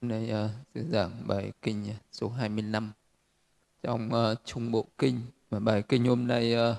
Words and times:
nay 0.00 0.24
uh, 0.24 0.30
ờ, 0.30 0.50
sư 0.74 0.84
giảng 0.90 1.10
bài 1.26 1.52
kinh 1.62 1.84
ờ, 1.88 1.94
số 2.12 2.28
25 2.28 2.92
trong 3.82 4.10
uh, 4.12 4.38
trung 4.44 4.72
bộ 4.72 4.86
kinh 4.98 5.20
và 5.50 5.58
bài 5.58 5.82
kinh 5.82 6.04
hôm 6.04 6.26
nay 6.26 6.54
uh, 6.54 6.76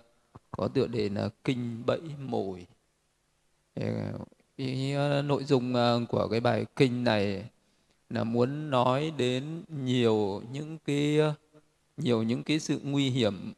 có 0.52 0.68
tựa 0.68 0.88
đề 0.88 1.10
là 1.10 1.29
kinh 1.44 1.84
bẫy 1.86 2.02
mồi. 2.20 2.68
Ý, 4.55 4.95
uh, 4.95 5.26
nội 5.26 5.44
dung 5.44 5.73
uh, 5.73 6.09
của 6.09 6.27
cái 6.27 6.40
bài 6.40 6.66
kinh 6.76 7.04
này 7.04 7.50
là 8.09 8.23
muốn 8.23 8.70
nói 8.70 9.13
đến 9.18 9.63
nhiều 9.67 10.41
những 10.52 10.77
cái 10.86 11.20
uh, 11.30 11.36
nhiều 11.98 12.23
những 12.23 12.44
cái 12.44 12.59
sự 12.59 12.80
nguy 12.84 13.09
hiểm 13.09 13.54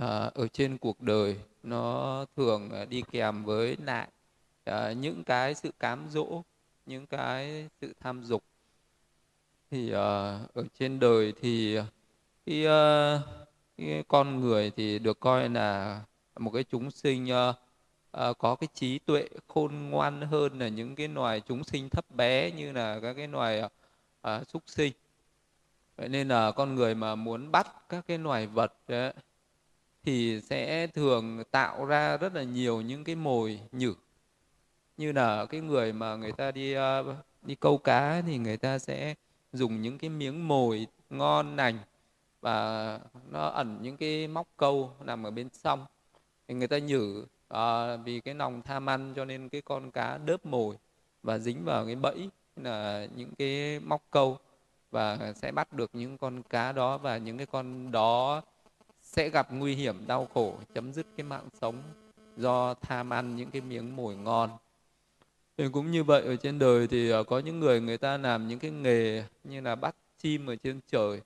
uh, 0.00 0.34
ở 0.34 0.48
trên 0.52 0.78
cuộc 0.78 1.00
đời. 1.00 1.36
Nó 1.62 2.24
thường 2.36 2.70
uh, 2.82 2.88
đi 2.88 3.02
kèm 3.12 3.44
với 3.44 3.76
lại 3.84 4.08
uh, 4.70 4.96
những 4.96 5.24
cái 5.24 5.54
sự 5.54 5.70
cám 5.78 6.06
dỗ, 6.10 6.42
những 6.86 7.06
cái 7.06 7.68
sự 7.80 7.94
tham 8.00 8.24
dục 8.24 8.42
thì 9.70 9.86
uh, 9.86 9.94
ở 10.54 10.64
trên 10.78 11.00
đời 11.00 11.32
thì 11.40 11.78
cái, 12.46 12.62
uh, 12.64 12.68
ờ, 12.68 13.20
cái 13.76 14.04
con 14.08 14.40
người 14.40 14.70
thì 14.76 14.98
được 14.98 15.20
coi 15.20 15.48
là 15.48 16.00
một 16.38 16.50
cái 16.50 16.64
chúng 16.64 16.90
sinh 16.90 17.24
uh, 17.24 17.56
uh, 18.30 18.38
có 18.38 18.54
cái 18.54 18.68
trí 18.74 18.98
tuệ 18.98 19.28
khôn 19.48 19.90
ngoan 19.90 20.20
hơn 20.20 20.58
là 20.58 20.68
những 20.68 20.94
cái 20.94 21.08
loài 21.08 21.40
chúng 21.48 21.64
sinh 21.64 21.88
thấp 21.88 22.10
bé 22.10 22.50
như 22.50 22.72
là 22.72 23.00
các 23.02 23.14
cái 23.14 23.28
loài 23.28 23.62
uh, 24.28 24.48
súc 24.48 24.62
sinh. 24.66 24.92
Vậy 25.96 26.08
nên 26.08 26.28
là 26.28 26.52
con 26.52 26.74
người 26.74 26.94
mà 26.94 27.14
muốn 27.14 27.52
bắt 27.52 27.88
các 27.88 28.04
cái 28.08 28.18
loài 28.18 28.46
vật 28.46 28.74
đấy, 28.88 29.12
thì 30.04 30.40
sẽ 30.40 30.86
thường 30.86 31.42
tạo 31.50 31.84
ra 31.84 32.16
rất 32.16 32.34
là 32.34 32.42
nhiều 32.42 32.80
những 32.80 33.04
cái 33.04 33.14
mồi 33.14 33.60
nhử. 33.72 33.94
Như 34.96 35.12
là 35.12 35.46
cái 35.46 35.60
người 35.60 35.92
mà 35.92 36.16
người 36.16 36.32
ta 36.32 36.50
đi 36.50 36.76
uh, 36.76 37.06
đi 37.42 37.54
câu 37.54 37.78
cá 37.78 38.22
thì 38.26 38.38
người 38.38 38.56
ta 38.56 38.78
sẽ 38.78 39.14
dùng 39.52 39.82
những 39.82 39.98
cái 39.98 40.10
miếng 40.10 40.48
mồi 40.48 40.86
ngon 41.10 41.56
lành 41.56 41.78
và 42.40 43.00
nó 43.30 43.48
ẩn 43.48 43.78
những 43.82 43.96
cái 43.96 44.28
móc 44.28 44.46
câu 44.56 44.90
nằm 45.00 45.26
ở 45.26 45.30
bên 45.30 45.48
trong. 45.62 45.86
Thì 46.48 46.54
người 46.54 46.68
ta 46.68 46.78
nhử 46.78 47.26
à, 47.48 47.96
vì 47.96 48.20
cái 48.20 48.34
lòng 48.34 48.62
tham 48.62 48.88
ăn 48.88 49.12
cho 49.16 49.24
nên 49.24 49.48
cái 49.48 49.62
con 49.62 49.90
cá 49.90 50.18
đớp 50.18 50.46
mồi 50.46 50.76
và 51.22 51.38
dính 51.38 51.64
vào 51.64 51.86
cái 51.86 51.94
bẫy 51.94 52.30
là 52.56 53.06
những 53.16 53.34
cái 53.38 53.80
móc 53.80 54.02
câu 54.10 54.38
và 54.90 55.32
sẽ 55.36 55.52
bắt 55.52 55.72
được 55.72 55.90
những 55.92 56.18
con 56.18 56.42
cá 56.42 56.72
đó 56.72 56.98
và 56.98 57.16
những 57.16 57.36
cái 57.36 57.46
con 57.46 57.92
đó 57.92 58.42
sẽ 59.02 59.28
gặp 59.28 59.52
nguy 59.52 59.74
hiểm 59.74 60.06
đau 60.06 60.28
khổ 60.34 60.54
chấm 60.74 60.92
dứt 60.92 61.06
cái 61.16 61.24
mạng 61.24 61.48
sống 61.60 61.82
do 62.36 62.74
tham 62.74 63.12
ăn 63.12 63.36
những 63.36 63.50
cái 63.50 63.60
miếng 63.60 63.96
mồi 63.96 64.16
ngon 64.16 64.50
thì 65.58 65.68
cũng 65.72 65.90
như 65.90 66.04
vậy 66.04 66.22
ở 66.22 66.36
trên 66.36 66.58
đời 66.58 66.86
thì 66.86 67.10
à, 67.10 67.22
có 67.26 67.38
những 67.38 67.60
người 67.60 67.80
người 67.80 67.98
ta 67.98 68.16
làm 68.16 68.48
những 68.48 68.58
cái 68.58 68.70
nghề 68.70 69.24
như 69.44 69.60
là 69.60 69.74
bắt 69.74 69.96
chim 70.18 70.46
ở 70.46 70.56
trên 70.56 70.80
trời. 70.90 71.20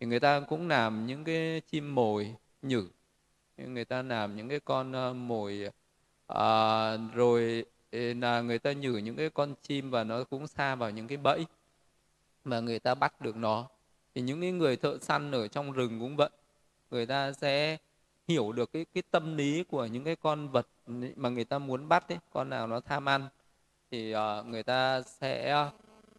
Thì 0.00 0.06
người 0.06 0.20
ta 0.20 0.40
cũng 0.40 0.68
làm 0.68 1.06
những 1.06 1.24
cái 1.24 1.60
chim 1.70 1.94
mồi 1.94 2.34
nhử. 2.62 2.88
Người 3.56 3.84
ta 3.84 4.02
làm 4.02 4.36
những 4.36 4.48
cái 4.48 4.60
con 4.60 4.92
à, 4.96 5.12
mồi 5.12 5.70
à, 6.26 6.96
rồi 7.14 7.64
là 7.92 8.40
người 8.40 8.58
ta 8.58 8.72
nhử 8.72 8.96
những 8.96 9.16
cái 9.16 9.30
con 9.30 9.54
chim 9.62 9.90
và 9.90 10.04
nó 10.04 10.24
cũng 10.24 10.46
xa 10.46 10.74
vào 10.74 10.90
những 10.90 11.08
cái 11.08 11.18
bẫy 11.18 11.46
mà 12.44 12.60
người 12.60 12.78
ta 12.78 12.94
bắt 12.94 13.20
được 13.20 13.36
nó. 13.36 13.68
Thì 14.14 14.20
những 14.22 14.40
cái 14.40 14.52
người 14.52 14.76
thợ 14.76 14.98
săn 15.00 15.32
ở 15.32 15.48
trong 15.48 15.72
rừng 15.72 16.00
cũng 16.00 16.16
vậy. 16.16 16.30
Người 16.90 17.06
ta 17.06 17.32
sẽ 17.32 17.76
hiểu 18.28 18.52
được 18.52 18.72
cái 18.72 18.86
cái 18.94 19.02
tâm 19.10 19.36
lý 19.36 19.64
của 19.64 19.86
những 19.86 20.04
cái 20.04 20.16
con 20.16 20.48
vật 20.48 20.66
mà 21.16 21.28
người 21.28 21.44
ta 21.44 21.58
muốn 21.58 21.88
bắt 21.88 22.08
ấy 22.08 22.18
con 22.32 22.50
nào 22.50 22.66
nó 22.66 22.80
tham 22.80 23.08
ăn 23.08 23.28
thì 23.90 24.14
uh, 24.14 24.46
người 24.46 24.62
ta 24.62 25.02
sẽ 25.02 25.50
ờ, 25.50 25.70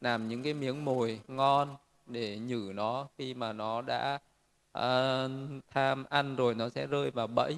làm 0.02 0.28
những 0.28 0.44
cái 0.44 0.54
miếng 0.54 0.86
mồi 0.86 1.20
ngon 1.28 1.76
để 2.06 2.38
nhử 2.38 2.72
nó. 2.76 3.08
Khi 3.18 3.34
mà 3.34 3.54
nó 3.54 3.82
đã 3.82 4.20
uh, 4.78 5.32
tham 5.70 6.06
ăn 6.10 6.36
rồi 6.36 6.56
nó 6.56 6.70
sẽ 6.70 6.88
rơi 6.88 7.12
vào 7.12 7.28
bẫy 7.28 7.58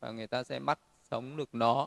và 0.00 0.10
người 0.10 0.26
ta 0.26 0.42
sẽ 0.42 0.58
bắt 0.58 0.78
sống 1.10 1.36
được 1.36 1.48
nó. 1.54 1.82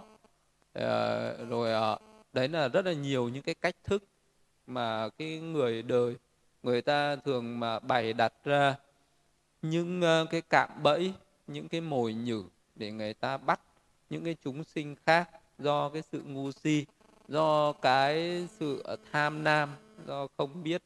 Uh, 0.80 1.50
rồi 1.50 1.94
uh, 1.94 2.02
đấy 2.34 2.48
là 2.48 2.68
rất 2.68 2.86
là 2.86 2.94
nhiều 2.94 3.30
những 3.30 3.44
cái 3.44 3.56
cách 3.56 3.76
thức 3.84 4.04
mà 4.68 5.10
cái 5.18 5.40
người 5.40 5.82
đời 5.82 6.16
người 6.64 6.82
ta 6.82 7.16
thường 7.16 7.60
mà 7.60 7.80
bày 7.80 8.14
đặt 8.14 8.34
ra 8.44 8.76
những 9.62 10.02
uh, 10.02 10.30
cái 10.30 10.42
cạm 10.42 10.70
bẫy 10.84 11.14
những 11.48 11.68
cái 11.68 11.82
mồi 11.82 12.14
nhử 12.14 12.44
để 12.76 12.92
người 12.92 13.14
ta 13.14 13.38
bắt 13.38 13.62
những 14.10 14.24
cái 14.24 14.36
chúng 14.44 14.64
sinh 14.64 14.96
khác 15.06 15.30
do 15.60 15.90
cái 15.90 16.02
sự 16.02 16.22
ngu 16.22 16.52
si 16.52 16.86
do 17.28 17.74
cái 17.74 18.48
sự 18.60 18.84
tham 19.12 19.44
lam 19.44 19.70
do 20.08 20.28
không 20.38 20.64
biết 20.64 20.84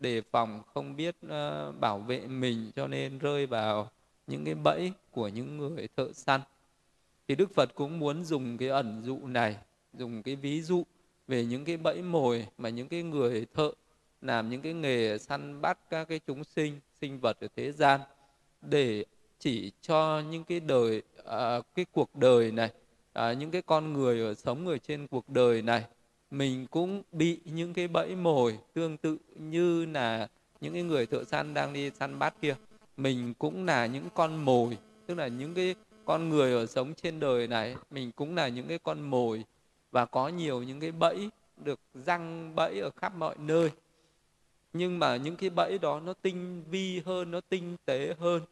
đề 0.00 0.22
phòng 0.30 0.62
không 0.74 0.96
biết 0.96 1.16
uh, 1.26 1.80
bảo 1.80 1.98
vệ 1.98 2.26
mình 2.26 2.70
cho 2.76 2.86
nên 2.86 3.18
rơi 3.18 3.46
vào 3.46 3.90
những 4.26 4.44
cái 4.44 4.54
bẫy 4.54 4.92
của 5.10 5.28
những 5.28 5.56
người 5.56 5.88
thợ 5.96 6.12
săn. 6.12 6.40
Thì 7.28 7.34
đức 7.34 7.54
phật 7.54 7.74
cũng 7.74 7.98
muốn 7.98 8.24
dùng 8.24 8.58
cái 8.58 8.68
ẩn 8.68 9.02
dụ 9.04 9.18
này 9.26 9.56
dùng 9.92 10.22
cái 10.22 10.36
ví 10.36 10.62
dụ 10.62 10.82
về 11.28 11.44
những 11.44 11.64
cái 11.64 11.76
bẫy 11.76 12.02
mồi 12.02 12.46
mà 12.58 12.68
những 12.68 12.88
cái 12.88 13.02
người 13.02 13.46
thợ 13.54 13.70
làm 14.20 14.50
những 14.50 14.60
cái 14.60 14.74
nghề 14.74 15.18
săn 15.18 15.60
bắt 15.60 15.78
các 15.90 16.08
cái 16.08 16.20
chúng 16.26 16.44
sinh 16.44 16.80
sinh 17.00 17.20
vật 17.20 17.36
ở 17.40 17.48
thế 17.56 17.72
gian 17.72 18.00
để 18.60 19.04
chỉ 19.38 19.72
cho 19.80 20.22
những 20.30 20.44
cái 20.44 20.60
đời 20.60 21.02
à, 21.24 21.60
cái 21.74 21.86
cuộc 21.92 22.16
đời 22.16 22.52
này 22.52 22.70
à, 23.16 23.32
những 23.32 23.50
cái 23.50 23.62
con 23.62 23.92
người 23.92 24.20
ở 24.20 24.34
sống 24.34 24.66
ở 24.66 24.78
trên 24.78 25.06
cuộc 25.06 25.28
đời 25.28 25.62
này 25.62 25.84
mình 26.30 26.66
cũng 26.70 27.02
bị 27.12 27.38
những 27.44 27.74
cái 27.74 27.88
bẫy 27.88 28.16
mồi 28.16 28.58
tương 28.74 28.96
tự 28.96 29.18
như 29.34 29.86
là 29.86 30.28
những 30.60 30.72
cái 30.72 30.82
người 30.82 31.06
thợ 31.06 31.24
săn 31.24 31.54
đang 31.54 31.72
đi 31.72 31.90
săn 31.90 32.18
bắt 32.18 32.34
kia. 32.40 32.56
Mình 32.96 33.34
cũng 33.38 33.66
là 33.66 33.86
những 33.86 34.08
con 34.14 34.44
mồi 34.44 34.78
tức 35.06 35.14
là 35.14 35.28
những 35.28 35.54
cái 35.54 35.74
con 36.04 36.28
người 36.28 36.52
ở 36.52 36.66
sống 36.66 36.94
trên 36.94 37.20
đời 37.20 37.46
này 37.46 37.76
mình 37.90 38.12
cũng 38.12 38.34
là 38.34 38.48
những 38.48 38.68
cái 38.68 38.78
con 38.78 39.00
mồi 39.00 39.44
và 39.90 40.06
có 40.06 40.28
nhiều 40.28 40.62
những 40.62 40.80
cái 40.80 40.92
bẫy 40.92 41.30
được 41.64 41.80
răng 41.94 42.54
bẫy 42.54 42.80
ở 42.80 42.90
khắp 42.90 43.12
mọi 43.16 43.36
nơi. 43.38 43.70
Nhưng 44.72 44.98
mà 44.98 45.16
những 45.16 45.36
cái 45.36 45.50
bẫy 45.50 45.78
đó 45.78 46.00
nó 46.00 46.12
tinh 46.12 46.64
vi 46.70 47.02
hơn 47.04 47.30
nó 47.30 47.40
tinh 47.48 47.76
tế 47.84 48.14
hơn 48.18 48.42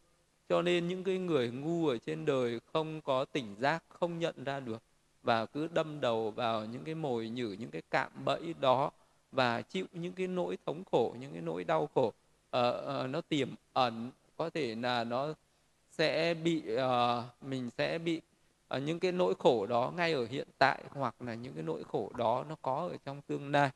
cho 0.49 0.62
nên 0.62 0.88
những 0.88 1.05
cái 1.05 1.19
người 1.19 1.50
ngu 1.50 1.88
ở 1.88 1.99
trên 1.99 2.25
đời 2.25 2.60
không 2.72 3.00
có 3.00 3.25
tỉnh 3.25 3.55
giác 3.59 3.84
không 3.88 4.19
nhận 4.19 4.44
ra 4.44 4.60
được 4.60 4.82
và 5.22 5.47
cứ 5.47 5.69
đâm 5.75 6.00
đầu 6.00 6.31
vào 6.31 6.65
những 6.65 6.84
cái 6.84 6.94
mồi 6.94 7.28
nhử 7.28 7.56
những 7.59 7.71
cái 7.71 7.82
cạm 7.91 8.10
bẫy 8.25 8.55
đó 8.60 8.91
và 9.32 9.62
chịu 9.62 9.87
những 9.93 10.12
cái 10.12 10.27
nỗi 10.27 10.59
thống 10.66 10.82
khổ 10.93 11.15
những 11.21 11.32
cái 11.32 11.43
nỗi 11.43 11.65
đau 11.65 11.88
khổ 11.94 12.06
uh, 12.06 12.15
uh, 12.55 13.10
nó 13.10 13.21
tiềm 13.21 13.49
ẩn. 13.72 14.10
Có 14.37 14.50
thể 14.50 14.75
là 14.75 15.05
nó 15.05 15.34
sẽ 15.91 16.34
bị 16.34 16.62
uh, 16.75 17.25
mình 17.43 17.71
sẽ 17.78 17.99
bị 17.99 18.21
uh, 18.76 18.82
những 18.82 19.00
cái 19.00 19.12
nỗi 19.12 19.34
khổ 19.38 19.66
đó 19.66 19.93
ngay 19.97 20.12
ở 20.12 20.26
hiện 20.31 20.49
tại 20.59 20.84
hoặc 20.88 21.22
là 21.22 21.34
những 21.34 21.53
cái 21.55 21.62
nỗi 21.62 21.84
khổ 21.84 22.11
đó 22.16 22.44
nó 22.49 22.56
có 22.62 22.88
ở 22.93 22.97
trong 23.05 23.21
tương 23.26 23.53
lai. 23.53 23.71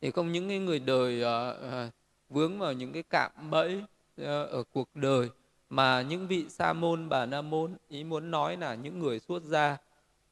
Thì 0.00 0.10
không 0.10 0.32
những 0.32 0.48
cái 0.48 0.58
người 0.58 0.78
đời 0.78 1.22
uh, 1.22 1.56
uh, 1.64 1.92
vướng 2.28 2.58
vào 2.58 2.72
những 2.72 2.92
cái 2.92 3.02
cạm 3.10 3.50
bẫy 3.50 3.76
uh, 4.20 4.26
ở 4.26 4.62
cuộc 4.72 4.88
đời 4.94 5.28
mà 5.70 6.02
những 6.02 6.26
vị 6.26 6.46
sa 6.48 6.72
môn 6.72 7.08
bà 7.08 7.26
na 7.26 7.42
môn 7.42 7.74
ý 7.88 8.04
muốn 8.04 8.30
nói 8.30 8.56
là 8.56 8.74
những 8.74 8.98
người 8.98 9.20
xuất 9.20 9.42
gia 9.42 9.76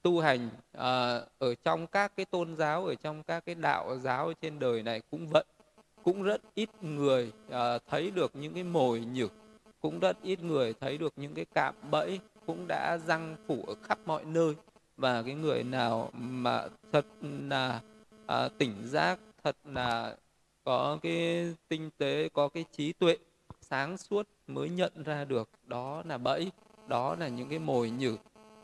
tu 0.03 0.21
hành 0.21 0.47
uh, 0.77 0.81
ở 1.39 1.55
trong 1.65 1.87
các 1.87 2.17
cái 2.17 2.27
tôn 2.27 2.56
giáo 2.56 2.87
ở 2.87 2.95
trong 2.95 3.22
các 3.22 3.45
cái 3.47 3.55
đạo 3.55 3.99
giáo 3.99 4.33
trên 4.41 4.59
đời 4.59 4.83
này 4.83 5.03
cũng 5.11 5.28
vậy 5.28 5.45
cũng 6.03 6.22
rất 6.22 6.41
ít 6.55 6.69
người 6.81 7.33
uh, 7.49 7.83
thấy 7.87 8.11
được 8.11 8.37
những 8.37 8.55
cái 8.55 8.65
mồi 8.65 9.00
nhử 9.00 9.28
cũng 9.81 9.99
rất 9.99 10.22
ít 10.22 10.43
người 10.43 10.75
thấy 10.81 10.99
được 10.99 11.12
những 11.17 11.34
cái 11.34 11.45
cạm 11.55 11.75
bẫy 11.91 12.21
cũng 12.47 12.66
đã 12.69 12.99
răng 13.06 13.37
phủ 13.47 13.65
ở 13.66 13.75
khắp 13.83 13.99
mọi 14.06 14.25
nơi. 14.25 14.55
Và 14.97 15.22
cái 15.22 15.34
người 15.34 15.62
nào 15.62 16.11
mà 16.12 16.69
thật 16.93 17.07
là 17.48 17.80
uh, 18.25 18.59
tỉnh 18.59 18.75
giác 18.84 19.19
thật 19.45 19.57
là 19.65 20.16
có 20.65 20.98
cái 21.03 21.47
tinh 21.69 21.91
tế 21.98 22.28
có 22.33 22.48
cái 22.48 22.65
trí 22.72 22.92
tuệ 22.92 23.16
sáng 23.74 23.97
suốt 23.97 24.28
mới 24.47 24.68
nhận 24.68 24.92
ra 25.04 25.24
được 25.24 25.50
đó 25.66 26.03
là 26.06 26.18
bẫy 26.18 26.53
đó 26.88 27.16
là 27.18 27.28
những 27.28 27.48
cái 27.48 27.59
mồi 27.59 27.91
nhử. 27.91 28.16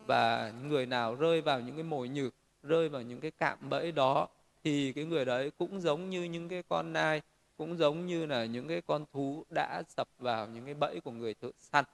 Và 0.06 0.52
người 0.68 0.86
nào 0.86 1.14
rơi 1.14 1.40
vào 1.40 1.60
những 1.60 1.74
cái 1.74 1.84
mồi 1.84 2.08
nhử 2.08 2.30
rơi 2.62 2.88
vào 2.88 3.02
những 3.02 3.20
cái 3.20 3.30
cạm 3.30 3.58
bẫy 3.70 3.92
đó 3.92 4.28
thì 4.64 4.92
cái 4.92 5.04
người 5.04 5.24
đấy 5.24 5.50
cũng 5.58 5.80
giống 5.80 6.10
như 6.10 6.22
những 6.22 6.48
cái 6.48 6.62
con 6.68 6.92
nai 6.92 7.22
cũng 7.58 7.76
giống 7.76 8.06
như 8.06 8.26
là 8.26 8.44
những 8.44 8.68
cái 8.68 8.80
con 8.80 9.04
thú 9.12 9.44
đã 9.50 9.82
sập 9.96 10.08
vào 10.18 10.46
những 10.46 10.64
cái 10.64 10.74
bẫy 10.74 11.00
của 11.00 11.10
người 11.10 11.34
thợ 11.34 11.50
săn. 11.58 11.84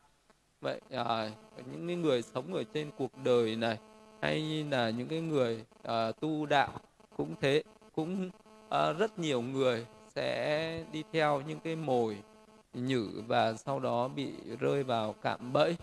Vậy 0.60 0.80
à, 0.90 1.30
những 1.72 1.86
cái 1.86 1.96
người 1.96 2.22
sống 2.22 2.54
ở 2.54 2.64
trên 2.74 2.90
cuộc 2.98 3.10
đời 3.24 3.56
này 3.56 3.78
hay 4.22 4.66
là 4.70 4.90
những 4.90 5.08
cái 5.08 5.20
người 5.20 5.64
à, 5.82 6.12
tu 6.12 6.46
đạo 6.46 6.80
cũng 7.16 7.34
thế 7.40 7.62
cũng 7.94 8.30
à, 8.70 8.92
rất 8.92 9.18
nhiều 9.18 9.42
người 9.42 9.86
sẽ 10.14 10.84
đi 10.92 11.02
theo 11.12 11.40
những 11.40 11.60
cái 11.60 11.76
mồi 11.76 12.16
nhử 12.76 13.22
và 13.26 13.54
sau 13.54 13.80
đó 13.80 14.08
bị 14.08 14.32
rơi 14.60 14.84
vào 14.84 15.12
cạm 15.12 15.52
bẫy. 15.52 15.76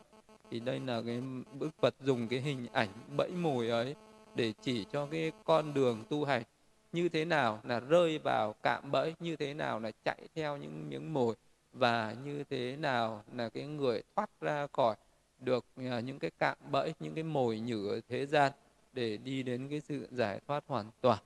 Thì 0.52 0.60
đây 0.60 0.80
là 0.80 1.02
cái 1.06 1.22
bức 1.60 1.70
Phật 1.82 1.96
dùng 2.02 2.28
cái 2.28 2.40
hình 2.40 2.68
ảnh 2.74 2.90
bẫy 3.18 3.32
mồi 3.32 3.70
ấy 3.70 3.96
để 4.36 4.54
chỉ 4.62 4.86
cho 4.92 5.06
cái 5.06 5.32
con 5.44 5.74
đường 5.74 6.04
tu 6.10 6.26
hành. 6.26 6.44
Như 6.92 7.10
thế 7.10 7.26
nào 7.26 7.60
là 7.64 7.80
rơi 7.80 8.18
vào 8.18 8.56
cạm 8.64 8.92
bẫy, 8.92 9.14
như 9.20 9.36
thế 9.36 9.54
nào 9.54 9.80
là 9.80 9.92
chạy 10.06 10.28
theo 10.36 10.58
những 10.58 10.90
miếng 10.90 11.14
mồi, 11.14 11.36
và 11.74 12.16
như 12.26 12.44
thế 12.50 12.76
nào 12.76 13.24
là 13.36 13.50
cái 13.50 13.66
người 13.66 14.04
thoát 14.16 14.30
ra 14.42 14.68
khỏi 14.74 14.96
được 15.40 15.66
à, 15.78 16.00
những 16.00 16.20
cái 16.20 16.32
cạm 16.40 16.58
bẫy, 16.72 16.94
những 17.00 17.14
cái 17.14 17.24
mồi 17.24 17.60
nhử 17.60 17.90
ở 17.90 18.02
thế 18.10 18.26
gian 18.26 18.52
để 18.94 19.18
đi 19.18 19.44
đến 19.44 19.70
cái 19.70 19.82
sự 19.82 20.08
giải 20.12 20.40
thoát 20.48 20.64
hoàn 20.68 20.86
toàn. 21.02 21.20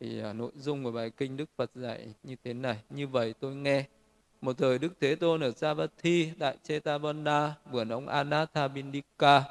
Thì 0.00 0.20
à, 0.20 0.32
nội 0.32 0.52
dung 0.56 0.84
của 0.84 0.90
bài 0.90 1.10
kinh 1.10 1.36
Đức 1.36 1.50
Phật 1.56 1.70
dạy 1.74 2.14
như 2.22 2.36
thế 2.44 2.52
này. 2.52 2.78
Như 2.90 3.06
vậy 3.06 3.34
tôi 3.40 3.54
nghe 3.54 3.84
một 4.42 4.58
thời 4.58 4.78
Đức 4.78 4.92
Thế 5.00 5.14
Tôn 5.14 5.40
ở 5.40 5.50
Savatthi 5.50 6.30
tại 6.38 6.56
Chetavana 6.62 7.54
vườn 7.70 7.88
ông 7.88 8.08
Anathabindika 8.08 9.42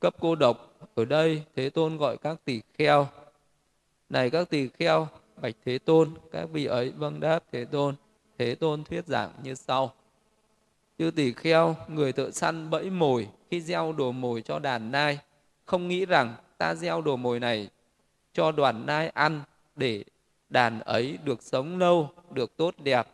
cấp 0.00 0.14
cô 0.20 0.34
độc, 0.34 0.78
ở 0.94 1.04
đây 1.04 1.42
Thế 1.56 1.70
Tôn 1.70 1.96
gọi 1.96 2.16
các 2.16 2.36
tỷ 2.44 2.60
kheo. 2.78 3.08
Này 4.08 4.30
các 4.30 4.50
tỳ 4.50 4.68
kheo, 4.68 5.08
bạch 5.36 5.54
thế 5.64 5.78
tôn, 5.78 6.10
các 6.32 6.48
vị 6.52 6.64
ấy 6.64 6.90
vâng 6.90 7.20
đáp 7.20 7.44
thế 7.52 7.64
tôn. 7.64 7.94
Thế 8.38 8.54
tôn 8.54 8.84
thuyết 8.84 9.06
giảng 9.06 9.30
như 9.42 9.54
sau. 9.54 9.92
Chư 10.98 11.10
tỳ 11.10 11.32
kheo, 11.32 11.76
người 11.88 12.12
thợ 12.12 12.30
săn 12.30 12.70
bẫy 12.70 12.90
mồi, 12.90 13.28
khi 13.50 13.60
gieo 13.60 13.92
đồ 13.92 14.12
mồi 14.12 14.42
cho 14.42 14.58
đàn 14.58 14.90
nai, 14.90 15.18
không 15.64 15.88
nghĩ 15.88 16.06
rằng 16.06 16.34
ta 16.58 16.74
gieo 16.74 17.02
đồ 17.02 17.16
mồi 17.16 17.40
này 17.40 17.68
cho 18.32 18.52
đoàn 18.52 18.86
nai 18.86 19.08
ăn 19.08 19.40
để 19.76 20.04
đàn 20.48 20.80
ấy 20.80 21.18
được 21.24 21.42
sống 21.42 21.78
lâu, 21.78 22.10
được 22.30 22.56
tốt 22.56 22.74
đẹp 22.78 23.08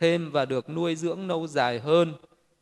thêm 0.00 0.30
và 0.30 0.44
được 0.44 0.68
nuôi 0.68 0.96
dưỡng 0.96 1.28
lâu 1.28 1.46
dài 1.46 1.80
hơn. 1.80 2.14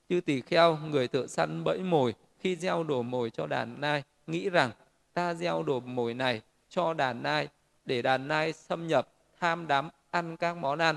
Chư 0.09 0.21
tỳ 0.21 0.41
kheo, 0.41 0.77
người 0.77 1.09
tự 1.09 1.27
săn 1.27 1.65
bẫy 1.65 1.79
mồi, 1.79 2.15
khi 2.39 2.57
gieo 2.57 2.85
đồ 2.85 3.03
mồi 3.03 3.31
cho 3.31 3.47
đàn 3.47 3.81
nai, 3.81 4.03
nghĩ 4.27 4.51
rằng 4.51 4.71
ta 5.15 5.35
gieo 5.35 5.63
đồ 5.63 5.81
mồi 5.81 6.15
này 6.15 6.41
cho 6.69 6.95
đàn 6.95 7.23
nai, 7.23 7.49
để 7.85 8.03
đàn 8.03 8.29
nai 8.29 8.53
xâm 8.53 8.87
nhập, 8.87 9.09
tham 9.41 9.67
đắm, 9.67 9.89
ăn 10.11 10.37
các 10.37 10.57
món 10.57 10.79
ăn. 10.79 10.97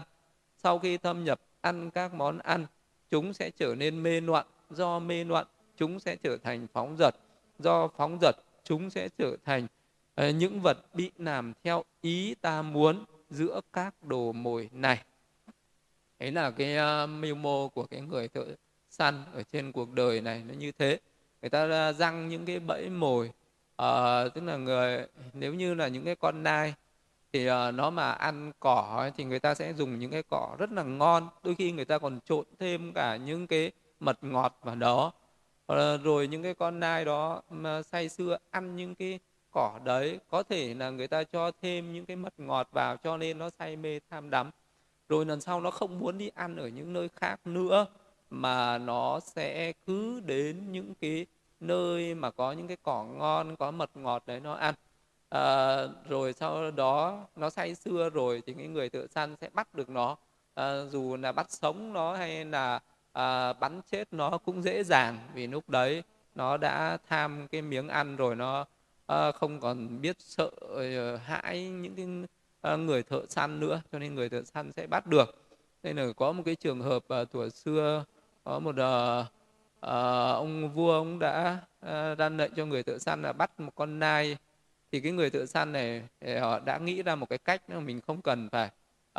Sau 0.58 0.80
khi 0.80 0.98
thâm 0.98 1.24
nhập, 1.24 1.40
ăn 1.62 1.92
các 1.92 2.14
món 2.14 2.38
ăn, 2.38 2.66
chúng 3.10 3.34
sẽ 3.34 3.52
trở 3.58 3.76
nên 3.76 4.04
mê 4.04 4.22
loạn. 4.22 4.46
Do 4.70 5.00
mê 5.00 5.24
loạn, 5.24 5.48
chúng 5.78 6.00
sẽ 6.00 6.16
trở 6.16 6.38
thành 6.38 6.68
phóng 6.74 6.96
dật. 7.00 7.16
Do 7.60 7.88
phóng 7.88 8.18
dật, 8.22 8.36
chúng 8.64 8.90
sẽ 8.90 9.10
trở 9.18 9.38
thành 9.46 9.68
ờ, 10.16 10.30
những 10.30 10.62
vật 10.62 10.78
bị 10.94 11.12
làm 11.18 11.54
theo 11.64 11.84
ý 12.02 12.36
ta 12.42 12.62
muốn 12.62 13.06
giữa 13.30 13.62
các 13.74 14.04
đồ 14.04 14.32
mồi 14.32 14.70
này 14.74 15.04
ấy 16.20 16.32
là 16.32 16.52
cái 16.52 16.78
uh, 17.04 17.10
mưu 17.10 17.36
mô 17.36 17.70
của 17.70 17.86
cái 17.86 18.02
người 18.02 18.28
thợ 18.28 18.46
săn 18.90 19.24
ở 19.34 19.44
trên 19.44 19.72
cuộc 19.72 19.94
đời 19.94 20.22
này 20.22 20.44
nó 20.48 20.54
như 20.54 20.72
thế. 20.72 21.00
Người 21.42 21.50
ta 21.50 21.70
ờ, 21.70 21.94
răng 21.94 22.30
những 22.30 22.46
cái 22.46 22.60
bẫy 22.60 22.90
mồi 22.90 23.32
uh, 23.82 24.34
tức 24.34 24.44
là 24.44 24.58
người 24.58 25.08
nếu 25.34 25.54
như 25.54 25.74
là 25.74 25.88
những 25.88 26.06
cái 26.06 26.16
con 26.16 26.44
nai 26.44 26.74
thì 27.34 27.50
uh, 27.50 27.54
nó 27.74 27.90
mà 27.90 28.12
ăn 28.12 28.52
cỏ 28.60 28.96
ấy, 29.00 29.12
thì 29.18 29.24
người 29.24 29.40
ta 29.40 29.56
sẽ 29.56 29.74
dùng 29.74 30.00
những 30.00 30.12
cái 30.12 30.24
cỏ 30.24 30.56
rất 30.60 30.72
là 30.72 30.84
ngon. 30.84 31.30
Đôi 31.44 31.56
khi 31.56 31.72
người 31.72 31.86
ta 31.86 31.98
còn 31.98 32.20
trộn 32.26 32.46
thêm 32.60 32.94
cả 32.94 33.16
những 33.16 33.48
cái 33.48 33.72
mật 34.00 34.18
ngọt 34.22 34.60
vào 34.64 34.76
đó. 34.76 35.12
Uh, 35.74 35.78
rồi 36.04 36.28
những 36.28 36.44
cái 36.44 36.54
con 36.54 36.80
nai 36.80 37.06
đó 37.06 37.42
mà 37.50 37.84
say 37.84 38.10
sưa 38.10 38.38
ăn 38.52 38.76
những 38.76 38.96
cái 38.96 39.20
cỏ 39.52 39.80
đấy 39.84 40.20
có 40.30 40.44
thể 40.44 40.74
là 40.74 40.90
người 40.90 41.08
ta 41.08 41.24
cho 41.24 41.52
thêm 41.62 41.94
những 41.94 42.06
cái 42.06 42.16
mật 42.18 42.34
ngọt 42.38 42.70
vào 42.72 42.98
cho 42.98 43.18
nên 43.18 43.38
nó 43.38 43.50
say 43.50 43.76
mê 43.76 44.00
tham 44.10 44.30
đắm 44.30 44.52
rồi 45.10 45.26
lần 45.26 45.42
sau 45.42 45.62
nó 45.62 45.72
không 45.72 46.00
muốn 46.00 46.18
đi 46.18 46.32
ăn 46.36 46.56
ở 46.56 46.68
những 46.68 46.94
nơi 46.94 47.10
khác 47.10 47.40
nữa 47.48 47.86
mà 48.30 48.78
nó 48.78 49.20
sẽ 49.20 49.74
cứ 49.86 50.20
đến 50.20 50.72
những 50.72 50.94
cái 51.02 51.26
nơi 51.60 52.16
mà 52.16 52.32
có 52.32 52.52
những 52.52 52.68
cái 52.68 52.78
cỏ 52.84 53.04
ngon 53.04 53.56
có 53.56 53.72
mật 53.72 53.90
ngọt 53.98 54.24
đấy 54.26 54.40
nó 54.40 54.54
ăn. 54.54 54.76
À, 55.30 55.78
rồi 56.10 56.34
sau 56.34 56.72
đó 56.72 57.26
nó 57.36 57.50
say 57.50 57.76
xưa 57.76 58.10
rồi 58.10 58.42
thì 58.46 58.54
cái 58.54 58.68
người 58.68 58.90
thợ 58.90 59.08
săn 59.08 59.36
sẽ 59.42 59.50
bắt 59.54 59.74
được 59.74 59.90
nó. 59.90 60.18
À, 60.54 60.86
dù 60.92 61.18
là 61.18 61.32
bắt 61.32 61.52
sống 61.52 61.94
nó 61.94 62.16
hay 62.16 62.46
là 62.46 62.80
à, 63.14 63.54
bắn 63.54 63.82
chết 63.92 64.14
nó 64.14 64.38
cũng 64.38 64.64
dễ 64.64 64.84
dàng 64.84 65.18
vì 65.34 65.48
lúc 65.48 65.70
đấy 65.70 66.04
nó 66.36 66.58
đã 66.58 66.98
tham 67.10 67.48
cái 67.48 67.62
miếng 67.62 67.88
ăn 67.88 68.16
rồi 68.16 68.36
nó 68.36 68.66
à, 69.06 69.32
không 69.32 69.60
còn 69.60 70.02
biết 70.02 70.16
sợ 70.20 70.50
ờ, 70.60 71.16
hãi 71.18 71.70
những 71.70 71.96
cái 71.96 72.06
Ờ, 72.62 72.78
người 72.78 73.04
thợ 73.04 73.22
săn 73.30 73.60
nữa 73.60 73.82
cho 73.92 74.00
nên 74.00 74.16
người 74.16 74.30
thợ 74.30 74.44
săn 74.44 74.72
sẽ 74.72 74.88
bắt 74.88 75.08
được. 75.08 75.44
Nên 75.84 75.96
là 75.96 76.08
có 76.16 76.32
một 76.32 76.44
cái 76.46 76.56
trường 76.56 76.82
hợp 76.82 77.04
uh, 77.22 77.32
tuổi 77.32 77.50
xưa 77.50 78.06
có 78.44 78.60
một 78.60 78.76
uh, 78.76 79.26
uh, 79.26 79.92
ông 80.36 80.74
vua 80.74 80.94
ông 80.94 81.20
đã 81.20 81.58
uh, 81.86 82.18
ra 82.18 82.30
lệnh 82.30 82.54
cho 82.56 82.66
người 82.66 82.84
thợ 82.84 82.98
săn 82.98 83.22
là 83.22 83.34
bắt 83.34 83.60
một 83.60 83.72
con 83.76 84.00
nai. 84.00 84.38
Thì 84.92 85.00
cái 85.00 85.12
người 85.12 85.30
thợ 85.30 85.46
săn 85.46 85.72
này 85.72 86.04
họ 86.42 86.60
đã 86.60 86.78
nghĩ 86.78 87.04
ra 87.04 87.16
một 87.16 87.30
cái 87.30 87.38
cách 87.38 87.70
mà 87.70 87.80
mình 87.80 88.02
không 88.02 88.22
cần 88.22 88.50
phải 88.50 88.70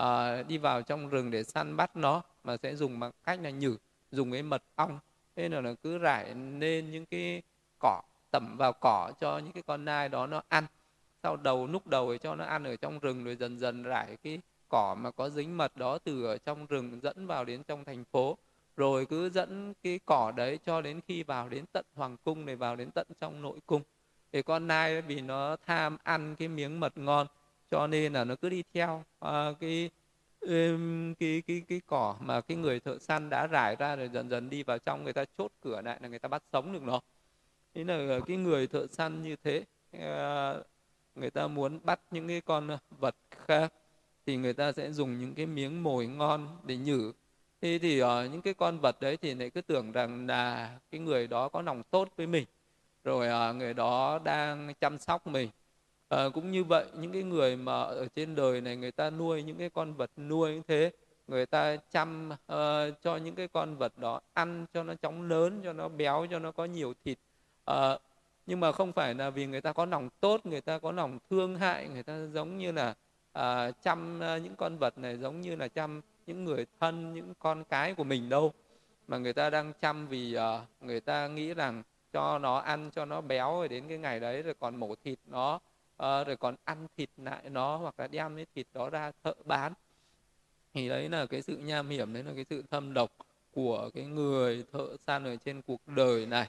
uh, 0.01 0.47
đi 0.49 0.59
vào 0.59 0.83
trong 0.83 1.09
rừng 1.09 1.31
để 1.31 1.45
săn 1.45 1.77
bắt 1.77 1.97
nó 1.97 2.23
mà 2.45 2.57
sẽ 2.57 2.75
dùng 2.77 3.01
bằng 3.01 3.11
cách 3.25 3.41
là 3.43 3.51
nhử 3.51 3.77
dùng 4.11 4.33
cái 4.33 4.43
mật 4.43 4.63
ong. 4.75 4.99
Thế 5.37 5.49
là 5.49 5.61
nó 5.61 5.71
cứ 5.83 5.99
rải 5.99 6.35
lên 6.35 6.91
những 6.91 7.07
cái 7.07 7.43
cỏ 7.79 8.03
tẩm 8.31 8.57
vào 8.59 8.73
cỏ 8.73 9.13
cho 9.21 9.39
những 9.39 9.53
cái 9.53 9.63
con 9.67 9.85
nai 9.85 10.09
đó 10.09 10.27
nó 10.27 10.43
ăn 10.49 10.67
sau 11.23 11.37
đầu 11.37 11.67
núc 11.67 11.87
đầu 11.87 12.13
thì 12.13 12.19
cho 12.19 12.35
nó 12.35 12.45
ăn 12.45 12.65
ở 12.65 12.77
trong 12.77 12.99
rừng 12.99 13.25
rồi 13.25 13.37
dần 13.37 13.59
dần 13.59 13.83
rải 13.83 14.17
cái 14.23 14.41
cỏ 14.69 14.97
mà 14.99 15.11
có 15.11 15.31
dính 15.31 15.57
mật 15.57 15.77
đó 15.77 15.99
từ 15.99 16.25
ở 16.25 16.39
trong 16.39 16.67
rừng 16.67 17.01
dẫn 17.03 17.27
vào 17.27 17.45
đến 17.45 17.63
trong 17.63 17.85
thành 17.85 18.05
phố. 18.05 18.39
Rồi 18.77 19.07
cứ 19.07 19.31
dẫn 19.31 19.75
cái 19.83 20.01
cỏ 20.07 20.33
đấy 20.37 20.59
cho 20.67 20.81
đến 20.81 21.01
khi 21.09 21.23
vào 21.23 21.49
đến 21.49 21.65
tận 21.73 21.85
hoàng 21.95 22.17
cung 22.25 22.47
này 22.47 22.57
vào 22.57 22.77
đến 22.77 22.91
tận 22.91 23.07
trong 23.21 23.43
nội 23.43 23.59
cung. 23.67 23.83
Thì 24.33 24.43
con 24.43 24.67
nai 24.67 25.03
vì 25.03 25.21
nó 25.21 25.57
tham 25.67 25.97
ăn 26.03 26.37
cái 26.37 26.49
miếng 26.49 26.81
mật 26.81 26.99
ngon 26.99 27.27
cho 27.71 27.87
nên 27.87 28.13
là 28.13 28.25
nó 28.25 28.35
cứ 28.37 28.49
đi 28.49 28.63
theo 28.75 29.05
uh, 29.25 29.61
cái 29.61 29.91
um, 30.41 31.15
cái 31.15 31.43
cái 31.47 31.63
cái 31.69 31.81
cỏ 31.87 32.17
mà 32.21 32.41
cái 32.41 32.57
người 32.57 32.81
thợ 32.81 32.99
săn 32.99 33.31
đã 33.31 33.47
rải 33.47 33.77
ra 33.77 33.97
rồi 33.97 34.09
dần 34.13 34.31
dần 34.31 34.51
đi 34.51 34.63
vào 34.63 34.79
trong 34.79 35.05
người 35.05 35.13
ta 35.13 35.25
chốt 35.39 35.53
cửa 35.61 35.81
lại 35.81 35.99
là 36.03 36.09
người 36.09 36.19
ta 36.19 36.29
bắt 36.29 36.43
sống 36.53 36.73
được 36.73 36.83
nó. 36.83 37.01
Thế 37.75 37.85
là 37.85 38.21
cái 38.27 38.37
người 38.37 38.67
thợ 38.67 38.87
săn 38.87 39.23
như 39.23 39.37
thế 39.37 39.65
uh, 39.97 40.67
người 41.21 41.31
ta 41.31 41.47
muốn 41.47 41.79
bắt 41.85 42.01
những 42.11 42.29
cái 42.29 42.41
con 42.41 42.69
vật 42.99 43.15
khác 43.47 43.73
thì 44.27 44.37
người 44.37 44.53
ta 44.53 44.73
sẽ 44.73 44.93
dùng 44.93 45.19
những 45.19 45.35
cái 45.35 45.47
miếng 45.47 45.83
mồi 45.83 46.07
ngon 46.07 46.49
để 46.65 46.77
nhử. 46.77 47.13
Thế 47.61 47.79
thì 47.83 48.03
uh, 48.03 48.09
những 48.33 48.43
cái 48.43 48.55
con 48.55 48.79
vật 48.79 49.01
đấy 49.01 49.17
thì 49.17 49.35
lại 49.35 49.51
cứ 49.51 49.61
tưởng 49.61 49.93
rằng 49.93 50.27
là 50.27 50.71
cái 50.91 51.01
người 51.01 51.27
đó 51.27 51.49
có 51.49 51.63
lòng 51.63 51.83
tốt 51.91 52.09
với 52.17 52.27
mình 52.27 52.45
rồi 53.05 53.29
ờ, 53.29 53.53
người 53.53 53.75
đó 53.75 54.21
đang 54.25 54.75
chăm 54.81 54.99
sóc 54.99 55.27
mình. 55.27 55.49
À, 56.09 56.29
cũng 56.35 56.51
như 56.51 56.65
vậy 56.65 56.87
những 57.01 57.13
cái 57.13 57.23
người 57.23 57.57
mà 57.57 57.73
ở 57.83 58.09
trên 58.17 58.35
đời 58.35 58.61
này 58.61 58.77
người 58.77 58.93
ta 58.93 59.11
nuôi 59.11 59.43
những 59.43 59.57
cái 59.59 59.71
con 59.71 59.95
vật 59.95 60.11
nuôi 60.17 60.55
như 60.55 60.63
thế 60.69 60.91
người 61.29 61.47
ta 61.47 61.77
chăm 61.77 62.31
uh, 62.31 63.03
cho 63.03 63.17
những 63.17 63.35
cái 63.35 63.49
con 63.49 63.77
vật 63.77 63.93
đó 63.99 64.21
ăn 64.35 64.67
cho 64.75 64.83
nó 64.83 64.95
chóng 64.95 65.29
lớn 65.29 65.61
cho 65.65 65.73
nó 65.73 65.89
béo 65.89 66.27
cho 66.31 66.39
nó 66.39 66.53
có 66.53 66.65
nhiều 66.65 66.95
thịt 67.05 67.19
uh, 67.71 67.77
nhưng 68.49 68.61
mà 68.61 68.73
không 68.73 68.93
phải 68.93 69.15
là 69.15 69.31
vì 69.31 69.47
người 69.47 69.61
ta 69.61 69.73
có 69.73 69.87
lòng 69.87 70.09
tốt 70.21 70.47
người 70.47 70.61
ta 70.61 70.79
có 70.79 70.93
lòng 70.93 71.19
thương 71.31 71.57
hại 71.57 71.89
người 71.89 72.03
ta 72.03 72.27
giống 72.27 72.59
như 72.59 72.73
là 72.73 72.95
uh, 73.39 73.75
chăm 73.83 74.21
à, 74.23 74.39
những 74.39 74.57
con 74.57 74.79
vật 74.79 74.99
này 74.99 75.17
giống 75.17 75.41
như 75.41 75.57
là 75.57 75.69
chăm 75.69 76.01
những 76.27 76.45
người 76.45 76.67
thân 76.81 77.15
những 77.15 77.35
con 77.39 77.65
cái 77.65 77.95
của 77.95 78.05
mình 78.05 78.29
đâu. 78.29 78.53
Mà 79.09 79.19
người 79.19 79.33
ta 79.33 79.51
đang 79.51 79.73
chăm 79.81 80.09
vì 80.09 80.37
uh, 80.37 80.85
người 80.85 81.01
ta 81.01 81.29
nghĩ 81.29 81.55
rằng 81.55 81.83
cho 82.13 82.39
nó 82.39 82.59
ăn 82.59 82.91
cho 82.95 83.05
nó 83.05 83.21
béo 83.21 83.51
rồi 83.51 83.69
đến 83.69 83.85
cái 83.89 83.99
ngày 83.99 84.21
đấy 84.21 84.43
rồi 84.43 84.55
còn 84.61 84.77
mổ 84.77 84.95
thịt 85.05 85.19
nó 85.27 85.55
uh, 85.55 86.27
rồi 86.27 86.37
còn 86.37 86.57
ăn 86.65 86.87
thịt 86.97 87.11
lại 87.17 87.51
nó 87.51 87.77
hoặc 87.77 87.95
là 88.01 88.07
đem 88.07 88.37
cái 88.37 88.47
thịt 88.55 88.67
đó 88.73 88.91
ra 88.91 89.13
thợ 89.25 89.35
bán. 89.45 89.73
Thì 90.75 90.89
đấy 90.89 91.09
là 91.09 91.27
cái 91.27 91.43
sự 91.43 91.57
nham 91.57 91.89
hiểm 91.89 92.13
đấy 92.13 92.23
là 92.23 92.33
cái 92.35 92.45
sự 92.51 92.63
thâm 92.71 92.95
độc 92.95 93.11
của 93.53 93.91
cái 93.95 94.05
người 94.05 94.65
thợ 94.73 94.97
săn 95.07 95.25
ở 95.25 95.37
trên 95.37 95.63
cuộc 95.63 95.81
đời 95.87 96.27
này 96.27 96.49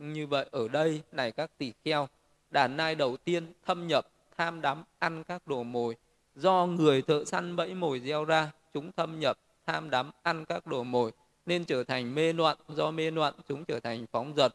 như 0.00 0.26
vậy 0.26 0.46
ở 0.50 0.68
đây 0.68 1.02
này 1.12 1.32
các 1.32 1.50
tỷ 1.58 1.72
kheo, 1.84 2.08
đàn 2.50 2.76
nai 2.76 2.94
đầu 2.94 3.16
tiên 3.16 3.52
thâm 3.66 3.86
nhập, 3.86 4.06
tham 4.36 4.60
đắm, 4.60 4.84
ăn 4.98 5.24
các 5.24 5.46
đồ 5.46 5.62
mồi. 5.62 5.96
Do 6.34 6.66
người 6.66 7.02
thợ 7.02 7.24
săn 7.24 7.56
bẫy 7.56 7.74
mồi 7.74 8.00
gieo 8.00 8.24
ra, 8.24 8.50
chúng 8.74 8.92
thâm 8.92 9.20
nhập, 9.20 9.38
tham 9.66 9.90
đắm, 9.90 10.10
ăn 10.22 10.44
các 10.44 10.66
đồ 10.66 10.84
mồi, 10.84 11.12
nên 11.46 11.64
trở 11.64 11.84
thành 11.84 12.14
mê 12.14 12.32
loạn. 12.32 12.56
Do 12.68 12.90
mê 12.90 13.10
loạn, 13.10 13.34
chúng 13.48 13.64
trở 13.64 13.80
thành 13.80 14.06
phóng 14.12 14.34
dật. 14.36 14.54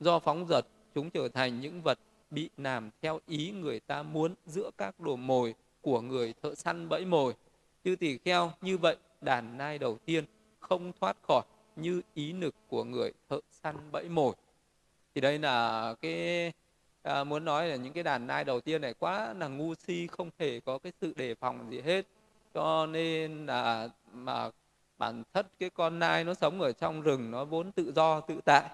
Do 0.00 0.18
phóng 0.18 0.46
dật, 0.48 0.66
chúng 0.94 1.10
trở 1.10 1.28
thành 1.28 1.60
những 1.60 1.82
vật 1.82 1.98
bị 2.30 2.50
làm 2.56 2.90
theo 3.02 3.20
ý 3.26 3.50
người 3.50 3.80
ta 3.80 4.02
muốn 4.02 4.34
giữa 4.46 4.70
các 4.78 5.00
đồ 5.00 5.16
mồi 5.16 5.54
của 5.80 6.00
người 6.00 6.34
thợ 6.42 6.54
săn 6.54 6.88
bẫy 6.88 7.04
mồi. 7.04 7.34
Chư 7.84 7.96
tỷ 7.96 8.18
kheo, 8.18 8.52
như 8.60 8.78
vậy 8.78 8.96
đàn 9.20 9.58
nai 9.58 9.78
đầu 9.78 9.98
tiên 10.04 10.24
không 10.60 10.92
thoát 11.00 11.16
khỏi 11.22 11.42
như 11.76 12.02
ý 12.14 12.32
lực 12.32 12.54
của 12.68 12.84
người 12.84 13.12
thợ 13.28 13.40
săn 13.50 13.76
bẫy 13.92 14.08
mồi 14.08 14.34
thì 15.16 15.20
đây 15.20 15.38
là 15.38 15.94
cái 16.00 16.52
à, 17.02 17.24
muốn 17.24 17.44
nói 17.44 17.68
là 17.68 17.76
những 17.76 17.92
cái 17.92 18.02
đàn 18.02 18.26
nai 18.26 18.44
đầu 18.44 18.60
tiên 18.60 18.80
này 18.80 18.94
quá 18.98 19.34
là 19.38 19.48
ngu 19.48 19.74
si 19.74 20.06
không 20.06 20.30
hề 20.38 20.60
có 20.60 20.78
cái 20.78 20.92
sự 21.00 21.12
đề 21.16 21.34
phòng 21.34 21.70
gì 21.70 21.80
hết. 21.80 22.06
Cho 22.54 22.86
nên 22.86 23.46
là 23.46 23.88
mà 24.12 24.50
bản 24.98 25.22
thân 25.34 25.46
cái 25.58 25.70
con 25.70 25.98
nai 25.98 26.24
nó 26.24 26.34
sống 26.34 26.60
ở 26.60 26.72
trong 26.72 27.02
rừng 27.02 27.30
nó 27.30 27.44
vốn 27.44 27.72
tự 27.72 27.92
do 27.92 28.20
tự 28.20 28.40
tại. 28.44 28.70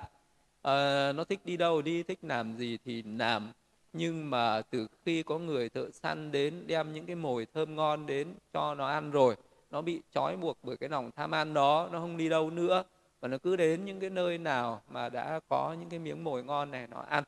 À, 0.63 1.13
nó 1.13 1.25
thích 1.25 1.41
đi 1.45 1.57
đâu 1.57 1.83
đi 1.83 2.03
thích 2.03 2.19
làm 2.23 2.57
gì 2.57 2.79
thì 2.85 3.03
làm. 3.03 3.53
Nhưng 3.93 4.31
mà 4.31 4.63
từ 4.71 4.87
khi 5.05 5.23
có 5.23 5.39
người 5.39 5.69
thợ 5.69 5.91
săn 5.91 6.33
đến 6.33 6.65
đem 6.67 6.93
những 6.93 7.07
cái 7.07 7.17
mồi 7.17 7.47
thơm 7.55 7.77
ngon 7.77 8.07
đến 8.07 8.35
cho 8.53 8.75
nó 8.75 8.89
ăn 8.89 9.11
rồi 9.11 9.37
nó 9.71 9.83
bị 9.83 10.01
trói 10.15 10.37
buộc 10.37 10.59
bởi 10.63 10.77
cái 10.77 10.89
lòng 10.89 11.11
tham 11.17 11.35
ăn 11.35 11.55
đó 11.55 11.89
nó 11.93 12.01
không 12.01 12.17
đi 12.17 12.29
đâu 12.29 12.51
nữa 12.51 12.85
và 13.23 13.29
nó 13.29 13.39
cứ 13.39 13.57
đến 13.57 13.85
những 13.85 14.01
cái 14.01 14.11
nơi 14.11 14.39
nào 14.39 14.83
mà 14.89 15.09
đã 15.09 15.41
có 15.49 15.77
những 15.81 15.89
cái 15.89 15.99
miếng 15.99 16.25
mồi 16.25 16.45
ngon 16.45 16.71
này 16.71 16.87
nó 16.91 17.05
ăn. 17.09 17.25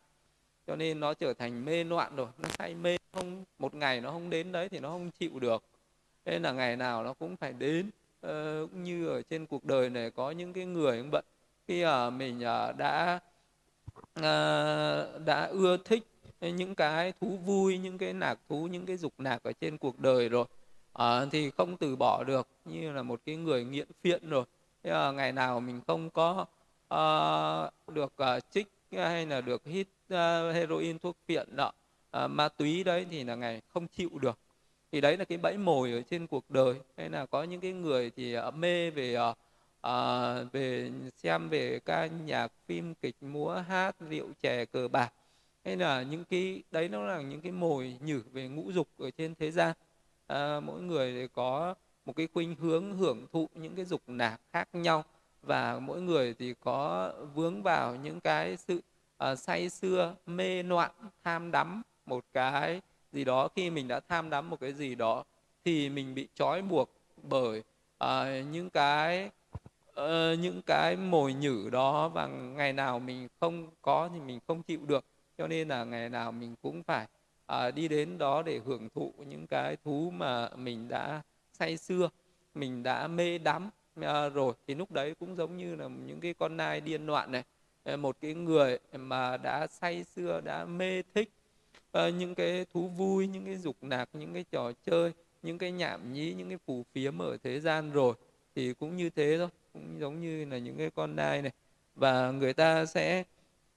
Cho 0.66 0.76
nên 0.76 1.00
nó 1.00 1.14
trở 1.14 1.34
thành 1.34 1.64
mê 1.64 1.84
loạn 1.84 2.16
rồi. 2.16 2.26
Nó 2.38 2.48
say 2.58 2.74
mê 2.74 2.96
không 3.12 3.44
một 3.58 3.74
ngày 3.74 4.00
nó 4.00 4.10
không 4.10 4.30
đến 4.30 4.52
đấy 4.52 4.68
thì 4.68 4.80
nó 4.80 4.88
không 4.88 5.10
chịu 5.10 5.38
được. 5.38 5.64
Nên 6.24 6.42
là 6.42 6.52
ngày 6.52 6.76
nào 6.76 7.04
nó 7.04 7.12
cũng 7.12 7.36
phải 7.36 7.52
đến 7.52 7.90
uh, 8.26 8.72
như 8.72 9.08
ở 9.08 9.22
trên 9.22 9.46
cuộc 9.46 9.64
đời 9.64 9.90
này 9.90 10.10
có 10.10 10.30
những 10.30 10.52
cái 10.52 10.64
người 10.64 10.98
cũng 10.98 11.10
vậy 11.10 11.22
khi 11.68 11.84
uh, 11.84 12.12
mình 12.12 12.36
uh, 12.36 12.76
đã 12.76 13.20
uh, 14.18 15.24
đã 15.24 15.48
ưa 15.50 15.76
thích 15.84 16.02
những 16.40 16.74
cái 16.74 17.12
thú 17.20 17.38
vui 17.44 17.78
những 17.78 17.98
cái 17.98 18.12
nạc 18.12 18.38
thú 18.48 18.66
những 18.66 18.86
cái 18.86 18.96
dục 18.96 19.12
nạc 19.18 19.42
ở 19.42 19.52
trên 19.52 19.78
cuộc 19.78 19.98
đời 19.98 20.28
rồi 20.28 20.44
uh, 20.98 21.28
thì 21.32 21.50
không 21.50 21.76
từ 21.76 21.96
bỏ 21.96 22.24
được. 22.26 22.48
Như 22.64 22.92
là 22.92 23.02
một 23.02 23.20
cái 23.26 23.36
người 23.36 23.64
nghiện 23.64 23.88
phiện 24.02 24.28
rồi 24.30 24.44
thế 24.84 24.90
là 24.90 25.12
ngày 25.12 25.32
nào 25.32 25.60
mình 25.60 25.80
không 25.86 26.10
có 26.10 26.46
uh, 26.94 27.94
được 27.94 28.12
uh, 28.22 28.50
trích 28.50 28.68
hay 28.92 29.26
là 29.26 29.40
được 29.40 29.64
hít 29.64 29.86
uh, 30.14 30.18
heroin 30.54 30.98
thuốc 30.98 31.16
phiện 31.26 31.56
đó 31.56 31.72
uh, 32.24 32.30
ma 32.30 32.48
túy 32.48 32.84
đấy 32.84 33.06
thì 33.10 33.24
là 33.24 33.34
ngày 33.34 33.60
không 33.68 33.86
chịu 33.88 34.10
được. 34.20 34.38
Thì 34.92 35.00
đấy 35.00 35.16
là 35.16 35.24
cái 35.24 35.38
bẫy 35.38 35.58
mồi 35.58 35.92
ở 35.92 36.02
trên 36.10 36.26
cuộc 36.26 36.50
đời. 36.50 36.74
Hay 36.96 37.10
là 37.10 37.26
có 37.26 37.42
những 37.42 37.60
cái 37.60 37.72
người 37.72 38.10
thì 38.16 38.38
uh, 38.38 38.54
mê 38.54 38.90
về 38.90 39.16
uh, 39.16 39.36
uh, 39.86 40.52
về 40.52 40.90
xem 41.16 41.48
về 41.48 41.80
ca 41.84 42.06
nhạc 42.06 42.52
phim 42.66 42.94
kịch 42.94 43.16
múa 43.20 43.64
hát 43.68 43.96
rượu 44.10 44.28
chè 44.42 44.64
cờ 44.64 44.88
bạc. 44.88 45.12
Hay 45.64 45.76
là 45.76 46.02
những 46.02 46.24
cái 46.24 46.62
đấy 46.70 46.88
nó 46.88 47.02
là 47.02 47.22
những 47.22 47.40
cái 47.40 47.52
mồi 47.52 47.96
nhử 48.00 48.22
về 48.32 48.48
ngũ 48.48 48.72
dục 48.72 48.88
ở 48.98 49.10
trên 49.10 49.34
thế 49.34 49.50
gian. 49.50 49.72
À, 50.26 50.60
mỗi 50.60 50.80
người 50.80 51.28
có 51.28 51.74
một 52.04 52.16
cái 52.16 52.28
khuynh 52.34 52.54
hướng 52.54 52.96
hưởng 52.96 53.26
thụ 53.32 53.48
những 53.54 53.74
cái 53.76 53.84
dục 53.84 54.02
nạc 54.06 54.40
khác 54.52 54.68
nhau. 54.72 55.04
Và 55.42 55.78
mỗi 55.78 56.00
người 56.00 56.34
thì 56.38 56.54
có 56.60 57.12
vướng 57.34 57.62
vào 57.62 57.94
những 57.96 58.20
cái 58.20 58.56
sự 58.56 58.80
uh, 59.30 59.38
say 59.38 59.68
xưa 59.68 60.14
mê 60.26 60.62
loạn 60.62 60.90
tham 61.24 61.50
đắm 61.50 61.82
một 62.06 62.24
cái 62.32 62.80
gì 63.12 63.24
đó. 63.24 63.48
Khi 63.56 63.70
mình 63.70 63.88
đã 63.88 64.00
tham 64.00 64.30
đắm 64.30 64.50
một 64.50 64.60
cái 64.60 64.72
gì 64.72 64.94
đó 64.94 65.24
thì 65.64 65.88
mình 65.88 66.14
bị 66.14 66.28
trói 66.34 66.62
buộc 66.62 66.90
bởi 67.22 67.62
uh, 68.04 68.08
những 68.50 68.70
cái 68.70 69.30
uh, 69.90 70.38
những 70.38 70.60
cái 70.66 70.96
mồi 70.96 71.32
nhử 71.34 71.68
đó. 71.72 72.08
Và 72.08 72.26
ngày 72.26 72.72
nào 72.72 72.98
mình 72.98 73.28
không 73.40 73.68
có 73.82 74.08
thì 74.14 74.20
mình 74.20 74.40
không 74.46 74.62
chịu 74.62 74.80
được. 74.86 75.04
Cho 75.38 75.46
nên 75.46 75.68
là 75.68 75.84
ngày 75.84 76.08
nào 76.08 76.32
mình 76.32 76.54
cũng 76.62 76.82
phải 76.82 77.06
uh, 77.52 77.74
đi 77.74 77.88
đến 77.88 78.18
đó 78.18 78.42
để 78.42 78.60
hưởng 78.64 78.88
thụ 78.94 79.12
những 79.26 79.46
cái 79.46 79.76
thú 79.84 80.12
mà 80.16 80.48
mình 80.56 80.88
đã 80.88 81.22
say 81.58 81.76
xưa 81.76 82.08
mình 82.54 82.82
đã 82.82 83.08
mê 83.08 83.38
đắm 83.38 83.70
à, 84.00 84.28
rồi. 84.28 84.54
Thì 84.66 84.74
lúc 84.74 84.92
đấy 84.92 85.14
cũng 85.20 85.36
giống 85.36 85.56
như 85.56 85.74
là 85.76 85.88
những 86.06 86.20
cái 86.20 86.34
con 86.34 86.56
nai 86.56 86.80
điên 86.80 87.06
loạn 87.06 87.32
này. 87.32 87.42
Ờ, 87.84 87.96
một 87.96 88.16
cái 88.20 88.34
người 88.34 88.78
mà 88.92 89.36
đã 89.36 89.66
say 89.66 90.04
xưa 90.04 90.40
đã 90.44 90.64
mê 90.64 91.02
thích 91.14 91.30
uh, 91.98 92.14
những 92.14 92.34
cái 92.34 92.66
thú 92.74 92.88
vui 92.88 93.26
những 93.26 93.44
cái 93.44 93.56
dục 93.56 93.76
nạc 93.80 94.08
những 94.12 94.34
cái 94.34 94.44
trò 94.50 94.72
chơi 94.86 95.12
những 95.42 95.58
cái 95.58 95.72
nhảm 95.72 96.12
nhí 96.12 96.34
những 96.34 96.48
cái 96.48 96.58
phù 96.66 96.84
phiếm 96.92 97.18
ở 97.22 97.36
thế 97.42 97.60
gian 97.60 97.90
rồi 97.90 98.14
thì 98.54 98.74
cũng 98.74 98.96
như 98.96 99.10
thế 99.10 99.38
thôi. 99.38 99.48
Cũng 99.72 100.00
giống 100.00 100.20
như 100.20 100.44
là 100.44 100.58
những 100.58 100.78
cái 100.78 100.90
con 100.90 101.16
nai 101.16 101.42
này. 101.42 101.52
Và 101.94 102.30
người 102.30 102.52
ta 102.52 102.86
sẽ 102.86 103.24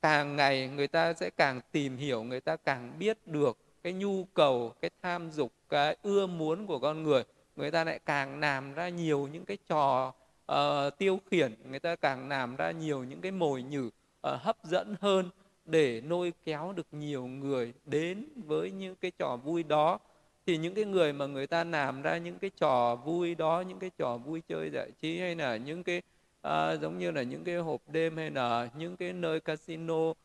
càng 0.01 0.36
ngày 0.36 0.67
người 0.67 0.88
ta 0.88 1.13
sẽ 1.13 1.29
càng 1.29 1.62
tìm 1.72 1.98
hiểu 1.98 2.24
người 2.24 2.41
ta 2.41 2.55
càng 2.55 3.00
biết 3.00 3.17
được 3.25 3.57
cái 3.84 3.93
nhu 3.93 4.24
cầu 4.24 4.74
cái 4.81 4.91
tham 5.01 5.31
dục 5.31 5.51
cái 5.69 5.98
ưa 6.03 6.27
muốn 6.27 6.67
của 6.67 6.79
con 6.79 7.03
người 7.03 7.24
người 7.57 7.71
ta 7.71 7.83
lại 7.83 7.99
càng 8.05 8.39
làm 8.39 8.73
ra 8.73 8.89
nhiều 8.89 9.27
những 9.31 9.45
cái 9.45 9.57
trò 9.67 10.13
uh, 10.51 10.97
tiêu 10.97 11.19
khiển 11.31 11.53
người 11.69 11.79
ta 11.79 11.95
càng 11.95 12.29
làm 12.29 12.55
ra 12.55 12.71
nhiều 12.71 13.03
những 13.03 13.21
cái 13.21 13.31
mồi 13.31 13.63
nhử 13.63 13.87
uh, 13.87 14.41
hấp 14.41 14.57
dẫn 14.63 14.95
hơn 15.01 15.29
để 15.65 16.01
nôi 16.01 16.33
kéo 16.45 16.73
được 16.75 16.87
nhiều 16.91 17.27
người 17.27 17.73
đến 17.85 18.25
với 18.35 18.71
những 18.71 18.95
cái 18.95 19.11
trò 19.19 19.37
vui 19.43 19.63
đó. 19.63 19.99
Thì 20.45 20.57
những 20.57 20.75
cái 20.75 20.85
người 20.85 21.13
mà 21.13 21.25
người 21.25 21.47
ta 21.47 21.63
làm 21.63 22.01
ra 22.01 22.17
những 22.17 22.39
cái 22.39 22.49
trò 22.57 22.95
vui 22.95 23.35
đó 23.35 23.63
những 23.67 23.79
cái 23.79 23.91
trò 23.97 24.17
vui 24.17 24.41
chơi 24.47 24.69
giải 24.69 24.91
trí 25.01 25.19
hay 25.19 25.35
là 25.35 25.57
những 25.57 25.83
cái 25.83 26.01
uh, 26.47 26.81
giống 26.81 26.97
như 26.97 27.11
là 27.11 27.21
những 27.21 27.43
cái 27.43 27.55
hộp 27.55 27.81
đêm 27.87 28.17
hay 28.17 28.31
là 28.31 28.69
những 28.77 28.97
cái 28.97 29.13
nơi 29.13 29.39
casino 29.39 30.09
uh, 30.09 30.15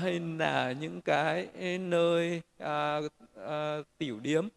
hay 0.00 0.20
là 0.38 0.72
những 0.72 1.00
cái 1.00 1.48
nơi 1.78 2.42
uh, 2.62 3.04
uh, 3.44 3.86
tiểu 3.98 4.20
điếm 4.20 4.48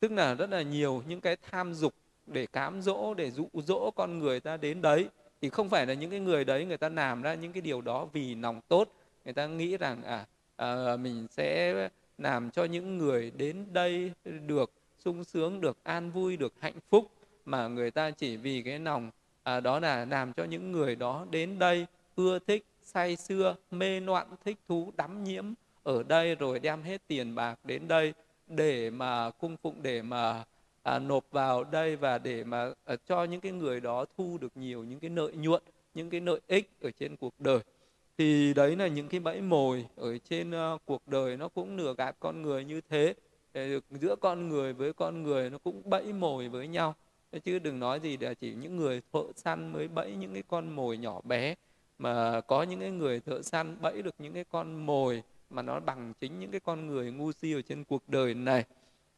tức 0.00 0.12
là 0.12 0.34
rất 0.34 0.50
là 0.50 0.62
nhiều 0.62 1.02
những 1.08 1.20
cái 1.20 1.36
tham 1.50 1.74
dục 1.74 1.94
để 2.26 2.46
cám 2.46 2.82
dỗ 2.82 3.14
để 3.14 3.30
dụ 3.30 3.48
dỗ 3.54 3.90
con 3.96 4.18
người 4.18 4.40
ta 4.40 4.56
đến 4.56 4.82
đấy. 4.82 5.08
Thì 5.40 5.50
không 5.50 5.68
phải 5.68 5.86
là 5.86 5.94
những 5.94 6.10
cái 6.10 6.20
người 6.20 6.44
đấy 6.44 6.64
người 6.64 6.76
ta 6.76 6.88
làm 6.88 7.22
ra 7.22 7.34
những 7.34 7.52
cái 7.52 7.60
điều 7.60 7.80
đó 7.80 8.08
vì 8.12 8.34
lòng 8.34 8.60
tốt. 8.68 8.92
Người 9.24 9.34
ta 9.34 9.46
nghĩ 9.46 9.76
rằng 9.76 10.02
à, 10.02 10.26
à 10.56 10.96
mình 10.96 11.26
sẽ 11.30 11.74
làm 12.18 12.50
cho 12.50 12.64
những 12.64 12.98
người 12.98 13.32
đến 13.36 13.66
đây 13.72 14.12
được 14.46 14.72
sung 15.04 15.24
sướng 15.24 15.60
được 15.60 15.78
an 15.82 16.10
vui 16.10 16.36
được 16.36 16.52
hạnh 16.60 16.78
phúc. 16.90 17.10
Mà 17.44 17.68
người 17.68 17.90
ta 17.90 18.10
chỉ 18.10 18.36
vì 18.36 18.62
cái 18.62 18.78
lòng 18.78 19.10
à, 19.42 19.60
đó 19.60 19.80
là 19.80 20.04
làm 20.04 20.32
cho 20.32 20.44
những 20.44 20.72
người 20.72 20.96
đó 20.96 21.26
đến 21.30 21.58
đây 21.58 21.86
ưa 22.16 22.38
thích 22.38 22.64
say 22.82 23.16
xưa 23.16 23.56
mê 23.70 24.00
loạn 24.00 24.26
thích 24.44 24.56
thú 24.68 24.92
đắm 24.96 25.24
nhiễm. 25.24 25.44
Ở 25.82 26.02
đây 26.02 26.34
rồi 26.34 26.58
đem 26.58 26.82
hết 26.82 27.02
tiền 27.06 27.34
bạc 27.34 27.58
đến 27.64 27.88
đây 27.88 28.14
để 28.48 28.90
mà 28.90 29.30
cung 29.30 29.56
phụng 29.62 29.82
để 29.82 30.02
mà 30.02 30.44
à, 30.82 30.98
nộp 30.98 31.24
vào 31.30 31.64
đây 31.64 31.96
và 31.96 32.18
để 32.18 32.44
mà 32.44 32.72
à, 32.84 32.96
cho 33.06 33.24
những 33.24 33.40
cái 33.40 33.52
người 33.52 33.80
đó 33.80 34.04
thu 34.16 34.38
được 34.40 34.56
nhiều 34.56 34.84
những 34.84 35.00
cái 35.00 35.10
lợi 35.10 35.32
nhuận 35.32 35.62
những 35.94 36.10
cái 36.10 36.20
lợi 36.20 36.40
ích 36.48 36.70
ở 36.80 36.90
trên 36.90 37.16
cuộc 37.16 37.40
đời. 37.40 37.58
Thì 38.18 38.54
đấy 38.54 38.76
là 38.76 38.86
những 38.86 39.08
cái 39.08 39.20
bẫy 39.20 39.40
mồi 39.40 39.86
ở 39.96 40.18
trên 40.18 40.50
uh, 40.50 40.80
cuộc 40.84 41.08
đời 41.08 41.36
nó 41.36 41.48
cũng 41.48 41.76
nửa 41.76 41.94
gạt 41.98 42.16
con 42.20 42.42
người 42.42 42.64
như 42.64 42.80
thế. 42.90 43.14
Được 43.54 43.84
giữa 43.90 44.16
con 44.16 44.48
người 44.48 44.72
với 44.72 44.92
con 44.92 45.22
người 45.22 45.50
nó 45.50 45.58
cũng 45.58 45.82
bẫy 45.84 46.12
mồi 46.12 46.48
với 46.48 46.68
nhau. 46.68 46.94
Chứ 47.44 47.58
đừng 47.58 47.80
nói 47.80 48.00
gì 48.00 48.16
là 48.16 48.34
chỉ 48.34 48.54
những 48.54 48.76
người 48.76 49.02
thợ 49.12 49.22
săn 49.36 49.72
mới 49.72 49.88
bẫy 49.88 50.14
những 50.14 50.32
cái 50.32 50.42
con 50.48 50.76
mồi 50.76 50.98
nhỏ 50.98 51.20
bé 51.24 51.54
mà 51.98 52.40
có 52.40 52.62
những 52.62 52.80
cái 52.80 52.90
người 52.90 53.20
thợ 53.20 53.42
săn 53.42 53.76
bẫy 53.80 54.02
được 54.02 54.14
những 54.18 54.32
cái 54.32 54.44
con 54.44 54.86
mồi 54.86 55.22
mà 55.50 55.62
nó 55.62 55.80
bằng 55.80 56.12
chính 56.20 56.38
những 56.38 56.50
cái 56.50 56.60
con 56.60 56.86
người 56.86 57.12
ngu 57.12 57.32
si 57.32 57.52
ở 57.52 57.62
trên 57.62 57.84
cuộc 57.84 58.08
đời 58.08 58.34
này. 58.34 58.64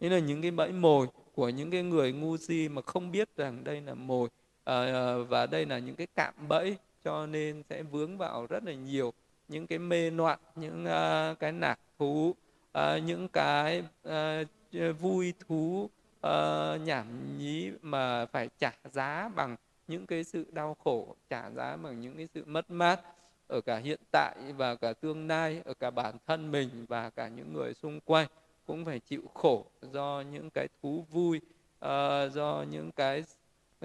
Đây 0.01 0.11
là 0.11 0.19
những 0.19 0.43
cái 0.43 0.51
bẫy 0.51 0.73
mồi 0.73 1.07
của 1.35 1.49
những 1.49 1.71
cái 1.71 1.83
người 1.83 2.13
ngu 2.13 2.37
si 2.37 2.69
mà 2.69 2.83
không 2.83 3.13
biết 3.13 3.37
rằng 3.37 3.65
đây 3.65 3.81
là 3.81 3.95
mồi 3.95 4.29
à, 4.65 4.81
à, 4.85 5.15
và 5.29 5.47
đây 5.47 5.67
là 5.67 5.79
những 5.79 5.97
cái 5.97 6.07
cạm 6.15 6.35
bẫy 6.49 6.77
cho 7.05 7.27
nên 7.27 7.63
sẽ 7.71 7.83
vướng 7.83 8.19
vào 8.19 8.47
rất 8.47 8.65
là 8.65 8.73
nhiều 8.73 9.13
những 9.49 9.67
cái 9.67 9.79
mê 9.79 10.11
loạn 10.11 10.39
những 10.57 10.85
uh, 10.85 11.39
cái 11.39 11.53
nạc 11.53 11.79
thú 11.99 12.35
uh, 12.79 13.03
những 13.05 13.29
cái 13.29 13.83
uh, 14.09 15.01
vui 15.01 15.35
thú 15.49 15.91
uh, 16.27 16.81
nhảm 16.81 17.07
nhí 17.39 17.71
mà 17.83 18.27
phải 18.27 18.49
trả 18.59 18.73
giá 18.93 19.31
bằng 19.37 19.57
những 19.89 20.07
cái 20.07 20.25
sự 20.25 20.47
đau 20.53 20.77
khổ 20.85 21.17
trả 21.31 21.51
giá 21.51 21.77
bằng 21.77 22.01
những 22.01 22.17
cái 22.17 22.29
sự 22.35 22.45
mất 22.47 22.71
mát 22.71 23.01
ở 23.51 23.61
cả 23.61 23.77
hiện 23.77 24.01
tại 24.11 24.35
và 24.57 24.75
cả 24.75 24.93
tương 24.93 25.29
lai 25.29 25.63
ở 25.65 25.75
cả 25.75 25.91
bản 25.91 26.15
thân 26.27 26.51
mình 26.51 26.69
và 26.89 27.11
cả 27.11 27.29
những 27.29 27.53
người 27.53 27.75
xung 27.75 28.01
quanh 28.01 28.29
cũng 28.67 28.85
phải 28.85 28.99
chịu 28.99 29.23
khổ 29.35 29.67
do 29.93 30.25
những 30.33 30.51
cái 30.51 30.69
thú 30.83 31.05
vui 31.11 31.41
uh, 31.85 32.33
do 32.33 32.65
những 32.71 32.93
cái 32.93 33.25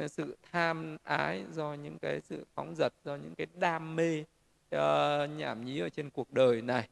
sự 0.07 0.37
tham 0.51 0.97
ái 1.03 1.43
do 1.51 1.73
những 1.73 1.97
cái 1.99 2.21
sự 2.21 2.45
phóng 2.55 2.75
dật 2.75 2.93
do 3.05 3.15
những 3.15 3.35
cái 3.35 3.47
đam 3.59 3.95
mê 3.95 4.23
uh, 4.75 5.29
nhảm 5.37 5.65
nhí 5.65 5.79
ở 5.79 5.89
trên 5.89 6.09
cuộc 6.09 6.33
đời 6.33 6.61
này. 6.61 6.87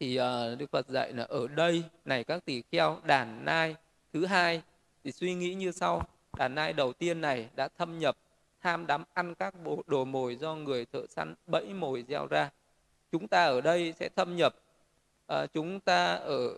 Thì 0.00 0.20
uh, 0.20 0.58
đức 0.58 0.70
phật 0.70 0.88
dạy 0.88 1.12
là 1.12 1.22
ở 1.22 1.48
đây 1.48 1.84
này 2.04 2.24
các 2.24 2.44
tỷ 2.44 2.62
kheo 2.72 2.98
đàn 3.04 3.44
nai 3.44 3.76
thứ 4.12 4.26
hai. 4.26 4.62
Thì 5.04 5.12
suy 5.12 5.34
nghĩ 5.34 5.54
như 5.54 5.70
sau 5.70 6.02
đàn 6.38 6.54
nai 6.54 6.72
đầu 6.72 6.92
tiên 6.92 7.20
này 7.20 7.48
đã 7.56 7.68
thâm 7.78 7.98
nhập 7.98 8.16
tham 8.62 8.86
đắm 8.86 9.04
ăn 9.14 9.34
các 9.34 9.54
bộ 9.64 9.82
đồ 9.86 10.04
mồi 10.04 10.36
do 10.36 10.54
người 10.54 10.86
thợ 10.92 11.06
săn 11.06 11.34
bẫy 11.46 11.74
mồi 11.74 12.04
gieo 12.08 12.26
ra. 12.26 12.50
Chúng 13.12 13.28
ta 13.28 13.44
ở 13.44 13.60
đây 13.60 13.92
sẽ 13.92 14.08
thâm 14.08 14.36
nhập 14.36 14.54
à, 15.26 15.46
chúng 15.46 15.80
ta 15.80 16.14
ở 16.14 16.56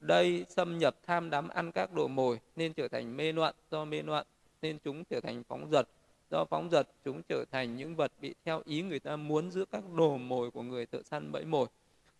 đây 0.00 0.44
xâm 0.48 0.78
nhập 0.78 0.96
tham 1.06 1.30
đắm 1.30 1.48
ăn 1.48 1.72
các 1.72 1.92
đồ 1.92 2.08
mồi 2.08 2.40
nên 2.56 2.72
trở 2.72 2.88
thành 2.88 3.16
mê 3.16 3.32
loạn. 3.32 3.54
Do 3.70 3.84
mê 3.84 4.02
loạn 4.02 4.26
nên 4.62 4.78
chúng 4.84 5.04
trở 5.04 5.20
thành 5.20 5.42
phóng 5.48 5.70
dật. 5.70 5.88
Do 6.30 6.44
phóng 6.44 6.70
dật 6.70 6.88
chúng 7.04 7.22
trở 7.28 7.44
thành 7.50 7.76
những 7.76 7.96
vật 7.96 8.12
bị 8.20 8.34
theo 8.44 8.62
ý 8.64 8.82
người 8.82 9.00
ta 9.00 9.16
muốn 9.16 9.50
giữa 9.50 9.64
các 9.64 9.82
đồ 9.96 10.16
mồi 10.16 10.50
của 10.50 10.62
người 10.62 10.86
thợ 10.86 11.02
săn 11.02 11.32
bẫy 11.32 11.44
mồi. 11.44 11.66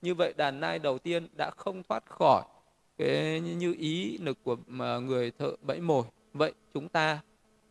Như 0.02 0.14
vậy 0.14 0.32
đàn 0.36 0.60
nai 0.60 0.78
đầu 0.78 0.98
tiên 0.98 1.28
đã 1.36 1.50
không 1.56 1.82
thoát 1.82 2.06
khỏi 2.06 2.42
cái 2.98 3.40
như 3.40 3.74
ý 3.78 4.18
lực 4.18 4.38
của 4.42 4.56
người 5.02 5.30
thợ 5.30 5.56
bẫy 5.62 5.80
mồi. 5.80 6.04
Vậy 6.32 6.52
chúng 6.74 6.88
ta 6.88 7.20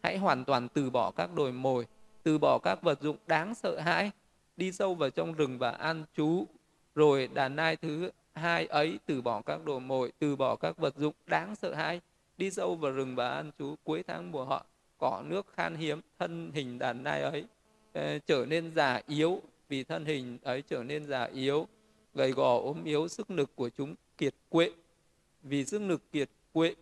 hãy 0.03 0.17
hoàn 0.17 0.45
toàn 0.45 0.67
từ 0.69 0.89
bỏ 0.89 1.11
các 1.11 1.33
đồi 1.35 1.51
mồi, 1.51 1.87
từ 2.23 2.37
bỏ 2.37 2.59
các 2.63 2.81
vật 2.81 3.01
dụng 3.01 3.17
đáng 3.27 3.55
sợ 3.55 3.79
hãi, 3.79 4.11
đi 4.57 4.71
sâu 4.71 4.95
vào 4.95 5.09
trong 5.09 5.33
rừng 5.33 5.57
và 5.57 5.71
an 5.71 6.03
trú. 6.17 6.45
Rồi 6.95 7.29
đàn 7.33 7.55
nai 7.55 7.75
thứ 7.75 8.11
hai 8.33 8.65
ấy, 8.65 8.99
từ 9.05 9.21
bỏ 9.21 9.41
các 9.41 9.65
đồ 9.65 9.79
mồi, 9.79 10.11
từ 10.19 10.35
bỏ 10.35 10.55
các 10.55 10.77
vật 10.77 10.97
dụng 10.97 11.13
đáng 11.27 11.55
sợ 11.55 11.73
hãi, 11.73 12.01
đi 12.37 12.51
sâu 12.51 12.75
vào 12.75 12.91
rừng 12.91 13.15
và 13.15 13.29
ăn 13.29 13.51
trú. 13.59 13.75
Cuối 13.83 14.03
tháng 14.07 14.31
mùa 14.31 14.45
họ, 14.45 14.65
cỏ 14.97 15.23
nước 15.25 15.45
khan 15.55 15.75
hiếm, 15.75 16.01
thân 16.19 16.51
hình 16.53 16.79
đàn 16.79 17.03
nai 17.03 17.21
ấy 17.21 17.45
ờ, 17.93 18.19
trở 18.19 18.45
nên 18.45 18.71
già 18.75 19.01
yếu. 19.07 19.41
Vì 19.69 19.83
thân 19.83 20.05
hình 20.05 20.37
ấy 20.43 20.61
trở 20.61 20.83
nên 20.83 21.05
già 21.05 21.23
yếu, 21.23 21.67
gầy 22.13 22.31
gò 22.31 22.57
ốm 22.57 22.83
yếu, 22.83 23.07
sức 23.07 23.31
lực 23.31 23.55
của 23.55 23.69
chúng 23.69 23.95
kiệt 24.17 24.33
quệ. 24.49 24.71
Vì 25.43 25.65
sức 25.65 25.81
lực 25.81 26.11
kiệt 26.11 26.29
quệ 26.53 26.75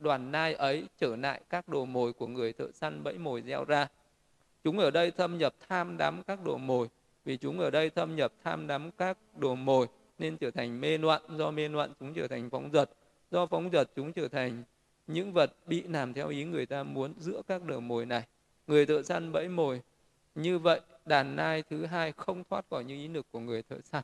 đoàn 0.00 0.32
nai 0.32 0.54
ấy 0.54 0.84
trở 0.98 1.16
lại 1.16 1.40
các 1.50 1.68
đồ 1.68 1.84
mồi 1.84 2.12
của 2.12 2.26
người 2.26 2.52
thợ 2.52 2.66
săn 2.72 3.04
bẫy 3.04 3.18
mồi 3.18 3.42
gieo 3.42 3.64
ra. 3.64 3.88
Chúng 4.64 4.78
ở 4.78 4.90
đây 4.90 5.10
thâm 5.10 5.38
nhập 5.38 5.54
tham 5.68 5.96
đắm 5.96 6.22
các 6.22 6.44
đồ 6.44 6.58
mồi. 6.58 6.88
Vì 7.24 7.36
chúng 7.36 7.60
ở 7.60 7.70
đây 7.70 7.90
thâm 7.90 8.16
nhập 8.16 8.32
tham 8.44 8.66
đắm 8.66 8.90
các 8.90 9.18
đồ 9.36 9.54
mồi, 9.54 9.86
nên 10.18 10.36
trở 10.36 10.50
thành 10.50 10.80
mê 10.80 10.98
loạn. 10.98 11.22
Do 11.36 11.50
mê 11.50 11.68
loạn, 11.68 11.92
chúng 12.00 12.14
trở 12.14 12.28
thành 12.28 12.50
phóng 12.50 12.70
dật. 12.72 12.90
Do 13.30 13.46
phóng 13.46 13.70
dật, 13.72 13.90
chúng 13.96 14.12
trở 14.12 14.28
thành 14.28 14.62
những 15.06 15.32
vật 15.32 15.52
bị 15.66 15.82
làm 15.82 16.12
theo 16.12 16.28
ý 16.28 16.44
người 16.44 16.66
ta 16.66 16.82
muốn 16.82 17.14
giữa 17.18 17.42
các 17.48 17.64
đồ 17.64 17.80
mồi 17.80 18.06
này. 18.06 18.22
Người 18.66 18.86
thợ 18.86 19.02
săn 19.02 19.32
bẫy 19.32 19.48
mồi, 19.48 19.80
như 20.34 20.58
vậy 20.58 20.80
đàn 21.06 21.36
nai 21.36 21.62
thứ 21.62 21.86
hai 21.86 22.12
không 22.12 22.44
thoát 22.50 22.64
khỏi 22.70 22.84
những 22.84 22.98
ý 22.98 23.08
lực 23.08 23.26
của 23.32 23.40
người 23.40 23.62
thợ 23.62 23.76
săn. 23.80 24.02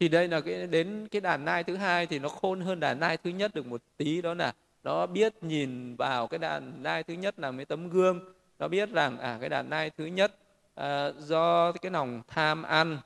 Thì 0.00 0.08
đây 0.08 0.28
là 0.28 0.40
cái, 0.40 0.66
đến 0.66 1.08
cái 1.10 1.20
đàn 1.20 1.44
nai 1.44 1.64
thứ 1.64 1.76
hai 1.76 2.06
thì 2.06 2.18
nó 2.18 2.28
khôn 2.28 2.60
hơn 2.60 2.80
đàn 2.80 3.00
nai 3.00 3.16
thứ 3.16 3.30
nhất 3.30 3.54
được 3.54 3.66
một 3.66 3.82
tí 3.96 4.22
đó 4.22 4.34
là 4.34 4.54
nó 4.84 5.06
biết 5.06 5.34
nhìn 5.42 5.96
vào 5.96 6.26
cái 6.26 6.38
đàn 6.38 6.82
nai 6.82 7.02
thứ 7.02 7.14
nhất 7.14 7.38
là 7.38 7.50
mấy 7.50 7.64
tấm 7.64 7.88
gương. 7.88 8.20
Nó 8.58 8.68
biết 8.68 8.92
rằng 8.92 9.18
à 9.18 9.38
cái 9.40 9.48
đàn 9.48 9.70
nai 9.70 9.90
thứ 9.90 10.06
nhất 10.06 10.34
à, 10.74 11.12
do 11.18 11.72
cái 11.72 11.92
lòng 11.92 12.22
tham 12.28 12.62
ăn 12.62 12.98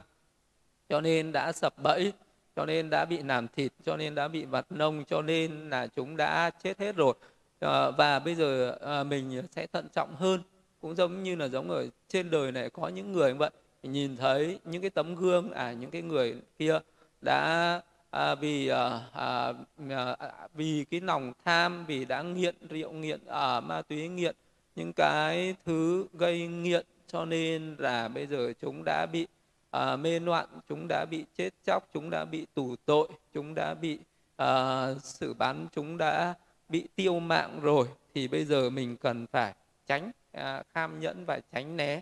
cho 0.89 1.01
nên 1.01 1.33
đã 1.33 1.53
sập 1.53 1.79
bẫy 1.83 2.13
cho 2.57 2.67
nên 2.67 2.91
đã 2.91 3.05
bị 3.05 3.23
làm 3.23 3.49
thịt 3.49 3.73
cho 3.85 3.97
nên 3.97 4.15
đã 4.15 4.29
bị 4.29 4.45
vặt 4.45 4.67
nông 4.71 5.05
cho 5.05 5.23
nên 5.23 5.71
là 5.71 5.87
chúng 5.87 6.17
đã 6.17 6.51
chết 6.51 6.79
hết 6.81 6.97
rồi. 6.97 7.15
À, 7.61 7.91
và 7.91 8.19
bây 8.19 8.35
giờ 8.35 8.77
à, 8.81 9.05
mình 9.05 9.43
sẽ 9.51 9.67
thận 9.67 9.89
trọng 9.95 10.17
hơn. 10.17 10.43
Cũng 10.81 10.95
giống 10.95 11.23
như 11.23 11.37
là 11.37 11.49
giống 11.49 11.71
ở 11.71 11.87
trên 12.09 12.31
đời 12.31 12.53
này 12.53 12.71
có 12.71 12.89
những 12.89 13.13
người 13.13 13.33
như 13.33 13.39
vậy 13.39 13.51
nhìn 13.83 14.17
thấy 14.17 14.59
những 14.65 14.81
cái 14.81 14.91
tấm 14.91 15.15
gương 15.15 15.51
à 15.51 15.73
những 15.73 15.91
cái 15.91 16.03
người 16.03 16.37
kia 16.59 16.79
đã 17.21 17.81
à, 18.13 18.35
vì 18.35 18.69
à, 18.69 19.01
à, 19.13 19.53
à, 19.91 20.17
vì 20.55 20.85
cái 20.91 21.01
lòng 21.01 21.33
tham 21.45 21.87
vì 21.87 22.05
đã 22.05 22.23
nghiện 22.23 22.55
rượu 22.69 22.93
nghiện 22.93 23.21
à, 23.27 23.61
ma 23.61 23.83
túy 23.83 24.09
nghiện 24.09 24.37
những 24.77 24.93
cái 24.93 25.55
thứ 25.65 26.07
gây 26.15 26.47
nghiện 26.47 26.87
cho 27.07 27.25
nên 27.25 27.77
là 27.79 28.09
bây 28.09 28.27
giờ 28.27 28.53
chúng 28.61 28.83
đã 28.85 29.07
bị 29.13 29.27
à, 29.71 29.97
mê 29.97 30.21
loạn 30.21 30.47
chúng 30.69 30.87
đã 30.89 31.07
bị 31.11 31.25
chết 31.37 31.51
chóc 31.67 31.89
chúng 31.95 32.11
đã 32.11 32.25
bị 32.25 32.47
tù 32.55 32.77
tội 32.85 33.09
chúng 33.35 33.55
đã 33.55 33.75
bị 33.75 33.99
à, 34.37 34.87
xử 35.03 35.35
bắn 35.35 35.67
chúng 35.73 35.99
đã 35.99 36.35
bị 36.69 36.89
tiêu 36.97 37.21
mạng 37.21 37.61
rồi 37.63 37.87
thì 38.15 38.29
bây 38.29 38.45
giờ 38.45 38.71
mình 38.71 38.97
cần 38.97 39.27
phải 39.27 39.55
tránh 39.87 40.11
à, 40.33 40.63
kham 40.75 41.01
nhẫn 41.01 41.25
và 41.25 41.41
tránh 41.53 41.77
né 41.77 42.01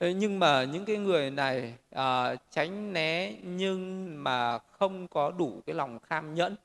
nhưng 0.00 0.38
mà 0.38 0.64
những 0.64 0.84
cái 0.84 0.96
người 0.96 1.30
này 1.30 1.74
à, 1.90 2.34
tránh 2.50 2.92
né 2.92 3.32
nhưng 3.42 4.06
mà 4.24 4.58
không 4.58 5.08
có 5.08 5.30
đủ 5.30 5.62
cái 5.66 5.74
lòng 5.74 5.98
kham 5.98 6.34
nhẫn. 6.34 6.56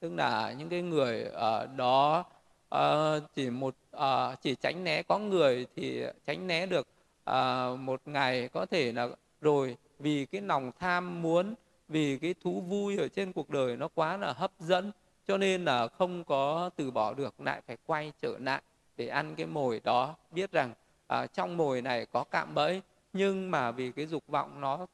Tức 0.00 0.12
là 0.14 0.52
những 0.58 0.68
cái 0.68 0.82
người 0.82 1.24
ở 1.24 1.66
đó 1.76 2.24
à, 2.70 3.18
chỉ 3.34 3.50
một 3.50 3.74
à, 3.92 4.34
chỉ 4.42 4.54
tránh 4.54 4.84
né 4.84 5.02
có 5.02 5.18
người 5.18 5.66
thì 5.76 6.04
tránh 6.26 6.46
né 6.46 6.66
được 6.66 6.86
à, 7.24 7.68
một 7.78 8.00
ngày 8.04 8.48
có 8.48 8.66
thể 8.66 8.92
là 8.92 9.08
rồi 9.40 9.76
vì 9.98 10.26
cái 10.26 10.40
lòng 10.40 10.72
tham 10.78 11.22
muốn 11.22 11.54
vì 11.88 12.18
cái 12.18 12.34
thú 12.42 12.60
vui 12.60 12.96
ở 12.96 13.08
trên 13.08 13.32
cuộc 13.32 13.50
đời 13.50 13.76
nó 13.76 13.88
quá 13.94 14.16
là 14.16 14.32
hấp 14.32 14.50
dẫn 14.58 14.92
cho 15.26 15.36
nên 15.38 15.64
là 15.64 15.88
không 15.88 16.24
có 16.24 16.70
từ 16.76 16.90
bỏ 16.90 17.14
được 17.14 17.40
lại 17.40 17.60
phải 17.66 17.76
quay 17.86 18.12
trở 18.22 18.38
lại 18.38 18.62
để 18.96 19.08
ăn 19.08 19.34
cái 19.34 19.46
mồi 19.46 19.80
đó. 19.84 20.14
Biết 20.30 20.52
rằng 20.52 20.72
uh, 21.22 21.32
trong 21.32 21.56
mồi 21.56 21.82
này 21.82 22.06
có 22.12 22.24
cạm 22.24 22.54
bẫy 22.54 22.82
nhưng 23.12 23.50
mà 23.50 23.70
vì 23.70 23.92
cái 23.92 24.06
dục 24.06 24.22
vọng 24.28 24.60
nó 24.60 24.86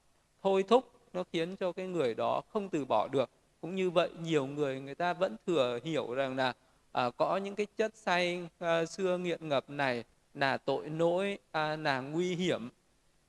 thôi 0.43 0.65
thúc 0.69 0.91
nó 1.13 1.25
khiến 1.33 1.57
cho 1.57 1.73
cái 1.73 1.87
người 1.87 2.15
đó 2.15 2.43
không 2.53 2.69
từ 2.69 2.85
bỏ 2.85 3.09
được. 3.09 3.31
Cũng 3.61 3.75
như 3.75 3.91
vậy 3.91 4.11
nhiều 4.23 4.47
người 4.47 4.81
người 4.81 4.95
ta 4.95 5.13
vẫn 5.13 5.37
thừa 5.47 5.79
hiểu 5.85 6.15
rằng 6.15 6.37
là 6.37 6.53
à, 6.93 7.11
có 7.17 7.37
những 7.37 7.55
cái 7.55 7.67
chất 7.77 7.97
say 7.97 8.49
à, 8.59 8.69
ờ, 8.69 8.87
xưa 8.87 9.19
nghiện 9.19 9.49
ngập 9.49 9.71
này 9.71 10.05
là 10.35 10.57
tội 10.57 10.89
lỗi 10.89 11.39
à, 11.53 11.77
là 11.77 12.01
nguy 12.01 12.35
hiểm. 12.35 12.69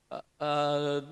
À, 0.09 0.21
à, 0.37 0.47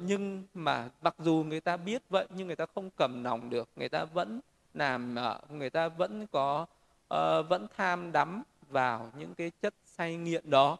nhưng 0.01 0.43
mà 0.53 0.89
mặc 1.01 1.15
dù 1.19 1.43
người 1.47 1.61
ta 1.61 1.77
biết 1.77 2.01
vậy 2.09 2.25
nhưng 2.29 2.47
người 2.47 2.55
ta 2.55 2.65
không 2.75 2.89
cầm 2.97 3.23
lòng 3.23 3.49
được. 3.49 3.69
Người 3.75 3.89
ta 3.89 4.05
vẫn 4.05 4.39
làm 4.73 5.15
à, 5.19 5.39
người 5.49 5.69
ta 5.69 5.87
vẫn 5.87 6.27
có 6.31 6.65
à, 7.09 7.41
vẫn 7.41 7.67
tham 7.77 8.11
đắm 8.11 8.43
vào 8.69 9.11
những 9.17 9.35
cái 9.35 9.51
chất 9.61 9.73
say 9.85 10.15
nghiện 10.15 10.49
đó. 10.49 10.77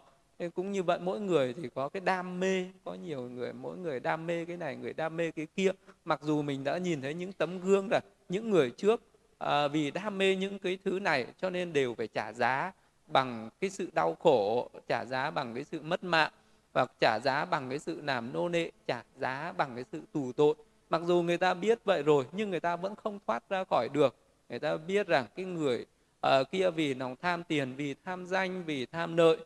Cũng 0.48 0.72
như 0.72 0.84
vậy 0.84 1.00
mỗi 1.02 1.20
người 1.20 1.54
thì 1.54 1.70
có 1.76 1.90
cái 1.90 2.02
đam 2.02 2.40
mê 2.40 2.66
có 2.86 2.94
nhiều 2.94 3.22
người 3.22 3.54
mỗi 3.54 3.78
người 3.78 4.00
đam 4.00 4.28
mê 4.28 4.46
cái 4.46 4.58
này 4.58 4.76
người 4.76 4.94
đam 4.94 5.18
mê 5.18 5.32
cái 5.32 5.48
kia. 5.56 5.72
Mặc 6.06 6.20
dù 6.24 6.42
mình 6.42 6.64
đã 6.64 6.78
nhìn 6.78 7.02
thấy 7.02 7.14
những 7.14 7.34
tấm 7.34 7.60
gương 7.60 7.88
là 7.92 8.00
những 8.30 8.50
người 8.50 8.72
trước 8.72 9.02
à, 9.38 9.68
vì 9.68 9.92
đam 9.92 10.18
mê 10.18 10.36
những 10.36 10.60
cái 10.60 10.78
thứ 10.86 11.00
này 11.00 11.26
cho 11.42 11.50
nên 11.50 11.74
đều 11.74 11.96
phải 11.96 12.08
trả 12.08 12.34
giá 12.34 12.72
bằng 13.08 13.50
cái 13.62 13.70
sự 13.70 13.90
đau 13.94 14.16
khổ 14.16 14.70
trả 14.88 15.06
giá 15.06 15.32
bằng 15.32 15.54
cái 15.54 15.64
sự 15.64 15.82
mất 15.82 16.04
mạng 16.04 16.32
và 16.74 16.86
trả 17.00 17.20
giá 17.24 17.46
bằng 17.46 17.70
cái 17.70 17.80
sự 17.80 18.02
làm 18.02 18.34
nô 18.34 18.50
nệ 18.50 18.72
trả 18.88 19.04
giá 19.20 19.54
bằng 19.58 19.76
cái 19.76 19.86
sự 19.92 20.02
tù 20.12 20.32
tội. 20.32 20.56
Mặc 20.90 21.02
dù 21.06 21.22
người 21.22 21.38
ta 21.38 21.54
biết 21.54 21.80
vậy 21.86 22.04
rồi 22.04 22.26
nhưng 22.32 22.50
người 22.50 22.60
ta 22.60 22.76
vẫn 22.76 22.96
không 22.96 23.20
thoát 23.28 23.50
ra 23.50 23.64
khỏi 23.64 23.90
được. 23.94 24.16
Người 24.50 24.60
ta 24.60 24.78
biết 24.78 25.08
rằng 25.08 25.26
cái 25.36 25.46
người 25.46 25.86
uh, 26.28 26.52
kia 26.52 26.70
vì 26.72 26.94
lòng 26.94 27.16
tham 27.22 27.44
tiền 27.44 27.76
vì 27.76 27.96
tham 28.06 28.26
danh 28.26 28.64
vì 28.66 28.86
tham 28.86 29.18
lợi 29.18 29.38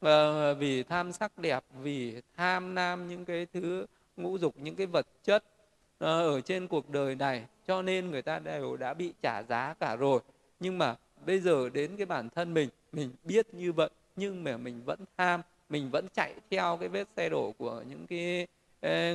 và 0.00 0.52
vì 0.52 0.82
tham 0.82 1.12
sắc 1.12 1.38
đẹp, 1.38 1.64
vì 1.82 2.22
tham 2.36 2.74
nam 2.74 3.08
những 3.08 3.24
cái 3.24 3.46
thứ 3.52 3.86
ngũ 4.16 4.38
dục, 4.38 4.54
những 4.58 4.76
cái 4.76 4.86
vật 4.86 5.06
chất 5.24 5.44
ờ, 5.98 6.28
ở 6.28 6.40
trên 6.40 6.66
cuộc 6.66 6.90
đời 6.90 7.14
này. 7.14 7.44
Cho 7.66 7.82
nên 7.82 8.10
người 8.10 8.22
ta 8.22 8.38
đều 8.38 8.76
đã 8.76 8.94
bị 8.94 9.12
trả 9.22 9.42
giá 9.42 9.74
cả 9.80 9.96
rồi. 9.96 10.20
Nhưng 10.60 10.78
mà 10.78 10.96
bây 11.26 11.40
giờ 11.40 11.68
đến 11.68 11.96
cái 11.96 12.06
bản 12.06 12.30
thân 12.30 12.54
mình 12.54 12.68
mình 12.92 13.10
biết 13.24 13.54
như 13.54 13.72
vậy, 13.72 13.90
nhưng 14.16 14.44
mà 14.44 14.56
mình 14.56 14.82
vẫn 14.84 15.00
tham, 15.18 15.42
mình 15.68 15.90
vẫn 15.90 16.06
chạy 16.14 16.34
theo 16.50 16.76
cái 16.80 16.88
vết 16.88 17.08
xe 17.16 17.28
đổ 17.28 17.52
của 17.58 17.82
những 17.88 18.06
cái 18.06 18.46
ờ, 18.80 19.14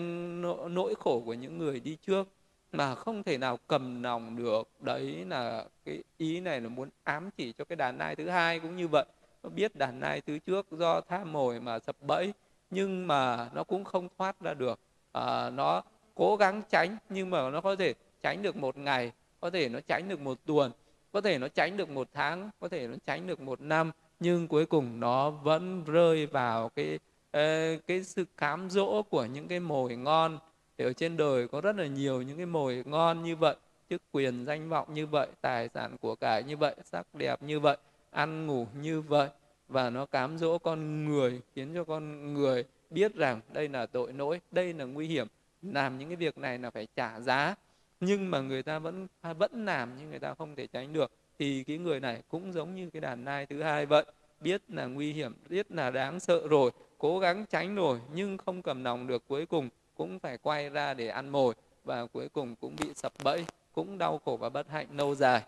nỗi 0.69 0.95
khổ 0.99 1.21
của 1.25 1.33
những 1.33 1.57
người 1.57 1.79
đi 1.79 1.97
trước. 2.07 2.27
Mà 2.71 2.95
không 2.95 3.23
thể 3.23 3.37
nào 3.37 3.59
cầm 3.67 4.03
lòng 4.03 4.35
được. 4.35 4.67
Đấy 4.79 5.25
là 5.29 5.65
cái 5.85 6.03
ý 6.17 6.39
này 6.39 6.61
là 6.61 6.69
muốn 6.69 6.89
ám 7.03 7.29
chỉ 7.37 7.53
cho 7.57 7.65
cái 7.65 7.75
đàn 7.75 7.97
nai 7.97 8.15
thứ 8.15 8.29
hai 8.29 8.59
cũng 8.59 8.75
như 8.75 8.87
vậy 8.87 9.05
nó 9.45 9.49
biết 9.49 9.75
đàn 9.75 9.99
nai 9.99 10.21
thứ 10.21 10.39
trước 10.39 10.67
do 10.71 11.01
tham 11.01 11.31
mồi 11.31 11.59
mà 11.59 11.79
sập 11.79 11.95
bẫy 12.01 12.33
nhưng 12.69 13.07
mà 13.07 13.49
nó 13.53 13.63
cũng 13.63 13.83
không 13.83 14.07
thoát 14.17 14.39
ra 14.39 14.53
được. 14.53 14.79
À, 15.11 15.49
nó 15.49 15.83
cố 16.15 16.35
gắng 16.35 16.61
tránh 16.69 16.97
nhưng 17.09 17.29
mà 17.29 17.49
nó 17.49 17.61
có 17.61 17.75
thể 17.75 17.93
tránh 18.21 18.41
được 18.41 18.55
một 18.55 18.77
ngày 18.77 19.11
có 19.39 19.49
thể 19.49 19.69
nó 19.69 19.79
tránh 19.87 20.09
được 20.09 20.19
một 20.19 20.37
tuần 20.45 20.71
có 21.11 21.21
thể 21.21 21.37
nó 21.37 21.47
tránh 21.47 21.77
được 21.77 21.89
một 21.89 22.07
tháng 22.13 22.49
có 22.59 22.67
thể 22.67 22.87
nó 22.87 22.95
tránh 23.05 23.27
được 23.27 23.41
một 23.41 23.61
năm 23.61 23.91
nhưng 24.19 24.47
cuối 24.47 24.65
cùng 24.65 24.99
nó 24.99 25.29
vẫn 25.29 25.83
rơi 25.83 26.25
vào 26.25 26.69
cái 26.69 26.99
ờ, 27.31 27.77
cái 27.87 28.03
sự 28.03 28.25
cám 28.37 28.69
dỗ 28.69 29.01
của 29.01 29.25
những 29.25 29.47
cái 29.47 29.59
mồi 29.59 29.95
ngon. 29.95 30.39
Thì 30.77 30.85
ở 30.85 30.93
trên 30.93 31.17
đời 31.17 31.47
có 31.47 31.61
rất 31.61 31.75
là 31.75 31.87
nhiều 31.87 32.21
những 32.21 32.37
cái 32.37 32.45
mồi 32.45 32.83
ngon 32.85 33.23
như 33.23 33.35
vậy 33.35 33.55
chức 33.89 34.01
quyền 34.11 34.45
danh 34.45 34.69
vọng 34.69 34.93
như 34.93 35.07
vậy 35.07 35.27
tài 35.41 35.69
sản 35.73 35.97
của 36.01 36.15
cải 36.15 36.43
như 36.43 36.57
vậy 36.57 36.75
sắc 36.83 37.07
đẹp 37.13 37.43
như 37.43 37.59
vậy 37.59 37.77
ăn 38.15 38.47
ngủ 38.47 38.67
như 38.81 39.01
vậy 39.01 39.29
và 39.67 39.89
nó 39.89 40.05
cám 40.05 40.37
dỗ 40.37 40.57
con 40.57 41.05
người, 41.05 41.41
khiến 41.55 41.71
cho 41.75 41.83
con 41.83 42.33
người 42.33 42.63
biết 42.89 43.15
rằng 43.15 43.41
đây 43.53 43.69
là 43.69 43.85
tội 43.85 44.13
lỗi, 44.13 44.41
đây 44.51 44.73
là 44.73 44.85
nguy 44.85 45.07
hiểm. 45.07 45.27
Làm 45.61 45.97
những 45.97 46.09
cái 46.09 46.15
việc 46.15 46.37
này 46.37 46.57
là 46.57 46.69
phải 46.69 46.87
trả 46.95 47.19
giá. 47.19 47.55
Nhưng 47.99 48.31
mà 48.31 48.41
người 48.41 48.63
ta 48.63 48.79
vẫn 48.79 49.07
à, 49.21 49.33
vẫn 49.33 49.65
làm 49.65 49.89
nhưng 49.99 50.09
người 50.09 50.19
ta 50.19 50.33
không 50.33 50.55
thể 50.55 50.67
tránh 50.67 50.93
được. 50.93 51.11
Thì 51.39 51.63
cái 51.63 51.77
người 51.77 51.99
này 51.99 52.21
cũng 52.29 52.53
giống 52.53 52.75
như 52.75 52.89
cái 52.89 53.01
đàn 53.01 53.25
nai 53.25 53.45
thứ 53.45 53.63
hai 53.63 53.85
vậy, 53.85 54.05
biết 54.39 54.61
là 54.67 54.85
nguy 54.85 55.13
hiểm, 55.13 55.33
biết 55.49 55.71
là 55.71 55.91
đáng 55.91 56.19
sợ 56.19 56.47
rồi, 56.47 56.71
cố 56.97 57.19
gắng 57.19 57.45
tránh 57.49 57.75
rồi 57.75 57.99
nhưng 58.13 58.37
không 58.37 58.61
cầm 58.61 58.83
lòng 58.83 59.07
được, 59.07 59.23
cuối 59.27 59.45
cùng 59.45 59.69
cũng 59.95 60.19
phải 60.19 60.37
quay 60.37 60.69
ra 60.69 60.93
để 60.93 61.07
ăn 61.07 61.29
mồi 61.29 61.53
và 61.83 62.05
cuối 62.05 62.29
cùng 62.29 62.55
cũng 62.55 62.75
bị 62.75 62.93
sập 62.95 63.13
bẫy, 63.23 63.45
cũng 63.73 63.97
đau 63.97 64.21
khổ 64.25 64.37
và 64.37 64.49
bất 64.49 64.69
hạnh 64.69 64.87
lâu 64.97 65.15
dài 65.15 65.43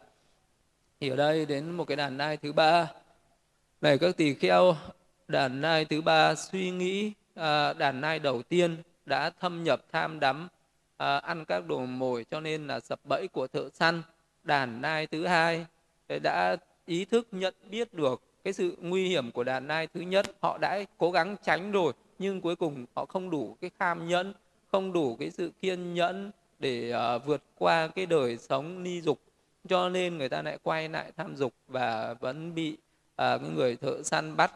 thì 0.99 1.09
ở 1.09 1.15
đây 1.15 1.45
đến 1.45 1.71
một 1.71 1.85
cái 1.85 1.97
đàn 1.97 2.17
nai 2.17 2.37
thứ 2.37 2.53
ba. 2.53 2.91
Này 3.81 3.97
các 3.97 4.17
tỳ 4.17 4.33
kheo 4.33 4.75
đàn 5.27 5.61
nai 5.61 5.85
thứ 5.85 6.01
ba 6.01 6.35
suy 6.35 6.71
nghĩ 6.71 7.13
à, 7.35 7.73
đàn 7.73 8.01
nai 8.01 8.19
đầu 8.19 8.41
tiên 8.43 8.77
đã 9.05 9.29
thâm 9.29 9.63
nhập 9.63 9.81
tham 9.91 10.19
đắm 10.19 10.47
à, 10.97 11.17
ăn 11.17 11.45
các 11.45 11.67
đồ 11.67 11.85
mồi 11.85 12.25
cho 12.31 12.39
nên 12.39 12.67
là 12.67 12.79
sập 12.79 12.99
bẫy 13.05 13.27
của 13.27 13.47
thợ 13.47 13.69
săn. 13.73 14.01
Đàn 14.43 14.81
nai 14.81 15.07
thứ 15.07 15.27
hai 15.27 15.65
à, 16.07 16.19
đã 16.23 16.57
ý 16.85 17.05
thức 17.05 17.27
nhận 17.31 17.53
biết 17.69 17.93
được 17.93 18.21
cái 18.43 18.53
sự 18.53 18.75
nguy 18.81 19.07
hiểm 19.07 19.31
của 19.31 19.43
đàn 19.43 19.67
nai 19.67 19.87
thứ 19.87 20.01
nhất. 20.01 20.25
Họ 20.41 20.57
đã 20.57 20.79
cố 20.97 21.11
gắng 21.11 21.35
tránh 21.43 21.71
rồi 21.71 21.93
nhưng 22.19 22.41
cuối 22.41 22.55
cùng 22.55 22.85
họ 22.95 23.05
không 23.05 23.29
đủ 23.29 23.57
cái 23.61 23.71
kham 23.79 24.07
nhẫn 24.07 24.33
không 24.71 24.93
đủ 24.93 25.15
cái 25.19 25.31
sự 25.31 25.51
kiên 25.61 25.93
nhẫn 25.93 26.31
để 26.59 26.93
uh, 27.15 27.25
vượt 27.25 27.41
qua 27.57 27.87
cái 27.87 28.05
đời 28.05 28.37
sống 28.37 28.83
ni 28.83 29.01
dục 29.01 29.19
cho 29.67 29.89
nên 29.89 30.17
người 30.17 30.29
ta 30.29 30.41
lại 30.41 30.57
quay 30.63 30.89
lại 30.89 31.11
tham 31.17 31.35
dục 31.35 31.53
và 31.67 32.13
vẫn 32.13 32.55
bị 32.55 32.71
uh, 32.73 32.77
cái 33.17 33.49
người 33.55 33.75
thợ 33.75 34.03
săn 34.03 34.37
bắt. 34.37 34.51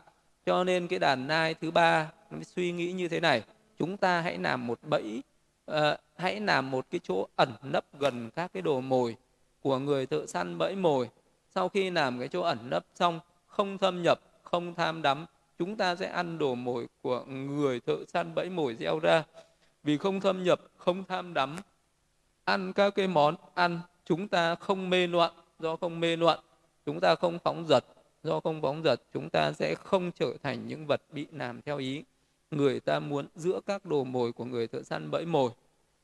Cho 0.46 0.64
nên 0.64 0.88
cái 0.88 1.00
đàn 1.00 1.28
nai 1.28 1.54
thứ 1.54 1.72
ba 1.72 2.12
suy 2.44 2.72
nghĩ 2.72 2.92
như 2.92 3.08
thế 3.08 3.20
này. 3.20 3.44
Chúng 3.80 3.98
ta 3.98 4.22
hãy 4.22 4.38
làm 4.38 4.68
một 4.68 4.80
bẫy 4.84 5.24
uh, 5.72 5.78
hãy 6.16 6.40
làm 6.40 6.72
một 6.72 6.86
cái 6.92 7.00
chỗ 7.04 7.28
ẩn 7.36 7.50
nấp 7.64 7.86
gần 8.00 8.30
các 8.36 8.54
cái 8.54 8.62
đồ 8.62 8.82
mồi 8.82 9.16
của 9.62 9.80
người 9.80 10.06
thợ 10.06 10.26
săn 10.26 10.58
bẫy 10.58 10.76
mồi. 10.76 11.10
Sau 11.56 11.70
khi 11.70 11.90
làm 11.90 12.20
cái 12.20 12.28
chỗ 12.28 12.42
ẩn 12.42 12.58
nấp 12.70 12.86
xong 12.96 13.20
không 13.48 13.78
thâm 13.78 14.02
nhập 14.02 14.20
không 14.44 14.76
tham 14.76 15.02
đắm 15.02 15.26
chúng 15.60 15.76
ta 15.76 15.96
sẽ 15.96 16.08
ăn 16.08 16.38
đồ 16.38 16.56
mồi 16.56 16.88
của 17.02 17.26
người 17.26 17.80
thợ 17.80 17.98
săn 18.08 18.36
bẫy 18.36 18.50
mồi 18.50 18.76
gieo 18.80 19.00
ra. 19.00 19.24
Vì 19.84 19.98
không 19.98 20.22
thâm 20.22 20.44
nhập 20.44 20.60
không 20.78 21.04
tham 21.04 21.34
đắm 21.34 21.56
ăn 22.44 22.74
các 22.74 22.96
cái 22.96 23.08
món 23.08 23.36
ăn 23.54 23.80
chúng 24.06 24.28
ta 24.28 24.56
không 24.56 24.90
mê 24.90 25.08
loạn, 25.08 25.32
do 25.60 25.76
không 25.76 26.00
mê 26.00 26.16
loạn. 26.16 26.40
Chúng 26.86 27.00
ta 27.00 27.16
không 27.16 27.40
phóng 27.44 27.66
dật, 27.68 27.86
do 28.24 28.40
không 28.40 28.62
phóng 28.62 28.84
dật, 28.84 29.02
chúng 29.14 29.30
ta 29.30 29.52
sẽ 29.52 29.76
không 29.76 30.12
trở 30.12 30.34
thành 30.44 30.68
những 30.68 30.86
vật 30.88 31.02
bị 31.12 31.28
làm 31.32 31.62
theo 31.62 31.78
ý. 31.78 32.04
Người 32.52 32.80
ta 32.80 33.00
muốn 33.00 33.28
giữa 33.36 33.60
các 33.66 33.86
đồ 33.86 34.04
mồi 34.04 34.32
của 34.32 34.46
người 34.46 34.68
thợ 34.68 34.84
săn 34.84 35.12
bẫy 35.12 35.26
mồi. 35.26 35.52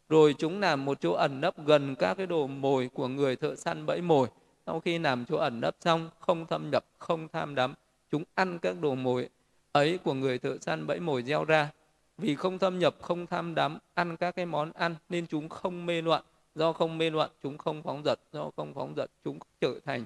Rồi 0.09 0.35
chúng 0.37 0.59
làm 0.59 0.85
một 0.85 1.01
chỗ 1.01 1.13
ẩn 1.13 1.41
nấp 1.41 1.65
gần 1.65 1.95
các 1.95 2.13
cái 2.13 2.27
đồ 2.27 2.47
mồi 2.47 2.89
của 2.93 3.07
người 3.07 3.35
thợ 3.35 3.55
săn 3.55 3.85
bẫy 3.85 4.01
mồi. 4.01 4.27
Sau 4.65 4.79
khi 4.79 4.99
làm 4.99 5.25
chỗ 5.25 5.37
ẩn 5.37 5.61
nấp 5.61 5.75
xong, 5.79 6.09
không 6.19 6.45
thâm 6.45 6.69
nhập, 6.71 6.85
không 6.97 7.27
tham 7.27 7.55
đắm, 7.55 7.73
chúng 8.11 8.23
ăn 8.35 8.59
các 8.59 8.81
đồ 8.81 8.95
mồi 8.95 9.29
ấy 9.71 9.97
của 9.97 10.13
người 10.13 10.39
thợ 10.39 10.57
săn 10.61 10.87
bẫy 10.87 10.99
mồi 10.99 11.23
gieo 11.23 11.45
ra. 11.45 11.69
Vì 12.17 12.35
không 12.35 12.59
thâm 12.59 12.79
nhập, 12.79 12.95
không 13.01 13.27
tham 13.27 13.55
đắm, 13.55 13.77
ăn 13.93 14.17
các 14.17 14.35
cái 14.35 14.45
món 14.45 14.71
ăn 14.71 14.95
nên 15.09 15.27
chúng 15.27 15.49
không 15.49 15.85
mê 15.85 16.01
loạn 16.01 16.23
do 16.57 16.73
không 16.73 16.97
mê 16.97 17.09
loạn 17.09 17.29
chúng 17.43 17.57
không 17.57 17.83
phóng 17.83 18.03
dật. 18.03 18.19
Do 18.33 18.51
không 18.55 18.73
phóng 18.73 18.93
dật 18.95 19.11
chúng 19.23 19.39
trở 19.61 19.79
thành 19.85 20.01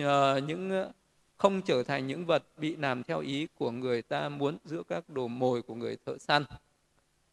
uh, 0.00 0.44
những 0.46 0.70
ờ, 0.70 0.92
không 1.36 1.62
trở 1.62 1.82
thành 1.82 2.06
những 2.06 2.26
vật 2.26 2.42
bị 2.56 2.76
làm 2.76 3.02
theo 3.02 3.20
ý 3.20 3.46
của 3.58 3.70
người 3.70 4.02
ta 4.02 4.28
muốn 4.28 4.58
giữa 4.64 4.82
các 4.88 5.08
đồ 5.08 5.28
mồi 5.28 5.62
của 5.62 5.74
người 5.74 5.96
thợ 6.06 6.18
săn. 6.18 6.44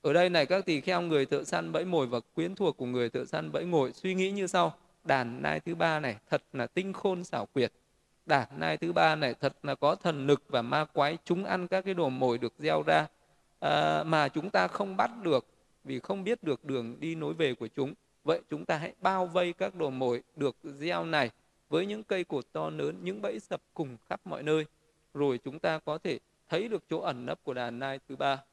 Ở 0.01 0.13
đây 0.13 0.29
này 0.29 0.45
các 0.45 0.65
tỳ 0.65 0.81
kheo 0.81 1.01
người 1.01 1.25
thợ 1.25 1.43
săn 1.43 1.71
bẫy 1.71 1.85
mồi 1.85 2.07
và 2.07 2.19
quyến 2.35 2.55
thuộc 2.55 2.77
của 2.77 2.85
người 2.85 3.09
thợ 3.09 3.25
săn 3.25 3.51
bẫy 3.51 3.65
ngồi 3.65 3.93
suy 3.93 4.13
nghĩ 4.13 4.31
như 4.31 4.47
sau. 4.47 4.73
Đàn 5.03 5.41
nai 5.41 5.59
thứ 5.59 5.75
ba 5.75 5.99
này 5.99 6.15
thật 6.29 6.43
là 6.53 6.67
tinh 6.67 6.93
khôn 6.93 7.23
xảo 7.23 7.45
quyệt. 7.45 7.71
Đàn 8.25 8.47
nai 8.57 8.77
thứ 8.77 8.93
ba 8.93 9.15
này 9.15 9.33
thật 9.33 9.53
là 9.63 9.75
có 9.75 9.95
thần 9.95 10.27
lực 10.27 10.43
và 10.47 10.61
ma 10.61 10.85
quái. 10.85 11.17
Chúng 11.25 11.45
ăn 11.45 11.67
các 11.67 11.85
cái 11.85 11.93
đồ 11.93 12.09
mồi 12.09 12.37
được 12.37 12.53
gieo 12.59 12.83
ra 12.83 13.07
à, 13.59 14.03
mà 14.03 14.27
chúng 14.27 14.49
ta 14.49 14.67
không 14.67 14.97
bắt 14.97 15.11
được 15.23 15.45
vì 15.83 15.99
không 15.99 16.23
biết 16.23 16.43
được 16.43 16.65
đường 16.65 16.95
đi 16.99 17.15
nối 17.15 17.33
về 17.33 17.53
của 17.53 17.67
chúng 17.67 17.93
vậy 18.27 18.41
chúng 18.49 18.65
ta 18.65 18.77
hãy 18.77 18.93
bao 19.01 19.25
vây 19.25 19.53
các 19.53 19.75
đồ 19.75 19.89
mồi 19.89 20.23
được 20.35 20.55
gieo 20.63 21.05
này 21.05 21.31
với 21.69 21.85
những 21.85 22.03
cây 22.03 22.23
cột 22.23 22.45
to 22.51 22.69
lớn 22.69 22.99
những 23.03 23.21
bẫy 23.21 23.39
sập 23.39 23.61
cùng 23.73 23.97
khắp 24.09 24.21
mọi 24.25 24.43
nơi. 24.43 24.65
Rồi 25.13 25.39
chúng 25.43 25.59
ta 25.59 25.79
có 25.79 25.97
thể 25.97 26.19
thấy 26.49 26.67
được 26.67 26.83
chỗ 26.89 26.99
ẩn 26.99 27.25
nấp 27.25 27.43
của 27.43 27.53
đàn 27.53 27.79
nai 27.79 27.99
thứ 28.09 28.15
ba. 28.15 28.43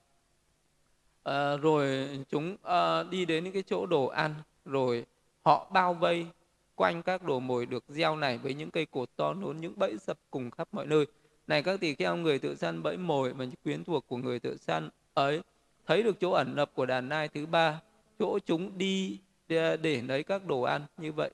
À, 1.23 1.57
rồi 1.57 2.09
chúng 2.31 2.57
à, 2.63 3.03
đi 3.03 3.25
đến 3.25 3.45
những 3.45 3.53
cái 3.53 3.63
chỗ 3.67 3.87
đồ 3.87 4.07
ăn. 4.07 4.35
Rồi 4.65 5.05
họ 5.43 5.71
bao 5.73 5.95
vây 5.95 6.27
quanh 6.75 7.03
các 7.03 7.23
đồ 7.23 7.41
mồi 7.41 7.67
được 7.67 7.85
gieo 7.89 8.17
này 8.17 8.39
với 8.39 8.55
những 8.55 8.71
cây 8.71 8.87
cột 8.87 9.09
to 9.17 9.33
lớn 9.33 9.61
những 9.61 9.79
bẫy 9.79 9.99
sập 9.99 10.19
cùng 10.31 10.51
khắp 10.51 10.69
mọi 10.73 10.87
nơi. 10.87 11.07
Này 11.47 11.63
các 11.63 11.81
tỳ 11.81 11.95
kheo 11.95 12.17
người 12.17 12.39
tự 12.39 12.57
săn 12.57 12.83
bẫy 12.83 12.97
mồi 12.97 13.33
và 13.33 13.45
những 13.45 13.55
quyến 13.65 13.85
thuộc 13.85 14.07
của 14.09 14.17
người 14.17 14.39
tự 14.41 14.57
săn 14.57 14.91
ấy 15.15 15.43
thấy 15.87 16.03
được 16.03 16.21
chỗ 16.21 16.31
ẩn 16.31 16.57
nấp 16.57 16.75
của 16.75 16.87
đàn 16.87 17.09
nai 17.09 17.29
thứ 17.29 17.47
ba. 17.47 17.81
Chỗ 18.19 18.39
chúng 18.39 18.79
đi 18.79 19.21
để, 19.49 20.03
lấy 20.09 20.23
các 20.23 20.47
đồ 20.47 20.63
ăn 20.63 20.83
như 20.97 21.13
vậy. 21.13 21.31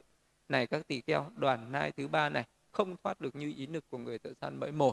Này 0.49 0.67
các 0.67 0.89
tỳ 0.89 1.01
kheo 1.01 1.31
đoàn 1.37 1.73
nai 1.73 1.93
thứ 1.93 2.09
ba 2.09 2.29
này 2.29 2.45
không 2.73 2.97
thoát 3.05 3.21
được 3.21 3.37
như 3.37 3.53
ý 3.57 3.67
lực 3.67 3.85
của 3.91 3.99
người 3.99 4.19
tự 4.19 4.35
săn 4.41 4.61
bẫy 4.61 4.73
mồi 4.73 4.93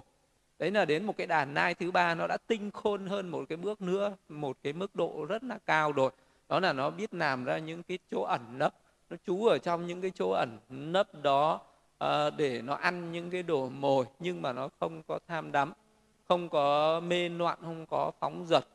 đấy 0.60 0.72
là 0.72 0.86
đến 0.86 1.06
một 1.06 1.18
cái 1.18 1.28
đàn 1.28 1.54
nai 1.54 1.74
thứ 1.74 1.92
ba 1.92 2.16
nó 2.16 2.28
đã 2.28 2.38
tinh 2.48 2.72
khôn 2.72 3.06
hơn 3.06 3.30
một 3.30 3.44
cái 3.50 3.58
bước 3.58 3.82
nữa 3.82 4.16
một 4.30 4.58
cái 4.64 4.74
mức 4.74 4.96
độ 4.96 5.26
rất 5.30 5.44
là 5.44 5.58
cao 5.66 5.92
rồi. 5.92 6.12
Đó 6.50 6.60
là 6.60 6.74
nó 6.74 6.90
biết 6.90 7.14
làm 7.14 7.44
ra 7.44 7.58
những 7.58 7.84
cái 7.84 8.00
chỗ 8.12 8.22
ẩn 8.22 8.42
nấp. 8.58 8.74
Nó 9.10 9.18
trú 9.28 9.46
ở 9.46 9.58
trong 9.58 9.88
những 9.88 10.02
cái 10.02 10.12
chỗ 10.16 10.30
ẩn 10.30 10.58
nấp 10.70 11.22
đó 11.24 11.62
à, 11.98 12.30
để 12.30 12.62
nó 12.62 12.74
ăn 12.74 13.12
những 13.12 13.30
cái 13.30 13.44
đồ 13.44 13.70
mồi 13.70 14.06
nhưng 14.20 14.42
mà 14.42 14.54
nó 14.54 14.70
không 14.80 15.04
có 15.08 15.20
tham 15.28 15.52
đắm 15.52 15.74
không 16.28 16.50
có 16.50 17.00
mê 17.00 17.30
loạn 17.30 17.58
không 17.62 17.86
có 17.86 18.12
phóng 18.20 18.46
dật 18.48 18.68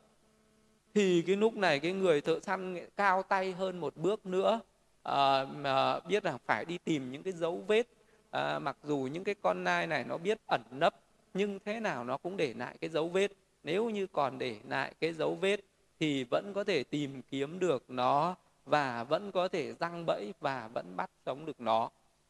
thì 0.93 1.23
cái 1.27 1.35
lúc 1.35 1.55
này 1.55 1.79
cái 1.79 1.91
người 1.91 2.21
thợ 2.21 2.39
săn 2.39 2.87
cao 2.97 3.23
tay 3.23 3.51
hơn 3.51 3.79
một 3.79 3.97
bước 3.97 4.25
nữa 4.25 4.59
à, 5.03 5.45
mà 5.45 5.99
biết 5.99 6.25
là 6.25 6.37
phải 6.45 6.65
đi 6.65 6.77
tìm 6.77 7.11
những 7.11 7.23
cái 7.23 7.33
dấu 7.33 7.63
vết 7.67 7.87
à, 8.31 8.59
mặc 8.59 8.77
dù 8.83 9.09
những 9.11 9.23
cái 9.23 9.35
con 9.41 9.63
nai 9.63 9.87
này 9.87 10.03
nó 10.03 10.17
biết 10.17 10.37
ẩn 10.47 10.61
nấp 10.71 10.95
nhưng 11.33 11.59
thế 11.65 11.79
nào 11.79 12.03
nó 12.03 12.17
cũng 12.17 12.37
để 12.37 12.53
lại 12.57 12.77
cái 12.81 12.89
dấu 12.89 13.09
vết. 13.09 13.31
Nếu 13.63 13.89
như 13.89 14.07
còn 14.07 14.37
để 14.39 14.55
lại 14.69 14.93
cái 14.99 15.13
dấu 15.13 15.35
vết 15.35 15.59
thì 15.99 16.23
vẫn 16.23 16.51
có 16.55 16.63
thể 16.63 16.83
tìm 16.83 17.21
kiếm 17.31 17.59
được 17.59 17.83
nó 17.87 18.35
và 18.65 19.03
vẫn 19.03 19.31
có 19.31 19.47
thể 19.47 19.73
răng 19.79 20.05
bẫy 20.05 20.33
và 20.39 20.69
vẫn 20.73 20.95
bắt 20.95 21.09
sống 21.25 21.45
được 21.45 21.61
nó. 21.61 21.89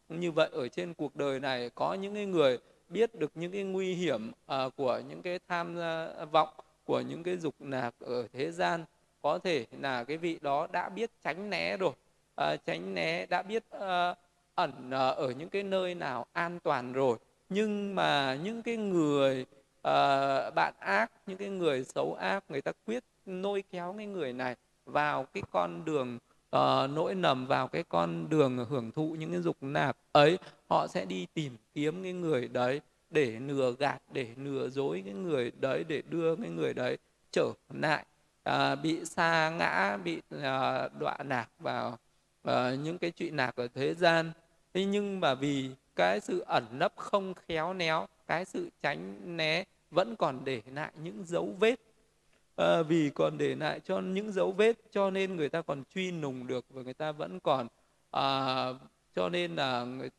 Như 0.10 0.32
vậy 0.32 0.50
ở 0.52 0.68
trên 0.68 0.94
cuộc 0.94 1.16
đời 1.16 1.40
này 1.40 1.70
có 1.76 1.94
những 1.94 2.14
cái 2.14 2.26
người 2.26 2.58
biết 2.90 3.16
được 3.16 3.32
những 3.36 3.52
cái 3.52 3.64
nguy 3.64 3.94
hiểm 3.94 4.32
uh, 4.32 4.76
của 4.76 5.02
những 5.10 5.22
cái 5.22 5.40
tham 5.48 5.78
uh, 5.78 6.32
vọng 6.32 6.50
của 6.86 7.02
những 7.02 7.24
cái 7.24 7.38
dục 7.38 7.56
lạc 7.60 7.96
ở 8.00 8.28
thế 8.34 8.52
gian. 8.52 8.86
Có 9.22 9.40
thể 9.40 9.66
là 9.80 10.04
cái 10.04 10.18
vị 10.18 10.40
đó 10.42 10.68
đã 10.72 10.90
biết 10.90 11.12
tránh 11.24 11.50
né 11.50 11.78
rồi. 11.78 11.92
À, 12.36 12.56
tránh 12.66 12.94
né 12.94 13.26
đã 13.26 13.42
biết 13.42 13.64
uh, 13.76 14.18
ẩn 14.56 14.72
uh, 14.88 15.18
ở 15.18 15.34
những 15.38 15.50
cái 15.50 15.64
nơi 15.64 15.96
nào 15.96 16.26
an 16.34 16.60
toàn 16.60 16.94
rồi. 16.94 17.18
Nhưng 17.50 17.96
mà 17.96 18.36
những 18.44 18.64
cái 18.64 18.78
người 18.78 19.46
uh, 19.88 20.56
bạn 20.56 20.74
ác 20.80 21.12
những 21.28 21.38
cái 21.38 21.50
người 21.50 21.84
xấu 21.84 22.14
ác 22.14 22.44
người 22.50 22.62
ta 22.62 22.72
quyết 22.86 23.04
nôi 23.26 23.64
kéo 23.72 23.94
cái 23.98 24.06
người 24.06 24.34
này 24.34 24.56
vào 24.86 25.26
cái 25.34 25.44
con 25.52 25.86
đường 25.86 26.18
uh, 26.56 26.90
nỗi 26.90 27.16
nầm 27.16 27.48
vào 27.48 27.68
cái 27.68 27.84
con 27.90 28.30
đường 28.30 28.66
hưởng 28.70 28.92
thụ 28.92 29.16
những 29.20 29.32
cái 29.32 29.42
dục 29.42 29.58
lạc 29.62 29.98
ấy 30.12 30.38
họ 30.70 30.88
sẽ 30.88 31.06
đi 31.06 31.28
tìm 31.34 31.58
kiếm 31.74 32.04
cái 32.04 32.14
người 32.14 32.48
đấy 32.48 32.82
để 33.14 33.40
lừa 33.40 33.76
gạt 33.80 34.02
để 34.12 34.28
lừa 34.38 34.70
dối 34.70 35.02
cái 35.06 35.14
người 35.14 35.52
đấy 35.60 35.84
để 35.88 36.02
đưa 36.10 36.36
cái 36.36 36.50
người 36.50 36.74
đấy 36.74 36.98
trở 37.32 37.54
lại 37.70 38.06
à, 38.44 38.76
bị 38.76 39.06
xa 39.06 39.50
ngã 39.50 39.98
bị 40.04 40.22
à, 40.42 40.90
đọa 41.00 41.18
lạc 41.26 41.50
vào 41.60 41.98
à, 42.44 42.76
những 42.84 42.98
cái 42.98 43.12
chuyện 43.12 43.36
lạc 43.36 43.56
ở 43.56 43.68
thế 43.68 43.94
gian. 43.94 44.32
Thế 44.74 44.86
nhưng 44.86 45.20
mà 45.20 45.36
vì 45.36 45.70
cái 45.96 46.20
sự 46.20 46.40
ẩn 46.40 46.66
nấp 46.72 46.94
không 46.96 47.34
khéo 47.34 47.74
léo 47.74 48.08
cái 48.28 48.46
sự 48.46 48.70
tránh 48.82 49.20
né 49.38 49.64
vẫn 49.92 50.16
còn 50.16 50.40
để 50.46 50.62
lại 50.74 50.92
những 51.04 51.24
dấu 51.26 51.56
vết. 51.60 51.76
À, 52.56 52.82
vì 52.84 53.10
còn 53.16 53.38
để 53.38 53.56
lại 53.56 53.80
cho 53.80 54.00
những 54.00 54.32
dấu 54.32 54.52
vết 54.52 54.78
cho 54.92 55.10
nên 55.12 55.36
người 55.36 55.50
ta 55.50 55.62
còn 55.62 55.84
truy 55.96 56.12
nùng 56.12 56.48
được 56.48 56.66
và 56.70 56.82
người 56.82 56.94
ta 56.94 57.12
vẫn 57.12 57.40
còn 57.40 57.68
à, 58.12 58.68
cho 59.16 59.30
nên 59.30 59.56
là 59.56 59.84
người 59.84 60.10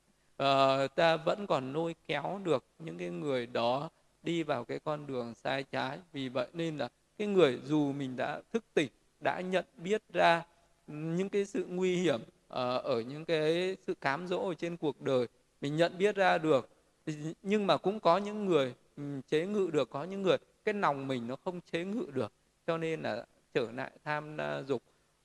uh, 0.42 0.94
ta 0.94 1.16
vẫn 1.16 1.46
còn 1.46 1.72
lôi 1.72 1.94
kéo 2.06 2.40
được 2.44 2.64
những 2.78 2.98
cái 2.98 3.10
người 3.10 3.46
đó 3.46 3.90
đi 4.22 4.42
vào 4.42 4.64
cái 4.64 4.78
con 4.78 5.06
đường 5.06 5.34
sai 5.34 5.62
trái. 5.62 5.98
Vì 6.12 6.28
vậy 6.28 6.46
nên 6.52 6.78
là 6.78 6.88
cái 7.18 7.28
người 7.28 7.60
dù 7.64 7.92
mình 7.92 8.16
đã 8.16 8.40
thức 8.52 8.64
tỉnh 8.74 8.88
đã 9.20 9.40
nhận 9.40 9.64
biết 9.76 10.02
ra 10.12 10.44
những 10.86 11.28
cái 11.28 11.44
sự 11.44 11.66
nguy 11.68 11.96
hiểm 11.96 12.20
uh, 12.22 12.84
ở 12.84 13.02
những 13.08 13.24
cái 13.24 13.76
sự 13.86 13.94
cám 13.94 14.28
dỗ 14.28 14.48
ở 14.48 14.54
trên 14.54 14.76
cuộc 14.76 15.00
đời 15.00 15.26
mình 15.60 15.76
nhận 15.76 15.98
biết 15.98 16.16
ra 16.16 16.38
được 16.38 16.68
nhưng 17.42 17.66
mà 17.66 17.76
cũng 17.76 18.00
có 18.00 18.18
những 18.18 18.46
người 18.46 18.74
ừ, 18.96 19.02
chế 19.28 19.46
ngự 19.46 19.70
được 19.72 19.90
có 19.90 20.04
những 20.04 20.22
người 20.22 20.36
cái 20.64 20.74
lòng 20.74 21.08
mình 21.08 21.26
nó 21.26 21.36
không 21.44 21.60
chế 21.72 21.84
ngự 21.84 22.06
được 22.12 22.32
cho 22.66 22.78
nên 22.78 23.02
là 23.02 23.26
trở 23.54 23.72
lại 23.72 23.90
tham 24.04 24.36
dục. 24.66 24.82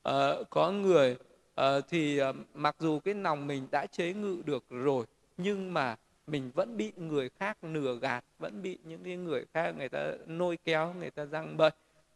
Uh, 0.09 0.49
có 0.49 0.71
người 0.71 1.17
uh, 1.59 1.83
thì 1.89 2.21
uh, 2.21 2.35
mặc 2.53 2.75
dù 2.79 2.99
cái 2.99 3.13
lòng 3.13 3.47
mình 3.47 3.67
đã 3.71 3.85
chế 3.85 4.13
ngự 4.13 4.41
được 4.45 4.63
rồi 4.69 5.05
nhưng 5.37 5.73
mà 5.73 5.95
mình 6.27 6.51
vẫn 6.53 6.77
bị 6.77 6.91
người 6.97 7.29
khác 7.29 7.63
nửa 7.63 7.95
gạt 8.01 8.23
vẫn 8.39 8.61
bị 8.61 8.77
những 8.83 9.03
cái 9.03 9.17
người 9.17 9.45
khác 9.53 9.71
người 9.77 9.89
ta 9.89 10.11
nôi 10.27 10.57
kéo 10.57 10.93
người 10.99 11.11
ta 11.11 11.25
răng 11.25 11.57
bậy. 11.57 11.71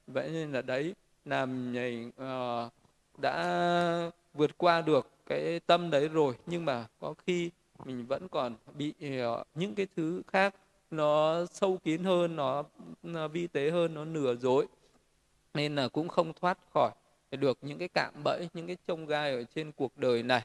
Vậy 0.08 0.30
nên 0.30 0.52
là 0.52 0.62
đấy 0.62 0.96
làm 1.26 1.74
mình 1.74 2.12
uh, 2.24 2.72
đã 3.18 4.12
vượt 4.34 4.58
qua 4.58 4.82
được 4.82 5.10
cái 5.26 5.60
tâm 5.60 5.90
đấy 5.90 6.08
rồi 6.08 6.36
nhưng 6.46 6.66
mà 6.66 6.86
có 7.00 7.14
khi 7.28 7.50
mình 7.86 8.06
vẫn 8.06 8.28
còn 8.28 8.56
bị 8.78 8.94
uh, 9.00 9.48
những 9.56 9.76
cái 9.76 9.88
thứ 9.96 10.22
khác 10.28 10.56
nó 10.92 11.46
sâu 11.46 11.78
kín 11.84 12.04
hơn 12.04 12.36
nó, 12.36 12.64
nó 13.04 13.28
vi 13.28 13.48
tế 13.48 13.72
hơn 13.72 13.94
nó 13.94 14.06
nửa 14.06 14.36
dối. 14.36 14.68
Nên 15.54 15.76
là 15.76 15.88
cũng 15.88 16.08
không 16.08 16.34
thoát 16.34 16.58
khỏi 16.74 16.92
được 17.38 17.58
những 17.62 17.78
cái 17.78 17.88
cạm 17.88 18.14
bẫy 18.24 18.50
những 18.54 18.68
cái 18.68 18.78
trông 18.88 19.06
gai 19.06 19.32
ở 19.32 19.44
trên 19.56 19.72
cuộc 19.72 19.98
đời 19.98 20.24
này. 20.24 20.42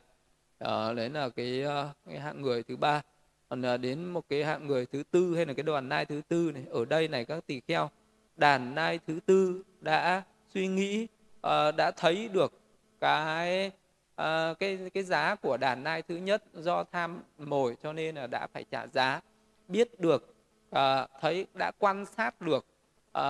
À, 0.58 0.92
đấy 0.92 1.10
là 1.10 1.28
cái, 1.28 1.62
ờ, 1.62 1.88
cái 2.06 2.18
hạng 2.18 2.42
người 2.42 2.62
thứ 2.62 2.76
ba. 2.76 3.02
Còn 3.48 3.62
ờ, 3.62 3.76
đến 3.76 4.04
một 4.04 4.24
cái 4.28 4.44
hạng 4.44 4.66
người 4.66 4.86
thứ 4.86 5.02
tư 5.10 5.36
hay 5.36 5.46
là 5.46 5.52
cái 5.52 5.62
đoàn 5.62 5.88
nai 5.88 6.06
thứ 6.06 6.20
tư 6.28 6.50
này 6.54 6.64
ở 6.70 6.84
đây 6.84 7.08
này 7.08 7.24
các 7.24 7.46
tỳ 7.46 7.60
kheo 7.60 7.90
đàn 8.36 8.74
nai 8.74 8.98
thứ 9.06 9.20
tư 9.26 9.62
đã 9.80 10.22
suy 10.54 10.66
nghĩ 10.66 11.06
uh, 11.46 11.76
đã 11.76 11.90
thấy 11.96 12.28
được 12.28 12.52
cái 13.00 13.70
à, 14.18 14.54
cái 14.58 14.78
cái 14.94 15.02
giá 15.02 15.34
của 15.34 15.56
đàn 15.56 15.84
nai 15.84 16.02
thứ 16.02 16.16
nhất 16.16 16.42
do 16.54 16.84
tham 16.84 17.22
mồi 17.38 17.76
cho 17.82 17.92
nên 17.92 18.14
là 18.14 18.26
đã 18.26 18.46
phải 18.52 18.64
trả 18.70 18.86
giá. 18.86 19.20
Biết 19.68 20.00
được 20.00 20.34
à, 20.70 21.06
thấy 21.20 21.46
đã 21.54 21.72
quan 21.78 22.04
sát 22.06 22.40
được 22.40 22.66
à, 23.12 23.24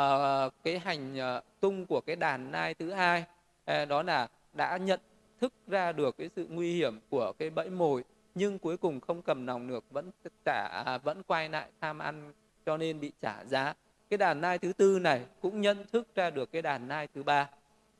cái 0.64 0.78
hành 0.78 1.18
à, 1.18 1.40
tung 1.60 1.86
của 1.86 2.00
cái 2.00 2.16
đàn 2.16 2.52
nai 2.52 2.74
thứ 2.74 2.90
hai. 2.90 3.24
Ờ, 3.68 3.84
đó 3.84 4.02
là 4.02 4.28
đã 4.52 4.76
nhận 4.76 5.00
thức 5.40 5.52
ra 5.66 5.92
được 5.92 6.16
cái 6.18 6.30
sự 6.36 6.46
nguy 6.50 6.74
hiểm 6.74 7.00
của 7.10 7.32
cái 7.38 7.50
bẫy 7.50 7.70
mồi 7.70 8.04
nhưng 8.34 8.58
cuối 8.58 8.76
cùng 8.76 9.00
không 9.00 9.22
cầm 9.22 9.46
lòng 9.46 9.68
được 9.68 9.84
vẫn 9.90 10.10
trả 10.44 10.68
à, 10.84 10.98
vẫn 10.98 11.22
quay 11.22 11.48
lại 11.48 11.68
tham 11.80 11.98
ăn 11.98 12.32
cho 12.66 12.76
nên 12.76 13.00
bị 13.00 13.12
trả 13.22 13.44
giá. 13.44 13.74
Cái 14.10 14.18
đàn 14.18 14.40
nai 14.40 14.58
thứ 14.58 14.72
tư 14.72 14.98
này 14.98 15.24
cũng 15.40 15.60
nhận 15.60 15.86
thức 15.92 16.08
ra 16.14 16.30
được 16.30 16.52
cái 16.52 16.62
đàn 16.62 16.88
nai 16.88 17.08
thứ 17.14 17.22
ba. 17.22 17.50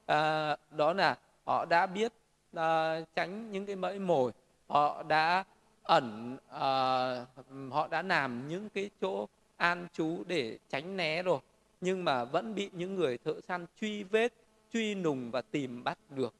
À, 0.06 0.56
đó 0.70 0.92
là 0.92 1.16
họ 1.44 1.64
đã 1.64 1.86
biết 1.86 2.12
à, 2.54 3.00
tránh 3.14 3.52
những 3.52 3.66
cái 3.66 3.76
bẫy 3.76 3.98
mồi. 3.98 4.32
Họ 4.68 5.02
đã 5.02 5.44
ẩn 5.82 6.36
à, 6.50 7.26
họ 7.70 7.88
đã 7.88 8.02
làm 8.02 8.48
những 8.48 8.68
cái 8.68 8.90
chỗ 9.00 9.28
an 9.56 9.86
trú 9.92 10.24
để 10.26 10.58
tránh 10.68 10.96
né 10.96 11.22
rồi 11.22 11.38
nhưng 11.80 12.04
mà 12.04 12.24
vẫn 12.24 12.54
bị 12.54 12.70
những 12.72 12.94
người 12.94 13.18
thợ 13.18 13.34
săn 13.48 13.66
truy 13.80 14.02
vết 14.02 14.32
truy 14.72 14.94
nùng 14.94 15.30
và 15.30 15.42
tìm 15.42 15.84
bắt 15.84 15.98
được. 16.10 16.34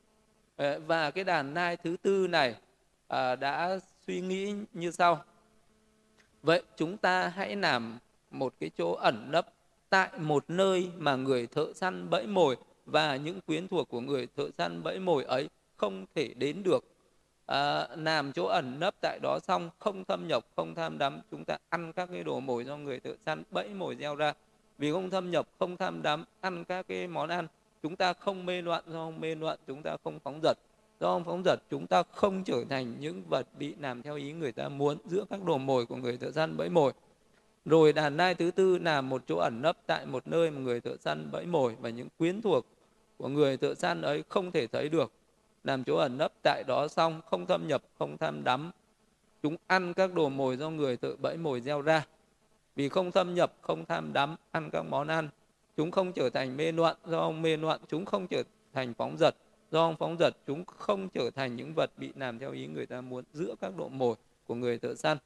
Ờ, 0.56 0.80
và 0.86 1.10
cái 1.10 1.24
đàn 1.24 1.54
nai 1.54 1.76
thứ 1.76 1.96
tư 2.02 2.26
này 2.28 2.54
à, 3.08 3.36
đã 3.36 3.78
suy 4.06 4.20
nghĩ 4.20 4.54
như 4.72 4.90
sau. 4.90 5.24
Vậy 6.42 6.62
chúng 6.76 6.96
ta 6.96 7.28
hãy 7.28 7.56
làm 7.56 7.98
một 8.30 8.54
cái 8.60 8.70
chỗ 8.78 8.92
ẩn 8.92 9.30
nấp 9.30 9.46
tại 9.90 10.10
một 10.18 10.44
nơi 10.48 10.90
mà 10.96 11.16
người 11.16 11.46
thợ 11.46 11.72
săn 11.74 12.10
bẫy 12.10 12.26
mồi 12.26 12.56
và 12.86 13.16
những 13.16 13.40
quyến 13.40 13.68
thuộc 13.68 13.88
của 13.88 14.00
người 14.00 14.28
thợ 14.36 14.48
săn 14.58 14.82
bẫy 14.82 14.98
mồi 14.98 15.24
ấy 15.24 15.48
không 15.76 16.06
thể 16.14 16.34
đến 16.34 16.62
được. 16.62 16.84
À, 17.46 17.88
làm 17.96 18.32
chỗ 18.32 18.46
ẩn 18.46 18.80
nấp 18.80 18.94
tại 19.00 19.18
đó 19.22 19.38
xong 19.42 19.70
không 19.78 20.04
thâm 20.04 20.28
nhập 20.28 20.46
không 20.56 20.74
tham 20.74 20.98
đắm 20.98 21.20
chúng 21.30 21.44
ta 21.44 21.58
ăn 21.68 21.92
các 21.92 22.08
cái 22.12 22.24
đồ 22.24 22.40
mồi 22.40 22.64
do 22.64 22.76
người 22.76 23.00
thợ 23.00 23.14
săn 23.26 23.42
bẫy 23.50 23.68
mồi 23.68 23.96
gieo 23.96 24.14
ra. 24.14 24.32
Vì 24.78 24.92
không 24.92 25.10
thâm 25.10 25.30
nhập 25.30 25.48
không 25.58 25.76
tham 25.76 26.02
đắm 26.02 26.24
ăn 26.40 26.64
các 26.64 26.88
cái 26.88 27.06
món 27.08 27.28
ăn 27.28 27.46
chúng 27.82 27.96
ta 27.96 28.12
không 28.12 28.46
mê 28.46 28.62
loạn 28.62 28.84
do 28.86 29.04
không 29.04 29.20
mê 29.20 29.34
loạn, 29.34 29.58
chúng 29.66 29.82
ta 29.82 29.96
không 30.04 30.18
phóng 30.18 30.40
dật. 30.42 30.58
Do 31.00 31.14
không 31.14 31.24
phóng 31.24 31.42
dật, 31.44 31.58
chúng 31.70 31.86
ta 31.86 32.02
không 32.02 32.44
trở 32.44 32.64
thành 32.70 33.00
những 33.00 33.22
vật 33.28 33.46
bị 33.58 33.74
làm 33.80 34.02
theo 34.02 34.16
ý 34.16 34.32
người 34.32 34.52
ta 34.52 34.68
muốn 34.68 34.98
giữa 35.04 35.24
các 35.30 35.44
đồ 35.44 35.58
mồi 35.58 35.86
của 35.86 35.96
người 35.96 36.16
thợ 36.16 36.32
săn 36.32 36.56
bẫy 36.56 36.68
mồi. 36.68 36.92
Rồi 37.64 37.92
đàn 37.92 38.16
nai 38.16 38.34
thứ 38.34 38.50
tư 38.50 38.78
là 38.78 39.00
một 39.00 39.22
chỗ 39.26 39.36
ẩn 39.36 39.62
nấp 39.62 39.76
tại 39.86 40.06
một 40.06 40.28
nơi 40.28 40.50
mà 40.50 40.60
người 40.60 40.80
thợ 40.80 40.96
săn 40.96 41.30
bẫy 41.32 41.46
mồi 41.46 41.76
và 41.80 41.90
những 41.90 42.08
quyến 42.18 42.42
thuộc 42.42 42.66
của 43.16 43.28
người 43.28 43.56
thợ 43.56 43.74
săn 43.74 44.02
ấy 44.02 44.24
không 44.28 44.50
thể 44.50 44.66
thấy 44.66 44.88
được. 44.88 45.12
Làm 45.64 45.84
chỗ 45.84 45.96
ẩn 45.96 46.18
nấp 46.18 46.32
tại 46.42 46.64
đó 46.66 46.88
xong, 46.88 47.20
không 47.30 47.46
thâm 47.46 47.68
nhập, 47.68 47.82
không 47.98 48.18
tham 48.18 48.44
đắm. 48.44 48.70
Chúng 49.42 49.56
ăn 49.66 49.94
các 49.94 50.14
đồ 50.14 50.28
mồi 50.28 50.56
do 50.56 50.70
người 50.70 50.96
tự 50.96 51.16
bẫy 51.16 51.36
mồi 51.36 51.60
gieo 51.60 51.82
ra. 51.82 52.06
Vì 52.76 52.88
không 52.88 53.10
thâm 53.10 53.34
nhập, 53.34 53.52
không 53.60 53.84
tham 53.84 54.12
đắm, 54.12 54.36
ăn 54.50 54.70
các 54.72 54.82
món 54.82 55.08
ăn 55.08 55.28
chúng 55.78 55.90
không 55.90 56.12
trở 56.12 56.30
thành 56.30 56.56
mê 56.56 56.72
loạn 56.72 56.96
do 57.06 57.18
ông 57.18 57.42
mê 57.42 57.56
loạn, 57.56 57.80
chúng 57.88 58.04
không 58.04 58.26
trở 58.26 58.42
thành 58.72 58.94
phóng 58.94 59.16
dật 59.18 59.34
do 59.70 59.80
ông 59.80 59.96
phóng 59.96 60.16
dật, 60.18 60.36
chúng 60.46 60.64
không 60.64 61.08
trở 61.08 61.30
thành 61.30 61.56
những 61.56 61.74
vật 61.74 61.90
bị 61.96 62.12
làm 62.16 62.38
theo 62.38 62.52
ý 62.52 62.66
người 62.66 62.86
ta 62.86 63.00
muốn, 63.00 63.24
giữa 63.32 63.54
các 63.60 63.76
độ 63.76 63.88
mồi 63.88 64.16
của 64.46 64.54
người 64.54 64.78
thợ 64.78 64.94
săn. 64.94 65.18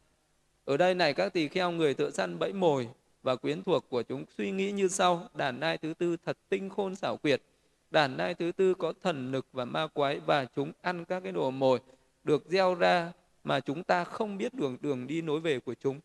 Ở 0.64 0.76
đây 0.76 0.94
này, 0.94 1.14
các 1.14 1.32
tỳ 1.32 1.48
kheo 1.48 1.70
người 1.70 1.94
thợ 1.94 2.10
săn 2.10 2.38
bẫy 2.38 2.52
mồi 2.52 2.88
và 3.22 3.36
quyến 3.36 3.62
thuộc 3.62 3.84
của 3.88 4.02
chúng 4.02 4.24
suy 4.38 4.50
nghĩ 4.50 4.72
như 4.72 4.88
sau. 4.88 5.28
Đàn 5.34 5.60
nai 5.60 5.78
thứ 5.78 5.94
tư 5.98 6.16
thật 6.26 6.38
tinh 6.48 6.68
khôn 6.68 6.94
xảo 6.94 7.16
quyệt. 7.16 7.42
Đàn 7.90 8.16
nai 8.16 8.34
thứ 8.34 8.52
tư 8.52 8.74
có 8.74 8.92
thần 9.02 9.32
lực 9.32 9.46
và 9.52 9.64
ma 9.64 9.86
quái 9.86 10.20
và 10.20 10.44
chúng 10.44 10.72
ăn 10.82 11.04
các 11.04 11.20
cái 11.20 11.32
đồ 11.32 11.50
mồi 11.50 11.80
được 12.24 12.44
gieo 12.48 12.74
ra 12.74 13.12
mà 13.44 13.60
chúng 13.60 13.82
ta 13.82 14.04
không 14.04 14.38
biết 14.38 14.54
đường 14.54 14.76
đường 14.80 15.06
đi 15.06 15.22
nối 15.22 15.40
về 15.40 15.60
của 15.60 15.74
chúng. 15.82 16.00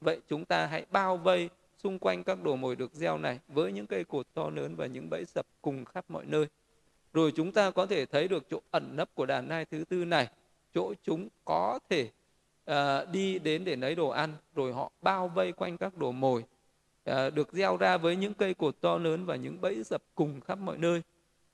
Vậy 0.00 0.20
chúng 0.28 0.44
ta 0.44 0.66
hãy 0.66 0.86
bao 0.90 1.16
vây 1.16 1.48
xung 1.82 1.98
quanh 1.98 2.24
các 2.24 2.42
đồ 2.42 2.56
mồi 2.56 2.76
được 2.76 2.94
gieo 2.94 3.18
này 3.18 3.40
với 3.48 3.72
những 3.72 3.86
cây 3.86 4.04
cột 4.04 4.26
to 4.34 4.50
lớn 4.50 4.76
và 4.76 4.86
những 4.86 5.10
bẫy 5.10 5.24
sập 5.24 5.46
cùng 5.62 5.84
khắp 5.84 6.04
mọi 6.08 6.24
nơi. 6.26 6.46
Rồi 7.12 7.32
chúng 7.36 7.52
ta 7.52 7.70
có 7.70 7.86
thể 7.86 8.06
thấy 8.06 8.28
được 8.28 8.46
chỗ 8.50 8.60
ẩn 8.70 8.96
nấp 8.96 9.14
của 9.14 9.26
đàn 9.26 9.48
nai 9.48 9.64
thứ 9.64 9.84
tư 9.88 10.04
này. 10.04 10.28
Chỗ 10.74 10.94
chúng 11.02 11.28
có 11.44 11.78
thể 11.90 12.10
uh, 12.70 13.08
đi 13.12 13.38
đến 13.38 13.64
để 13.64 13.76
lấy 13.76 13.94
đồ 13.94 14.08
ăn 14.08 14.32
rồi 14.54 14.72
họ 14.72 14.92
bao 15.00 15.28
vây 15.28 15.52
quanh 15.52 15.78
các 15.78 15.96
đồ 15.96 16.12
mồi 16.12 16.44
uh, 17.10 17.34
được 17.34 17.52
gieo 17.52 17.76
ra 17.76 17.96
với 17.96 18.16
những 18.16 18.34
cây 18.34 18.54
cột 18.54 18.80
to 18.80 18.98
lớn 18.98 19.24
và 19.24 19.36
những 19.36 19.60
bẫy 19.60 19.84
sập 19.84 20.02
cùng 20.14 20.40
khắp 20.40 20.58
mọi 20.58 20.78
nơi. 20.78 21.02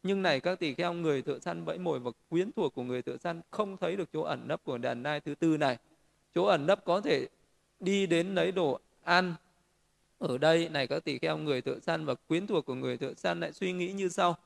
Nhưng 0.02 0.22
này 0.22 0.40
các 0.40 0.58
tỷ 0.58 0.74
kheo 0.74 0.92
người 0.92 1.22
thợ 1.22 1.38
săn 1.38 1.64
bẫy 1.64 1.78
mồi 1.78 1.98
và 1.98 2.10
quyến 2.28 2.52
thuộc 2.52 2.74
của 2.74 2.82
người 2.82 3.02
thợ 3.02 3.16
săn 3.16 3.40
không 3.50 3.76
thấy 3.76 3.96
được 3.96 4.08
chỗ 4.12 4.22
ẩn 4.22 4.48
nấp 4.48 4.64
của 4.64 4.78
đàn 4.78 5.02
nai 5.02 5.20
thứ 5.20 5.34
tư 5.34 5.56
này. 5.56 5.78
Chỗ 6.34 6.44
ẩn 6.44 6.66
nấp 6.66 6.84
có 6.84 7.00
thể 7.00 7.28
đi 7.80 8.06
đến 8.06 8.34
lấy 8.34 8.52
đồ 8.52 8.80
ăn 9.02 9.34
ở 10.18 10.38
đây 10.38 10.68
này 10.68 10.86
các 10.86 11.04
tỳ 11.04 11.18
kheo 11.18 11.36
người 11.36 11.60
thợ 11.60 11.80
săn 11.80 12.04
và 12.04 12.14
quyến 12.14 12.46
thuộc 12.46 12.66
của 12.66 12.74
người 12.74 12.96
thợ 12.96 13.14
săn 13.14 13.40
lại 13.40 13.52
suy 13.52 13.72
nghĩ 13.72 13.92
như 13.92 14.08
sau. 14.08 14.36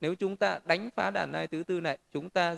Nếu 0.00 0.14
chúng 0.14 0.36
ta 0.36 0.58
đánh 0.64 0.90
phá 0.96 1.10
đàn 1.10 1.32
nai 1.32 1.46
thứ 1.46 1.62
tư 1.62 1.80
này 1.80 1.98
chúng 2.12 2.30
ta 2.30 2.56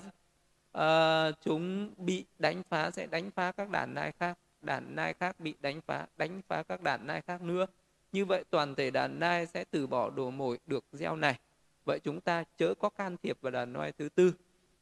uh, 0.78 1.34
chúng 1.44 1.90
bị 1.96 2.24
đánh 2.38 2.62
phá 2.68 2.90
sẽ 2.90 3.06
đánh 3.06 3.30
phá 3.30 3.52
các 3.52 3.70
đàn 3.70 3.94
nai 3.94 4.12
khác 4.20 4.38
đàn 4.62 4.96
nai 4.96 5.14
khác 5.14 5.40
bị 5.40 5.54
đánh 5.60 5.80
phá 5.86 6.06
đánh 6.16 6.40
phá 6.48 6.62
các 6.62 6.82
đàn 6.82 7.06
nai 7.06 7.20
khác 7.20 7.42
nữa. 7.42 7.66
Như 8.12 8.24
vậy 8.24 8.44
toàn 8.50 8.74
thể 8.74 8.90
đàn 8.90 9.20
nai 9.20 9.46
sẽ 9.46 9.64
từ 9.70 9.86
bỏ 9.86 10.10
đồ 10.10 10.30
mồi 10.30 10.58
được 10.66 10.84
gieo 10.92 11.16
này. 11.16 11.38
Vậy 11.84 12.00
chúng 12.04 12.20
ta 12.20 12.44
chớ 12.58 12.74
có 12.74 12.88
can 12.88 13.16
thiệp 13.22 13.38
vào 13.40 13.50
đàn 13.50 13.72
nai 13.72 13.92
thứ 13.92 14.08
tư. 14.08 14.32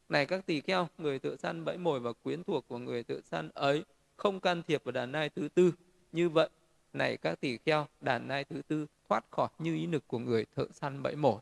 Này 0.09 0.26
các 0.26 0.46
tỳ 0.46 0.61
kheo 0.61 0.88
người 0.98 1.18
tự 1.18 1.37
săn 1.37 1.64
bẫy 1.64 1.79
mồi 1.79 2.00
và 2.00 2.12
quyến 2.12 2.44
thuộc 2.44 2.68
của 2.68 2.79
người 2.79 3.03
tự 3.03 3.20
săn 3.20 3.50
ấy 3.55 3.85
không 4.16 4.40
can 4.40 4.62
thiệp 4.62 4.85
vào 4.85 4.92
đàn 4.92 5.12
nai 5.12 5.29
thứ 5.29 5.48
tư. 5.55 5.72
Như 6.12 6.29
vậy 6.29 6.48
này 6.92 7.16
các 7.16 7.40
tỳ 7.40 7.59
kheo 7.66 7.87
đàn 8.00 8.29
nai 8.29 8.44
thứ 8.44 8.62
tư 8.68 8.87
thoát 9.09 9.24
khỏi 9.31 9.48
như 9.59 9.74
ý 9.74 9.87
lực 9.87 10.05
của 10.07 10.18
người 10.18 10.46
thợ 10.57 10.66
săn 10.72 11.03
bẫy 11.03 11.16
mồi 11.16 11.40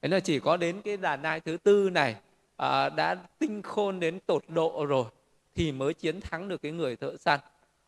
ấy 0.00 0.10
là 0.10 0.20
chỉ 0.20 0.40
có 0.40 0.56
đến 0.56 0.80
cái 0.84 0.96
đàn 0.96 1.22
nai 1.22 1.40
thứ 1.40 1.56
tư 1.56 1.90
này 1.90 2.16
à, 2.56 2.88
đã 2.88 3.14
tinh 3.38 3.62
khôn 3.62 4.00
đến 4.00 4.18
tột 4.26 4.44
độ 4.48 4.86
rồi 4.88 5.04
thì 5.54 5.72
mới 5.72 5.94
chiến 5.94 6.20
thắng 6.20 6.48
được 6.48 6.62
cái 6.62 6.72
người 6.72 6.96
thợ 6.96 7.16
săn. 7.16 7.40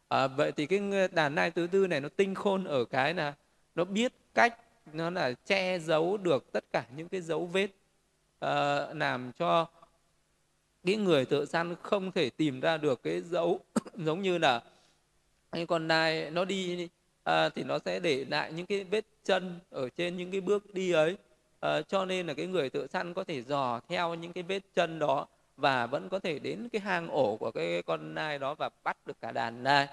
À, 0.09 0.27
vậy 0.27 0.53
thì 0.53 0.67
cái 0.67 0.81
đàn 1.13 1.35
nai 1.35 1.51
thứ 1.51 1.67
tư 1.67 1.87
này 1.87 2.01
nó 2.01 2.09
tinh 2.17 2.35
khôn 2.35 2.65
ở 2.65 2.85
cái 2.85 3.15
là 3.15 3.35
nó 3.75 3.85
biết 3.85 4.13
cách 4.35 4.57
nó 4.93 5.11
là 5.11 5.33
che 5.33 5.79
giấu 5.79 6.17
được 6.17 6.53
tất 6.53 6.65
cả 6.73 6.85
những 6.97 7.09
cái 7.09 7.21
dấu 7.21 7.47
vết 7.47 7.69
à, 8.39 8.87
làm 8.95 9.33
cho 9.39 9.67
cái 10.85 10.97
người 10.97 11.25
thợ 11.25 11.47
săn 11.47 11.75
không 11.83 12.13
thể 12.13 12.31
tìm 12.31 12.61
ra 12.61 12.77
được 12.77 13.03
cái 13.03 13.21
dấu 13.21 13.61
giống 13.95 14.23
như 14.23 14.39
là 14.39 14.63
nhưng 15.53 15.67
con 15.67 15.89
nai 15.89 16.31
nó 16.31 16.45
đi 16.45 16.89
à, 17.25 17.49
thì 17.49 17.63
nó 17.65 17.79
sẽ 17.85 18.01
để 18.01 18.25
lại 18.29 18.53
những 18.53 18.67
cái 18.67 18.85
vết 18.85 19.05
chân 19.25 19.59
ở 19.71 19.89
trên 19.89 20.17
những 20.17 20.31
cái 20.31 20.41
bước 20.41 20.75
đi 20.75 20.93
ấy. 20.93 21.17
À, 21.61 21.83
cho 21.83 22.05
nên 22.05 22.27
là 22.27 22.35
cái 22.35 22.47
người 22.47 22.71
thợ 22.71 22.87
săn 22.87 23.15
có 23.15 23.25
thể 23.25 23.43
dò 23.43 23.81
theo 23.89 24.15
những 24.15 24.33
cái 24.33 24.43
vết 24.43 24.63
chân 24.75 24.99
đó 24.99 25.27
và 25.57 25.87
vẫn 25.87 26.09
có 26.09 26.19
thể 26.19 26.39
đến 26.39 26.69
cái 26.73 26.81
hang 26.81 27.09
ổ 27.09 27.37
của 27.37 27.51
cái 27.51 27.83
con 27.83 28.15
nai 28.15 28.39
đó 28.39 28.55
và 28.55 28.71
bắt 28.85 28.97
được 29.07 29.21
cả 29.21 29.33
đàn 29.33 29.63
nai. 29.63 29.89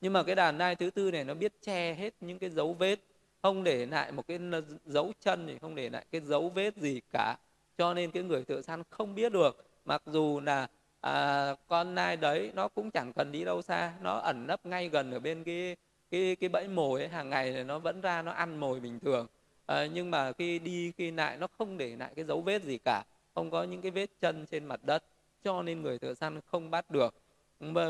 Nhưng 0.00 0.12
mà 0.12 0.22
cái 0.22 0.34
đàn 0.34 0.58
nai 0.58 0.76
thứ 0.76 0.90
tư 0.90 1.10
này 1.10 1.24
nó 1.24 1.34
biết 1.34 1.52
che 1.62 1.94
hết 1.94 2.14
những 2.20 2.38
cái 2.38 2.50
dấu 2.50 2.74
vết 2.74 3.00
không 3.42 3.64
để 3.64 3.86
lại 3.86 4.12
một 4.12 4.26
cái 4.28 4.38
dấu 4.86 5.12
chân 5.20 5.46
thì 5.46 5.58
không 5.58 5.74
để 5.74 5.90
lại 5.90 6.04
cái 6.10 6.20
dấu 6.20 6.48
vết 6.48 6.76
gì 6.76 7.00
cả. 7.12 7.36
Cho 7.78 7.94
nên 7.94 8.10
cái 8.10 8.22
người 8.22 8.44
thợ 8.44 8.62
săn 8.62 8.82
không 8.90 9.14
biết 9.14 9.32
được. 9.32 9.66
Mặc 9.84 10.02
dù 10.06 10.40
là 10.40 10.68
à, 11.00 11.54
con 11.68 11.94
nai 11.94 12.16
đấy 12.16 12.50
nó 12.54 12.68
cũng 12.68 12.90
chẳng 12.90 13.12
cần 13.12 13.32
đi 13.32 13.44
đâu 13.44 13.62
xa. 13.62 13.92
Nó 14.00 14.18
ẩn 14.18 14.46
nấp 14.46 14.66
ngay 14.66 14.88
gần 14.88 15.12
ở 15.12 15.20
bên 15.20 15.44
cái 15.44 15.76
cái 16.10 16.36
cái 16.36 16.48
bẫy 16.48 16.68
mồi 16.68 17.00
ấy. 17.00 17.08
Hàng 17.08 17.30
ngày 17.30 17.64
nó 17.64 17.78
vẫn 17.78 18.00
ra 18.00 18.22
nó 18.22 18.32
ăn 18.32 18.56
mồi 18.56 18.80
bình 18.80 19.00
thường. 19.00 19.26
À, 19.66 19.86
nhưng 19.86 20.10
mà 20.10 20.32
khi 20.32 20.58
đi 20.58 20.92
khi 20.96 21.10
lại 21.10 21.36
nó 21.36 21.46
không 21.58 21.78
để 21.78 21.96
lại 21.96 22.12
cái 22.16 22.24
dấu 22.24 22.40
vết 22.40 22.62
gì 22.62 22.78
cả. 22.84 23.04
Không 23.34 23.50
có 23.50 23.62
những 23.62 23.82
cái 23.82 23.90
vết 23.90 24.10
chân 24.20 24.46
trên 24.50 24.64
mặt 24.64 24.80
đất. 24.84 25.04
Cho 25.44 25.62
nên 25.62 25.82
người 25.82 25.98
thợ 25.98 26.14
săn 26.14 26.40
không 26.46 26.70
bắt 26.70 26.90
được. 26.90 27.14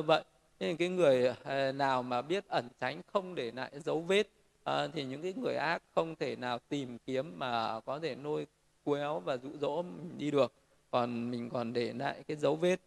Vậy 0.07 0.25
nên 0.61 0.77
cái 0.77 0.89
người 0.89 1.35
à, 1.45 1.73
nào 1.73 2.03
mà 2.03 2.23
biết 2.23 2.45
ẩn 2.49 2.69
tránh 2.81 3.01
không 3.13 3.35
để 3.35 3.53
lại 3.55 3.71
dấu 3.81 4.01
vết 4.01 4.27
à, 4.65 4.89
thì 4.95 5.05
những 5.05 5.23
cái 5.23 5.35
người 5.43 5.55
ác 5.55 5.83
không 5.95 6.17
thể 6.17 6.37
nào 6.37 6.59
tìm 6.69 6.99
kiếm 6.99 7.39
mà 7.39 7.81
có 7.81 7.99
thể 7.99 8.15
nuôi 8.15 8.47
quéo 8.85 9.21
và 9.21 9.37
dụ 9.37 9.49
dỗ 9.61 9.83
mình 9.83 10.19
đi 10.19 10.31
được. 10.31 10.53
Còn 10.91 11.31
mình 11.31 11.51
còn 11.51 11.73
để 11.73 11.93
lại 11.93 12.23
cái 12.29 12.37
dấu 12.37 12.57
vết 12.57 12.81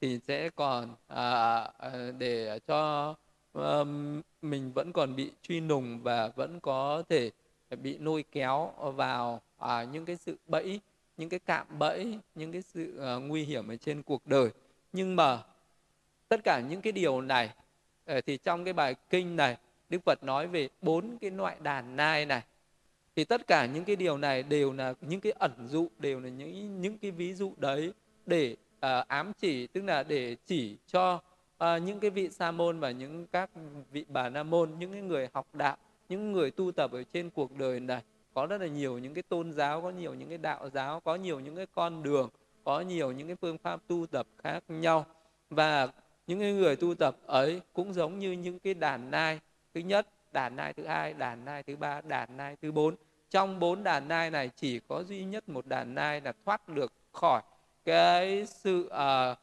thì 0.00 0.18
sẽ 0.28 0.50
còn 0.50 0.94
à, 1.06 1.60
à 1.78 2.12
để 2.18 2.58
cho 2.66 3.14
à, 3.52 3.84
mình 4.42 4.72
vẫn 4.72 4.92
còn 4.92 5.16
bị 5.16 5.30
truy 5.42 5.60
nùng 5.60 6.00
và 6.02 6.28
vẫn 6.28 6.60
có 6.60 7.02
thể 7.08 7.30
bị 7.82 7.98
lôi 7.98 8.24
kéo 8.32 8.72
vào 8.78 9.40
à, 9.58 9.84
những 9.84 10.04
cái 10.04 10.16
sự 10.16 10.36
bẫy 10.46 10.80
những 11.16 11.28
cái 11.28 11.40
cạm 11.46 11.66
bẫy 11.78 12.18
những 12.34 12.52
cái 12.52 12.62
sự 12.62 12.98
à, 12.98 13.14
nguy 13.14 13.42
hiểm 13.42 13.68
ở 13.68 13.76
trên 13.76 14.02
cuộc 14.02 14.26
đời. 14.26 14.50
Nhưng 14.92 15.16
mà 15.16 15.42
tất 16.28 16.44
cả 16.44 16.60
những 16.60 16.80
cái 16.80 16.92
điều 16.92 17.20
này 17.20 17.50
ờ, 18.04 18.20
thì 18.20 18.36
trong 18.36 18.64
cái 18.64 18.72
bài 18.72 18.94
kinh 19.10 19.36
này 19.36 19.56
đức 19.88 20.04
phật 20.04 20.24
nói 20.24 20.46
về 20.46 20.68
bốn 20.82 21.18
cái 21.20 21.30
loại 21.30 21.56
đàn 21.62 21.96
nai 21.96 22.26
này. 22.26 22.42
Thì 23.16 23.24
tất 23.24 23.46
cả 23.46 23.66
những 23.66 23.84
cái 23.84 23.96
điều 23.96 24.18
này 24.18 24.42
đều 24.42 24.72
là 24.72 24.94
những 25.00 25.20
cái 25.20 25.32
ẩn 25.32 25.68
dụ 25.68 25.88
đều 25.98 26.20
là 26.20 26.28
những 26.28 26.82
những 26.82 26.98
cái 26.98 27.10
ví 27.10 27.34
dụ 27.34 27.52
đấy 27.56 27.92
để 28.26 28.56
à, 28.86 29.04
ám 29.08 29.32
chỉ 29.38 29.66
tức 29.66 29.84
là 29.84 30.02
để 30.02 30.36
chỉ 30.46 30.76
cho 30.86 31.20
à, 31.58 31.78
những 31.78 32.00
cái 32.00 32.10
vị 32.10 32.30
sa 32.30 32.50
môn 32.50 32.80
và 32.80 32.90
những 32.90 33.26
các 33.26 33.50
vị 33.90 34.04
bà 34.08 34.28
na 34.28 34.42
môn 34.42 34.70
những 34.78 34.92
cái 34.92 35.02
người 35.02 35.28
học 35.32 35.46
đạo 35.52 35.76
những 36.08 36.32
người 36.32 36.50
tu 36.50 36.72
tập 36.72 36.92
ở 36.92 37.02
trên 37.12 37.30
cuộc 37.30 37.56
đời 37.58 37.80
này. 37.80 38.02
Có 38.34 38.46
rất 38.46 38.60
là 38.60 38.66
nhiều 38.66 38.98
những 38.98 39.14
cái 39.14 39.22
tôn 39.22 39.52
giáo 39.52 39.82
có 39.82 39.90
nhiều 39.90 40.14
những 40.14 40.28
cái 40.28 40.38
đạo 40.38 40.68
giáo 40.70 41.00
có 41.00 41.14
nhiều 41.14 41.40
những 41.40 41.56
cái 41.56 41.66
con 41.74 42.02
đường 42.02 42.28
có 42.64 42.80
nhiều 42.80 43.12
những 43.12 43.26
cái 43.26 43.36
phương 43.36 43.58
pháp 43.58 43.80
tu 43.88 44.06
tập 44.06 44.26
khác 44.38 44.64
nhau. 44.68 45.06
Và 45.50 45.88
những 46.26 46.40
cái 46.40 46.52
người 46.52 46.76
tu 46.76 46.94
tập 46.94 47.16
ấy 47.26 47.60
cũng 47.72 47.92
giống 47.92 48.18
như 48.18 48.32
những 48.32 48.58
cái 48.58 48.74
đàn 48.74 49.10
nai 49.10 49.40
thứ 49.74 49.80
nhất 49.80 50.06
đàn 50.32 50.56
nai 50.56 50.72
thứ 50.72 50.86
hai 50.86 51.14
đàn 51.14 51.44
nai 51.44 51.62
thứ 51.62 51.76
ba 51.76 52.00
đàn 52.00 52.36
nai 52.36 52.56
thứ 52.62 52.72
bốn. 52.72 52.94
Trong 53.30 53.58
bốn 53.58 53.84
đàn 53.84 54.08
nai 54.08 54.30
này 54.30 54.50
chỉ 54.56 54.80
có 54.88 55.02
duy 55.02 55.24
nhất 55.24 55.48
một 55.48 55.66
đàn 55.66 55.94
nai 55.94 56.20
là 56.20 56.32
thoát 56.44 56.68
được 56.68 56.92
khỏi 57.12 57.42
cái 57.86 58.46
sự 58.46 58.86
uh, 58.86 59.38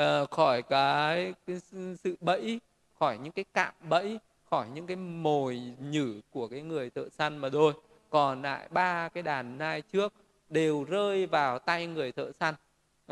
uh, 0.00 0.30
khỏi 0.30 0.62
cái, 0.62 1.34
cái 1.46 1.56
sự 1.98 2.16
bẫy 2.20 2.60
khỏi 2.98 3.18
những 3.18 3.32
cái 3.32 3.44
cạm 3.54 3.74
bẫy 3.88 4.18
khỏi 4.50 4.68
những 4.74 4.86
cái 4.86 4.96
mồi 4.96 5.60
nhử 5.80 6.20
của 6.30 6.48
cái 6.48 6.62
người 6.62 6.90
thợ 6.90 7.08
săn 7.08 7.38
mà 7.38 7.48
thôi. 7.52 7.72
Còn 8.10 8.42
lại 8.42 8.68
ba 8.70 9.08
cái 9.08 9.22
đàn 9.22 9.58
nai 9.58 9.82
trước 9.82 10.12
đều 10.48 10.84
rơi 10.84 11.26
vào 11.26 11.58
tay 11.58 11.86
người 11.86 12.12
thợ 12.12 12.32
săn. 12.40 12.54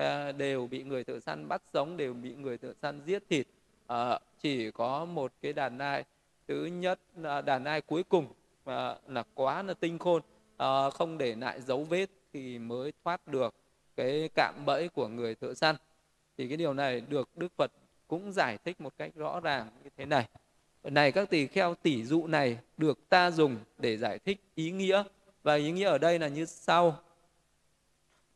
Uh, 0.01 0.37
đều 0.37 0.67
bị 0.67 0.83
người 0.83 1.05
thợ 1.05 1.21
săn 1.21 1.49
bắt 1.49 1.63
sống 1.73 1.97
đều 1.97 2.15
bị 2.15 2.35
người 2.35 2.59
thợ 2.59 2.73
săn 2.83 3.01
giết 3.07 3.23
thịt. 3.31 3.47
Uh, 3.93 4.23
chỉ 4.41 4.71
có 4.71 5.05
một 5.05 5.33
cái 5.43 5.53
đàn 5.53 5.79
nai 5.79 6.05
thứ 6.49 6.65
nhất 6.65 6.99
đàn 7.45 7.65
nai 7.65 7.81
cuối 7.81 8.03
cùng 8.03 8.25
uh, 8.25 8.71
là 9.07 9.25
quá 9.35 9.63
là 9.63 9.75
tinh 9.75 9.99
khôn. 9.99 10.23
Uh, 10.63 10.95
không 10.95 11.19
để 11.19 11.35
lại 11.35 11.61
dấu 11.61 11.85
vết 11.85 12.07
thì 12.33 12.59
mới 12.59 12.93
thoát 13.05 13.27
được 13.27 13.55
cái 13.97 14.29
cạm 14.35 14.55
bẫy 14.67 14.89
của 14.89 15.09
người 15.09 15.35
thợ 15.35 15.55
săn. 15.55 15.77
Thì 16.39 16.49
cái 16.49 16.57
điều 16.57 16.75
này 16.75 17.01
được 17.01 17.29
đức 17.37 17.53
phật 17.57 17.73
cũng 18.09 18.33
giải 18.33 18.59
thích 18.65 18.81
một 18.81 18.93
cách 18.99 19.11
rõ 19.15 19.41
ràng 19.41 19.71
như 19.85 19.91
thế 19.97 20.05
này. 20.05 20.29
Này, 20.85 21.13
các 21.13 21.31
tỳ 21.31 21.47
kheo 21.47 21.75
tỷ 21.75 22.05
dụ 22.05 22.27
này 22.27 22.59
được 22.77 23.09
ta 23.09 23.31
dùng 23.31 23.57
để 23.79 23.97
giải 23.97 24.19
thích 24.19 24.41
ý 24.55 24.71
nghĩa. 24.71 25.03
Và 25.43 25.55
ý 25.55 25.73
nghĩa 25.73 25.89
ở 25.89 25.99
đây 25.99 26.19
là 26.19 26.29
như 26.29 26.45
sau. 26.45 26.99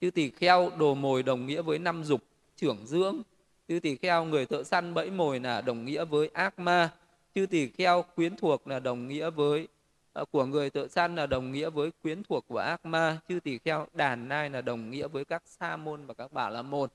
Chư 0.01 0.11
tỳ 0.11 0.31
kheo 0.31 0.71
đồ 0.79 0.95
mồi 0.95 1.23
đồng 1.23 1.47
nghĩa 1.47 1.63
với 1.63 1.79
năm 1.79 2.05
dục 2.05 2.23
trưởng 2.57 2.87
dưỡng. 2.87 3.23
Chư 3.69 3.81
tỳ 3.81 3.97
kheo 3.97 4.25
người 4.25 4.47
thợ 4.47 4.63
săn 4.63 4.95
bẫy 4.95 5.11
mồi 5.11 5.41
là 5.41 5.61
đồng 5.61 5.85
nghĩa 5.85 6.05
với 6.05 6.31
ác 6.33 6.59
ma. 6.59 6.91
Chư 7.35 7.47
tỳ 7.47 7.69
kheo 7.69 8.05
quyến 8.17 8.37
thuộc 8.37 8.67
là 8.67 8.81
đồng 8.81 9.09
nghĩa 9.09 9.31
với 9.31 9.69
Ờ, 10.17 10.25
của 10.25 10.45
người 10.45 10.71
tự 10.71 10.89
săn 10.89 11.17
là 11.17 11.27
đồng 11.27 11.53
nghĩa 11.53 11.71
với 11.71 11.91
quyến 12.03 12.23
thuộc 12.23 12.45
của 12.49 12.59
ác 12.59 12.87
ma 12.87 13.19
chư 13.29 13.41
tỳ 13.41 13.59
kheo 13.59 13.87
đàn 13.95 14.29
nai 14.29 14.51
là 14.51 14.61
đồng 14.61 14.91
nghĩa 14.91 15.09
với 15.09 15.25
các 15.25 15.43
sa 15.47 15.77
môn 15.77 16.07
và 16.07 16.15
các 16.15 16.33
bà 16.33 16.51
la 16.51 16.63
môn. 16.63 16.89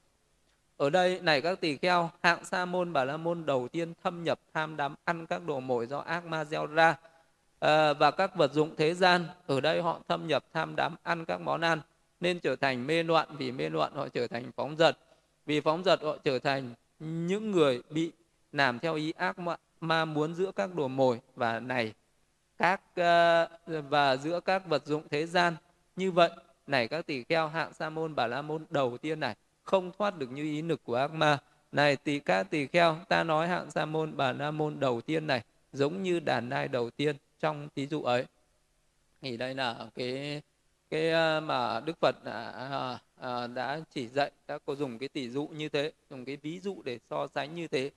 Ở 0.78 0.90
đây 0.90 1.20
này 1.20 1.42
các 1.42 1.62
tỳ 1.62 1.78
kheo 1.78 2.10
hạng 2.24 2.46
sa 2.46 2.66
môn 2.66 2.94
bà 2.94 3.04
la 3.04 3.18
môn 3.18 3.46
đầu 3.46 3.68
tiên 3.68 3.94
thâm 4.04 4.24
nhập 4.24 4.40
tham 4.54 4.78
đắm 4.78 4.96
ăn 5.04 5.26
các 5.26 5.46
đồ 5.46 5.60
mồi 5.60 5.88
do 5.88 5.98
ác 5.98 6.26
ma 6.26 6.46
gieo 6.46 6.66
ra 6.66 6.98
à, 7.60 7.94
và 7.94 8.12
các 8.12 8.36
vật 8.36 8.54
dụng 8.54 8.76
thế 8.78 8.94
gian. 8.94 9.26
Ở 9.48 9.62
đây 9.62 9.82
họ 9.82 10.00
thâm 10.08 10.28
nhập 10.28 10.46
tham 10.54 10.76
đắm 10.76 10.96
ăn 11.04 11.26
các 11.26 11.42
món 11.42 11.62
ăn 11.62 11.82
nên 12.20 12.40
trở 12.40 12.56
thành 12.56 12.88
mê 12.88 13.04
loạn. 13.04 13.28
Vì 13.38 13.52
mê 13.52 13.70
loạn 13.70 13.94
họ 13.96 14.08
trở 14.10 14.28
thành 14.28 14.52
phóng 14.56 14.76
dật. 14.78 14.98
Vì 15.46 15.62
phóng 15.62 15.84
dật 15.84 16.02
họ 16.04 16.18
trở 16.24 16.40
thành 16.40 16.74
những 17.00 17.52
người 17.52 17.82
bị 17.90 18.12
làm 18.52 18.80
theo 18.80 18.96
ý 18.96 19.12
ác 19.12 19.40
ma, 19.40 19.56
ma 19.82 20.06
muốn 20.06 20.36
giữa 20.36 20.52
các 20.52 20.76
đồ 20.76 20.88
mồi. 20.88 21.20
Và 21.36 21.60
này 21.60 21.94
các 22.62 22.82
uh, 22.92 23.84
và 23.90 24.18
giữa 24.18 24.40
các 24.40 24.66
vật 24.68 24.86
dụng 24.86 25.04
thế 25.10 25.26
gian. 25.26 25.56
Như 25.96 26.12
vậy 26.12 26.30
này 26.68 26.88
các 26.88 27.06
tỷ 27.06 27.24
kheo 27.24 27.48
hạng 27.48 27.74
sa 27.74 27.90
môn 27.90 28.16
bà 28.16 28.28
la 28.28 28.42
môn 28.42 28.66
đầu 28.70 28.98
tiên 28.98 29.20
này 29.20 29.36
không 29.64 29.92
thoát 29.98 30.18
được 30.18 30.32
như 30.32 30.44
ý 30.44 30.62
lực 30.62 30.82
của 30.84 30.96
ác 30.96 31.12
ma. 31.12 31.38
Này 31.72 31.96
tỷ 31.96 32.20
các 32.20 32.50
tỷ 32.50 32.68
kheo 32.68 32.98
ta 33.10 33.24
nói 33.24 33.48
hạng 33.48 33.72
sa 33.72 33.86
môn 33.86 34.18
bà 34.18 34.32
la 34.32 34.52
môn 34.52 34.80
đầu 34.80 35.02
tiên 35.02 35.28
này 35.28 35.42
giống 35.74 36.04
như 36.04 36.20
đàn 36.20 36.50
nai 36.50 36.68
đầu 36.68 36.90
tiên 36.90 37.16
trong 37.40 37.70
thí 37.76 37.88
dụ 37.88 38.04
ấy. 38.04 38.26
Thì 39.22 39.38
đây 39.38 39.56
là 39.56 39.76
cái 39.96 40.42
cái 40.90 41.12
ờ, 41.12 41.40
mà 41.40 41.80
đức 41.80 41.98
phật 42.02 42.24
đã, 42.24 42.52
ờ, 43.20 43.48
đã 43.48 43.80
chỉ 43.94 44.08
dạy 44.08 44.32
đã 44.48 44.58
có 44.66 44.76
dùng 44.76 45.00
cái 45.00 45.10
tỷ 45.10 45.30
dụ 45.30 45.48
như 45.48 45.70
thế 45.70 45.92
dùng 46.10 46.26
cái 46.26 46.38
ví 46.38 46.60
dụ 46.60 46.82
để 46.86 47.00
so 47.10 47.28
sánh 47.28 47.56
như 47.56 47.68
thế. 47.68 47.92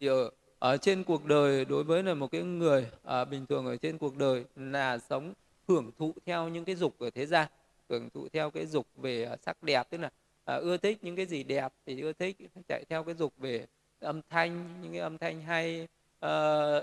Thì 0.00 0.06
ở, 0.06 0.30
ở 0.60 0.76
trên 0.76 1.04
cuộc 1.04 1.24
đời 1.24 1.64
đối 1.64 1.84
với 1.84 2.02
là 2.02 2.14
một 2.14 2.30
cái 2.32 2.42
người 2.42 2.86
à, 3.04 3.24
bình 3.24 3.46
thường 3.46 3.66
ở 3.66 3.76
trên 3.76 3.98
cuộc 3.98 4.16
đời 4.16 4.44
là 4.56 4.98
sống 4.98 5.32
hưởng 5.68 5.90
thụ 5.98 6.14
theo 6.26 6.48
những 6.48 6.64
cái 6.64 6.74
dục 6.74 6.94
ở 6.98 7.10
thế 7.10 7.26
gian 7.26 7.48
hưởng 7.88 8.10
thụ 8.10 8.28
theo 8.32 8.50
cái 8.50 8.66
dục 8.66 8.86
về 8.96 9.24
à, 9.24 9.36
sắc 9.46 9.62
đẹp 9.62 9.86
tức 9.90 9.98
là 9.98 10.10
à, 10.44 10.54
ưa 10.54 10.76
thích 10.76 10.98
những 11.02 11.16
cái 11.16 11.26
gì 11.26 11.42
đẹp 11.42 11.72
thì 11.86 12.00
ưa 12.00 12.12
thích 12.12 12.36
chạy 12.68 12.84
theo 12.88 13.04
cái 13.04 13.14
dục 13.14 13.32
về 13.38 13.66
âm 14.00 14.20
thanh 14.30 14.82
những 14.82 14.92
cái 14.92 15.00
âm 15.00 15.18
thanh 15.18 15.42
hay 15.42 15.88
à, 16.20 16.30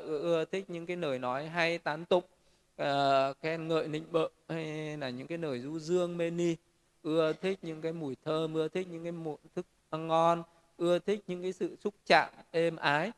ưa 0.05 0.45
thích 0.51 0.69
những 0.69 0.85
cái 0.85 0.97
lời 0.97 1.19
nói 1.19 1.47
hay 1.47 1.77
tán 1.77 2.05
tục 2.05 2.29
à, 2.77 2.85
ờ, 2.85 3.33
khen 3.41 3.67
ngợi 3.67 3.87
nịnh 3.87 4.11
bợ 4.11 4.29
hay 4.49 4.97
là 4.97 5.09
những 5.09 5.27
cái 5.27 5.37
lời 5.37 5.59
du 5.59 5.79
dương 5.79 6.17
mê 6.17 6.29
ni. 6.29 6.55
Ưa 7.03 7.33
thích 7.33 7.59
những 7.61 7.81
cái 7.81 7.93
mùi 7.93 8.15
thơm 8.25 8.53
ưa 8.53 8.67
thích 8.67 8.87
những 8.91 9.03
cái 9.03 9.11
mùi 9.11 9.35
thức 9.55 9.65
ngon 9.91 10.43
ưa 10.77 10.99
thích 10.99 11.19
những 11.27 11.41
cái 11.41 11.53
sự 11.53 11.75
xúc 11.83 11.93
chạm 12.05 12.29
êm 12.51 12.75
ái 12.75 13.11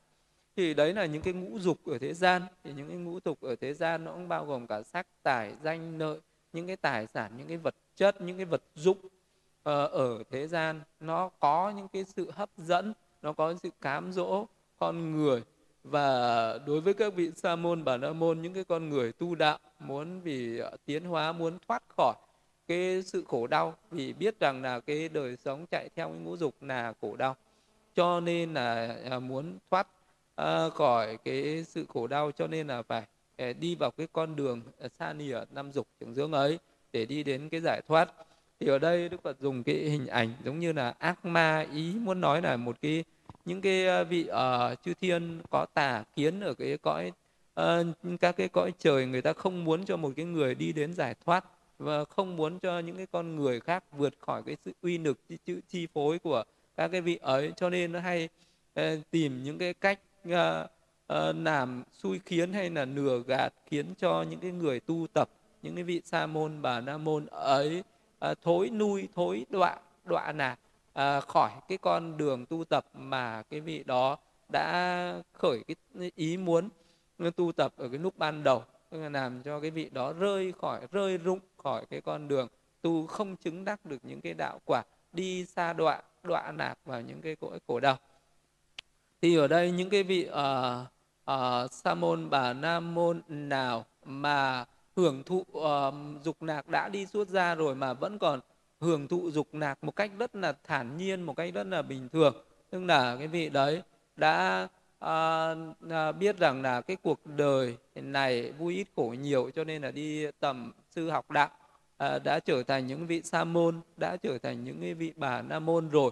thì 0.59 0.73
đấy 0.73 0.93
là 0.93 1.05
những 1.05 1.21
cái 1.21 1.33
ngũ 1.33 1.59
dục 1.59 1.77
ở 1.85 1.97
thế 1.97 2.13
gian. 2.13 2.41
Thì 2.63 2.73
những 2.73 2.87
cái 2.87 2.97
ngũ 2.97 3.19
dục 3.25 3.41
ở 3.41 3.55
thế 3.55 3.73
gian 3.73 4.03
nó 4.03 4.11
cũng 4.11 4.27
bao 4.27 4.45
gồm 4.45 4.67
cả 4.67 4.83
sắc 4.83 5.07
tài 5.23 5.53
danh 5.63 5.97
lợi 5.97 6.19
những 6.53 6.67
cái 6.67 6.75
tài 6.75 7.07
sản 7.07 7.31
những 7.37 7.47
cái 7.47 7.57
vật 7.57 7.75
chất 7.95 8.21
những 8.21 8.37
cái 8.37 8.45
vật 8.45 8.61
dụng 8.75 8.97
Ờ, 9.63 9.85
ở 9.87 10.23
thế 10.31 10.47
gian. 10.47 10.81
Nó 10.99 11.29
có 11.39 11.73
những 11.75 11.87
cái 11.87 12.03
sự 12.15 12.31
hấp 12.31 12.49
dẫn 12.57 12.93
nó 13.21 13.33
có 13.33 13.53
sự 13.63 13.69
cám 13.81 14.11
dỗ 14.11 14.45
con 14.79 15.15
người. 15.15 15.43
Và 15.83 16.57
đối 16.65 16.81
với 16.81 16.93
các 16.93 17.13
vị 17.13 17.31
sa 17.35 17.55
môn 17.55 17.83
bà 17.83 17.97
la 17.97 18.13
môn 18.13 18.41
những 18.41 18.53
cái 18.53 18.63
con 18.63 18.89
người 18.89 19.11
tu 19.11 19.35
đạo 19.35 19.57
muốn 19.79 20.21
vì 20.21 20.59
ờ, 20.59 20.77
tiến 20.85 21.03
hóa 21.03 21.31
muốn 21.31 21.57
thoát 21.67 21.83
khỏi 21.97 22.15
cái 22.67 23.03
sự 23.03 23.23
khổ 23.27 23.47
đau 23.47 23.75
vì 23.91 24.13
biết 24.13 24.39
rằng 24.39 24.61
là 24.61 24.79
cái 24.79 25.09
đời 25.09 25.37
sống 25.37 25.65
chạy 25.71 25.89
theo 25.95 26.09
cái 26.09 26.19
ngũ 26.19 26.37
dục 26.37 26.55
là 26.61 26.93
khổ 27.01 27.15
đau. 27.15 27.35
Cho 27.95 28.19
nên 28.19 28.53
là 28.53 28.97
à, 29.09 29.19
muốn 29.19 29.57
thoát 29.71 29.87
uh, 30.39 30.73
khỏi 30.73 31.17
cái 31.17 31.63
sự 31.67 31.85
khổ 31.93 32.07
đau 32.07 32.31
cho 32.31 32.47
nên 32.47 32.67
là 32.67 32.81
phải 32.81 33.03
uh, 33.49 33.59
đi 33.59 33.75
vào 33.75 33.91
cái 33.91 34.07
con 34.13 34.35
đường 34.35 34.61
ờ, 34.79 34.85
uh, 34.85 34.91
xa 34.91 35.13
nìa 35.13 35.39
năm 35.51 35.71
dục 35.71 35.87
trưởng 35.99 36.13
dưỡng 36.13 36.31
ấy 36.31 36.59
để 36.93 37.05
đi 37.05 37.23
đến 37.23 37.49
cái 37.49 37.61
giải 37.61 37.81
thoát. 37.87 38.13
Thì 38.59 38.67
ở 38.67 38.79
đây 38.79 39.09
đức 39.09 39.23
phật 39.23 39.39
dùng 39.39 39.63
cái 39.63 39.75
hình 39.75 40.07
ảnh 40.07 40.33
giống 40.43 40.59
như 40.59 40.73
là 40.73 40.93
ác 40.99 41.25
ma 41.25 41.65
ý 41.73 41.93
muốn 41.93 42.21
nói 42.21 42.41
là 42.41 42.57
một 42.57 42.75
cái 42.81 43.03
những 43.45 43.61
cái 43.61 43.85
ờ, 43.85 44.03
vị 44.03 44.29
uh, 44.29 44.83
chư 44.85 44.93
thiên 45.01 45.41
có 45.49 45.65
tà 45.73 46.03
kiến 46.15 46.39
ở 46.39 46.53
cái 46.53 46.77
cõi 46.77 47.11
uh, 47.61 47.65
các 48.19 48.35
cái 48.37 48.47
cõi 48.47 48.73
trời 48.79 49.05
người 49.05 49.21
ta 49.21 49.33
không 49.33 49.63
muốn 49.63 49.85
cho 49.85 49.97
một 49.97 50.11
cái 50.15 50.25
người 50.25 50.55
đi 50.55 50.71
đến 50.73 50.93
giải 50.93 51.15
thoát 51.25 51.45
và 51.79 52.05
không 52.05 52.35
muốn 52.35 52.59
cho 52.59 52.79
những 52.79 52.97
cái 52.97 53.07
con 53.11 53.35
người 53.35 53.59
khác 53.59 53.83
vượt 53.97 54.13
khỏi 54.19 54.43
cái 54.45 54.57
sự 54.65 54.71
uy 54.81 54.97
lực 54.97 55.19
chi 55.29 55.37
chi 55.67 55.87
phối 55.93 56.19
của 56.19 56.43
các 56.75 56.87
cái 56.87 57.01
vị 57.01 57.19
ấy. 57.21 57.53
Cho 57.55 57.69
nên 57.69 57.91
nó 57.91 57.99
hay 57.99 58.29
uh, 58.79 58.83
tìm 59.11 59.43
những 59.43 59.57
cái 59.57 59.73
cách 59.73 59.99
uh, 60.27 60.33
uh, 61.13 61.35
làm 61.35 61.83
xui 61.91 62.19
khiến 62.25 62.53
hay 62.53 62.69
là 62.69 62.85
nửa 62.85 63.19
gạt 63.27 63.53
khiến 63.65 63.93
cho 63.97 64.23
những 64.29 64.39
cái 64.39 64.51
người 64.51 64.79
tu 64.79 65.07
tập 65.13 65.29
những 65.61 65.75
cái 65.75 65.83
vị 65.83 66.01
sa 66.05 66.27
môn 66.27 66.61
bà 66.61 66.81
na 66.81 66.97
môn 66.97 67.25
ấy 67.25 67.83
uh, 68.31 68.37
thối 68.41 68.69
nuôi 68.69 69.07
thối 69.15 69.45
đọa 69.49 69.75
đọa 70.05 70.31
nạt 70.31 70.59
uh, 70.99 71.23
khỏi 71.27 71.51
cái 71.67 71.77
con 71.77 72.17
đường 72.17 72.45
tu 72.45 72.63
tập 72.63 72.85
mà 72.93 73.43
cái 73.49 73.59
vị 73.59 73.83
đó 73.83 74.17
đã 74.49 75.21
khởi 75.33 75.63
cái 75.67 75.75
ý 76.15 76.37
muốn 76.37 76.69
tu 77.35 77.51
tập 77.51 77.73
ở 77.77 77.89
cái 77.89 77.99
lúc 77.99 78.17
ban 78.17 78.43
đầu. 78.43 78.63
Là 78.91 79.09
làm 79.09 79.43
cho 79.43 79.59
cái 79.59 79.71
vị 79.71 79.89
đó 79.93 80.13
rơi 80.13 80.53
khỏi 80.61 80.81
rơi 80.91 81.17
rụng 81.17 81.39
khỏi 81.63 81.85
cái 81.89 82.01
con 82.01 82.27
đường 82.27 82.47
tu 82.81 83.07
không 83.07 83.35
chứng 83.35 83.65
đắc 83.65 83.85
được 83.85 83.97
những 84.03 84.21
cái 84.21 84.33
đạo 84.33 84.59
quả 84.65 84.83
đi 85.13 85.45
xa 85.45 85.73
đọa 85.73 86.01
đọa 86.23 86.51
nạt 86.51 86.77
vào 86.85 87.01
những 87.01 87.21
cái 87.21 87.35
cõi 87.35 87.59
khổ 87.67 87.79
đau 87.79 87.97
thì 89.21 89.35
ở 89.35 89.47
đây 89.47 89.71
những 89.71 89.89
cái 89.89 90.03
vị 90.03 90.29
uh, 90.29 90.87
uh, 91.31 91.71
sa 91.71 91.93
môn 91.95 92.29
bà 92.29 92.53
nam 92.53 92.95
môn 92.95 93.21
nào 93.27 93.85
mà 94.05 94.65
hưởng 94.95 95.23
thụ 95.23 95.45
uh, 95.57 95.93
dục 96.23 96.43
lạc 96.43 96.67
đã 96.67 96.89
đi 96.89 97.05
suốt 97.05 97.29
ra 97.29 97.55
rồi 97.55 97.75
mà 97.75 97.93
vẫn 97.93 98.19
còn 98.19 98.39
hưởng 98.79 99.07
thụ 99.07 99.31
dục 99.31 99.47
lạc 99.53 99.83
một 99.83 99.95
cách 99.95 100.11
rất 100.19 100.35
là 100.35 100.53
thản 100.63 100.97
nhiên 100.97 101.21
một 101.21 101.35
cách 101.35 101.53
rất 101.53 101.67
là 101.67 101.81
bình 101.81 102.09
thường 102.09 102.35
tức 102.69 102.83
là 102.83 103.15
cái 103.15 103.27
vị 103.27 103.49
đấy 103.49 103.81
đã 104.15 104.67
uh, 105.05 105.57
uh, 105.85 106.15
biết 106.19 106.37
rằng 106.37 106.61
là 106.61 106.81
cái 106.81 106.97
cuộc 107.03 107.25
đời 107.25 107.77
này 107.95 108.51
vui 108.51 108.75
ít 108.75 108.87
khổ 108.95 109.15
nhiều 109.19 109.51
cho 109.55 109.63
nên 109.63 109.81
là 109.81 109.91
đi 109.91 110.31
tầm 110.39 110.71
sư 110.89 111.09
học 111.09 111.31
đạo 111.31 111.49
uh, 112.03 112.23
đã 112.23 112.39
trở 112.39 112.63
thành 112.63 112.87
những 112.87 113.07
vị 113.07 113.21
sa 113.23 113.43
môn 113.43 113.81
đã 113.97 114.17
trở 114.17 114.37
thành 114.37 114.63
những 114.63 114.81
cái 114.81 114.93
vị 114.93 115.13
bà 115.15 115.41
nam 115.41 115.65
môn 115.65 115.89
rồi. 115.89 116.11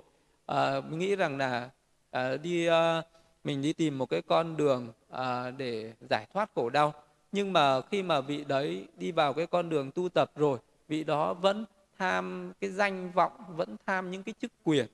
Uh, 0.51 0.86
mình 0.89 0.99
nghĩ 0.99 1.16
rằng 1.16 1.38
là 1.38 1.70
Ờ, 2.18 2.38
đi 2.38 2.65
ờ, 2.65 3.01
mình 3.43 3.61
đi 3.61 3.74
tìm 3.74 3.97
một 3.97 4.05
cái 4.05 4.22
con 4.22 4.57
đường 4.57 4.88
ờ, 5.09 5.51
để 5.51 5.93
giải 6.09 6.26
thoát 6.34 6.49
khổ 6.55 6.70
đau 6.70 6.93
nhưng 7.32 7.53
mà 7.53 7.82
khi 7.82 8.03
mà 8.03 8.22
vị 8.22 8.43
đấy 8.47 8.88
đi 8.97 9.11
vào 9.11 9.34
cái 9.34 9.47
con 9.47 9.70
đường 9.70 9.91
tu 9.91 10.09
tập 10.09 10.32
rồi 10.36 10.59
vị 10.88 11.03
đó 11.03 11.34
vẫn 11.34 11.65
tham 11.97 12.53
cái 12.61 12.70
danh 12.70 13.11
vọng 13.11 13.32
vẫn 13.47 13.76
tham 13.86 14.11
những 14.11 14.24
cái 14.24 14.34
chức 14.41 14.51
quyền 14.63 14.86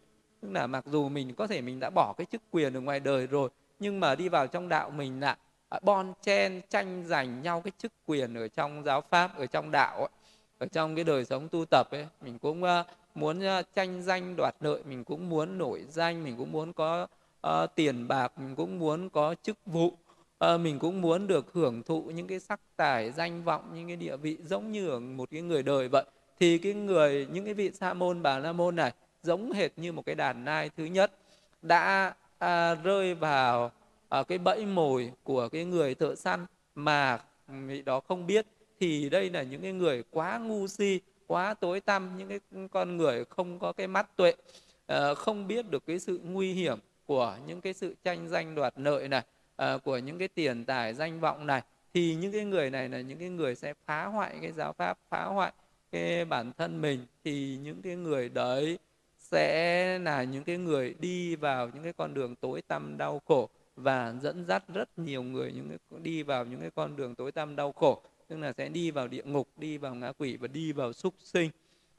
tức 0.41 0.51
là 0.51 0.67
mặc 0.67 0.84
dù 0.88 1.09
mình 1.09 1.36
có 1.36 1.47
thể 1.47 1.61
mình 1.61 1.80
đã 1.80 1.89
bỏ 1.89 2.13
cái 2.17 2.26
chức 2.32 2.41
quyền 2.51 2.74
ở 2.74 2.80
ngoài 2.80 2.99
đời 2.99 3.28
rồi 3.28 3.49
nhưng 3.80 3.99
mà 3.99 4.15
đi 4.15 4.30
vào 4.30 4.47
trong 4.47 4.69
đạo 4.69 4.89
mình 4.89 5.19
là 5.19 5.38
bon 5.82 6.13
chen 6.21 6.61
tranh 6.69 7.03
giành 7.07 7.41
nhau 7.41 7.61
cái 7.61 7.71
chức 7.78 7.91
quyền 8.05 8.34
ở 8.34 8.47
trong 8.47 8.84
giáo 8.84 9.01
pháp 9.09 9.38
ở 9.38 9.45
trong 9.45 9.71
đạo 9.71 9.97
ấy. 9.99 10.09
ở 10.57 10.67
trong 10.67 10.95
cái 10.95 11.03
đời 11.03 11.26
sống 11.26 11.49
tu 11.49 11.65
tập 11.65 11.88
ấy 11.91 12.07
mình 12.21 12.39
cũng 12.39 12.63
uh, 12.63 12.69
muốn 13.16 13.41
tranh 13.76 14.01
danh 14.01 14.36
đoạt 14.36 14.55
lợi 14.59 14.82
mình 14.89 15.03
cũng 15.03 15.30
muốn 15.30 15.57
nổi 15.57 15.84
danh 15.89 16.24
mình 16.24 16.36
cũng 16.38 16.51
muốn 16.51 16.74
có 16.74 17.07
uh, 17.47 17.76
tiền 17.76 18.07
bạc 18.07 18.34
mình 18.39 18.55
cũng 18.55 18.80
muốn 18.80 19.09
có 19.09 19.36
chức 19.43 19.57
vụ. 19.66 19.88
Uh, 19.88 20.59
mình 20.59 20.80
cũng 20.80 21.01
muốn 21.01 21.28
được 21.28 21.53
hưởng 21.53 21.84
thụ 21.84 22.01
những 22.01 22.28
cái 22.28 22.39
sắc 22.39 22.59
tài 22.76 23.11
danh 23.11 23.43
vọng 23.43 23.70
những 23.76 23.88
cái 23.88 23.95
địa 23.95 24.18
vị 24.18 24.38
giống 24.43 24.72
như 24.72 24.89
ở 24.89 24.99
một 24.99 25.30
cái 25.32 25.41
người 25.41 25.64
đời 25.64 25.88
vậy. 25.88 26.05
Thì 26.39 26.57
cái 26.57 26.74
người 26.74 27.28
những 27.32 27.45
cái 27.45 27.53
vị 27.53 27.72
sa 27.74 27.93
môn 27.93 28.22
bà 28.22 28.39
la 28.39 28.53
môn 28.53 28.76
này 28.76 28.91
giống 29.24 29.51
hệt 29.51 29.72
như 29.78 29.91
một 29.91 30.05
cái 30.05 30.16
đàn 30.16 30.45
nai 30.45 30.70
thứ 30.78 30.86
nhất 30.86 31.11
đã 31.61 32.14
à, 32.38 32.76
rơi 32.76 33.16
vào 33.16 33.72
à, 34.09 34.24
cái 34.24 34.38
bẫy 34.38 34.66
mồi 34.66 35.11
của 35.24 35.49
cái 35.49 35.66
người 35.66 35.95
thợ 35.95 36.16
săn 36.16 36.45
mà 36.76 37.20
ừ, 37.47 37.53
vị 37.68 37.82
đó 37.82 37.99
không 37.99 38.28
biết. 38.28 38.45
Thì 38.80 39.09
đây 39.09 39.30
là 39.30 39.43
những 39.43 39.61
cái 39.61 39.72
người 39.72 40.03
quá 40.11 40.38
ngu 40.38 40.68
si 40.68 40.99
quá 41.28 41.53
tối 41.53 41.80
tăm, 41.80 42.17
những 42.17 42.30
cái 42.30 42.39
con 42.71 42.97
người 42.97 43.26
không 43.26 43.59
có 43.59 43.74
cái 43.74 43.88
mắt 43.88 44.15
tuệ 44.15 44.34
ờ, 44.86 45.15
không 45.15 45.47
biết 45.47 45.69
được 45.69 45.86
cái 45.86 45.99
sự 45.99 46.19
nguy 46.24 46.53
hiểm 46.53 46.80
của 47.05 47.38
những 47.47 47.61
cái 47.61 47.74
sự 47.74 47.95
tranh 48.03 48.30
danh 48.30 48.55
đoạt 48.55 48.74
lợi 48.78 49.07
này 49.07 49.24
ờ, 49.55 49.78
của 49.78 49.97
những 49.97 50.17
cái 50.17 50.28
tiền 50.28 50.65
tài 50.65 50.93
danh 50.93 51.19
vọng 51.19 51.47
này, 51.47 51.61
thì 51.93 52.15
những 52.15 52.32
cái 52.32 52.45
người 52.45 52.69
này 52.69 52.89
là 52.89 53.01
những 53.01 53.19
cái 53.19 53.30
người 53.30 53.55
sẽ 53.55 53.74
phá 53.86 54.05
hoại 54.05 54.38
cái 54.41 54.51
giáo 54.51 54.74
pháp, 54.74 54.97
phá 55.09 55.24
hoại 55.24 55.51
cái 55.91 56.26
bản 56.26 56.51
thân 56.57 56.82
mình, 56.82 57.05
thì 57.24 57.57
những 57.63 57.82
cái 57.82 57.95
người 57.95 58.30
đấy 58.30 58.80
sẽ 59.19 59.99
là 59.99 60.24
những 60.24 60.43
cái 60.43 60.57
người 60.57 60.95
đi 60.99 61.36
vào 61.36 61.69
những 61.74 61.84
cái 61.84 61.93
con 61.93 62.13
đường 62.13 62.36
tối 62.36 62.61
tăm 62.61 62.97
đau 62.97 63.21
khổ 63.26 63.49
và 63.76 64.13
dẫn 64.21 64.45
dắt 64.45 64.63
rất 64.74 64.89
nhiều 64.99 65.24
người, 65.24 65.51
những 65.51 65.69
cái, 65.69 65.99
đi 65.99 66.24
vào 66.24 66.45
những 66.45 66.59
cái 66.59 66.71
con 66.76 66.95
đường 66.95 67.15
tối 67.15 67.32
tăm 67.32 67.55
đau 67.55 67.71
khổ 67.71 68.01
tức 68.28 68.38
là 68.38 68.53
sẽ 68.57 68.69
đi 68.69 68.91
vào 68.91 69.07
địa 69.07 69.24
ngục 69.26 69.47
đi 69.57 69.78
vào 69.78 69.95
ngã 69.95 70.11
quỷ 70.17 70.38
và 70.38 70.47
đi 70.47 70.71
vào 70.71 70.93
súc 70.93 71.13
sinh. 71.19 71.51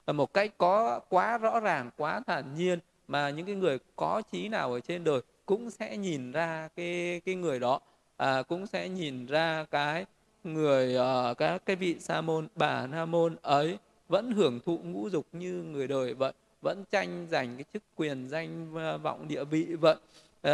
Và 0.07 0.13
một 0.13 0.35
cách 0.35 0.53
có 0.59 1.01
quá 1.09 1.39
rõ 1.39 1.61
ràng 1.61 1.91
quá 1.97 2.21
thản 2.27 2.55
nhiên 2.55 2.79
mà 3.09 3.31
những 3.31 3.47
cái 3.47 3.55
người 3.55 3.79
có 3.97 4.23
trí 4.33 4.49
nào 4.49 4.73
ở 4.73 4.81
trên 4.81 5.05
đời 5.05 5.21
cũng 5.47 5.71
sẽ 5.71 5.97
nhìn 5.97 6.33
ra 6.33 6.69
cái 6.77 7.21
cái 7.25 7.35
người 7.35 7.61
đó. 7.61 7.81
À, 8.17 8.43
cũng 8.43 8.67
sẽ 8.67 8.89
nhìn 8.89 9.27
ra 9.27 9.65
cái 9.71 10.07
người 10.45 10.97
uh, 10.97 11.39
các 11.39 11.67
cái 11.67 11.77
vị 11.77 11.97
sa 12.01 12.21
môn 12.21 12.49
bà 12.55 12.87
na 12.87 13.05
môn 13.05 13.37
ấy 13.43 13.79
vẫn 14.09 14.33
hưởng 14.33 14.61
thụ 14.67 14.79
ngũ 14.85 15.09
dục 15.11 15.27
như 15.33 15.53
người 15.53 15.89
đời 15.89 16.15
vậy 16.15 16.33
vẫn 16.63 16.85
tranh 16.91 17.27
giành 17.31 17.57
cái 17.57 17.65
chức 17.73 17.83
quyền 17.97 18.29
danh 18.29 18.75
vọng 19.03 19.29
địa 19.29 19.45
vị 19.45 19.65
vậy 19.65 19.97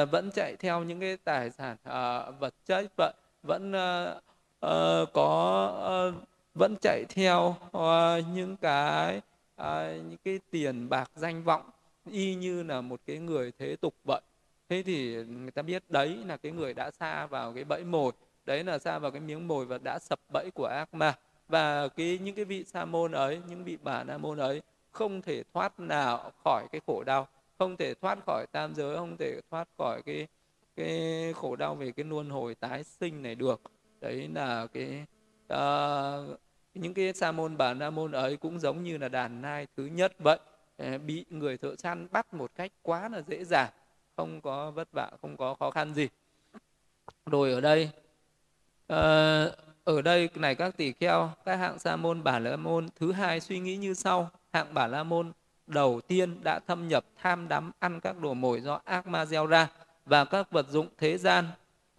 uh, 0.02 0.10
vẫn 0.10 0.30
chạy 0.34 0.56
theo 0.56 0.84
những 0.84 1.00
cái 1.00 1.16
tài 1.24 1.50
sản 1.50 1.76
uh, 1.82 2.40
vật 2.40 2.54
chất 2.66 2.92
vậy 2.96 3.12
vẫn 3.42 3.72
uh, 3.72 4.22
uh, 4.66 5.12
có 5.12 6.08
uh, 6.08 6.28
vẫn 6.54 6.76
chạy 6.80 7.04
theo 7.08 7.56
uh, 7.76 8.24
những 8.34 8.56
cái 8.56 9.20
uh, 9.61 9.66
những 10.08 10.18
cái 10.24 10.38
tiền 10.50 10.88
bạc 10.88 11.11
danh 11.14 11.44
vọng 11.44 11.70
y 12.11 12.34
như 12.34 12.62
là 12.62 12.80
một 12.80 13.00
cái 13.06 13.18
người 13.18 13.52
thế 13.58 13.76
tục 13.76 13.94
vậy 14.04 14.20
thế 14.68 14.82
thì 14.86 15.14
người 15.24 15.50
ta 15.50 15.62
biết 15.62 15.82
đấy 15.88 16.18
là 16.26 16.36
cái 16.36 16.52
người 16.52 16.74
đã 16.74 16.90
xa 16.90 17.26
vào 17.26 17.52
cái 17.52 17.64
bẫy 17.64 17.84
mồi 17.84 18.12
đấy 18.46 18.64
là 18.64 18.78
xa 18.78 18.98
vào 18.98 19.11
cái 19.11 19.20
miếng 19.20 19.48
mồi 19.48 19.66
và 19.66 19.78
đã 19.78 19.98
sập 19.98 20.20
bẫy 20.32 20.50
của 20.54 20.66
ác 20.66 20.94
ma. 20.94 21.14
Và 21.48 21.88
cái 21.88 22.18
những 22.22 22.34
cái 22.34 22.44
vị 22.44 22.64
sa 22.64 22.84
môn 22.84 23.12
ấy 23.12 23.40
những 23.48 23.64
vị 23.64 23.78
bà 23.82 24.04
na 24.04 24.18
môn 24.18 24.38
ấy 24.38 24.62
không 24.90 25.22
thể 25.22 25.42
thoát 25.54 25.80
nào 25.80 26.32
khỏi 26.44 26.66
cái 26.72 26.80
khổ 26.86 27.02
đau 27.06 27.28
không 27.58 27.76
thể 27.76 27.94
thoát 27.94 28.18
khỏi 28.26 28.46
tam 28.52 28.74
giới 28.74 28.96
không 28.96 29.16
thể 29.16 29.40
thoát 29.50 29.68
khỏi 29.78 30.02
cái 30.02 30.26
cái 30.76 31.32
khổ 31.36 31.56
đau 31.56 31.74
về 31.74 31.92
cái 31.92 32.04
luân 32.04 32.30
hồi 32.30 32.54
tái 32.54 32.84
sinh 32.84 33.22
này 33.22 33.34
được 33.34 33.61
đấy 34.01 34.28
là 34.34 34.66
cái 34.66 35.05
uh, 35.53 36.40
những 36.74 36.94
cái 36.94 37.12
sa 37.12 37.32
môn 37.32 37.57
bà 37.57 37.74
la 37.74 37.90
môn 37.90 38.12
ấy 38.12 38.36
cũng 38.36 38.61
giống 38.61 38.84
như 38.84 38.98
là 38.98 39.09
đàn 39.09 39.42
nai 39.42 39.66
thứ 39.76 39.86
nhất 39.86 40.12
vậy. 40.18 40.38
Ờ, 40.76 40.98
bị 40.98 41.24
người 41.30 41.59
thợ 41.59 41.76
săn 41.78 42.09
bắt 42.11 42.34
một 42.34 42.51
cách 42.57 42.72
quá 42.82 43.09
là 43.09 43.22
dễ 43.26 43.44
dàng 43.44 43.70
không 44.16 44.40
có 44.40 44.70
vất 44.70 44.88
vả 44.92 45.11
không 45.22 45.36
có 45.36 45.55
khó 45.55 45.70
khăn 45.70 45.94
gì. 45.94 46.09
Rồi 47.26 47.53
ở 47.53 47.61
đây 47.61 47.90
uh, 48.92 49.55
ở 49.84 50.03
đây 50.05 50.28
này 50.34 50.55
các 50.55 50.76
tỷ 50.76 50.92
kheo 50.92 51.30
các 51.44 51.57
hạng 51.57 51.78
sa 51.78 51.96
môn 51.96 52.22
bà 52.24 52.38
la 52.38 52.57
môn 52.57 52.88
thứ 52.96 53.12
hai 53.12 53.40
suy 53.40 53.59
nghĩ 53.59 53.76
như 53.76 53.94
sau. 53.94 54.30
Hạng 54.53 54.74
bà 54.74 54.86
la 54.86 55.03
môn 55.03 55.32
đầu 55.66 56.01
tiên 56.01 56.40
đã 56.42 56.59
thâm 56.59 56.88
nhập 56.88 57.05
tham 57.16 57.48
đắm 57.48 57.72
ăn 57.78 58.01
các 58.01 58.18
đồ 58.18 58.34
mồi 58.34 58.61
do 58.61 58.80
ác 58.84 59.07
ma 59.07 59.26
gieo 59.26 59.46
ra 59.46 59.68
và 60.07 60.24
các 60.24 60.51
vật 60.51 60.68
dụng 60.68 60.88
thế 60.98 61.18
gian 61.18 61.44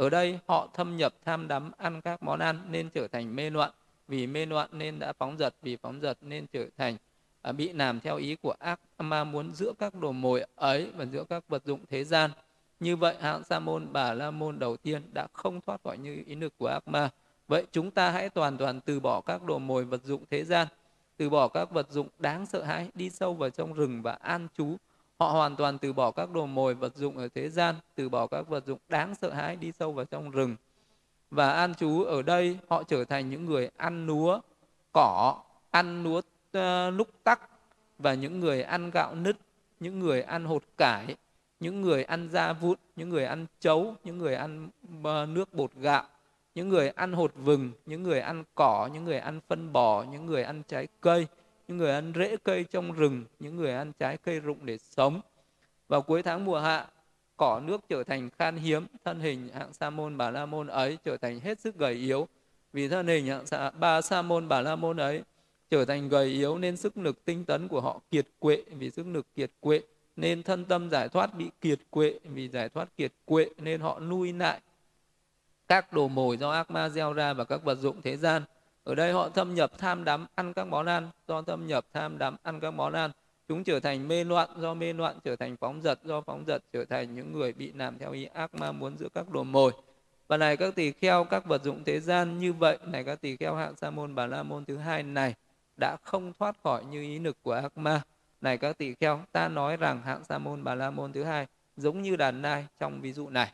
ở 0.02 0.10
đây 0.10 0.40
họ 0.48 0.68
thâm 0.74 0.98
nhập 0.98 1.14
tham 1.26 1.48
đắm 1.48 1.72
ăn 1.78 2.02
các 2.02 2.24
món 2.24 2.40
ăn 2.40 2.60
nên 2.70 2.90
trở 2.90 3.08
thành 3.08 3.36
mê 3.36 3.50
loạn. 3.50 3.72
Vì 4.08 4.28
mê 4.28 4.46
loạn 4.46 4.70
nên 4.72 5.00
đã 5.00 5.14
phóng 5.14 5.38
dật 5.38 5.56
vì 5.62 5.78
phóng 5.78 6.02
dật 6.02 6.18
nên 6.22 6.48
trở 6.54 6.66
thành 6.78 6.98
à, 7.42 7.52
bị 7.52 7.74
làm 7.74 8.00
theo 8.00 8.18
ý 8.18 8.36
của 8.36 8.54
ác 8.60 8.80
ma 8.98 9.24
muốn 9.24 9.54
giữa 9.54 9.74
các 9.80 9.96
đồ 9.96 10.12
mồi 10.12 10.46
ấy 10.56 10.92
và 10.96 11.06
giữa 11.06 11.24
các 11.30 11.44
vật 11.48 11.66
dụng 11.66 11.80
thế 11.90 12.04
gian. 12.04 12.32
Như 12.80 12.96
vậy 12.96 13.16
hạng 13.20 13.44
sa 13.44 13.60
môn 13.60 13.94
bà 13.94 14.14
la 14.14 14.32
môn 14.32 14.60
đầu 14.60 14.78
tiên 14.78 15.02
đã 15.14 15.28
không 15.34 15.62
thoát 15.62 15.82
khỏi 15.84 15.98
như 15.98 16.24
ý 16.26 16.36
lực 16.36 16.54
của 16.58 16.68
ác 16.68 16.88
ma. 16.88 17.10
Vậy 17.48 17.66
chúng 17.72 17.92
ta 17.92 18.10
hãy 18.10 18.30
toàn 18.30 18.58
toàn 18.58 18.82
từ 18.82 19.00
bỏ 19.00 19.22
các 19.22 19.44
đồ 19.44 19.60
mồi 19.60 19.86
vật 19.86 20.04
dụng 20.04 20.24
thế 20.30 20.44
gian 20.44 20.68
từ 21.18 21.30
bỏ 21.30 21.48
các 21.48 21.72
vật 21.72 21.92
dụng 21.92 22.08
đáng 22.20 22.46
sợ 22.46 22.64
hãi 22.64 22.90
đi 22.94 23.10
sâu 23.10 23.34
vào 23.34 23.50
trong 23.50 23.74
rừng 23.74 24.02
và 24.02 24.12
an 24.12 24.48
trú 24.58 24.78
họ 25.22 25.28
hoàn 25.28 25.56
toàn 25.56 25.78
từ 25.78 25.94
bỏ 25.94 26.12
các 26.12 26.32
đồ 26.32 26.46
mồi 26.46 26.74
vật 26.74 26.96
dụng 26.96 27.18
ở 27.18 27.28
thế 27.36 27.50
gian 27.50 27.76
từ 27.96 28.10
bỏ 28.10 28.28
các 28.28 28.48
vật 28.48 28.66
dụng 28.66 28.80
đáng 28.90 29.16
sợ 29.16 29.34
hãi 29.34 29.56
đi 29.56 29.72
sâu 29.72 29.92
vào 29.92 30.06
trong 30.06 30.32
rừng 30.32 30.56
và 31.32 31.52
an 31.52 31.76
trú 31.76 32.04
ở 32.04 32.22
đây 32.22 32.58
họ 32.70 32.84
trở 32.84 33.04
thành 33.04 33.30
những 33.30 33.46
người 33.46 33.70
ăn 33.78 34.06
lúa 34.08 34.40
cỏ 34.92 35.38
ăn 35.72 36.04
lúa 36.04 36.18
uh, 36.58 36.94
lúc 36.94 37.08
tắc 37.24 37.42
và 38.00 38.14
những 38.14 38.40
người 38.40 38.64
ăn 38.64 38.92
gạo 38.92 39.16
nứt 39.16 39.38
những 39.80 40.00
người 40.00 40.22
ăn 40.22 40.46
hột 40.46 40.64
cải 40.78 41.16
những 41.60 41.82
người 41.82 42.04
ăn 42.04 42.30
da 42.30 42.54
vụn 42.54 42.78
những 42.96 43.10
người 43.10 43.26
ăn 43.26 43.46
chấu 43.60 43.96
những 44.04 44.18
người 44.18 44.36
ăn 44.36 44.70
uh, 45.00 45.30
nước 45.30 45.54
bột 45.54 45.72
gạo 45.74 46.04
những 46.56 46.70
người 46.70 46.90
ăn 46.90 47.14
hột 47.14 47.32
vừng 47.36 47.72
những 47.86 48.04
người 48.04 48.20
ăn 48.20 48.44
cỏ 48.56 48.90
những 48.94 49.04
người 49.06 49.20
ăn 49.20 49.40
phân 49.48 49.74
bò 49.74 50.04
những 50.04 50.26
người 50.26 50.44
ăn 50.44 50.64
trái 50.68 50.88
cây 51.02 51.28
những 51.72 51.78
người 51.78 51.92
ăn 51.92 52.14
rễ 52.16 52.38
cây 52.44 52.64
trong 52.64 52.92
rừng 52.92 53.26
những 53.40 53.56
người 53.56 53.74
ăn 53.74 53.92
trái 54.00 54.18
cây 54.18 54.40
rụng 54.40 54.66
để 54.66 54.78
sống. 54.78 55.22
Vào 55.88 56.02
cuối 56.02 56.24
tháng 56.24 56.46
mùa 56.46 56.60
hạ 56.60 56.88
cỏ 57.38 57.62
nước 57.66 57.82
trở 57.90 58.04
thành 58.04 58.30
khan 58.40 58.58
hiếm 58.58 58.86
thân 59.06 59.20
hình 59.20 59.50
hạng 59.54 59.74
sa 59.74 59.90
môn 59.90 60.18
bà 60.18 60.32
la 60.32 60.46
môn 60.46 60.68
ấy 60.68 60.98
trở 61.04 61.18
thành 61.18 61.40
hết 61.40 61.60
sức 61.60 61.78
gầy 61.78 61.94
yếu. 61.94 62.28
Vì 62.74 62.88
thân 62.88 63.08
hình 63.08 63.26
hạng 63.26 63.46
sa, 63.46 63.72
ba 63.72 64.02
sa 64.02 64.22
môn 64.22 64.48
bà 64.48 64.62
la 64.62 64.76
môn 64.76 64.98
ấy 64.98 65.24
trở 65.70 65.86
thành 65.86 66.10
gầy 66.10 66.26
yếu 66.28 66.58
nên 66.58 66.78
sức 66.78 66.98
lực 66.98 67.26
tinh 67.26 67.46
tấn 67.46 67.68
của 67.68 67.82
họ 67.82 68.00
kiệt 68.12 68.28
quệ. 68.40 68.64
Vì 68.72 68.90
sức 68.90 69.08
lực 69.08 69.26
kiệt 69.36 69.52
quệ 69.60 69.82
nên 70.16 70.44
thân 70.44 70.66
tâm 70.66 70.90
giải 70.90 71.10
thoát 71.10 71.34
bị 71.34 71.50
kiệt 71.62 71.80
quệ. 71.90 72.20
Vì 72.24 72.48
giải 72.50 72.70
thoát 72.70 72.98
kiệt 72.98 73.12
quệ 73.26 73.50
nên 73.58 73.82
họ 73.82 74.00
nuôi 74.00 74.34
lại 74.34 74.62
các 75.68 75.94
đồ 75.94 76.08
mồi 76.08 76.38
do 76.38 76.50
ác 76.50 76.72
ma 76.72 76.90
gieo 76.90 77.14
ra 77.14 77.34
và 77.34 77.44
các 77.44 77.64
vật 77.64 77.76
dụng 77.76 78.02
thế 78.02 78.18
gian 78.18 78.44
ở 78.84 78.96
đây 78.96 79.14
họ 79.14 79.30
thâm 79.30 79.56
nhập 79.56 79.72
tham 79.78 80.04
đắm 80.04 80.26
ăn 80.36 80.54
các 80.54 80.68
món 80.68 80.86
ăn. 80.86 81.10
Do 81.28 81.42
thâm 81.42 81.68
nhập 81.68 81.86
tham 81.94 82.18
đắm 82.18 82.36
ăn 82.44 82.60
các 82.60 82.72
món 82.72 82.94
ăn, 82.94 83.12
chúng 83.48 83.64
trở 83.64 83.80
thành 83.80 84.08
mê 84.08 84.24
loạn. 84.24 84.50
Do 84.58 84.74
mê 84.74 84.94
loạn 84.94 85.20
trở 85.24 85.36
thành 85.36 85.58
phóng 85.58 85.82
dật. 85.82 86.00
Do 86.04 86.22
phóng 86.22 86.44
dật 86.48 86.64
trở 86.74 86.86
thành 86.86 87.16
những 87.16 87.32
người 87.32 87.54
bị 87.54 87.72
làm 87.76 87.98
theo 87.98 88.12
ý 88.12 88.26
ác 88.26 88.56
ma 88.56 88.72
muốn 88.72 88.98
giữ 88.98 89.10
các 89.14 89.30
đồ 89.30 89.44
mồi. 89.44 89.72
Và 90.28 90.38
này, 90.38 90.58
các 90.58 90.76
tỳ 90.76 90.92
kheo, 90.92 91.24
các 91.24 91.46
vật 91.46 91.64
dụng 91.64 91.84
thế 91.84 92.00
gian 92.00 92.40
như 92.40 92.54
vậy, 92.54 92.78
này, 92.86 93.04
các 93.04 93.22
tỳ 93.22 93.38
kheo 93.38 93.56
hạng 93.56 93.76
sa 93.76 93.90
môn 93.90 94.16
bà 94.16 94.28
la 94.28 94.44
môn 94.44 94.66
thứ 94.66 94.78
hai 94.78 95.04
này, 95.04 95.34
đã 95.80 95.98
không 96.04 96.34
thoát 96.40 96.56
khỏi 96.64 96.84
như 96.86 97.02
ý 97.02 97.20
lực 97.20 97.38
của 97.44 97.52
ác 97.52 97.78
ma. 97.78 98.02
Này, 98.42 98.58
các 98.58 98.78
tỳ 98.78 98.94
kheo, 98.94 99.22
ta 99.32 99.48
nói 99.48 99.78
rằng 99.78 100.02
hạng 100.02 100.24
sa 100.24 100.38
môn 100.38 100.64
bà 100.64 100.76
la 100.76 100.92
môn 100.92 101.14
thứ 101.14 101.24
hai 101.24 101.48
giống 101.78 102.02
như 102.02 102.16
đàn 102.16 102.42
nai 102.42 102.66
trong 102.80 103.02
ví 103.02 103.14
dụ 103.14 103.30
này. 103.30 103.52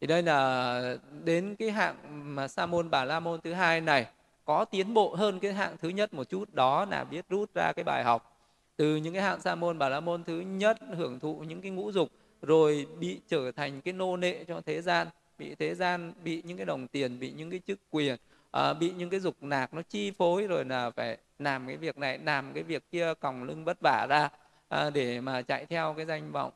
Thì 0.00 0.06
đây 0.06 0.22
là 0.22 0.96
đến 1.24 1.56
cái 1.58 1.70
hạng 1.70 1.96
mà 2.34 2.48
sa 2.48 2.66
môn 2.66 2.90
bà 2.90 3.04
la 3.04 3.20
môn 3.20 3.40
thứ 3.40 3.52
hai 3.52 3.80
này 3.80 4.06
có 4.44 4.64
tiến 4.64 4.94
bộ 4.94 5.14
hơn 5.14 5.38
cái 5.40 5.52
hạng 5.52 5.76
thứ 5.82 5.88
nhất 5.88 6.14
một 6.14 6.28
chút 6.28 6.54
đó 6.54 6.84
là 6.84 7.04
biết 7.04 7.28
rút 7.28 7.54
ra 7.54 7.72
cái 7.72 7.84
bài 7.84 8.04
học. 8.04 8.38
Từ 8.76 8.96
những 8.96 9.14
cái 9.14 9.22
hạng 9.22 9.40
sa 9.40 9.54
môn 9.54 9.78
bà 9.78 9.88
la 9.88 10.00
môn 10.00 10.24
thứ 10.24 10.40
nhất 10.40 10.78
hưởng 10.96 11.20
thụ 11.20 11.34
những 11.48 11.60
cái 11.60 11.70
ngũ 11.70 11.92
dục 11.92 12.08
rồi 12.42 12.86
bị 13.00 13.20
trở 13.28 13.52
thành 13.52 13.80
cái 13.80 13.94
nô 13.94 14.16
nệ 14.16 14.44
cho 14.48 14.60
thế 14.66 14.82
gian 14.82 15.08
bị 15.38 15.54
thế 15.54 15.74
gian 15.74 16.12
bị 16.24 16.42
những 16.44 16.56
cái 16.56 16.66
đồng 16.66 16.88
tiền 16.88 17.18
bị 17.20 17.32
những 17.32 17.50
cái 17.50 17.60
chức 17.66 17.78
quyền 17.90 18.16
à, 18.50 18.74
bị 18.74 18.90
những 18.90 19.10
cái 19.10 19.20
dục 19.20 19.36
nạc 19.40 19.74
nó 19.74 19.82
chi 19.82 20.10
phối 20.10 20.46
rồi 20.46 20.64
là 20.64 20.90
phải 20.90 21.18
làm 21.38 21.66
cái 21.66 21.76
việc 21.76 21.98
này 21.98 22.18
làm 22.18 22.52
cái 22.54 22.62
việc 22.62 22.82
kia 22.90 23.14
còng 23.20 23.44
lưng 23.44 23.64
vất 23.64 23.80
vả 23.80 24.06
ra 24.08 24.28
à, 24.68 24.90
để 24.90 25.20
mà 25.20 25.42
chạy 25.42 25.66
theo 25.66 25.94
cái 25.96 26.06
danh 26.06 26.32
vọng 26.32 26.52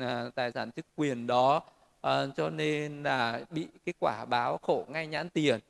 à, 0.00 0.30
tài 0.34 0.52
sản 0.52 0.70
chức 0.72 0.86
quyền 0.96 1.26
đó. 1.26 1.62
À, 2.00 2.26
cho 2.36 2.50
nên 2.50 3.02
là 3.02 3.40
bị 3.50 3.66
cái 3.86 3.92
quả 4.00 4.24
báo 4.24 4.58
khổ 4.62 4.84
ngay 4.88 5.06
nhãn 5.06 5.30
tiền 5.30 5.60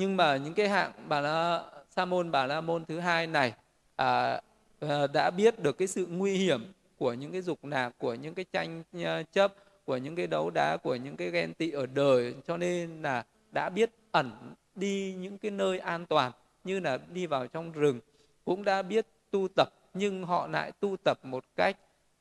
nhưng 0.00 0.16
mà 0.16 0.36
những 0.36 0.54
cái 0.54 0.68
hạng 0.68 0.92
bà 1.08 1.20
la 1.20 1.64
sa 1.90 2.04
môn 2.04 2.30
bà 2.30 2.46
la 2.46 2.60
môn 2.60 2.84
thứ 2.84 3.00
hai 3.00 3.26
này 3.26 3.54
à, 3.96 4.40
à, 4.80 5.06
đã 5.06 5.30
biết 5.30 5.58
được 5.58 5.78
cái 5.78 5.88
sự 5.88 6.06
nguy 6.06 6.36
hiểm 6.36 6.72
của 6.98 7.12
những 7.12 7.32
cái 7.32 7.42
dục 7.42 7.64
nạp 7.64 7.98
của 7.98 8.14
những 8.14 8.34
cái 8.34 8.44
tranh 8.52 8.82
ờ, 9.04 9.22
chấp 9.22 9.54
của 9.84 9.96
những 9.96 10.16
cái 10.16 10.26
đấu 10.26 10.50
đá 10.50 10.76
của 10.76 10.94
những 10.94 11.16
cái 11.16 11.30
ghen 11.30 11.54
tị 11.54 11.70
ở 11.70 11.86
đời. 11.86 12.34
Cho 12.46 12.56
nên 12.56 13.02
là 13.02 13.24
đã 13.52 13.68
biết 13.68 13.90
ẩn 14.10 14.30
đi 14.74 15.14
những 15.14 15.38
cái 15.38 15.50
nơi 15.50 15.78
an 15.78 16.06
toàn 16.06 16.32
như 16.64 16.80
là 16.80 16.98
đi 17.12 17.26
vào 17.26 17.46
trong 17.46 17.72
rừng 17.72 18.00
cũng 18.44 18.64
đã 18.64 18.82
biết 18.82 19.06
tu 19.30 19.48
tập 19.56 19.68
nhưng 19.94 20.24
họ 20.24 20.46
lại 20.46 20.72
tu 20.80 20.96
tập 21.04 21.18
một 21.22 21.44
cách 21.56 21.76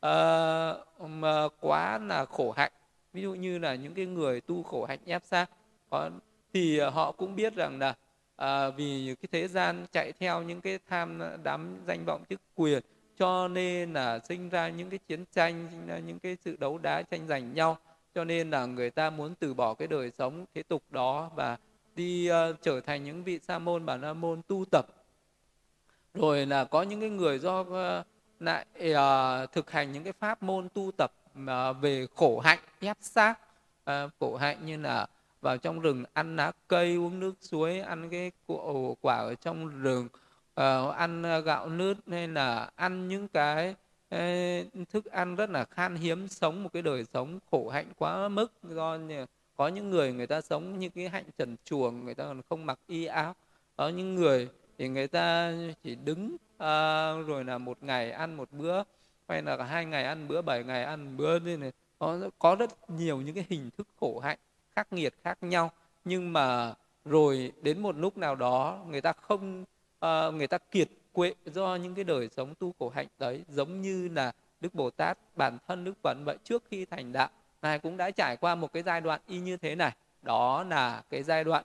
uh, 0.05 1.09
mà 1.09 1.47
quá 1.59 1.97
là 1.97 2.25
khổ 2.25 2.51
hạnh. 2.51 2.71
Ví 3.13 3.21
dụ 3.21 3.33
như 3.33 3.59
là 3.59 3.75
những 3.75 3.93
cái 3.93 4.05
người 4.05 4.41
tu 4.41 4.63
khổ 4.63 4.85
hạnh 4.85 4.99
ép 5.05 5.23
sát 5.25 5.49
có 5.89 6.09
thì 6.53 6.77
ờ, 6.77 6.89
họ 6.89 7.11
cũng 7.11 7.35
biết 7.35 7.55
rằng 7.55 7.79
là 7.79 7.95
à, 8.35 8.69
vì 8.69 9.15
cái 9.21 9.29
thế 9.31 9.47
gian 9.47 9.85
chạy 9.91 10.11
theo 10.19 10.43
những 10.43 10.61
cái 10.61 10.79
tham 10.89 11.19
ờ, 11.19 11.37
đắm 11.43 11.77
danh 11.87 12.05
vọng 12.05 12.23
chức 12.29 12.41
quyền 12.55 12.83
cho 13.17 13.47
nên 13.47 13.93
là 13.93 14.19
sinh 14.19 14.49
ra 14.49 14.69
những 14.69 14.89
cái 14.89 14.99
chiến 15.07 15.25
tranh 15.33 15.67
sinh 15.71 15.87
ra 15.87 15.99
những 15.99 16.19
cái 16.19 16.37
sự 16.45 16.57
đấu 16.59 16.77
đá 16.77 17.01
tranh 17.01 17.27
giành 17.27 17.53
nhau 17.53 17.77
cho 18.15 18.23
nên 18.23 18.49
là 18.49 18.65
người 18.65 18.89
ta 18.89 19.09
muốn 19.09 19.35
từ 19.39 19.53
bỏ 19.53 19.73
cái 19.73 19.87
đời 19.87 20.11
sống 20.11 20.45
thế 20.53 20.63
tục 20.63 20.83
đó 20.89 21.29
và 21.35 21.57
đi 21.95 22.31
uh, 22.31 22.55
trở 22.61 22.81
thành 22.81 23.03
những 23.03 23.23
vị 23.23 23.39
sa 23.47 23.59
môn 23.59 23.85
bản 23.85 24.01
la 24.01 24.13
môn 24.13 24.41
tu 24.47 24.65
tập. 24.71 24.85
Rồi 26.13 26.45
là 26.45 26.63
có 26.65 26.81
những 26.81 26.99
cái 26.99 27.09
người 27.09 27.39
do 27.39 27.59
uh, 27.59 28.05
lại 28.39 28.65
uh, 28.91 29.51
thực 29.51 29.71
hành 29.71 29.91
những 29.91 30.03
cái 30.03 30.13
pháp 30.19 30.43
môn 30.43 30.69
tu 30.73 30.91
tập 30.97 31.11
uh, 31.41 31.77
về 31.81 32.07
khổ 32.15 32.39
hạnh 32.39 32.59
ép 32.79 32.97
xác 33.01 33.39
uh, 33.89 34.11
khổ 34.19 34.35
hạnh 34.35 34.65
như 34.65 34.77
là 34.77 35.07
vào 35.41 35.57
trong 35.57 35.79
rừng 35.79 36.03
ăn 36.13 36.35
lá 36.35 36.51
cây 36.67 36.95
uống 36.95 37.19
nước 37.19 37.35
suối 37.41 37.79
ăn 37.79 38.09
cái 38.09 38.31
quả 39.01 39.17
ở 39.17 39.35
trong 39.35 39.81
rừng 39.81 40.07
uh, 40.59 40.95
ăn 40.95 41.23
ờ, 41.23 41.39
gạo 41.39 41.69
nứt 41.69 41.97
hay 42.07 42.27
là 42.27 42.69
ăn 42.75 43.07
những 43.07 43.27
cái 43.27 43.75
uh, 44.15 44.89
thức 44.89 45.05
ăn 45.05 45.35
rất 45.35 45.49
là 45.49 45.65
khan 45.65 45.95
hiếm 45.95 46.27
sống 46.27 46.63
một 46.63 46.69
cái 46.73 46.81
đời 46.81 47.05
sống 47.13 47.39
khổ 47.51 47.69
hạnh 47.69 47.91
quá 47.97 48.27
mức. 48.27 48.51
Do 48.63 48.97
có 49.55 49.67
những 49.67 49.89
người 49.89 50.13
người 50.13 50.27
ta 50.27 50.41
sống 50.41 50.79
như 50.79 50.89
cái 50.89 51.09
hạnh 51.09 51.25
trần 51.37 51.55
chuồng 51.65 52.05
người 52.05 52.15
ta 52.15 52.23
còn 52.23 52.41
không 52.49 52.65
mặc 52.65 52.79
y 52.87 53.05
áo. 53.05 53.35
Có 53.77 53.89
những 53.89 54.15
người 54.15 54.49
thì 54.77 54.87
người 54.89 55.07
ta 55.07 55.53
chỉ 55.83 55.95
đứng 55.95 56.35
uh, 56.35 57.27
rồi 57.27 57.43
là 57.45 57.57
một 57.57 57.83
ngày 57.83 58.11
ăn 58.11 58.37
một 58.37 58.51
bữa 58.51 58.83
hay 59.27 59.41
là 59.41 59.63
hai 59.63 59.85
ngày 59.85 60.03
ăn 60.03 60.27
bữa 60.27 60.41
bảy 60.41 60.63
ngày 60.63 60.83
ăn 60.83 61.17
bữa 61.17 61.39
nên 61.39 61.59
này. 61.59 61.71
Có 61.99 62.29
có 62.39 62.55
rất 62.55 62.89
nhiều 62.89 63.21
những 63.21 63.35
cái 63.35 63.45
hình 63.49 63.69
thức 63.77 63.87
khổ 63.99 64.19
hạnh 64.19 64.39
khắc 64.79 64.93
nghiệt 64.93 65.13
khác 65.23 65.37
nhau 65.41 65.71
nhưng 66.05 66.33
mà 66.33 66.73
rồi 67.05 67.51
đến 67.61 67.79
một 67.79 67.97
lúc 67.97 68.17
nào 68.17 68.35
đó 68.35 68.79
người 68.87 69.01
ta 69.01 69.13
không 69.13 69.63
uh, 70.05 70.33
người 70.33 70.47
ta 70.47 70.57
kiệt 70.57 70.89
quệ 71.13 71.33
do 71.45 71.75
những 71.75 71.95
cái 71.95 72.03
đời 72.03 72.29
sống 72.29 72.55
tu 72.59 72.73
khổ 72.79 72.89
hạnh 72.89 73.07
đấy 73.19 73.43
giống 73.47 73.81
như 73.81 74.07
là 74.07 74.31
đức 74.61 74.75
bồ 74.75 74.89
tát 74.89 75.17
bản 75.35 75.57
thân 75.67 75.83
đức 75.83 75.93
phật 76.03 76.17
vậy 76.25 76.37
trước 76.43 76.63
khi 76.69 76.85
thành 76.85 77.11
đạo 77.13 77.29
ngài 77.61 77.79
cũng 77.79 77.97
đã 77.97 78.11
trải 78.11 78.37
qua 78.37 78.55
một 78.55 78.73
cái 78.73 78.83
giai 78.83 79.01
đoạn 79.01 79.21
y 79.27 79.39
như 79.39 79.57
thế 79.57 79.75
này. 79.75 79.91
Đó 80.21 80.63
là 80.63 81.03
cái 81.09 81.23
giai 81.23 81.43
đoạn 81.43 81.63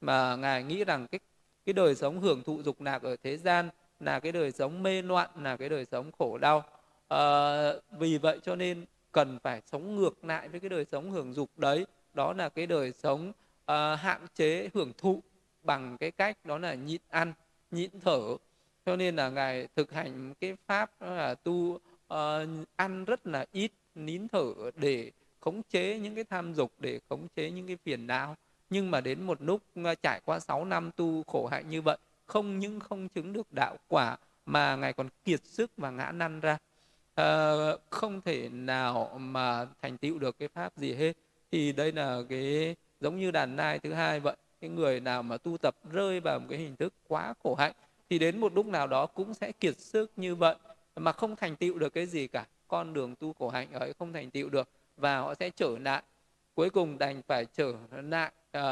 mà 0.00 0.36
ngài 0.36 0.62
nghĩ 0.62 0.84
rằng 0.84 1.06
cái 1.06 1.20
cái 1.66 1.72
đời 1.72 1.94
sống 1.94 2.20
hưởng 2.20 2.42
thụ 2.42 2.62
dục 2.62 2.80
lạc 2.80 3.02
ở 3.02 3.16
thế 3.22 3.36
gian 3.36 3.68
là 4.00 4.20
cái 4.20 4.32
đời 4.32 4.52
sống 4.52 4.82
mê 4.82 5.02
loạn 5.02 5.30
là 5.36 5.56
cái 5.56 5.68
đời 5.68 5.84
sống 5.84 6.10
khổ 6.18 6.38
đau. 6.38 6.64
À, 7.08 7.72
vì 7.98 8.18
vậy 8.18 8.38
cho 8.42 8.56
nên 8.56 8.84
cần 9.12 9.38
phải 9.42 9.62
sống 9.66 9.96
ngược 9.96 10.24
lại 10.24 10.48
với 10.48 10.60
cái 10.60 10.68
đời 10.68 10.84
sống 10.92 11.10
hưởng 11.10 11.32
dục 11.32 11.50
đấy 11.56 11.86
đó 12.16 12.32
là 12.32 12.48
cái 12.48 12.66
đời 12.66 12.92
sống 12.92 13.28
uh, 13.28 13.98
hạn 13.98 14.26
chế 14.34 14.70
hưởng 14.74 14.92
thụ 14.98 15.22
bằng 15.62 15.96
cái 16.00 16.10
cách 16.10 16.38
đó 16.44 16.58
là 16.58 16.74
nhịn 16.74 17.00
ăn 17.10 17.32
nhịn 17.70 17.90
thở. 18.00 18.20
Cho 18.86 18.96
nên 18.96 19.16
là 19.16 19.30
ngài 19.30 19.68
thực 19.76 19.92
hành 19.92 20.34
cái 20.40 20.56
pháp 20.66 20.90
đó 21.00 21.14
là 21.14 21.34
tu 21.34 21.54
uh, 21.54 21.78
ăn 22.76 23.04
rất 23.04 23.26
là 23.26 23.46
ít 23.52 23.72
nín 23.94 24.28
thở 24.28 24.52
để 24.76 25.10
khống 25.40 25.62
chế 25.70 25.98
những 25.98 26.14
cái 26.14 26.24
tham 26.24 26.54
dục 26.54 26.72
để 26.78 27.00
khống 27.08 27.28
chế 27.36 27.50
những 27.50 27.66
cái 27.66 27.76
phiền 27.84 28.06
não. 28.06 28.36
Nhưng 28.70 28.90
mà 28.90 29.00
đến 29.00 29.22
một 29.22 29.42
lúc 29.42 29.62
ờ, 29.84 29.94
trải 29.94 30.20
qua 30.24 30.40
6 30.40 30.64
năm 30.64 30.90
tu 30.96 31.22
khổ 31.22 31.46
hạnh 31.46 31.70
như 31.70 31.82
vậy 31.82 31.98
không 32.26 32.58
những 32.58 32.80
không 32.80 33.08
chứng 33.08 33.32
được 33.32 33.52
đạo 33.52 33.76
quả 33.88 34.16
mà 34.46 34.76
ngài 34.76 34.92
còn 34.92 35.08
kiệt 35.24 35.40
sức 35.44 35.70
và 35.76 35.90
ngã 35.90 36.12
năn 36.12 36.40
ra. 36.40 36.58
À, 37.14 37.52
không 37.90 38.20
thể 38.20 38.48
nào 38.48 39.18
mà 39.18 39.66
thành 39.82 39.98
tựu 39.98 40.18
được 40.18 40.38
cái 40.38 40.48
pháp 40.48 40.76
gì 40.76 40.94
hết 40.94 41.12
thì 41.52 41.72
đây 41.72 41.92
là 41.92 42.22
cái 42.28 42.76
giống 43.00 43.18
như 43.18 43.30
đàn 43.30 43.56
nai 43.56 43.78
thứ 43.78 43.92
hai 43.92 44.20
vậy 44.20 44.36
cái 44.60 44.70
người 44.70 45.00
nào 45.00 45.22
mà 45.22 45.36
tu 45.36 45.58
tập 45.58 45.74
rơi 45.92 46.20
vào 46.20 46.38
một 46.38 46.46
cái 46.50 46.58
hình 46.58 46.76
thức 46.76 46.94
quá 47.08 47.34
khổ 47.42 47.54
hạnh 47.54 47.72
thì 48.10 48.18
đến 48.18 48.38
một 48.38 48.54
lúc 48.54 48.66
nào 48.66 48.86
đó 48.86 49.06
cũng 49.06 49.34
sẽ 49.34 49.52
kiệt 49.52 49.78
sức 49.78 50.10
như 50.16 50.34
vậy 50.34 50.56
mà 50.96 51.12
không 51.12 51.36
thành 51.36 51.56
tựu 51.56 51.78
được 51.78 51.94
cái 51.94 52.06
gì 52.06 52.26
cả. 52.26 52.46
Con 52.68 52.92
đường 52.92 53.14
tu 53.16 53.32
khổ 53.32 53.48
hạnh 53.48 53.72
ấy 53.72 53.92
không 53.98 54.12
thành 54.12 54.30
tựu 54.30 54.48
được 54.48 54.68
và 54.96 55.18
họ 55.18 55.34
sẽ 55.34 55.50
trở 55.50 55.76
nạn. 55.80 56.04
Cuối 56.54 56.70
cùng 56.70 56.98
đành 56.98 57.22
phải 57.26 57.44
trở 57.44 57.74
nạn 57.90 58.32
uh, 58.48 58.62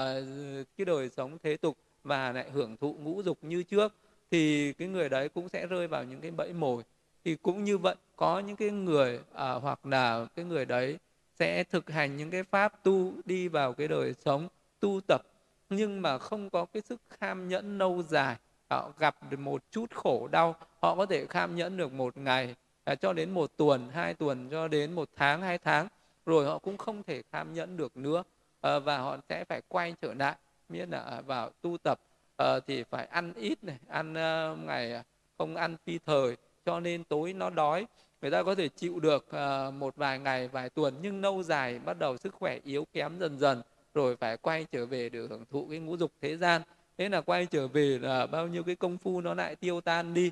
cái 0.77 0.85
đời 0.87 1.09
sống 1.09 1.39
thế 1.43 1.57
tục 1.57 1.77
và 2.05 2.33
lại 2.33 2.51
hưởng 2.51 2.77
thụ 2.77 2.97
ngũ 3.03 3.23
dục 3.23 3.39
như 3.43 3.63
trước. 3.63 3.95
Thì 4.31 4.73
cái 4.73 4.89
người 4.89 5.09
đấy 5.09 5.29
cũng 5.29 5.49
sẽ 5.49 5.67
rơi 5.67 5.89
vào 5.89 6.05
những 6.05 6.21
cái 6.21 6.31
bẫy 6.31 6.53
mồi. 6.53 6.83
Thì 7.25 7.37
cũng 7.43 7.65
như 7.65 7.79
vậy 7.79 7.95
có 8.17 8.39
những 8.39 8.57
cái 8.57 8.71
người 8.71 9.19
uh, 9.19 9.63
hoặc 9.63 9.87
là 9.87 10.27
cái 10.37 10.45
người 10.45 10.65
đấy 10.65 10.99
sẽ 11.39 11.65
thực 11.65 11.91
hành 11.91 12.17
những 12.17 12.31
cái 12.31 12.43
pháp 12.43 12.85
tu 12.85 13.13
đi 13.25 13.49
vào 13.49 13.73
cái 13.73 13.89
đời 13.89 14.15
sống 14.25 14.49
tu 14.81 15.01
tập 15.07 15.23
nhưng 15.71 16.03
mà 16.03 16.19
không 16.19 16.51
có 16.51 16.65
cái 16.65 16.83
sức 16.83 17.01
kham 17.11 17.49
nhẫn 17.49 17.79
lâu 17.79 18.03
dài. 18.03 18.37
Họ 18.71 18.93
gặp 18.99 19.17
được 19.31 19.41
một 19.41 19.63
chút 19.71 19.91
khổ 19.95 20.29
đau 20.33 20.55
họ 20.81 20.95
có 20.95 21.07
thể 21.07 21.27
kham 21.27 21.57
nhẫn 21.57 21.77
được 21.77 21.93
một 21.93 22.17
ngày 22.17 22.55
à, 22.85 22.95
cho 22.95 23.13
đến 23.13 23.31
một 23.31 23.57
tuần 23.57 23.89
hai 23.93 24.15
tuần 24.15 24.49
cho 24.51 24.69
đến 24.69 24.93
một 24.93 25.09
tháng 25.17 25.43
hai 25.43 25.59
tháng 25.59 25.89
rồi 26.27 26.45
họ 26.45 26.59
cũng 26.59 26.77
không 26.77 27.03
thể 27.03 27.23
kham 27.33 27.55
nhẫn 27.55 27.77
được 27.77 27.97
nữa. 27.97 28.23
À, 28.61 28.79
và 28.79 28.99
họ 28.99 29.17
sẽ 29.29 29.45
phải 29.45 29.63
quay 29.69 29.95
trở 30.01 30.15
lại 30.15 30.37
miễn 30.69 30.91
là 30.91 31.23
vào 31.27 31.51
tu 31.63 31.79
tập. 31.79 32.01
À, 32.37 32.61
thì 32.67 32.85
phải 32.85 33.07
ăn 33.07 33.35
ít 33.35 33.65
này 33.65 33.77
ăn 33.89 34.11
uh, 34.13 34.59
ngày 34.59 34.93
à, 34.93 35.03
không 35.39 35.57
ăn 35.57 35.77
phi 35.87 35.99
thời 36.07 36.37
cho 36.65 36.81
nên 36.81 37.05
tối 37.05 37.33
nó 37.33 37.51
đói 37.51 37.87
người 38.25 38.31
ta 38.31 38.43
có 38.43 38.55
thể 38.55 38.69
chịu 38.69 39.01
được 39.01 39.31
à, 39.31 39.71
một 39.71 39.97
vài 39.97 40.19
ngày, 40.19 40.49
vài 40.49 40.71
tuần, 40.71 40.95
nhưng 41.03 41.21
lâu 41.21 41.43
dài 41.43 41.79
bắt 41.79 41.99
đầu 41.99 42.17
sức 42.17 42.35
khỏe 42.35 42.59
yếu 42.65 42.87
kém 42.93 43.19
dần 43.19 43.39
dần, 43.39 43.63
rồi 43.95 44.17
phải 44.17 44.37
quay 44.37 44.67
trở 44.73 44.87
về 44.87 45.09
để 45.09 45.19
hưởng 45.19 45.45
thụ 45.51 45.67
cái 45.71 45.79
ngũ 45.79 45.97
dục 45.97 46.13
thế 46.21 46.37
gian. 46.37 46.63
Thế 46.99 47.09
là 47.09 47.21
quay 47.21 47.47
trở 47.47 47.69
về 47.69 47.99
là 48.03 48.27
bao 48.27 48.49
nhiêu 48.49 48.63
cái 48.63 48.77
công 48.77 48.99
phu 48.99 49.21
nó 49.21 49.35
lại 49.35 49.57
tiêu 49.57 49.81
tan 49.81 50.15
đi. 50.15 50.31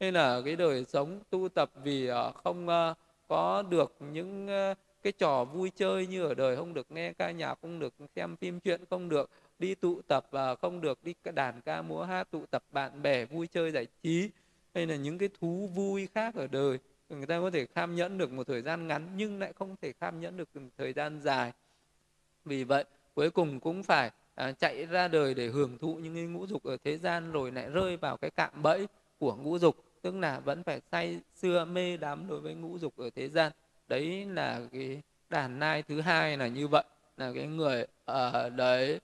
Thế 0.00 0.10
là 0.10 0.40
cái 0.44 0.56
đời 0.56 0.84
sống 0.84 1.20
tu 1.30 1.48
tập 1.48 1.70
vì 1.82 2.08
à, 2.08 2.30
không 2.44 2.68
à, 2.68 2.94
có 3.28 3.62
được 3.62 3.96
những 4.12 4.48
cái 5.02 5.12
trò 5.18 5.44
vui 5.44 5.70
chơi 5.76 6.06
như 6.06 6.24
ở 6.24 6.34
đời 6.34 6.56
không 6.56 6.74
được 6.74 6.86
nghe 6.90 7.12
ca 7.12 7.30
nhạc, 7.30 7.58
không 7.62 7.78
được 7.78 7.94
xem 8.16 8.36
phim 8.36 8.60
truyện, 8.60 8.80
không 8.90 9.08
được 9.08 9.30
đi 9.58 9.74
tụ 9.74 10.00
tập 10.06 10.26
và 10.30 10.54
không 10.54 10.80
được 10.80 11.04
đi 11.04 11.14
đàn 11.34 11.60
ca 11.60 11.82
múa 11.82 12.02
hát 12.02 12.30
tụ 12.30 12.46
tập 12.50 12.62
bạn 12.72 13.02
bè 13.02 13.24
vui 13.24 13.46
chơi 13.46 13.70
giải 13.70 13.86
trí, 14.02 14.30
hay 14.74 14.86
là 14.86 14.96
những 14.96 15.18
cái 15.18 15.28
thú 15.40 15.70
vui 15.74 16.08
khác 16.14 16.34
ở 16.34 16.46
đời 16.46 16.78
người 17.16 17.26
ta 17.26 17.40
có 17.40 17.50
thể 17.50 17.66
kham 17.66 17.94
nhẫn 17.94 18.18
được 18.18 18.32
một 18.32 18.46
thời 18.46 18.62
gian 18.62 18.86
ngắn 18.86 19.08
nhưng 19.16 19.38
lại 19.38 19.52
không 19.52 19.76
thể 19.82 19.92
kham 20.00 20.20
nhẫn 20.20 20.36
được 20.36 20.48
một 20.56 20.68
thời 20.78 20.92
gian 20.92 21.20
dài. 21.20 21.52
Vì 22.44 22.64
vậy 22.64 22.84
cuối 23.14 23.30
cùng 23.30 23.60
cũng 23.60 23.82
phải 23.82 24.10
à, 24.34 24.52
chạy 24.52 24.86
ra 24.86 25.08
đời 25.08 25.34
để 25.34 25.48
hưởng 25.48 25.78
thụ 25.78 25.94
những 25.94 26.14
cái 26.14 26.24
ngũ 26.24 26.46
dục 26.46 26.64
ở 26.64 26.76
thế 26.84 26.98
gian 26.98 27.32
rồi 27.32 27.52
lại 27.52 27.70
rơi 27.70 27.96
vào 27.96 28.16
cái 28.16 28.30
cạm 28.30 28.62
bẫy 28.62 28.86
của 29.18 29.36
ngũ 29.36 29.58
dục. 29.58 29.76
Tức 30.02 30.14
là 30.14 30.40
vẫn 30.40 30.62
phải 30.62 30.80
say 30.92 31.20
xưa 31.34 31.64
mê 31.64 31.96
đắm 31.96 32.28
đối 32.28 32.40
với 32.40 32.54
ngũ 32.54 32.78
dục 32.78 32.96
ở 32.96 33.10
thế 33.10 33.28
gian. 33.28 33.52
Đấy 33.88 34.26
là 34.26 34.60
cái 34.72 35.02
đàn 35.30 35.58
nai 35.58 35.82
thứ 35.82 36.00
hai 36.00 36.36
là 36.36 36.46
như 36.46 36.68
vậy 36.68 36.84
là 37.16 37.32
cái 37.34 37.46
người 37.46 37.86
ở 38.04 38.50
đấy 38.50 39.00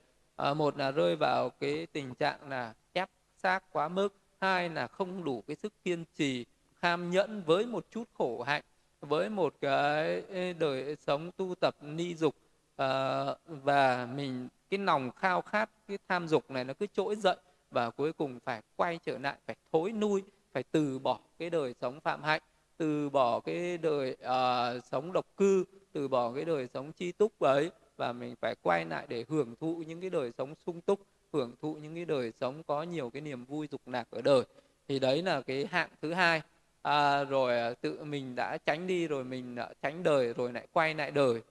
uh, 0.51 0.57
một 0.57 0.77
là 0.77 0.91
rơi 0.91 1.17
vào 1.17 1.51
cái 1.51 1.87
tình 1.93 2.15
trạng 2.15 2.49
là 2.49 2.75
ép 2.93 3.11
xác 3.37 3.73
quá 3.73 3.89
mức 3.89 4.15
hai 4.41 4.69
là 4.69 4.87
không 4.87 5.25
đủ 5.25 5.43
cái 5.47 5.57
sức 5.57 5.73
kiên 5.85 6.05
trì 6.15 6.45
kham 6.83 7.11
nhẫn 7.11 7.43
với 7.47 7.67
một 7.67 7.87
chút 7.91 8.05
khổ 8.19 8.43
hạnh 8.43 8.63
với 9.01 9.29
một 9.29 9.55
cái 9.61 10.23
đời 10.59 10.97
sống 11.07 11.31
tu 11.37 11.55
tập 11.61 11.75
ni 11.83 12.15
dục 12.15 12.35
uh, 12.83 13.39
và 13.47 14.09
mình 14.15 14.49
cái 14.71 14.79
lòng 14.79 15.11
khao 15.17 15.43
khát 15.43 15.71
cái 15.89 15.99
tham 16.09 16.29
dục 16.29 16.51
này 16.51 16.65
nó 16.65 16.75
cứ 16.75 16.87
trỗi 16.87 17.17
dậy 17.17 17.37
và 17.71 17.91
cuối 17.91 18.13
cùng 18.13 18.39
phải 18.45 18.63
quay 18.77 18.99
trở 19.05 19.19
lại 19.19 19.37
phải 19.47 19.57
thối 19.73 19.93
nuôi 19.93 20.23
phải 20.53 20.63
từ 20.63 20.99
bỏ 20.99 21.19
cái 21.39 21.51
đời 21.51 21.75
sống 21.81 22.01
phạm 22.01 22.23
hạnh 22.23 22.43
từ 22.81 23.11
bỏ 23.11 23.41
cái 23.41 23.79
đời 23.79 24.17
uh, 24.23 24.85
sống 24.85 25.13
độc 25.13 25.27
cư 25.37 25.65
từ 25.93 26.09
bỏ 26.09 26.33
cái 26.33 26.45
đời 26.45 26.69
sống 26.75 26.93
chi 26.93 27.13
túc 27.13 27.39
ấy. 27.39 27.71
Và 27.97 28.13
mình 28.13 28.35
phải 28.41 28.55
quay 28.63 28.85
lại 28.85 29.07
để 29.09 29.25
hưởng 29.29 29.57
thụ 29.57 29.83
những 29.87 30.01
cái 30.01 30.11
đời 30.11 30.33
sống 30.39 30.55
sung 30.67 30.81
túc 30.81 31.01
hưởng 31.33 31.55
thụ 31.63 31.75
những 31.75 31.95
cái 31.95 32.05
đời 32.05 32.33
sống 32.41 32.63
có 32.63 32.83
nhiều 32.83 33.11
cái 33.11 33.23
niềm 33.23 33.45
vui 33.45 33.69
dục 33.71 33.81
lạc 33.87 34.07
ở 34.11 34.23
đời. 34.23 34.43
Thì 34.89 34.99
đấy 34.99 35.23
là 35.23 35.41
cái 35.41 35.67
hạng 35.71 35.91
thứ 36.03 36.13
hai 36.13 36.43
à, 36.83 37.25
rồi 37.25 37.59
à, 37.59 37.75
tự 37.75 38.05
mình 38.05 38.35
đã 38.35 38.59
tránh 38.67 38.87
đi 38.87 39.09
rồi 39.09 39.25
mình 39.25 39.55
đã 39.55 39.69
tránh 39.83 40.03
đời 40.03 40.35
rồi 40.35 40.53
lại 40.53 40.67
quay 40.73 40.95
lại 40.95 41.11
đời. 41.11 41.43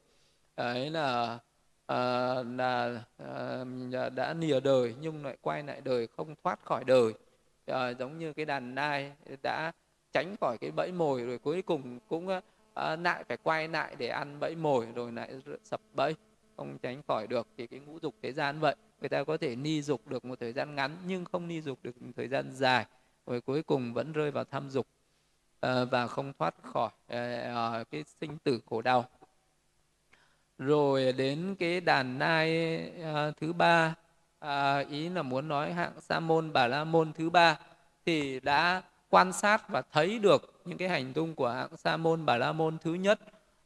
Đấy 0.58 0.90
là 0.90 1.40
à, 1.86 2.34
là 2.44 3.04
à, 3.18 3.66
à 3.94 4.10
đã 4.10 4.34
nìa 4.34 4.60
đời 4.60 4.96
nhưng 5.02 5.26
lại 5.26 5.38
quay 5.42 5.64
lại 5.64 5.82
đời 5.82 6.08
không 6.18 6.36
thoát 6.44 6.60
khỏi 6.66 6.84
đời. 6.84 7.14
À, 7.66 7.94
giống 7.94 8.20
như 8.20 8.34
cái 8.34 8.46
đàn 8.46 8.76
nai 8.76 9.12
đã 9.44 9.72
tránh 10.14 10.36
khỏi 10.42 10.58
cái 10.62 10.72
bẫy 10.72 10.92
mồi 10.92 11.22
rồi 11.22 11.38
cuối 11.38 11.62
cùng 11.62 12.00
cũng 12.08 12.30
à, 12.74 12.96
lại 12.96 13.24
phải 13.28 13.38
quay 13.44 13.68
lại 13.68 13.96
để 13.98 14.08
ăn 14.08 14.40
bẫy 14.40 14.56
mồi 14.56 14.88
rồi 14.96 15.12
lại 15.12 15.32
sập 15.64 15.82
bẫy 15.94 16.16
không 16.58 16.78
tránh 16.82 17.02
khỏi 17.08 17.28
được 17.28 17.48
thì 17.58 17.68
cái 17.68 17.80
ngũ 17.80 18.00
dục 18.00 18.16
thế 18.22 18.32
gian 18.32 18.60
vậy. 18.60 18.76
Người 19.00 19.10
ta 19.10 19.24
có 19.24 19.38
thể 19.38 19.56
ni 19.56 19.82
dục 19.82 20.08
được 20.08 20.26
một 20.26 20.40
thời 20.40 20.54
gian 20.54 20.76
ngắn 20.76 20.98
nhưng 21.08 21.26
không 21.26 21.48
ni 21.48 21.62
dục 21.62 21.80
được 21.84 22.02
một 22.02 22.12
thời 22.16 22.28
gian 22.28 22.52
dài. 22.52 22.86
Rồi 23.26 23.42
cuối 23.42 23.64
cùng 23.64 23.94
vẫn 23.94 24.12
rơi 24.12 24.32
vào 24.32 24.44
tham 24.44 24.70
dục. 24.70 24.88
Ờ, 25.60 25.86
và 25.86 26.08
không 26.08 26.34
thoát 26.40 26.56
khỏi 26.64 26.90
ờ, 27.08 27.42
ờ, 27.42 27.84
cái 27.92 28.04
sinh 28.22 28.38
tử 28.44 28.60
khổ 28.70 28.82
đau. 28.82 29.06
Rồi 30.58 31.14
đến 31.14 31.56
cái 31.60 31.82
đàn 31.82 32.20
nai 32.20 32.50
thứ 33.42 33.54
ba 33.54 33.96
à, 34.40 34.80
ý 34.90 35.10
là 35.10 35.22
muốn 35.22 35.48
nói 35.48 35.74
hạng 35.74 36.02
sa 36.02 36.20
môn 36.20 36.54
bà 36.54 36.68
la 36.68 36.84
môn 36.84 37.14
thứ 37.14 37.30
ba 37.30 37.60
thì 38.06 38.40
đã 38.40 38.82
quan 39.10 39.34
sát 39.34 39.70
và 39.70 39.82
thấy 39.92 40.20
được 40.20 40.62
những 40.66 40.78
cái 40.78 40.90
hành 40.90 41.14
tung 41.14 41.36
của 41.36 41.50
hạng 41.50 41.78
sa 41.78 41.98
môn 41.98 42.26
bà 42.26 42.38
la 42.38 42.52
môn 42.52 42.78
thứ 42.78 42.94
nhất. 42.94 43.20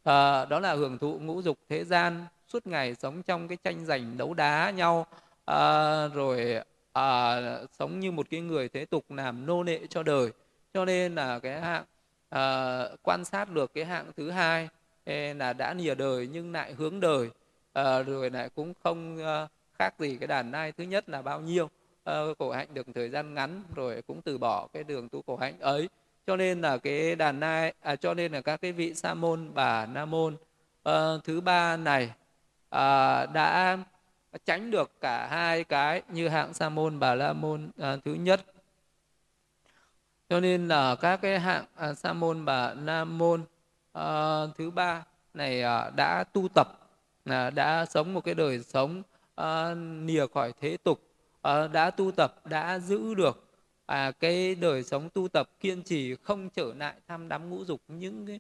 À, 0.04 0.46
đó 0.46 0.60
là 0.60 0.74
hưởng 0.74 0.98
thụ 0.98 1.20
ngũ 1.20 1.41
dục 1.41 1.58
thế 1.70 1.84
gian 1.84 2.26
suốt 2.48 2.68
ngày 2.68 2.96
sống 2.96 3.24
trong 3.24 3.48
cái 3.48 3.58
tranh 3.64 3.86
giành 3.86 4.18
đấu 4.18 4.34
đá 4.34 4.72
nhau. 4.72 5.08
À, 5.46 6.08
rồi 6.08 6.56
à, 6.94 7.36
sống 7.80 8.00
như 8.00 8.12
một 8.12 8.28
cái 8.30 8.41
người 8.41 8.70
thế 8.70 8.86
tục 8.86 9.06
làm 9.12 9.46
nô 9.46 9.64
nệ 9.64 9.80
cho 9.89 10.04
đời 10.04 10.32
cho 10.74 10.86
nên 10.86 11.15
là 11.15 11.39
cái 11.39 11.61
hạng 11.61 11.84
uh, 12.36 12.99
quan 13.03 13.26
sát 13.26 13.49
được 13.49 13.74
cái 13.74 13.86
hạng 13.86 14.11
thứ 14.17 14.32
hai 14.32 14.69
là 15.36 15.53
đã 15.53 15.74
nìa 15.74 15.95
đời 15.95 16.30
nhưng 16.32 16.51
lại 16.51 16.74
hướng 16.74 16.99
đời. 16.99 17.30
Uh, 17.80 18.07
rồi 18.07 18.30
lại 18.30 18.49
cũng 18.55 18.74
không 18.84 19.17
uh, 19.17 19.49
khác 19.80 19.93
gì 19.99 20.17
cái 20.19 20.28
đàn 20.28 20.51
nai 20.51 20.71
thứ 20.71 20.84
nhất 20.84 21.09
là 21.09 21.21
bao 21.21 21.41
nhiêu. 21.41 21.69
Uh, 22.09 22.38
khổ 22.39 22.51
hạnh 22.51 22.67
được 22.74 22.88
thời 22.95 23.09
gian 23.09 23.34
ngắn 23.34 23.63
rồi 23.76 24.01
cũng 24.07 24.21
từ 24.21 24.38
bỏ 24.38 24.67
cái 24.74 24.84
đường 24.84 25.09
tu 25.09 25.21
khổ 25.28 25.38
hạnh 25.38 25.59
ấy. 25.59 25.89
Cho 26.28 26.36
nên 26.36 26.61
là 26.61 26.78
cái 26.78 27.15
đàn 27.15 27.39
nai 27.39 27.74
à, 27.82 27.95
cho 27.95 28.13
nên 28.13 28.32
là 28.32 28.41
các 28.41 28.61
cái 28.61 28.71
vị 28.71 28.93
sa 28.93 29.13
môn 29.13 29.53
bà 29.53 29.86
na 29.86 30.05
môn 30.05 30.36
uh, 30.89 31.24
thứ 31.24 31.41
ba 31.41 31.78
này 31.78 32.03
uh, 32.05 33.34
đã 33.34 33.78
tránh 34.45 34.71
được 34.71 34.91
cả 35.01 35.28
hai 35.28 35.63
cái 35.63 36.01
như 36.09 36.28
hạng 36.28 36.53
sa 36.53 36.69
môn 36.69 36.99
bà 36.99 37.15
la 37.15 37.34
môn 37.34 37.65
uh, 37.65 38.03
thứ 38.05 38.13
nhất 38.13 38.41
cho 40.30 40.39
nên 40.39 40.67
là 40.67 40.95
các 40.95 41.17
cái 41.21 41.39
hạng 41.39 41.65
à, 41.76 41.93
sa 41.93 42.13
môn 42.13 42.45
và 42.45 42.76
nam 42.80 43.17
môn 43.17 43.43
à, 43.93 44.41
thứ 44.57 44.71
ba 44.71 45.05
này 45.34 45.61
à, 45.61 45.89
đã 45.89 46.24
tu 46.24 46.47
tập 46.55 46.67
à, 47.26 47.49
đã 47.49 47.86
sống 47.86 48.13
một 48.13 48.21
cái 48.21 48.34
đời 48.36 48.59
sống 48.59 49.03
à, 49.36 49.76
nìa 49.76 50.28
khỏi 50.34 50.53
thế 50.61 50.78
tục 50.84 50.99
à, 51.41 51.67
đã 51.67 51.91
tu 51.91 52.11
tập 52.11 52.41
đã 52.45 52.80
giữ 52.80 53.13
được 53.13 53.43
à, 53.86 54.11
cái 54.11 54.55
đời 54.55 54.84
sống 54.84 55.09
tu 55.09 55.28
tập 55.28 55.49
kiên 55.59 55.84
trì 55.84 56.15
không 56.15 56.49
trở 56.49 56.74
lại 56.78 56.93
tham 57.07 57.28
đắm 57.28 57.49
ngũ 57.49 57.65
dục 57.65 57.82
những 57.88 58.26
cái 58.28 58.39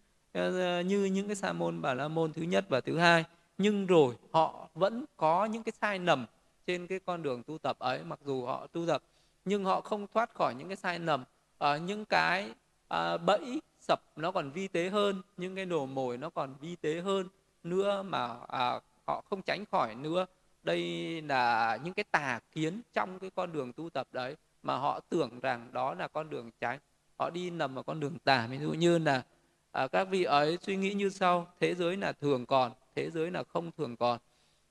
như 0.83 1.05
những 1.05 1.27
cái 1.27 1.35
sa 1.35 1.53
môn 1.53 1.81
bà 1.81 1.93
la 1.93 2.07
môn 2.07 2.33
thứ 2.33 2.41
nhất 2.41 2.65
và 2.69 2.81
thứ 2.81 2.97
hai. 2.97 3.23
Nhưng 3.57 3.85
rồi 3.85 4.15
họ 4.31 4.69
vẫn 4.73 5.05
có 5.17 5.45
những 5.45 5.63
cái 5.63 5.73
sai 5.81 5.99
lầm 5.99 6.25
trên 6.67 6.87
cái 6.87 6.99
con 7.05 7.23
đường 7.23 7.43
tu 7.43 7.57
tập 7.57 7.79
ấy 7.79 8.03
mặc 8.03 8.19
dù 8.25 8.45
họ 8.45 8.67
tu 8.67 8.87
tập 8.87 9.03
nhưng 9.45 9.65
họ 9.65 9.81
không 9.81 10.07
thoát 10.13 10.33
khỏi 10.33 10.55
những 10.55 10.67
cái 10.67 10.77
sai 10.77 10.99
lầm 10.99 11.23
uh, 11.63 11.81
những 11.81 12.05
cái 12.05 12.51
uh, 12.93 13.21
bẫy 13.25 13.61
sập 13.79 14.01
nó 14.15 14.31
còn 14.31 14.51
vi 14.51 14.67
tế 14.67 14.89
hơn 14.89 15.21
những 15.37 15.55
cái 15.55 15.65
đồ 15.65 15.85
mồi 15.85 16.17
nó 16.17 16.29
còn 16.29 16.55
vi 16.61 16.75
tế 16.75 17.01
hơn 17.01 17.27
nữa 17.63 18.03
mà 18.03 18.35
à, 18.47 18.79
họ 19.07 19.23
không 19.29 19.41
tránh 19.41 19.65
khỏi 19.71 19.95
nữa. 19.95 20.25
Đây 20.63 21.21
là 21.21 21.77
những 21.83 21.93
cái 21.93 22.03
tà 22.11 22.39
kiến 22.51 22.81
trong 22.93 23.19
cái 23.19 23.29
con 23.35 23.53
đường 23.53 23.73
tu 23.73 23.89
tập 23.89 24.07
đấy 24.11 24.35
mà 24.63 24.75
họ 24.75 24.99
tưởng 25.09 25.39
rằng 25.39 25.69
đó 25.71 25.93
là 25.93 26.07
con 26.07 26.29
đường 26.29 26.51
trái. 26.61 26.79
Họ 27.19 27.29
đi 27.29 27.49
nằm 27.49 27.73
vào 27.75 27.83
con 27.83 27.99
đường 27.99 28.19
tà. 28.19 28.47
Ví 28.47 28.57
dụ 28.57 28.71
như 28.71 28.97
là 28.97 29.23
à, 29.71 29.87
các 29.87 30.03
vị 30.03 30.23
ấy 30.23 30.57
suy 30.61 30.75
nghĩ 30.75 30.93
như 30.93 31.09
sau. 31.09 31.47
Thế 31.59 31.75
giới 31.75 31.97
là 31.97 32.11
thường 32.11 32.45
còn 32.45 32.71
thế 32.95 33.09
giới 33.11 33.31
là 33.31 33.43
không 33.43 33.71
thường 33.77 33.97
còn. 33.97 34.19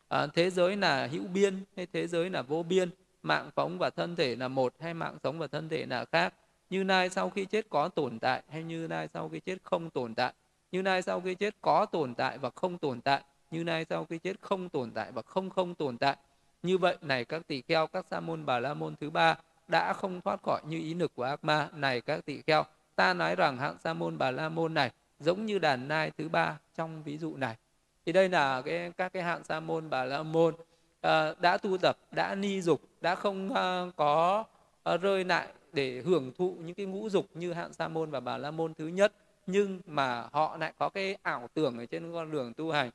À, 0.08 0.26
thế 0.26 0.50
giới 0.50 0.76
là 0.76 1.06
hữu 1.06 1.26
biên 1.26 1.64
hay 1.76 1.86
thế 1.92 2.06
giới 2.06 2.30
là 2.30 2.42
vô 2.42 2.62
biên 2.62 2.90
mạng 3.22 3.50
sống 3.56 3.78
và 3.78 3.90
thân 3.90 4.16
thể 4.16 4.36
là 4.36 4.48
một 4.48 4.74
hay 4.80 4.94
mạng 4.94 5.18
sống 5.22 5.38
và 5.38 5.46
thân 5.46 5.68
thể 5.68 5.86
là 5.86 6.04
khác 6.04 6.34
như 6.72 6.84
nay 6.84 7.10
sau 7.10 7.30
khi 7.30 7.44
chết 7.44 7.66
có 7.70 7.88
tồn 7.88 8.18
tại 8.18 8.42
hay 8.48 8.62
như 8.62 8.86
nay 8.86 9.08
sau 9.14 9.28
khi 9.28 9.40
chết 9.40 9.58
không 9.62 9.90
tồn 9.90 10.14
tại? 10.14 10.32
Như 10.72 10.82
nay 10.82 11.02
sau 11.02 11.20
khi 11.20 11.34
chết 11.34 11.54
có 11.60 11.86
tồn 11.86 12.14
tại 12.14 12.38
và 12.38 12.50
không 12.54 12.78
tồn 12.78 13.00
tại? 13.00 13.22
Như 13.50 13.64
nay 13.64 13.86
sau 13.90 14.04
khi 14.04 14.18
chết 14.18 14.36
không 14.40 14.68
tồn 14.68 14.90
tại 14.90 15.12
và 15.12 15.22
không 15.22 15.50
không 15.50 15.74
tồn 15.74 15.98
tại? 15.98 16.16
Như 16.62 16.78
vậy 16.78 16.96
này 17.00 17.24
các 17.24 17.42
tỳ 17.46 17.62
kheo 17.62 17.86
các 17.86 18.06
sa 18.10 18.20
môn 18.20 18.46
bà 18.46 18.60
la 18.60 18.74
môn 18.74 18.94
thứ 19.00 19.10
ba 19.10 19.36
đã 19.68 19.92
không 19.92 20.20
thoát 20.20 20.42
khỏi 20.42 20.60
như 20.66 20.78
ý 20.78 20.94
lực 20.94 21.12
của 21.14 21.22
ác 21.22 21.44
ma. 21.44 21.68
Này 21.72 22.00
các 22.00 22.24
tỳ 22.24 22.42
kheo 22.42 22.64
ta 22.96 23.14
nói 23.14 23.36
rằng 23.36 23.56
hạng 23.56 23.78
sa 23.78 23.94
môn 23.94 24.18
bà 24.18 24.30
la 24.30 24.48
môn 24.48 24.74
này 24.74 24.90
giống 25.20 25.46
như 25.46 25.58
đàn 25.58 25.88
nai 25.88 26.10
thứ 26.18 26.28
ba 26.28 26.58
trong 26.76 27.02
ví 27.02 27.18
dụ 27.18 27.36
này. 27.36 27.56
Thì 28.06 28.12
đây 28.12 28.28
là 28.28 28.62
cái 28.62 28.92
các 28.96 29.12
cái 29.12 29.22
hạng 29.22 29.44
sa 29.44 29.60
môn 29.60 29.90
bà 29.90 30.04
la 30.04 30.22
môn 30.22 30.54
uh, 30.54 31.40
đã 31.40 31.58
tu 31.62 31.78
tập 31.78 31.96
đã 32.10 32.34
ni 32.34 32.60
dục 32.60 32.80
đã 33.00 33.14
không 33.14 33.50
uh, 33.50 33.96
có 33.96 34.44
uh, 34.94 35.00
rơi 35.00 35.24
lại 35.24 35.48
để 35.72 36.02
hưởng 36.04 36.32
thụ 36.38 36.56
những 36.64 36.74
cái 36.74 36.86
ngũ 36.86 37.08
dục 37.08 37.26
như 37.34 37.52
hạng 37.52 37.72
sa 37.72 37.88
môn 37.88 38.10
và 38.10 38.20
bà 38.20 38.38
la 38.38 38.50
môn 38.50 38.74
thứ 38.74 38.86
nhất 38.86 39.12
nhưng 39.46 39.80
mà 39.86 40.28
họ 40.32 40.56
lại 40.56 40.72
có 40.78 40.88
cái 40.88 41.16
ảo 41.22 41.48
tưởng 41.54 41.78
ở 41.78 41.86
trên 41.86 42.12
con 42.12 42.30
đường 42.30 42.54
tu 42.54 42.70
hành. 42.70 42.90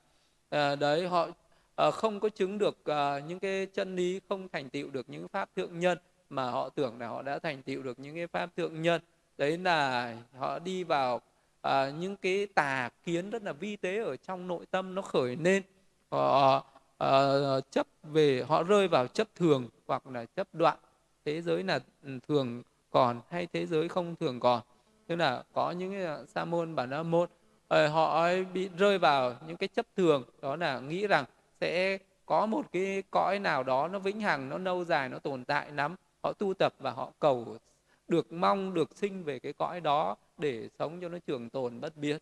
À, 0.49 0.75
đấy 0.75 1.07
họ 1.07 1.27
à, 1.75 1.91
không 1.91 2.19
có 2.19 2.29
chứng 2.29 2.57
được 2.57 2.85
à, 2.85 3.19
những 3.19 3.39
cái 3.39 3.65
chân 3.65 3.95
lý 3.95 4.21
không 4.29 4.49
thành 4.49 4.69
tựu 4.69 4.89
được 4.89 5.09
những 5.09 5.27
pháp 5.27 5.49
thượng 5.55 5.79
nhân 5.79 5.97
mà 6.29 6.51
họ 6.51 6.69
tưởng 6.69 6.99
là 6.99 7.07
họ 7.07 7.21
đã 7.21 7.39
thành 7.39 7.61
tựu 7.61 7.83
được 7.83 7.99
những 7.99 8.15
cái 8.15 8.27
pháp 8.27 8.55
thượng 8.57 8.81
nhân. 8.81 9.01
Đấy 9.37 9.57
là 9.57 10.15
họ 10.37 10.59
đi 10.59 10.83
vào 10.83 11.21
à, 11.61 11.89
những 11.99 12.15
cái 12.15 12.47
tà 12.55 12.89
kiến 13.05 13.29
rất 13.29 13.43
là 13.43 13.53
vi 13.53 13.75
tế 13.75 14.03
ở 14.03 14.15
trong 14.15 14.47
nội 14.47 14.65
tâm 14.71 14.95
nó 14.95 15.01
khởi 15.01 15.35
lên. 15.35 15.63
Họ 16.09 16.63
à, 16.97 17.09
chấp 17.71 17.87
về 18.03 18.43
họ 18.47 18.63
rơi 18.63 18.87
vào 18.87 19.07
chấp 19.07 19.27
thường 19.35 19.69
hoặc 19.87 20.07
là 20.07 20.25
chấp 20.25 20.47
đoạn 20.53 20.77
thế 21.27 21.41
giới 21.41 21.63
là 21.63 21.79
thường 22.27 22.63
còn 22.91 23.21
hay 23.29 23.47
thế 23.53 23.65
giới 23.65 23.87
không 23.87 24.15
thường 24.15 24.39
còn? 24.39 24.61
Tức 25.07 25.15
là 25.15 25.43
có 25.53 25.71
những 25.71 25.91
cái 25.91 26.05
à, 26.05 26.17
sa 26.27 26.45
môn 26.45 26.75
bản 26.75 26.89
la 26.89 27.03
môn 27.03 27.29
ờ, 27.67 27.87
họ 27.87 28.27
bị 28.53 28.69
rơi 28.77 28.97
vào 28.97 29.35
những 29.47 29.57
cái 29.57 29.67
chấp 29.67 29.85
thường, 29.95 30.23
đó 30.41 30.55
là 30.55 30.79
nghĩ 30.79 31.07
rằng 31.07 31.25
sẽ 31.61 31.97
có 32.25 32.45
một 32.45 32.65
cái 32.71 33.03
cõi 33.11 33.39
nào 33.39 33.63
đó 33.63 33.87
nó 33.87 33.99
vĩnh 33.99 34.21
hằng, 34.21 34.49
nó 34.49 34.57
lâu 34.57 34.83
dài, 34.83 35.09
nó 35.09 35.19
tồn 35.19 35.43
tại 35.43 35.71
lắm. 35.71 35.95
Họ 36.23 36.33
tu 36.33 36.53
tập 36.53 36.73
và 36.79 36.91
họ 36.91 37.11
cầu 37.19 37.57
được 38.07 38.33
mong, 38.33 38.73
được 38.73 38.97
sinh 38.97 39.23
về 39.23 39.39
cái 39.39 39.53
cõi 39.53 39.81
đó 39.81 40.15
để 40.37 40.69
sống 40.79 40.99
cho 41.01 41.09
nó 41.09 41.17
trường 41.27 41.49
tồn 41.49 41.81
bất 41.81 41.97
biến. 41.97 42.17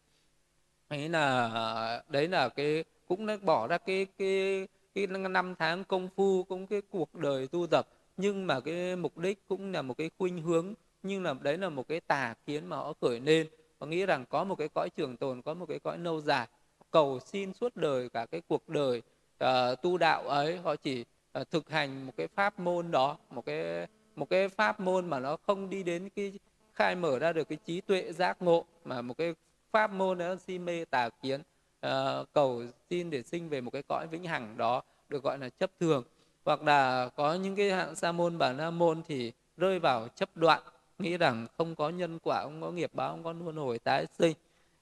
Ấy 0.87 1.09
là, 1.09 2.03
đấy 2.09 2.27
là 2.27 2.49
cái, 2.49 2.83
cũng 3.07 3.25
đã 3.25 3.37
bỏ 3.41 3.67
ra 3.67 3.77
cái 3.77 4.07
cái 4.17 4.67
cái 4.95 5.07
năm 5.07 5.55
tháng 5.59 5.83
công 5.83 6.09
phu, 6.15 6.43
cũng 6.43 6.67
cái 6.67 6.81
cuộc 6.91 7.15
đời 7.15 7.47
tu 7.47 7.67
tập 7.67 7.87
nhưng 8.17 8.47
mà 8.47 8.59
cái 8.59 8.95
mục 8.95 9.17
đích 9.17 9.47
cũng 9.47 9.71
là 9.71 9.81
một 9.81 9.97
cái 9.97 10.09
khuynh 10.17 10.41
hướng 10.41 10.73
nhưng 11.03 11.23
là 11.23 11.33
đấy 11.41 11.57
là 11.57 11.69
một 11.69 11.87
cái 11.87 11.99
tà 11.99 12.33
kiến 12.45 12.65
mà 12.65 12.75
họ 12.75 12.93
khởi 13.01 13.19
lên. 13.19 13.47
Họ 13.79 13.87
nghĩ 13.87 14.05
rằng 14.05 14.25
có 14.29 14.43
một 14.43 14.55
cái 14.55 14.69
cõi 14.69 14.89
trường 14.89 15.17
tồn 15.17 15.41
có 15.41 15.53
một 15.53 15.65
cái 15.69 15.79
cõi 15.79 15.97
lâu 15.97 16.21
dài 16.21 16.47
cầu 16.91 17.19
xin 17.19 17.53
suốt 17.53 17.75
đời 17.75 18.09
cả 18.09 18.25
cái 18.25 18.41
cuộc 18.47 18.69
đời 18.69 19.01
uh, 19.43 19.81
tu 19.81 19.97
đạo 19.97 20.27
ấy 20.27 20.57
họ 20.57 20.75
chỉ 20.75 21.05
uh, 21.41 21.51
thực 21.51 21.69
hành 21.69 22.05
một 22.05 22.13
cái 22.17 22.27
pháp 22.27 22.59
môn 22.59 22.91
đó 22.91 23.17
một 23.29 23.45
cái 23.45 23.87
một 24.15 24.29
cái 24.29 24.49
pháp 24.49 24.79
môn 24.79 25.09
mà 25.09 25.19
nó 25.19 25.37
không 25.47 25.69
đi 25.69 25.83
đến 25.83 26.09
cái 26.15 26.39
khai 26.73 26.95
mở 26.95 27.19
ra 27.19 27.33
được 27.33 27.49
cái 27.49 27.57
trí 27.65 27.81
tuệ 27.81 28.11
giác 28.11 28.41
ngộ 28.41 28.65
mà 28.85 29.01
một 29.01 29.17
cái 29.17 29.33
pháp 29.71 29.91
môn 29.91 30.17
đó 30.17 30.35
si 30.35 30.59
mê 30.59 30.85
tà 30.85 31.09
kiến 31.21 31.41
uh, 31.85 31.91
cầu 32.33 32.63
xin 32.89 33.09
để 33.09 33.23
sinh 33.23 33.49
về 33.49 33.61
một 33.61 33.71
cái 33.71 33.83
cõi 33.83 34.07
vĩnh 34.07 34.23
hằng 34.23 34.57
đó 34.57 34.83
được 35.09 35.23
gọi 35.23 35.37
là 35.37 35.49
chấp 35.49 35.71
thường 35.79 36.03
hoặc 36.45 36.63
là 36.63 37.09
có 37.15 37.33
những 37.33 37.55
cái 37.55 37.71
hạng 37.71 37.95
sa 37.95 38.11
môn 38.11 38.37
bản 38.37 38.57
la 38.57 38.69
môn 38.69 39.01
thì 39.07 39.31
rơi 39.57 39.79
vào 39.79 40.07
chấp 40.15 40.29
đoạn 40.37 40.61
nghĩ 40.99 41.17
rằng 41.17 41.47
không 41.57 41.75
có 41.75 41.89
nhân 41.89 42.19
quả 42.23 42.43
không 42.43 42.61
có 42.61 42.71
nghiệp 42.71 42.91
báo 42.93 43.11
không 43.11 43.23
có 43.23 43.33
luân 43.33 43.55
hồi 43.55 43.79
tái 43.79 44.05
sinh. 44.19 44.33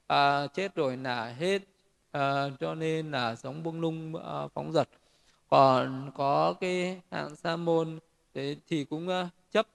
À, 0.06 0.46
chết 0.46 0.74
rồi 0.74 0.96
là 0.96 1.34
hết 1.38 1.62
à, 2.12 2.48
cho 2.60 2.74
nên 2.74 3.10
là 3.10 3.34
sống 3.34 3.62
buông 3.62 3.80
lung 3.80 4.16
à, 4.16 4.48
phóng 4.54 4.72
dật. 4.72 4.88
Còn 5.48 6.10
có 6.16 6.54
cái 6.60 7.00
hạng 7.10 7.36
sa 7.36 7.56
môn 7.56 7.98
thế 8.34 8.56
thì 8.68 8.84
cũng 8.84 9.08
à, 9.08 9.28
chấp 9.50 9.66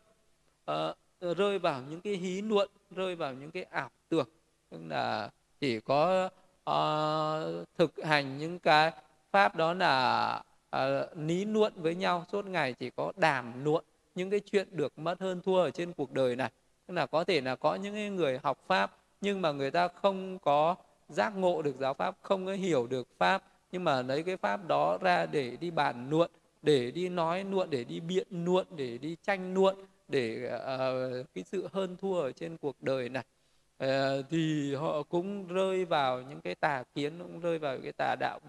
à, 0.65 0.93
rơi 1.21 1.59
vào 1.59 1.81
những 1.89 2.01
cái 2.01 2.13
hí 2.13 2.41
luận 2.41 2.69
rơi 2.91 3.15
vào 3.15 3.33
những 3.33 3.51
cái 3.51 3.63
ảo 3.63 3.89
tưởng. 4.09 4.29
Tức 4.69 4.79
là 4.87 5.29
chỉ 5.59 5.79
có 5.79 6.29
à, 6.65 6.79
thực 7.77 7.93
hành 8.03 8.37
những 8.37 8.59
cái 8.59 8.91
pháp 9.31 9.55
đó 9.55 9.73
là 9.73 10.43
uh, 10.75 11.17
ní 11.17 11.45
nuộn 11.45 11.73
với 11.75 11.95
nhau 11.95 12.25
suốt 12.31 12.45
ngày 12.45 12.73
chỉ 12.73 12.89
có 12.89 13.11
đàm 13.17 13.63
nuộn 13.63 13.83
những 14.15 14.29
cái 14.29 14.39
chuyện 14.39 14.67
được 14.71 14.99
mất 14.99 15.19
hơn 15.19 15.41
thua 15.41 15.61
ở 15.61 15.71
trên 15.71 15.93
cuộc 15.93 16.11
đời 16.11 16.35
này. 16.35 16.51
Tức 16.87 16.93
là 16.93 17.05
có 17.05 17.23
thể 17.23 17.41
là 17.41 17.55
có 17.55 17.75
những 17.75 18.15
người 18.15 18.39
học 18.43 18.57
pháp 18.67 18.95
nhưng 19.21 19.41
mà 19.41 19.51
người 19.51 19.71
ta 19.71 19.87
không 19.87 20.39
có 20.39 20.75
giác 21.09 21.37
ngộ 21.37 21.61
được 21.61 21.75
giáo 21.79 21.93
pháp 21.93 22.17
không 22.21 22.45
có 22.45 22.53
hiểu 22.53 22.87
được 22.87 23.07
pháp. 23.17 23.43
Nhưng 23.71 23.83
mà 23.83 24.01
lấy 24.01 24.23
cái 24.23 24.37
pháp 24.37 24.67
đó 24.67 24.97
ra 25.01 25.25
để 25.25 25.57
đi 25.59 25.71
bàn 25.71 26.09
luận 26.09 26.31
để 26.61 26.91
đi 26.91 27.09
nói 27.09 27.43
luận 27.43 27.69
để 27.69 27.83
đi 27.83 27.99
biện 27.99 28.27
luận 28.31 28.67
để 28.75 28.97
đi 28.97 29.15
tranh 29.23 29.53
luận 29.53 29.75
để 30.07 30.51
uh, 30.55 31.27
cái 31.35 31.43
sự 31.43 31.67
hơn 31.73 31.97
thua 32.01 32.21
ở 32.21 32.31
trên 32.31 32.57
cuộc 32.57 32.81
đời 32.81 33.09
này. 33.09 33.23
Uh, 33.83 34.25
thì 34.29 34.75
họ 34.75 35.03
cũng 35.03 35.47
rơi 35.47 35.85
vào 35.85 36.21
những 36.21 36.41
cái 36.41 36.55
tà 36.55 36.83
kiến 36.95 37.13
cũng 37.19 37.39
rơi 37.39 37.59
vào 37.59 37.77
cái 37.83 37.91
tà 37.91 38.15
đạo 38.19 38.39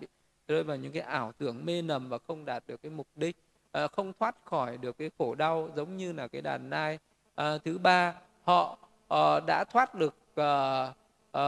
rơi 0.51 0.63
vào 0.63 0.77
những 0.77 0.93
cái 0.93 1.03
ảo 1.03 1.33
tưởng 1.39 1.65
mê 1.65 1.83
nầm 1.83 2.09
và 2.09 2.19
không 2.19 2.45
đạt 2.45 2.65
được 2.67 2.83
cái 2.83 2.91
mục 2.91 3.07
đích 3.17 3.37
à, 3.73 3.87
không 3.87 4.13
thoát 4.21 4.37
khỏi 4.45 4.79
được 4.79 4.99
cái 4.99 5.11
khổ 5.19 5.35
đau 5.35 5.69
giống 5.77 5.97
như 5.97 6.13
là 6.13 6.29
cái 6.29 6.43
đàn 6.43 6.71
nai. 6.71 6.99
À, 7.35 7.59
thứ 7.65 7.79
ba 7.79 8.15
họ 8.45 8.79
à, 9.09 9.41
đã 9.47 9.65
thoát 9.65 9.95
được 9.95 10.15
à, 10.35 10.93
à, 11.33 11.45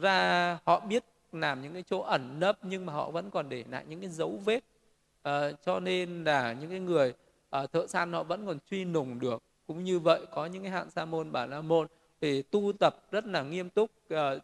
ra 0.00 0.58
họ 0.64 0.80
biết 0.80 1.04
làm 1.32 1.62
những 1.62 1.72
cái 1.72 1.84
chỗ 1.90 2.00
ẩn 2.00 2.40
nấp 2.40 2.58
nhưng 2.62 2.86
mà 2.86 2.92
họ 2.92 3.10
vẫn 3.10 3.30
còn 3.30 3.48
để 3.48 3.64
lại 3.70 3.84
những 3.88 4.00
cái 4.00 4.10
dấu 4.10 4.40
vết. 4.44 4.60
À, 5.22 5.52
cho 5.66 5.80
nên 5.80 6.24
là 6.24 6.52
những 6.52 6.70
cái 6.70 6.80
người 6.80 7.14
à, 7.50 7.66
thợ 7.66 7.86
săn 7.86 8.12
họ 8.12 8.22
vẫn 8.22 8.46
còn 8.46 8.58
truy 8.70 8.84
nùng 8.84 9.18
được. 9.18 9.42
Cũng 9.66 9.84
như 9.84 9.98
vậy 9.98 10.26
có 10.34 10.46
những 10.46 10.62
cái 10.62 10.72
hạng 10.72 10.90
sa 10.90 11.04
môn 11.04 11.32
bà 11.32 11.46
la 11.46 11.60
môn 11.60 11.86
thì 12.20 12.42
tu 12.42 12.72
tập 12.80 12.96
rất 13.10 13.26
là 13.26 13.42
nghiêm 13.42 13.70
túc 13.70 13.90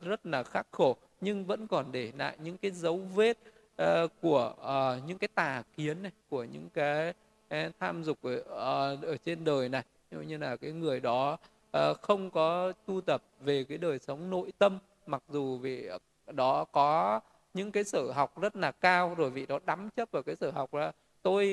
rất 0.01 0.27
là 0.27 0.43
khắc 0.43 0.67
khổ 0.71 0.97
nhưng 1.21 1.45
vẫn 1.45 1.67
còn 1.67 1.93
để 1.93 2.13
lại 2.19 2.37
những 2.43 2.59
cái 2.59 2.71
dấu 2.71 2.97
vết 3.15 3.39
uh, 3.83 4.11
của 4.23 4.55
uh, 4.61 5.09
những 5.09 5.19
cái 5.19 5.29
tà 5.35 5.63
kiến 5.77 6.03
này 6.03 6.13
của 6.31 6.45
những 6.45 6.69
cái 6.75 7.15
uh, 7.55 7.73
tham 7.81 8.05
dục 8.05 8.19
ở, 8.23 8.93
uh, 8.93 9.05
ở 9.05 9.17
trên 9.25 9.45
đời 9.45 9.69
này. 9.69 9.83
Như 10.11 10.37
là 10.37 10.57
cái 10.57 10.73
người 10.73 11.01
đó 11.01 11.39
uh, 11.77 12.03
không 12.03 12.31
có 12.31 12.73
tu 12.87 13.01
tập 13.01 13.23
về 13.41 13.65
cái 13.65 13.79
đời 13.79 13.99
sống 13.99 14.31
nội 14.31 14.53
tâm 14.59 14.79
mặc 15.07 15.23
dù 15.29 15.59
vì 15.59 15.89
đó 16.33 16.65
có 16.65 17.21
những 17.55 17.73
cái 17.73 17.85
sở 17.85 18.13
học 18.13 18.41
rất 18.41 18.57
là 18.57 18.71
cao 18.71 19.15
rồi 19.15 19.31
vị 19.31 19.47
đó 19.47 19.59
đắm 19.67 19.91
chấp 19.97 20.11
vào 20.11 20.23
cái 20.23 20.37
sở 20.37 20.51
học 20.51 20.75
là 20.75 20.93
tôi 21.23 21.47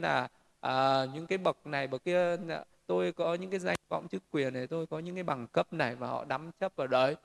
là 0.00 0.28
à, 0.60 1.04
những 1.14 1.26
cái 1.26 1.38
bậc 1.38 1.66
này 1.66 1.86
bậc 1.86 2.04
kia 2.04 2.36
tôi 2.86 3.12
có 3.12 3.34
những 3.34 3.50
cái 3.50 3.60
danh 3.60 3.76
vọng 3.88 4.08
chức 4.08 4.22
quyền 4.30 4.54
này 4.54 4.66
tôi 4.66 4.86
có 4.86 4.98
những 4.98 5.14
cái 5.14 5.24
bằng 5.24 5.46
cấp 5.46 5.72
này 5.72 5.94
và 5.94 6.08
họ 6.08 6.24
đắm 6.24 6.50
chấp 6.60 6.72
vào 6.76 6.86
đấy. 6.86 7.16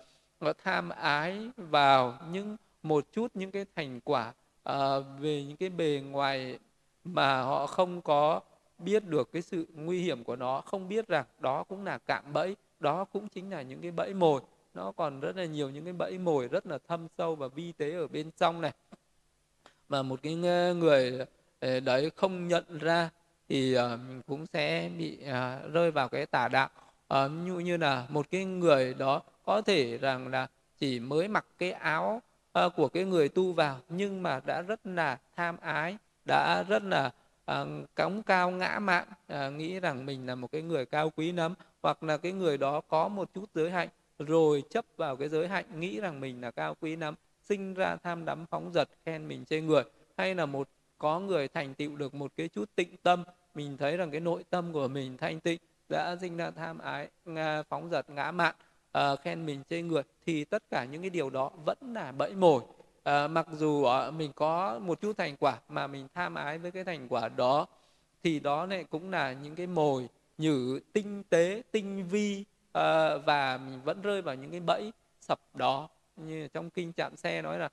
Họ 0.41 0.53
tham 0.63 0.89
ái 0.89 1.49
vào 1.57 2.19
những 2.31 2.57
một 2.84 3.05
chút 3.11 3.31
những 3.34 3.51
cái 3.51 3.65
thành 3.75 3.99
quả 4.03 4.34
uh, 4.69 4.75
về 5.19 5.43
những 5.43 5.57
cái 5.57 5.69
bề 5.69 6.01
ngoài 6.11 6.59
mà 7.03 7.41
họ 7.41 7.67
không 7.67 8.01
có 8.01 8.41
biết 8.77 9.05
được 9.05 9.31
cái 9.31 9.41
sự 9.41 9.67
nguy 9.75 10.01
hiểm 10.01 10.23
của 10.23 10.36
nó. 10.36 10.61
Không 10.61 10.89
biết 10.89 11.07
rằng 11.07 11.25
đó 11.39 11.63
cũng 11.63 11.86
là 11.86 11.97
cạm 11.97 12.34
bẫy 12.34 12.55
đó 12.79 13.05
cũng 13.05 13.27
chính 13.29 13.49
là 13.49 13.61
những 13.61 13.81
cái 13.81 13.91
bẫy 13.91 14.13
mồi. 14.13 14.41
Nó 14.73 14.91
còn 14.91 15.19
rất 15.19 15.38
là 15.38 15.45
nhiều 15.45 15.69
những 15.69 15.84
cái 15.84 15.93
bẫy 15.93 16.17
mồi 16.17 16.47
rất 16.47 16.65
là 16.65 16.77
thâm 16.88 17.07
sâu 17.17 17.36
và 17.36 17.47
vi 17.47 17.71
tế 17.71 17.91
ở 17.91 18.07
bên 18.07 18.31
trong 18.38 18.61
này. 18.61 18.71
Mà 19.89 20.01
một 20.01 20.19
cái 20.23 20.36
người 20.75 21.25
ờ, 21.59 21.79
đấy 21.79 22.11
không 22.15 22.47
nhận 22.47 22.77
ra 22.79 23.09
thì 23.49 23.75
mình 23.75 24.21
cũng 24.27 24.45
sẽ 24.53 24.89
bị 24.97 25.17
rơi 25.73 25.91
vào 25.91 26.09
cái 26.09 26.25
tà 26.25 26.47
đạo. 26.47 26.69
Như 27.29 27.59
như 27.59 27.77
là 27.77 28.05
một 28.09 28.25
cái 28.31 28.45
người 28.45 28.93
đó 28.93 29.21
có 29.45 29.61
thể 29.61 29.97
rằng 29.97 30.27
là 30.27 30.47
chỉ 30.79 30.99
mới 30.99 31.27
mặc 31.27 31.45
cái 31.57 31.71
áo 31.71 32.21
uh, 32.59 32.75
của 32.75 32.87
cái 32.87 33.03
người 33.03 33.29
tu 33.29 33.53
vào 33.53 33.79
nhưng 33.89 34.23
mà 34.23 34.41
đã 34.45 34.61
rất 34.61 34.85
là 34.85 35.17
tham 35.35 35.57
ái 35.61 35.97
đã 36.25 36.63
rất 36.67 36.83
là 36.83 37.11
uh, 37.51 37.67
cống 37.95 38.23
cao 38.23 38.51
ngã 38.51 38.79
mạn. 38.79 39.07
Uh, 39.33 39.53
nghĩ 39.53 39.79
rằng 39.79 40.05
mình 40.05 40.27
là 40.27 40.35
một 40.35 40.51
cái 40.51 40.61
người 40.61 40.85
cao 40.85 41.09
quý 41.15 41.31
lắm 41.31 41.53
hoặc 41.81 42.03
là 42.03 42.17
cái 42.17 42.31
người 42.31 42.57
đó 42.57 42.81
có 42.81 43.07
một 43.07 43.29
chút 43.33 43.45
giới 43.53 43.71
hạnh 43.71 43.89
rồi 44.19 44.63
chấp 44.69 44.85
vào 44.97 45.15
cái 45.15 45.29
giới 45.29 45.47
hạnh 45.47 45.65
nghĩ 45.79 45.99
rằng 45.99 46.19
mình 46.19 46.41
là 46.41 46.51
cao 46.51 46.75
quý 46.81 46.95
lắm 46.95 47.15
sinh 47.41 47.73
ra 47.73 47.95
tham 48.03 48.25
đắm 48.25 48.45
phóng 48.45 48.73
giật 48.73 48.89
khen 49.05 49.27
mình 49.27 49.45
trên 49.45 49.67
người 49.67 49.83
hay 50.17 50.35
là 50.35 50.45
một 50.45 50.69
có 50.97 51.19
người 51.19 51.47
thành 51.47 51.73
tựu 51.73 51.95
được 51.95 52.13
một 52.13 52.31
cái 52.37 52.47
chút 52.47 52.69
tịnh 52.75 52.97
tâm 53.03 53.23
mình 53.55 53.77
thấy 53.77 53.97
rằng 53.97 54.11
cái 54.11 54.19
nội 54.19 54.43
tâm 54.49 54.73
của 54.73 54.87
mình 54.87 55.17
thanh 55.17 55.39
tịnh 55.39 55.59
đã 55.89 56.15
sinh 56.21 56.37
ra 56.37 56.51
tham 56.51 56.79
ái 56.79 57.07
phóng 57.69 57.89
giật 57.91 58.09
ngã 58.09 58.31
mạn 58.31 58.55
uh, 58.97 59.21
khen 59.21 59.45
mình 59.45 59.63
trên 59.69 59.87
người 59.87 60.03
thì 60.25 60.45
tất 60.45 60.63
cả 60.69 60.85
những 60.85 61.01
cái 61.01 61.09
điều 61.09 61.29
đó 61.29 61.51
vẫn 61.65 61.77
là 61.81 62.11
bẫy 62.11 62.33
mồi. 62.35 62.61
Uh, 63.09 63.31
mặc 63.31 63.47
dù 63.51 63.87
uh, 64.07 64.13
mình 64.13 64.31
có 64.35 64.79
một 64.79 65.01
chút 65.01 65.17
thành 65.17 65.35
quả 65.37 65.59
mà 65.69 65.87
mình 65.87 66.07
tham 66.13 66.35
ái 66.35 66.57
với 66.57 66.71
cái 66.71 66.83
thành 66.83 67.07
quả 67.09 67.29
đó 67.29 67.67
thì 68.23 68.39
đó 68.39 68.65
này 68.65 68.83
cũng 68.83 69.09
là 69.09 69.33
những 69.33 69.55
cái 69.55 69.67
mồi 69.67 70.07
nhử 70.37 70.79
tinh 70.93 71.23
tế 71.29 71.61
tinh 71.71 72.07
vi 72.07 72.45
uh, 72.67 72.73
và 73.25 73.59
mình 73.65 73.81
vẫn 73.83 74.01
rơi 74.01 74.21
vào 74.21 74.35
những 74.35 74.51
cái 74.51 74.59
bẫy 74.59 74.91
sập 75.21 75.39
đó. 75.53 75.89
Như 76.17 76.47
trong 76.47 76.69
kinh 76.69 76.93
chạm 76.93 77.17
xe 77.17 77.41
nói 77.41 77.59
là 77.59 77.69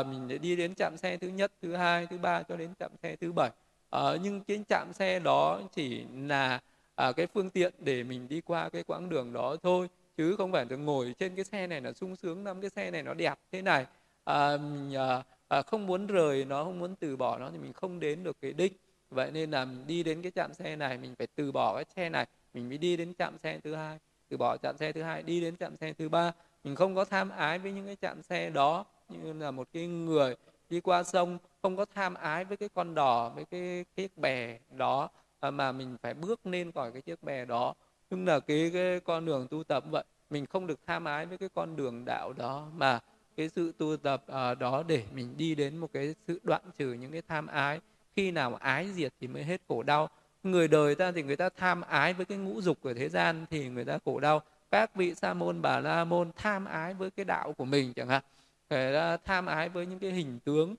uh, 0.00 0.06
mình 0.06 0.40
đi 0.42 0.56
đến 0.56 0.74
chạm 0.74 0.96
xe 0.96 1.16
thứ 1.16 1.28
nhất 1.28 1.52
thứ 1.62 1.76
hai 1.76 2.06
thứ 2.06 2.18
ba 2.18 2.42
cho 2.42 2.56
đến 2.56 2.70
chạm 2.78 2.90
xe 3.02 3.16
thứ 3.16 3.32
bảy. 3.32 3.50
Uh, 3.96 4.20
nhưng 4.22 4.40
cái 4.40 4.64
chạm 4.68 4.92
xe 4.92 5.18
đó 5.18 5.60
chỉ 5.72 6.04
là 6.14 6.60
uh, 7.08 7.16
cái 7.16 7.26
phương 7.26 7.50
tiện 7.50 7.72
để 7.78 8.02
mình 8.02 8.28
đi 8.28 8.40
qua 8.40 8.68
cái 8.68 8.82
quãng 8.82 9.08
đường 9.08 9.32
đó 9.32 9.56
thôi 9.62 9.88
chứ 10.16 10.36
không 10.36 10.52
phải 10.52 10.64
được 10.64 10.76
ngồi 10.76 11.14
trên 11.18 11.36
cái 11.36 11.44
xe 11.44 11.66
này 11.66 11.80
là 11.80 11.92
sung 11.92 12.16
sướng 12.16 12.44
lắm 12.44 12.60
cái 12.60 12.70
xe 12.70 12.90
này 12.90 13.02
nó 13.02 13.14
đẹp 13.14 13.38
thế 13.52 13.62
này. 13.62 13.86
À, 14.24 14.56
mình 14.56 14.96
à, 14.96 15.22
à, 15.48 15.62
không 15.62 15.86
muốn 15.86 16.06
rời 16.06 16.44
nó 16.44 16.64
không 16.64 16.78
muốn 16.78 16.96
từ 16.96 17.16
bỏ 17.16 17.38
nó 17.38 17.50
thì 17.50 17.58
mình 17.58 17.72
không 17.72 18.00
đến 18.00 18.24
được 18.24 18.36
cái 18.40 18.52
đích. 18.52 18.80
Vậy 19.10 19.30
nên 19.30 19.50
là 19.50 19.64
mình 19.64 19.86
đi 19.86 20.02
đến 20.02 20.22
cái 20.22 20.32
trạm 20.34 20.54
xe 20.54 20.76
này 20.76 20.98
mình 20.98 21.14
phải 21.18 21.26
từ 21.34 21.52
bỏ 21.52 21.74
cái 21.74 21.84
xe 21.96 22.08
này 22.08 22.26
mình 22.54 22.68
mới 22.68 22.78
đi 22.78 22.96
đến 22.96 23.14
trạm 23.18 23.38
xe 23.38 23.60
thứ 23.64 23.74
hai 23.74 23.98
từ 24.28 24.36
bỏ 24.36 24.56
trạm 24.56 24.76
xe 24.76 24.92
thứ 24.92 25.02
hai 25.02 25.22
đi 25.22 25.40
đến 25.40 25.56
trạm 25.56 25.76
xe 25.76 25.92
thứ 25.92 26.08
ba. 26.08 26.32
Mình 26.64 26.74
không 26.74 26.94
có 26.94 27.04
tham 27.04 27.30
ái 27.30 27.58
với 27.58 27.72
những 27.72 27.86
cái 27.86 27.96
trạm 28.02 28.22
xe 28.22 28.50
đó 28.50 28.84
như 29.08 29.32
là 29.32 29.50
một 29.50 29.68
cái 29.72 29.86
người 29.86 30.36
đi 30.70 30.80
qua 30.80 31.02
sông 31.02 31.38
không 31.62 31.76
có 31.76 31.84
tham 31.94 32.14
ái 32.14 32.44
với 32.44 32.56
cái 32.56 32.68
con 32.74 32.94
đò 32.94 33.28
với 33.28 33.44
cái 33.44 33.84
chiếc 33.96 34.18
bè 34.18 34.58
đó 34.70 35.10
à, 35.40 35.50
mà 35.50 35.72
mình 35.72 35.96
phải 36.02 36.14
bước 36.14 36.46
lên 36.46 36.72
khỏi 36.72 36.92
cái 36.92 37.02
chiếc 37.02 37.22
bè 37.22 37.44
đó 37.44 37.74
nhưng 38.12 38.26
là 38.26 38.40
cái, 38.40 38.70
cái 38.74 39.00
con 39.00 39.26
đường 39.26 39.46
tu 39.50 39.64
tập 39.64 39.84
vậy. 39.90 40.04
Mình 40.30 40.46
không 40.46 40.66
được 40.66 40.80
tham 40.86 41.04
ái 41.04 41.26
với 41.26 41.38
cái 41.38 41.48
con 41.54 41.76
đường 41.76 42.04
đạo 42.04 42.32
đó 42.32 42.66
mà 42.76 43.00
cái 43.36 43.48
sự 43.48 43.72
tu 43.78 43.96
tập 43.96 44.24
uh, 44.28 44.58
đó 44.58 44.82
để 44.86 45.04
mình 45.14 45.36
đi 45.36 45.54
đến 45.54 45.76
một 45.76 45.90
cái 45.92 46.14
sự 46.26 46.40
đoạn 46.42 46.62
trừ 46.78 46.92
những 46.92 47.12
cái 47.12 47.22
tham 47.28 47.46
ái. 47.46 47.80
Khi 48.16 48.30
nào 48.30 48.54
ái 48.54 48.88
diệt 48.92 49.12
thì 49.20 49.26
mới 49.26 49.44
hết 49.44 49.60
khổ 49.68 49.82
đau. 49.82 50.08
Người 50.42 50.68
đời 50.68 50.94
ta 50.94 51.12
thì 51.12 51.22
người 51.22 51.36
ta 51.36 51.48
tham 51.56 51.80
ái 51.80 52.14
với 52.14 52.26
cái 52.26 52.38
ngũ 52.38 52.60
dục 52.60 52.78
của 52.82 52.94
thế 52.94 53.08
gian 53.08 53.46
thì 53.50 53.68
người 53.68 53.84
ta 53.84 53.98
khổ 54.04 54.20
đau. 54.20 54.42
Các 54.70 54.94
vị 54.94 55.14
sa 55.14 55.34
môn 55.34 55.62
bà 55.62 55.80
la 55.80 56.04
môn 56.04 56.30
tham 56.36 56.64
ái 56.64 56.94
với 56.94 57.10
cái 57.10 57.24
đạo 57.24 57.52
của 57.52 57.64
mình 57.64 57.92
chẳng 57.92 58.08
hạn. 58.08 58.22
Người 58.70 58.94
ta 58.94 59.16
tham 59.16 59.46
ái 59.46 59.68
với 59.68 59.86
những 59.86 59.98
cái 59.98 60.10
hình 60.10 60.38
tướng 60.44 60.70
uh, 60.70 60.76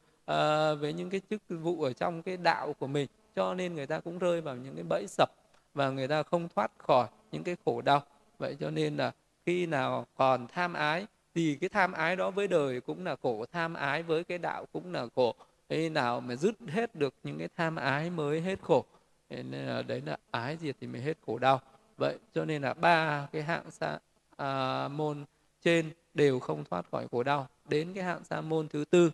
với 0.82 0.94
những 0.94 1.10
cái 1.10 1.22
chức 1.30 1.42
vụ 1.50 1.84
ở 1.84 1.94
trong 1.94 2.24
cái 2.24 2.38
đạo 2.38 2.74
của 2.80 2.88
mình. 2.88 3.08
Cho 3.36 3.54
nên 3.54 3.76
người 3.76 3.88
ta 3.88 4.00
cũng 4.00 4.20
rơi 4.20 4.42
vào 4.42 4.56
những 4.56 4.76
cái 4.76 4.84
bẫy 4.84 5.08
sập 5.08 5.30
và 5.74 5.90
người 5.90 6.08
ta 6.08 6.24
không 6.24 6.48
thoát 6.56 6.72
khỏi 6.78 7.08
những 7.34 7.44
cái 7.44 7.56
khổ 7.66 7.82
đau. 7.82 8.04
Vậy 8.38 8.58
cho 8.60 8.70
nên 8.70 8.98
là 8.98 9.12
khi 9.46 9.66
nào 9.66 10.08
còn 10.16 10.48
tham 10.48 10.74
ái 10.74 11.08
thì 11.36 11.56
cái 11.62 11.70
tham 11.70 11.92
ái 11.92 12.16
đó 12.16 12.32
với 12.32 12.48
đời 12.48 12.82
cũng 12.82 13.06
là 13.06 13.16
khổ 13.24 13.46
tham 13.52 13.74
ái 13.74 14.04
với 14.04 14.24
cái 14.24 14.38
đạo 14.38 14.66
cũng 14.74 14.94
là 14.94 15.06
khổ. 15.16 15.36
Khi 15.70 15.90
nào 15.90 16.22
mà 16.22 16.36
dứt 16.36 16.56
hết 16.68 16.96
được 16.96 17.14
những 17.24 17.40
cái 17.40 17.48
tham 17.58 17.76
ái 17.76 18.10
mới 18.10 18.42
hết 18.42 18.60
khổ? 18.62 18.86
Nên 19.30 19.52
là 19.52 19.82
đấy 19.82 20.02
là 20.06 20.18
ái 20.32 20.58
diệt 20.62 20.76
thì 20.82 20.88
mới 20.88 21.02
hết 21.02 21.18
khổ 21.26 21.40
đau. 21.40 21.62
Vậy 21.98 22.18
cho 22.34 22.46
nên 22.46 22.62
là 22.62 22.74
ba 22.74 23.28
cái 23.32 23.42
hạng 23.42 23.72
sa 23.72 24.00
à, 24.38 24.88
môn 24.88 25.26
trên 25.64 25.92
đều 26.14 26.40
không 26.40 26.64
thoát 26.70 26.86
khỏi 26.92 27.08
khổ 27.12 27.24
đau. 27.24 27.48
Đến 27.70 27.94
cái 27.94 28.04
hạng 28.04 28.24
sa 28.24 28.42
môn 28.42 28.68
thứ 28.68 28.86
tư 28.90 29.12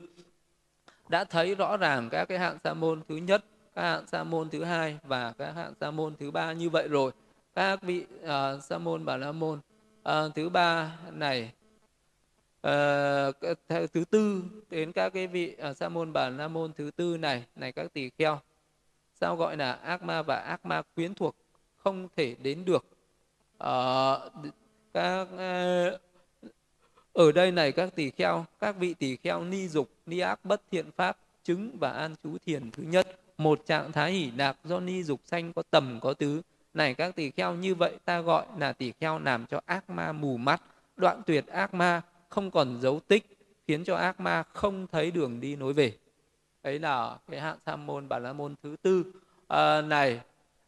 đã 1.09 1.23
thấy 1.23 1.55
rõ 1.55 1.77
ràng 1.77 2.09
các 2.11 2.25
cái 2.25 2.39
hạng 2.39 2.57
sa 2.63 2.73
môn 2.73 3.01
thứ 3.09 3.15
nhất 3.15 3.45
các 3.75 3.81
hạng 3.81 4.07
sa 4.07 4.23
môn 4.23 4.49
thứ 4.49 4.63
hai 4.63 4.97
và 5.03 5.33
các 5.37 5.51
hạng 5.51 5.73
sa 5.81 5.91
môn 5.91 6.15
thứ 6.19 6.31
ba 6.31 6.53
như 6.53 6.69
vậy 6.69 6.87
rồi 6.87 7.11
các 7.59 7.81
vị 7.81 8.05
uh, 8.23 8.63
sa 8.63 8.77
môn 8.77 9.05
bà 9.05 9.17
la 9.17 9.31
môn. 9.31 9.59
Uh, 10.09 10.35
thứ 10.35 10.49
ba 10.49 10.97
này 11.11 11.51
uh, 12.67 13.35
thứ 13.93 14.03
tư 14.09 14.43
đến 14.69 14.91
các 14.91 15.09
cái 15.09 15.27
vị 15.27 15.55
uh, 15.69 15.77
sa 15.77 15.89
môn 15.89 16.13
bà 16.13 16.29
la 16.29 16.47
môn 16.47 16.73
thứ 16.73 16.91
tư 16.95 17.17
này 17.17 17.45
này 17.55 17.71
các 17.71 17.93
tỳ 17.93 18.09
kheo. 18.09 18.39
Sao 19.13 19.35
gọi 19.35 19.57
là 19.57 19.71
ác 19.71 20.03
ma 20.03 20.21
và 20.21 20.35
ác 20.35 20.65
ma 20.65 20.81
quyến 20.95 21.13
thuộc 21.13 21.35
không 21.77 22.07
thể 22.15 22.35
đến 22.41 22.65
được? 22.65 22.85
Uh, 23.63 24.43
các 24.93 25.21
uh, 25.21 26.01
ở 27.13 27.31
đây 27.31 27.51
này 27.51 27.71
các 27.71 27.95
tỳ 27.95 28.09
kheo 28.09 28.45
các 28.59 28.75
vị 28.75 28.93
tỳ 28.93 29.15
kheo 29.15 29.43
ni 29.43 29.67
dục 29.67 29.89
ni 30.05 30.19
ác 30.19 30.45
bất 30.45 30.61
thiện 30.71 30.91
pháp 30.91 31.17
chứng 31.43 31.77
và 31.79 31.91
an 31.91 32.15
trú 32.23 32.37
thiền 32.45 32.71
thứ 32.71 32.83
nhất. 32.83 33.19
Một 33.37 33.65
trạng 33.65 33.91
thái 33.91 34.11
hỷ 34.11 34.31
lạc 34.37 34.57
do 34.63 34.79
ni 34.79 35.03
dục 35.03 35.19
sanh 35.25 35.53
có 35.53 35.63
tầm 35.69 35.99
có 36.01 36.13
tứ 36.13 36.41
này 36.73 36.93
các 36.93 37.15
tỳ 37.15 37.31
kheo 37.31 37.55
như 37.55 37.75
vậy 37.75 37.97
ta 38.05 38.21
gọi 38.21 38.45
là 38.57 38.73
tỳ 38.73 38.91
kheo 38.99 39.19
làm 39.19 39.45
cho 39.45 39.61
ác 39.65 39.89
ma 39.89 40.11
mù 40.11 40.37
mắt 40.37 40.61
đoạn 40.97 41.21
tuyệt 41.25 41.47
ác 41.47 41.73
ma 41.73 42.01
không 42.29 42.51
còn 42.51 42.81
dấu 42.81 42.99
tích 42.99 43.25
khiến 43.67 43.83
cho 43.83 43.95
ác 43.95 44.19
ma 44.19 44.43
không 44.53 44.87
thấy 44.87 45.11
đường 45.11 45.39
đi 45.39 45.55
nối 45.55 45.73
về. 45.73 45.93
Ấy 46.61 46.79
là 46.79 47.17
cái 47.31 47.39
hạng 47.39 47.57
sa 47.65 47.75
môn 47.75 48.09
bà 48.09 48.19
la 48.19 48.33
môn 48.33 48.55
thứ 48.63 48.75
tư. 48.81 49.05
À, 49.47 49.81
này 49.81 50.21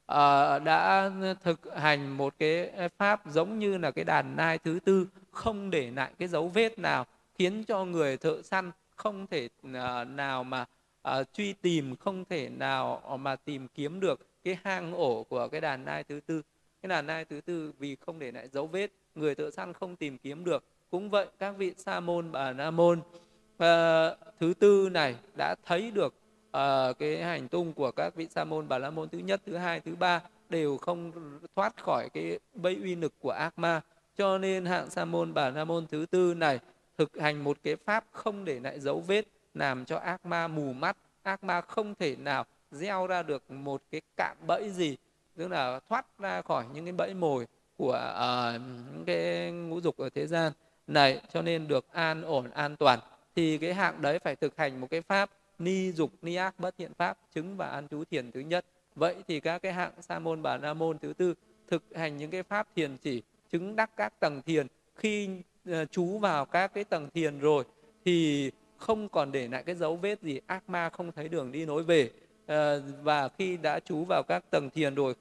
à, 0.05 0.59
đã 0.59 1.11
thực 1.43 1.59
hành 1.77 2.17
một 2.17 2.33
cái 2.39 2.71
pháp 2.97 3.21
giống 3.25 3.59
như 3.59 3.77
là 3.77 3.91
cái 3.91 4.05
đàn 4.05 4.35
nai 4.35 4.57
thứ 4.57 4.79
tư 4.85 5.07
không 5.31 5.69
để 5.69 5.91
lại 5.91 6.11
cái 6.19 6.27
dấu 6.27 6.47
vết 6.47 6.79
nào 6.79 7.05
khiến 7.37 7.63
cho 7.63 7.85
người 7.85 8.17
thợ 8.17 8.41
săn 8.41 8.71
không 8.95 9.27
thể 9.27 9.49
à, 9.73 10.03
nào 10.03 10.43
mà 10.43 10.65
à, 11.01 11.23
truy 11.33 11.53
tìm 11.53 11.95
không 11.95 12.25
thể 12.29 12.49
nào 12.49 13.17
mà 13.19 13.35
tìm 13.35 13.67
kiếm 13.75 13.99
được 13.99 14.30
cái 14.43 14.57
hang 14.63 14.93
ổ 14.93 15.23
của 15.23 15.47
cái 15.47 15.61
đàn 15.61 15.85
nai 15.85 16.03
thứ 16.03 16.19
tư. 16.25 16.41
Cái 16.81 16.87
đàn 16.89 17.07
nai 17.07 17.25
thứ 17.25 17.41
tư 17.41 17.73
vì 17.79 17.95
không 17.95 18.19
để 18.19 18.31
lại 18.31 18.47
dấu 18.47 18.67
vết 18.67 18.91
người 19.15 19.35
thợ 19.35 19.51
săn 19.51 19.73
không 19.73 19.95
tìm 19.95 20.17
kiếm 20.17 20.43
được. 20.43 20.63
Cũng 20.91 21.09
vậy 21.09 21.27
các 21.39 21.51
vị 21.57 21.73
sa 21.77 21.99
môn 21.99 22.31
bà 22.31 22.51
la 22.51 22.71
môn 22.71 22.99
uh, 22.99 24.17
thứ 24.39 24.53
tư 24.59 24.89
này 24.91 25.15
đã 25.37 25.55
thấy 25.65 25.91
được 25.91 26.13
uh, 26.47 26.99
cái 26.99 27.23
hành 27.23 27.47
tung 27.47 27.73
của 27.73 27.91
các 27.91 28.15
vị 28.15 28.27
sa 28.29 28.43
môn 28.43 28.67
bà 28.67 28.77
la 28.77 28.89
môn 28.89 29.09
thứ 29.09 29.17
nhất 29.17 29.41
thứ 29.45 29.57
hai 29.57 29.79
thứ 29.79 29.95
ba 29.95 30.21
đều 30.49 30.77
không 30.77 31.11
thoát 31.55 31.83
khỏi 31.83 32.09
cái 32.13 32.39
bẫy 32.53 32.75
uy 32.75 32.95
lực 32.95 33.13
của 33.19 33.31
ác 33.31 33.59
ma. 33.59 33.81
Cho 34.17 34.37
nên 34.37 34.65
hạng 34.65 34.89
sa 34.89 35.05
môn 35.05 35.33
bà 35.33 35.49
la 35.49 35.65
môn 35.65 35.87
thứ 35.87 36.05
tư 36.11 36.33
này 36.33 36.59
thực 36.97 37.17
hành 37.19 37.43
một 37.43 37.57
cái 37.63 37.75
pháp 37.75 38.05
không 38.11 38.45
để 38.45 38.59
lại 38.59 38.79
dấu 38.79 38.99
vết 38.99 39.25
làm 39.53 39.85
cho 39.85 39.97
ác 39.97 40.25
ma 40.25 40.47
mù 40.47 40.73
mắt. 40.73 40.97
Ác 41.23 41.43
ma 41.43 41.61
không 41.61 41.95
thể 41.95 42.15
nào 42.15 42.45
gieo 42.71 43.07
ra 43.07 43.23
được 43.23 43.51
một 43.51 43.81
cái 43.91 44.01
cạm 44.17 44.37
bẫy 44.47 44.69
gì 44.69 44.97
tức 45.35 45.47
là 45.47 45.79
thoát 45.89 46.05
ra 46.19 46.41
khỏi 46.41 46.65
những 46.73 46.85
cái 46.85 46.93
bẫy 46.93 47.13
mồi 47.13 47.47
của 47.77 48.13
uh, 48.17 48.61
những 48.93 49.03
cái 49.05 49.51
ngũ 49.51 49.81
dục 49.81 49.97
ở 49.97 50.09
thế 50.09 50.27
gian. 50.27 50.51
Này 50.87 51.21
cho 51.33 51.41
nên 51.41 51.67
được 51.67 51.85
an 51.91 52.21
ổn 52.21 52.49
an 52.51 52.75
toàn 52.75 52.99
thì 53.35 53.57
cái 53.57 53.73
hạng 53.73 54.01
đấy 54.01 54.19
phải 54.19 54.35
thực 54.35 54.57
hành 54.57 54.81
một 54.81 54.87
cái 54.89 55.01
pháp 55.01 55.29
ni 55.59 55.91
dục 55.91 56.11
ni 56.21 56.35
ác 56.35 56.59
bất 56.59 56.77
thiện 56.77 56.93
pháp 56.93 57.17
chứng 57.35 57.57
và 57.57 57.67
an 57.67 57.87
trú 57.87 58.03
thiền 58.03 58.31
thứ 58.31 58.39
nhất. 58.39 58.65
Vậy 58.95 59.15
thì 59.27 59.39
các 59.39 59.61
cái 59.61 59.73
hạng 59.73 59.91
sa 60.01 60.19
môn 60.19 60.41
bà 60.41 60.57
la 60.57 60.73
môn 60.73 60.99
thứ 60.99 61.13
tư 61.13 61.33
thực 61.67 61.83
hành 61.95 62.17
những 62.17 62.31
cái 62.31 62.43
pháp 62.43 62.67
thiền 62.75 62.97
chỉ 62.97 63.21
chứng 63.51 63.75
đắc 63.75 63.91
các 63.97 64.19
tầng 64.19 64.41
thiền. 64.41 64.67
Khi 64.95 65.29
ờ, 65.65 65.81
uh, 65.81 65.91
chú 65.91 66.19
vào 66.19 66.45
các 66.45 66.73
cái 66.73 66.83
tầng 66.83 67.09
thiền 67.13 67.39
rồi 67.39 67.63
thì 68.05 68.51
không 68.77 69.09
còn 69.09 69.31
để 69.31 69.47
lại 69.47 69.63
cái 69.63 69.75
dấu 69.75 69.95
vết 69.95 70.21
gì 70.21 70.39
ác 70.47 70.69
ma 70.69 70.89
không 70.89 71.11
thấy 71.11 71.29
đường 71.29 71.51
đi 71.51 71.65
nối 71.65 71.83
về. 71.83 72.11
Ờ, 72.45 72.81
và 73.03 73.29
khi 73.29 73.57
đã 73.57 73.79
chú 73.79 74.05
vào 74.05 74.23
các 74.23 74.43
tầng 74.49 74.69
thiền 74.69 74.95
rồi 74.95 75.15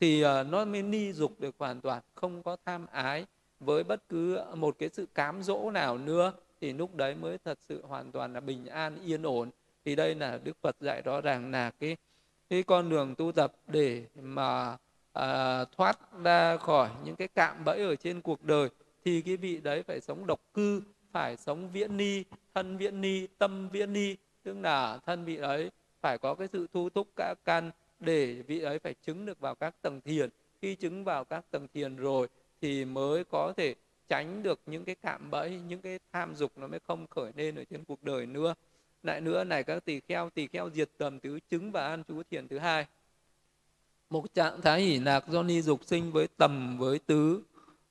thì 0.00 0.22
ờ, 0.22 0.44
nó 0.44 0.64
mới 0.64 0.82
ni 0.82 1.12
dục 1.12 1.40
được 1.40 1.54
hoàn 1.58 1.80
toàn 1.80 2.02
không 2.14 2.42
có 2.42 2.56
tham 2.64 2.86
ái 2.92 3.26
với 3.60 3.84
bất 3.84 4.08
cứ 4.08 4.40
một 4.54 4.76
cái 4.78 4.88
sự 4.92 5.06
cám 5.14 5.42
dỗ 5.42 5.70
nào 5.70 5.98
nữa. 5.98 6.32
Thì 6.60 6.72
lúc 6.72 6.94
đấy 6.94 7.14
mới 7.14 7.38
thật 7.44 7.58
sự 7.68 7.86
hoàn 7.86 8.12
toàn 8.12 8.32
là 8.32 8.40
bình 8.40 8.66
an 8.66 8.98
yên 9.04 9.22
ổn. 9.22 9.50
Thì 9.84 9.96
đây 9.96 10.14
là 10.14 10.38
đức 10.44 10.56
phật 10.62 10.76
dạy 10.80 11.02
rõ 11.02 11.20
ràng 11.20 11.50
là 11.50 11.70
cái 11.80 11.96
cái 12.50 12.62
con 12.62 12.90
đường 12.90 13.14
tu 13.14 13.32
tập 13.32 13.52
để 13.66 14.04
mà 14.14 14.76
à, 15.12 15.64
thoát 15.76 15.98
ra 16.24 16.56
khỏi 16.56 16.90
những 17.04 17.16
cái 17.16 17.28
cạm 17.28 17.64
bẫy 17.64 17.82
ở 17.82 17.96
trên 17.96 18.20
cuộc 18.20 18.44
đời 18.44 18.68
thì 19.04 19.20
cái 19.20 19.36
vị 19.36 19.60
đấy 19.62 19.82
phải 19.82 20.00
sống 20.00 20.26
độc 20.26 20.40
cư 20.54 20.82
phải 21.12 21.36
sống 21.36 21.70
viễn 21.72 21.96
ni 21.96 22.24
thân 22.54 22.76
viễn 22.76 23.00
ni 23.00 23.26
tâm 23.38 23.68
viễn 23.68 23.92
ni. 23.92 24.16
Tức 24.42 24.56
là 24.60 24.98
thân 25.06 25.24
vị 25.24 25.36
ấy 25.36 25.70
phải 26.06 26.18
có 26.18 26.34
cái 26.34 26.48
sự 26.52 26.66
thu 26.72 26.88
thúc 26.88 27.08
cả 27.16 27.34
căn 27.44 27.70
để 28.00 28.42
vị 28.46 28.60
ấy 28.60 28.78
phải 28.78 28.94
chứng 29.06 29.26
được 29.26 29.40
vào 29.40 29.54
các 29.54 29.74
tầng 29.82 30.00
thiền. 30.00 30.30
Khi 30.62 30.74
chứng 30.74 31.04
vào 31.04 31.24
các 31.24 31.44
tầng 31.50 31.68
thiền 31.74 31.96
rồi 31.96 32.28
thì 32.60 32.84
mới 32.84 33.24
có 33.24 33.52
thể 33.56 33.74
tránh 34.08 34.42
được 34.42 34.60
những 34.66 34.84
cái 34.84 34.94
cạm 35.02 35.30
bẫy 35.30 35.60
những 35.68 35.80
cái 35.80 35.98
tham 36.12 36.34
dục 36.34 36.52
nó 36.56 36.66
mới 36.66 36.80
không 36.86 37.06
khởi 37.06 37.32
lên 37.36 37.54
ở 37.54 37.64
trên 37.70 37.84
cuộc 37.84 38.02
đời 38.02 38.26
nữa. 38.26 38.54
Lại 39.02 39.20
nữa 39.20 39.44
này 39.44 39.64
các 39.64 39.84
tỳ 39.84 40.00
kheo 40.00 40.30
tỳ 40.30 40.46
kheo 40.46 40.70
diệt 40.70 40.88
tầm 40.98 41.20
tứ 41.20 41.38
chứng 41.50 41.72
và 41.72 41.86
an 41.86 42.02
trú 42.08 42.22
thiền 42.30 42.48
thứ 42.48 42.58
hai. 42.58 42.86
Một 44.10 44.34
trạng 44.34 44.60
thái 44.60 44.80
hỷ 44.80 44.98
lạc 44.98 45.28
do 45.28 45.42
ni 45.42 45.62
dục 45.62 45.80
sinh 45.84 46.12
với 46.12 46.28
tầm 46.36 46.78
với 46.78 46.98
tứ 46.98 47.42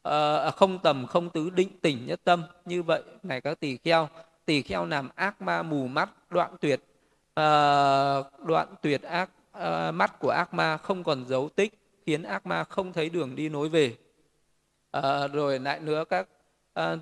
ờ, 0.02 0.46
à, 0.46 0.52
không 0.52 0.80
tầm 0.84 1.08
không 1.08 1.30
tứ 1.30 1.50
định 1.50 1.70
tỉnh 1.82 2.06
nhất 2.06 2.22
tâm. 2.24 2.44
Như 2.66 2.84
vậy 2.84 3.04
này 3.24 3.42
các 3.42 3.60
tỳ 3.60 3.78
kheo 3.78 4.10
tỳ 4.46 4.62
kheo 4.62 4.86
làm 4.86 5.10
ác 5.16 5.42
ma 5.42 5.64
mù 5.64 5.88
mắt 5.88 6.10
đoạn 6.30 6.56
tuyệt. 6.62 6.82
Ờ, 7.36 8.24
đoạn 8.44 8.76
tuyệt 8.82 9.02
ác 9.02 9.30
uh, 9.58 9.94
mắt 9.94 10.20
của 10.20 10.30
ác 10.30 10.54
ma 10.54 10.78
không 10.78 11.04
còn 11.04 11.26
dấu 11.26 11.50
tích 11.50 11.74
khiến 12.06 12.24
ác 12.24 12.46
ma 12.46 12.64
không 12.64 12.94
thấy 12.94 13.10
đường 13.10 13.36
đi 13.36 13.50
nối 13.50 13.70
về. 13.70 13.96
Uh, 14.98 15.04
rồi 15.34 15.60
lại 15.60 15.80
nữa 15.80 16.04
các 16.10 16.28
uh, 16.80 17.00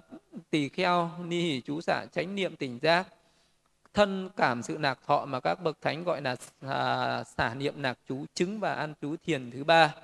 tỳ 0.49 0.69
kheo 0.69 1.09
ni 1.25 1.41
hỷ 1.41 1.61
chú 1.61 1.81
xả 1.81 2.05
chánh 2.11 2.35
niệm 2.35 2.55
tỉnh 2.55 2.79
giác 2.81 3.07
thân 3.93 4.29
cảm 4.37 4.63
sự 4.63 4.77
nạc 4.77 4.99
thọ 5.07 5.25
mà 5.25 5.39
các 5.39 5.61
bậc 5.61 5.81
thánh 5.81 6.03
gọi 6.03 6.21
là 6.21 6.31
uh, 6.65 7.27
xả 7.27 7.53
niệm 7.53 7.81
nạc 7.81 7.97
chú 8.09 8.25
chứng 8.33 8.59
và 8.59 8.73
an 8.73 8.93
chú 9.01 9.15
thiền 9.25 9.51
thứ 9.51 9.63
ba. 9.63 9.95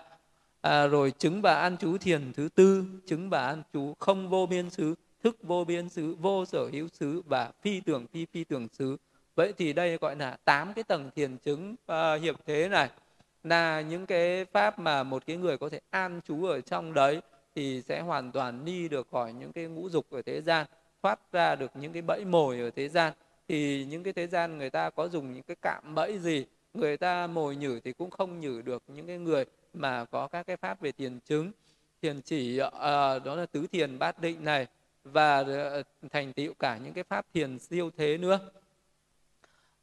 À, 0.61 0.87
rồi 0.87 1.11
chứng 1.11 1.41
và 1.41 1.55
an 1.55 1.77
chú 1.79 1.97
thiền 1.97 2.33
thứ 2.33 2.49
tư 2.55 2.85
chứng 3.07 3.29
và 3.29 3.47
an 3.47 3.63
chú 3.73 3.93
không 3.99 4.29
vô 4.29 4.45
biên 4.45 4.69
xứ 4.69 4.95
thức 5.23 5.37
vô 5.43 5.63
biên 5.63 5.89
xứ 5.89 6.15
vô 6.15 6.45
sở 6.45 6.69
hữu 6.71 6.87
xứ 6.87 7.21
và 7.25 7.51
phi 7.61 7.81
tưởng 7.81 8.07
phi 8.07 8.25
phi 8.25 8.43
tưởng 8.43 8.67
xứ 8.71 8.97
vậy 9.39 9.53
thì 9.57 9.73
đây 9.73 9.97
gọi 9.97 10.15
là 10.15 10.37
tám 10.45 10.73
cái 10.73 10.83
tầng 10.83 11.09
thiền 11.15 11.37
chứng 11.37 11.75
uh, 11.91 12.21
hiệp 12.21 12.35
thế 12.45 12.69
này. 12.69 12.89
Là 13.43 13.81
những 13.81 14.05
cái 14.05 14.45
pháp 14.45 14.79
mà 14.79 15.03
một 15.03 15.25
cái 15.25 15.37
người 15.37 15.57
có 15.57 15.69
thể 15.69 15.79
an 15.89 16.21
trú 16.27 16.45
ở 16.45 16.61
trong 16.61 16.93
đấy 16.93 17.21
thì 17.55 17.81
sẽ 17.81 18.01
hoàn 18.01 18.31
toàn 18.31 18.65
đi 18.65 18.87
được 18.87 19.07
khỏi 19.11 19.33
những 19.33 19.51
cái 19.51 19.65
ngũ 19.65 19.89
dục 19.89 20.05
ở 20.11 20.21
thế 20.21 20.41
gian 20.41 20.65
thoát 21.03 21.19
ra 21.31 21.55
được 21.55 21.71
những 21.75 21.93
cái 21.93 22.01
bẫy 22.01 22.25
mồi 22.25 22.59
ở 22.59 22.69
thế 22.69 22.89
gian. 22.89 23.13
Thì 23.47 23.85
những 23.89 24.03
cái 24.03 24.13
thế 24.13 24.27
gian 24.27 24.57
người 24.57 24.69
ta 24.69 24.89
có 24.89 25.07
dùng 25.07 25.33
những 25.33 25.43
cái 25.43 25.55
cạm 25.61 25.95
bẫy 25.95 26.19
gì 26.19 26.45
người 26.73 26.97
ta 26.97 27.27
mồi 27.27 27.55
nhử 27.55 27.79
thì 27.83 27.93
cũng 27.93 28.09
không 28.09 28.39
nhử 28.39 28.61
được 28.61 28.83
những 28.87 29.07
cái 29.07 29.17
người 29.17 29.45
mà 29.73 30.05
có 30.05 30.27
các 30.27 30.47
cái 30.47 30.57
pháp 30.57 30.81
về 30.81 30.91
tiền 30.91 31.19
chứng. 31.25 31.51
Thiền 32.01 32.21
chỉ 32.21 32.59
uh, 32.61 32.71
đó 33.25 33.35
là 33.35 33.45
tứ 33.45 33.67
thiền 33.71 33.99
bát 33.99 34.21
định 34.21 34.43
này 34.43 34.67
và 35.03 35.39
uh, 35.39 35.85
thành 36.11 36.33
tựu 36.33 36.53
cả 36.59 36.77
những 36.83 36.93
cái 36.93 37.03
pháp 37.03 37.25
thiền 37.33 37.59
siêu 37.59 37.89
thế 37.97 38.17
nữa. 38.17 38.39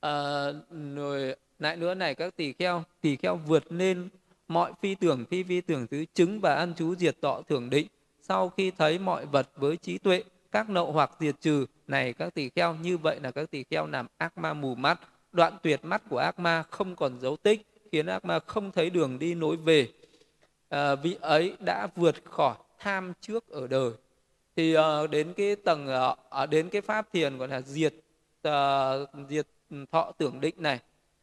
Ờ, 0.07 0.53
à, 0.53 0.53
rồi 0.95 1.37
lại 1.59 1.77
nữa 1.77 1.95
này 1.95 2.15
các 2.15 2.37
tỳ 2.37 2.53
kheo 2.53 2.85
tỳ 3.01 3.17
kheo 3.17 3.37
vượt 3.37 3.73
lên 3.73 4.09
mọi 4.49 4.73
phi 4.83 4.95
tưởng 4.95 5.25
phi 5.31 5.43
phi 5.43 5.61
tưởng 5.61 5.87
tứ 5.87 6.05
chứng 6.15 6.41
và 6.41 6.55
ăn 6.55 6.73
chú 6.77 6.95
diệt 6.95 7.17
tọ 7.21 7.43
thưởng 7.49 7.71
định. 7.71 7.87
Sau 8.21 8.49
khi 8.49 8.71
thấy 8.71 8.99
mọi 8.99 9.27
vật 9.27 9.49
với 9.57 9.77
trí 9.77 9.99
tuệ 9.99 10.23
các 10.53 10.71
nậu 10.71 10.93
hoặc 10.93 11.11
diệt 11.21 11.41
trừ. 11.41 11.67
Này 11.87 12.13
các 12.13 12.35
tỳ 12.35 12.49
kheo 12.49 12.75
như 12.75 12.99
vậy 12.99 13.21
là 13.23 13.31
các 13.31 13.51
tỳ 13.51 13.65
kheo 13.71 13.87
làm 13.87 14.07
ác 14.19 14.39
ma 14.39 14.55
mù 14.55 14.75
mắt. 14.75 15.01
Đoạn 15.33 15.53
tuyệt 15.63 15.85
mắt 15.85 16.03
của 16.11 16.19
ác 16.19 16.39
ma 16.39 16.63
không 16.71 16.97
còn 16.97 17.21
dấu 17.21 17.37
tích 17.37 17.67
khiến 17.93 18.07
ác 18.07 18.25
ma 18.25 18.39
không 18.39 18.73
thấy 18.73 18.91
đường 18.91 19.19
đi 19.19 19.35
nối 19.35 19.57
về. 19.57 19.89
À, 20.69 20.95
vị 20.95 21.17
ấy 21.21 21.57
đã 21.61 21.89
vượt 21.97 22.25
khỏi 22.25 22.57
tham 22.79 23.13
trước 23.21 23.49
ở 23.49 23.67
đời. 23.67 23.91
Thì 24.57 24.77
uh, 24.77 25.11
đến 25.11 25.33
cái 25.37 25.57
tầng 25.57 25.89
uh, 26.43 26.51
đến 26.51 26.69
cái 26.69 26.81
pháp 26.81 27.07
thiền 27.13 27.39
gọi 27.39 27.49
là 27.49 27.61
diệt 27.61 27.95
uh, 28.49 28.53
diệt 29.29 29.47
Ừ, 29.71 29.85
thọ 29.93 30.13
tưởng 30.19 30.41
định 30.41 30.55
này. 30.59 30.81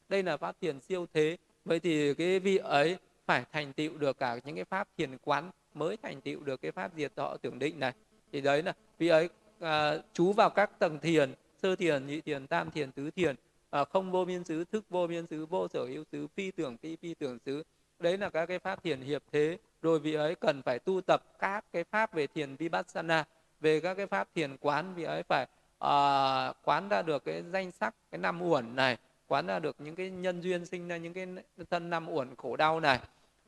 Đây 0.10 0.24
là 0.24 0.38
pháp 0.38 0.56
thiền 0.62 0.80
siêu 0.80 1.06
thế. 1.14 1.38
Vậy 1.66 1.80
thì 1.80 2.14
cái 2.14 2.40
vị 2.40 2.58
ấy 2.58 2.98
phải 3.26 3.46
thành 3.52 3.74
tựu 3.74 3.98
được 3.98 4.18
cả 4.20 4.40
những 4.44 4.56
cái 4.56 4.66
pháp 4.66 4.88
thiền 4.98 5.18
quán 5.18 5.52
mới 5.74 5.98
thành 5.98 6.22
tựu 6.22 6.40
được 6.44 6.62
cái 6.62 6.72
pháp 6.72 6.92
diệt 6.96 7.16
thọ 7.16 7.38
tưởng 7.42 7.60
định 7.60 7.80
này. 7.80 7.94
Thì 8.32 8.42
đấy 8.42 8.64
là 8.64 8.74
vị 8.98 9.08
ấy 9.08 9.30
à, 9.60 9.98
chú 10.14 10.34
vào 10.34 10.50
các 10.50 10.80
tầng 10.80 11.00
thiền 11.00 11.34
sơ 11.62 11.76
thiền 11.76 12.08
nhị 12.08 12.22
thiền 12.22 12.48
tam 12.48 12.72
thiền 12.72 12.92
tứ 12.92 13.12
thiền 13.12 13.36
à, 13.70 13.86
không 13.86 14.12
vô 14.12 14.26
biên 14.26 14.44
xứ 14.44 14.64
thức 14.64 14.86
vô 14.90 15.08
biên 15.08 15.28
xứ 15.28 15.46
vô 15.46 15.68
sở 15.68 15.86
hữu 15.86 16.04
xứ 16.12 16.28
phi 16.28 16.52
tưởng 16.52 16.78
phi 16.78 16.96
phi 16.96 17.14
tưởng 17.14 17.38
xứ. 17.46 17.64
Đấy 18.00 18.18
là 18.18 18.30
các 18.30 18.46
cái 18.46 18.60
pháp 18.60 18.84
thiền 18.84 19.02
hiệp 19.02 19.24
thế. 19.32 19.58
Rồi 19.82 20.00
vị 20.00 20.14
ấy 20.14 20.36
cần 20.36 20.62
phải 20.62 20.80
tu 20.80 21.02
tập 21.02 21.24
các 21.40 21.66
cái 21.74 21.84
pháp 21.84 22.14
về 22.14 22.28
thiền 22.28 22.56
vipassana 22.56 23.26
về 23.60 23.80
các 23.80 23.94
cái 23.94 24.08
pháp 24.08 24.28
thiền 24.36 24.58
quán 24.58 24.94
vị 24.96 25.04
ấy 25.04 25.24
phải 25.24 25.48
uh, 25.86 26.56
quán 26.64 26.90
ra 26.90 27.02
được 27.02 27.26
cái 27.26 27.44
danh 27.54 27.72
sắc 27.72 27.96
cái 28.12 28.20
năm 28.20 28.42
uẩn 28.42 28.76
này 28.76 28.98
quán 29.28 29.48
ra 29.48 29.60
được 29.60 29.76
những 29.80 29.96
cái 29.96 30.10
nhân 30.10 30.42
duyên 30.42 30.66
sinh 30.66 30.88
ra 30.88 30.98
những 30.98 31.14
cái 31.14 31.28
thân 31.70 31.90
năm 31.90 32.10
uẩn 32.10 32.36
khổ 32.36 32.56
đau 32.56 32.80
này. 32.80 33.00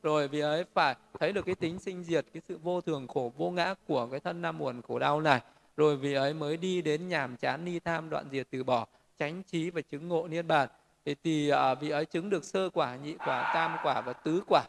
Rồi 0.04 0.28
vì 0.28 0.40
ấy 0.40 0.66
phải 0.74 0.96
thấy 1.20 1.34
được 1.34 1.46
cái 1.46 1.56
tính 1.56 1.80
sinh 1.80 2.04
diệt 2.04 2.26
cái 2.34 2.42
sự 2.48 2.58
vô 2.64 2.82
thường 2.82 3.08
khổ 3.08 3.34
vô 3.38 3.52
ngã 3.52 3.74
của 3.88 4.08
cái 4.12 4.20
thân 4.20 4.42
năm 4.42 4.62
uẩn 4.62 4.82
khổ 4.82 5.00
đau 5.00 5.22
này. 5.22 5.42
Rồi 5.78 5.98
vì 5.98 6.14
ấy 6.14 6.34
mới 6.34 6.58
đi 6.58 6.82
đến 6.82 7.08
nhàm 7.08 7.38
chán 7.38 7.66
ni 7.66 7.80
tham 7.80 8.10
đoạn 8.10 8.26
diệt 8.32 8.48
từ 8.52 8.64
bỏ 8.64 8.86
tránh 9.20 9.44
trí 9.44 9.70
và 9.70 9.82
chứng 9.82 10.08
ngộ 10.08 10.28
niết 10.28 10.46
bàn. 10.46 10.70
Thì, 11.06 11.16
thì 11.24 11.50
à, 11.50 11.76
vị 11.76 11.90
ấy 11.90 12.06
chứng 12.06 12.30
được 12.30 12.44
sơ 12.44 12.70
quả 12.70 12.96
nhị 12.96 13.16
quả 13.26 13.52
tam 13.54 13.78
quả 13.84 14.02
và 14.02 14.14
tứ 14.14 14.44
quả. 14.48 14.64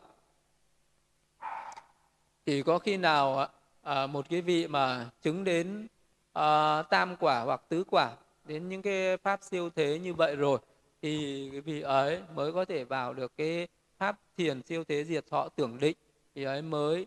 Thì 2.46 2.62
có 2.62 2.78
khi 2.78 2.96
nào 2.96 3.48
à, 3.82 4.06
một 4.06 4.26
cái 4.30 4.40
vị 4.40 4.66
mà 4.66 5.10
chứng 5.22 5.44
đến 5.44 5.86
uh, 6.36 6.90
tam 6.90 7.16
quả 7.16 7.40
hoặc 7.40 7.60
tứ 7.68 7.84
quả. 7.90 8.10
Đến 8.44 8.68
những 8.68 8.82
cái 8.82 9.16
pháp 9.16 9.42
siêu 9.42 9.70
thế 9.76 9.98
như 9.98 10.14
vậy 10.14 10.36
rồi 10.36 10.58
thì 11.02 11.48
cái 11.52 11.60
vị 11.60 11.80
ấy 11.80 12.20
mới 12.34 12.52
có 12.52 12.64
thể 12.64 12.84
vào 12.84 13.14
được 13.14 13.32
cái 13.36 13.68
pháp 13.98 14.18
thiền 14.36 14.62
siêu 14.62 14.84
thế 14.84 15.04
diệt 15.04 15.26
thọ 15.30 15.48
tưởng 15.56 15.78
định. 15.80 15.96
Thì 16.34 16.44
ấy 16.44 16.62
mới 16.62 17.06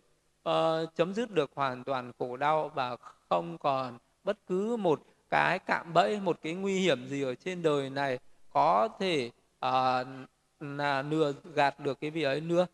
uh, 0.49 0.95
chấm 0.95 1.13
dứt 1.13 1.32
được 1.32 1.51
hoàn 1.55 1.84
toàn 1.84 2.11
khổ 2.19 2.38
đau 2.38 2.71
và 2.75 2.97
không 3.30 3.57
còn 3.57 3.97
bất 4.23 4.38
cứ 4.47 4.75
một 4.75 5.01
cái 5.30 5.59
cạm 5.59 5.93
bẫy 5.93 6.19
một 6.19 6.39
cái 6.41 6.53
nguy 6.53 6.80
hiểm 6.80 7.07
gì 7.07 7.23
ở 7.23 7.36
trên 7.36 7.61
đời 7.61 7.89
này 7.89 8.19
có 8.49 8.89
thể 8.99 9.32
uh, 9.65 10.07
là 10.59 11.01
lừa 11.01 11.34
gạt 11.53 11.80
được 11.80 11.99
cái 12.01 12.09
vị 12.09 12.23
ấy 12.23 12.41
nữa. 12.41 12.67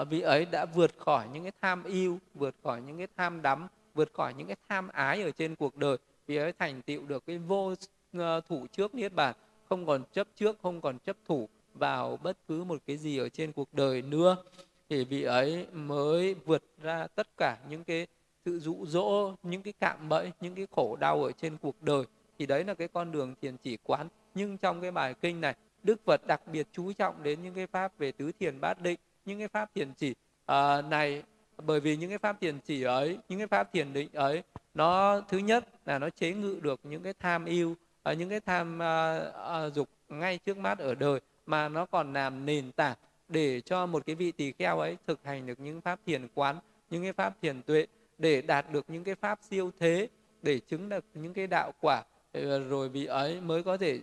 Uh, 0.00 0.08
vị 0.08 0.20
ấy 0.20 0.44
đã 0.44 0.64
vượt 0.74 0.90
khỏi 0.98 1.26
những 1.32 1.42
cái 1.42 1.52
tham 1.62 1.84
yêu 1.84 2.18
vượt 2.34 2.54
khỏi 2.62 2.80
những 2.80 2.98
cái 2.98 3.08
tham 3.16 3.42
đắm 3.42 3.68
vượt 3.94 4.12
khỏi 4.12 4.34
những 4.34 4.46
cái 4.46 4.56
tham 4.68 4.88
ái 4.88 5.22
ở 5.22 5.30
trên 5.30 5.56
cuộc 5.56 5.76
đời. 5.76 5.96
Vì 6.26 6.36
ấy 6.36 6.52
thành 6.52 6.82
tựu 6.82 7.06
được 7.06 7.26
cái 7.26 7.38
vô 7.38 7.74
ờ, 8.12 8.40
thủ 8.48 8.66
trước 8.72 8.94
niết 8.94 9.12
bàn 9.12 9.34
không 9.68 9.86
còn 9.86 10.02
chấp 10.12 10.26
trước 10.36 10.58
không 10.62 10.80
còn 10.80 10.98
chấp 10.98 11.16
thủ 11.26 11.48
vào 11.74 12.16
bất 12.16 12.36
cứ 12.48 12.64
một 12.64 12.82
cái 12.86 12.96
gì 12.96 13.18
ở 13.18 13.28
trên 13.28 13.52
cuộc 13.52 13.74
đời 13.74 14.02
nữa. 14.02 14.36
Thì 14.88 15.04
vị 15.04 15.22
ấy 15.22 15.66
mới 15.72 16.34
vượt 16.34 16.62
ra 16.82 17.06
tất 17.14 17.28
cả 17.36 17.58
những 17.68 17.84
cái 17.84 18.06
sự 18.44 18.58
dụ 18.58 18.86
dỗ 18.86 19.34
những 19.42 19.62
cái 19.62 19.72
cạm 19.80 20.08
bẫy 20.08 20.32
những 20.40 20.54
cái 20.54 20.66
khổ 20.70 20.96
đau 20.96 21.24
ở 21.24 21.32
trên 21.32 21.56
cuộc 21.56 21.82
đời. 21.82 22.04
Thì 22.38 22.46
đấy 22.46 22.64
là 22.64 22.74
cái 22.74 22.88
con 22.88 23.12
đường 23.12 23.34
thiền 23.42 23.56
chỉ 23.56 23.76
quán. 23.82 24.08
Nhưng 24.34 24.58
trong 24.58 24.80
cái 24.80 24.90
bài 24.90 25.14
kinh 25.20 25.40
này 25.40 25.54
đức 25.82 26.04
phật 26.04 26.26
đặc 26.26 26.40
biệt 26.52 26.66
chú 26.72 26.92
trọng 26.92 27.22
đến 27.22 27.42
những 27.42 27.54
cái 27.54 27.66
pháp 27.66 27.98
về 27.98 28.12
tứ 28.12 28.32
thiền 28.40 28.60
bát 28.60 28.80
định 28.80 28.98
những 29.24 29.38
cái 29.38 29.48
pháp 29.48 29.74
thiền 29.74 29.92
chỉ 29.94 30.10
uh, 30.10 30.84
này 30.84 31.22
bởi 31.60 31.80
vì 31.80 31.96
những 31.96 32.08
cái 32.08 32.18
pháp 32.18 32.40
thiền 32.40 32.58
chỉ 32.60 32.82
ấy 32.82 33.18
những 33.28 33.38
cái 33.38 33.48
pháp 33.48 33.72
thiền 33.72 33.92
định 33.92 34.08
ấy 34.12 34.42
nó 34.74 35.20
thứ 35.20 35.38
nhất 35.38 35.68
là 35.86 35.98
nó 35.98 36.10
chế 36.10 36.32
ngự 36.32 36.58
được 36.62 36.80
những 36.84 37.02
cái 37.02 37.12
tham 37.20 37.44
yêu 37.44 37.76
à, 38.02 38.12
những 38.12 38.28
cái 38.28 38.40
tham 38.40 38.78
uh, 38.78 39.66
uh, 39.66 39.74
dục 39.74 39.88
ngay 40.08 40.38
trước 40.38 40.58
mắt 40.58 40.78
ở 40.78 40.94
đời 40.94 41.20
mà 41.46 41.68
nó 41.68 41.86
còn 41.86 42.12
làm 42.12 42.46
nền 42.46 42.72
tảng 42.72 42.96
để 43.28 43.60
cho 43.60 43.86
một 43.86 44.06
cái 44.06 44.14
vị 44.14 44.32
tỳ 44.32 44.52
kheo 44.52 44.78
ấy 44.78 44.96
thực 45.06 45.20
hành 45.24 45.46
được 45.46 45.60
những 45.60 45.80
pháp 45.80 45.98
thiền 46.06 46.28
quán 46.34 46.56
những 46.90 47.02
cái 47.02 47.12
pháp 47.12 47.34
thiền 47.42 47.62
tuệ 47.62 47.86
để 48.18 48.42
đạt 48.42 48.72
được 48.72 48.84
những 48.88 49.04
cái 49.04 49.14
pháp 49.14 49.38
siêu 49.50 49.70
thế 49.80 50.08
để 50.42 50.60
chứng 50.60 50.88
được 50.88 51.04
những 51.14 51.34
cái 51.34 51.46
đạo 51.46 51.72
quả 51.80 52.04
ờ, 52.32 52.58
rồi 52.58 52.88
vị 52.88 53.06
ấy 53.06 53.40
mới 53.40 53.62
có 53.62 53.76
thể 53.76 54.00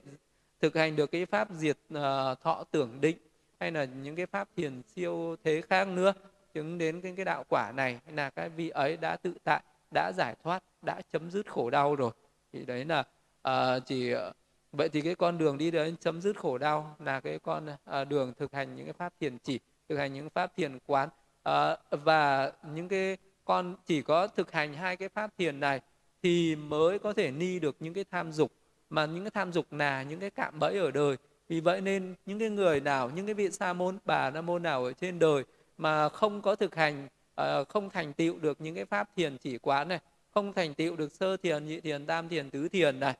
thực 0.62 0.76
hành 0.76 0.96
được 0.96 1.12
cái 1.12 1.26
pháp 1.26 1.48
diệt 1.52 1.78
uh, 1.94 2.00
thọ 2.44 2.64
tưởng 2.72 3.02
định 3.02 3.18
hay 3.60 3.72
là 3.72 3.86
những 3.86 4.16
cái 4.16 4.26
pháp 4.26 4.48
thiền 4.58 4.82
siêu 4.96 5.36
thế 5.44 5.62
khác 5.70 5.88
nữa 5.88 6.14
chứng 6.54 6.78
đến 6.78 7.02
cái, 7.02 7.14
cái 7.16 7.26
đạo 7.26 7.44
quả 7.50 7.72
này 7.72 8.00
là 8.12 8.30
cái 8.30 8.50
vị 8.50 8.70
ấy 8.70 8.98
đã 8.98 9.16
tự 9.16 9.34
tại 9.44 9.64
đã 9.92 10.12
giải 10.18 10.36
thoát 10.44 10.64
đã 10.82 11.02
chấm 11.12 11.32
dứt 11.32 11.52
khổ 11.52 11.70
đau 11.70 11.96
rồi. 11.96 12.12
Thì 12.54 12.66
đấy 12.66 12.86
là 12.86 13.04
uh, 13.48 13.86
chỉ 13.86 14.12
ờ, 14.12 14.34
vậy 14.72 14.90
thì 14.90 15.02
cái 15.02 15.16
con 15.16 15.38
đường 15.38 15.58
đi 15.58 15.72
đến 15.72 15.96
chấm 16.00 16.22
dứt 16.22 16.38
khổ 16.38 16.58
đau 16.58 16.96
là 17.00 17.20
cái 17.20 17.40
con 17.40 17.68
uh, 17.68 18.08
đường 18.08 18.34
thực 18.40 18.54
hành 18.54 18.76
những 18.76 18.86
cái 18.86 18.94
pháp 18.94 19.14
thiền 19.20 19.38
chỉ 19.38 19.60
thực 19.90 19.98
hành 19.98 20.14
những 20.14 20.30
pháp 20.30 20.56
thiền 20.56 20.80
quán. 20.86 21.10
Uh, 21.50 21.78
và 22.04 22.52
những 22.74 22.88
cái 22.88 23.18
con 23.46 23.76
chỉ 23.86 24.02
có 24.02 24.28
thực 24.28 24.52
hành 24.52 24.74
hai 24.74 24.98
cái 24.98 25.10
pháp 25.10 25.32
thiền 25.38 25.60
này 25.60 25.80
thì 26.24 26.56
mới 26.56 27.00
có 27.00 27.14
thể 27.14 27.32
ni 27.32 27.60
được 27.60 27.76
những 27.80 27.94
cái 27.94 28.06
tham 28.12 28.32
dục. 28.32 28.52
Mà 28.90 29.06
những 29.06 29.24
cái 29.24 29.32
tham 29.32 29.52
dục 29.52 29.74
là 29.74 30.04
những 30.04 30.20
cái 30.20 30.30
cạm 30.30 30.60
bẫy 30.60 30.78
ở 30.78 30.92
đời. 30.92 31.18
Vì 31.48 31.60
vậy 31.60 31.82
nên 31.82 32.16
những 32.26 32.40
cái 32.40 32.50
người 32.50 32.80
nào 32.80 33.10
những 33.10 33.26
cái 33.26 33.36
vị 33.36 33.52
sa 33.52 33.74
môn 33.74 33.98
bà 34.06 34.30
la 34.30 34.42
môn 34.42 34.64
nào 34.64 34.84
ở 34.86 34.94
trên 34.94 35.20
đời 35.20 35.44
mà 35.78 36.10
không 36.10 36.42
có 36.42 36.56
thực 36.56 36.76
hành 36.76 37.08
ờ, 37.36 37.64
không 37.64 37.90
thành 37.90 38.14
tựu 38.14 38.40
được 38.40 38.62
những 38.62 38.76
cái 38.76 38.86
pháp 38.86 39.10
thiền 39.16 39.38
chỉ 39.38 39.58
quán 39.58 39.88
này 39.88 40.00
không 40.34 40.54
thành 40.54 40.74
tựu 40.74 40.96
được 40.96 41.12
sơ 41.12 41.38
thiền 41.38 41.66
nhị 41.66 41.80
thiền 41.80 42.06
tam 42.06 42.30
thiền 42.30 42.50
tứ 42.50 42.70
thiền 42.70 43.00
này 43.00 43.14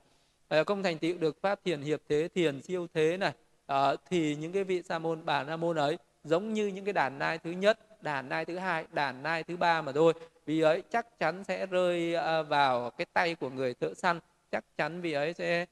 ờ, 0.48 0.64
không 0.64 0.84
thành 0.84 0.98
tựu 0.98 1.18
được 1.18 1.42
pháp 1.42 1.60
thiền 1.66 1.82
hiệp 1.82 2.02
thế 2.10 2.28
thiền 2.36 2.62
siêu 2.62 2.88
thế 2.94 3.18
này 3.18 3.34
ờ, 3.66 3.96
thì 4.10 4.36
những 4.36 4.52
cái 4.52 4.64
vị 4.64 4.82
sa 4.82 5.00
môn 5.00 5.26
bà 5.26 5.44
la 5.44 5.58
môn 5.58 5.76
ấy 5.76 5.98
giống 6.24 6.54
như 6.54 6.68
những 6.68 6.86
cái 6.86 6.94
đàn 6.94 7.20
nai 7.20 7.38
thứ 7.38 7.52
nhất 7.52 8.04
đàn 8.04 8.30
nai 8.30 8.46
thứ 8.46 8.58
hai 8.58 8.86
đàn 8.94 9.24
nai 9.24 9.44
thứ 9.44 9.58
ba 9.58 9.82
mà 9.82 9.92
thôi. 9.92 10.14
Vì 10.46 10.62
ấy 10.62 10.84
chắc 10.92 11.20
chắn 11.20 11.44
sẽ 11.44 11.66
rơi 11.66 12.16
vào 12.44 12.90
cái 12.90 13.06
tay 13.14 13.36
của 13.36 13.50
người 13.50 13.74
thợ 13.74 13.94
săn 13.94 14.20
chắc 14.52 14.64
chắn 14.78 15.02
vì 15.02 15.14
ấy 15.14 15.34
sẽ 15.34 15.66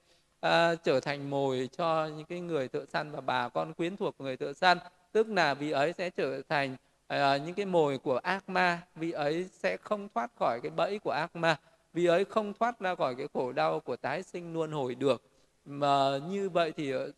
uh, 0.45 0.49
trở 0.83 0.99
thành 0.99 1.29
mồi 1.29 1.69
cho 1.77 2.07
những 2.07 2.25
cái 2.25 2.39
người 2.39 2.67
thợ 2.67 2.85
săn 2.85 3.11
và 3.11 3.21
bà 3.21 3.49
con 3.49 3.73
quyến 3.73 3.97
thuộc 3.97 4.15
người 4.19 4.37
thợ 4.37 4.53
săn 4.53 4.77
tức 5.15 5.29
là 5.29 5.53
vị 5.53 5.71
ấy 5.71 5.93
sẽ 5.93 6.09
trở 6.09 6.41
thành 6.49 6.75
uh, 7.13 7.17
những 7.45 7.53
cái 7.55 7.65
mồi 7.65 7.97
của 7.97 8.17
ác 8.17 8.49
ma. 8.49 8.81
Vị 8.95 9.11
ấy 9.11 9.45
sẽ 9.51 9.77
không 9.77 10.07
thoát 10.15 10.31
khỏi 10.39 10.59
cái 10.63 10.71
bẫy 10.75 10.99
của 10.99 11.11
ác 11.11 11.35
ma. 11.35 11.59
Vị 11.93 12.05
ấy 12.05 12.25
không 12.25 12.53
thoát 12.53 12.79
ra 12.79 12.95
khỏi 12.95 13.15
cái 13.15 13.27
khổ 13.33 13.51
đau 13.51 13.79
của 13.79 13.95
tái 13.95 14.23
sinh 14.23 14.53
luân 14.53 14.71
hồi 14.71 14.95
được. 14.95 15.21
Mà 15.65 16.17
như 16.29 16.49
vậy 16.49 16.73
thì 16.77 16.91
ờ, 16.91 17.11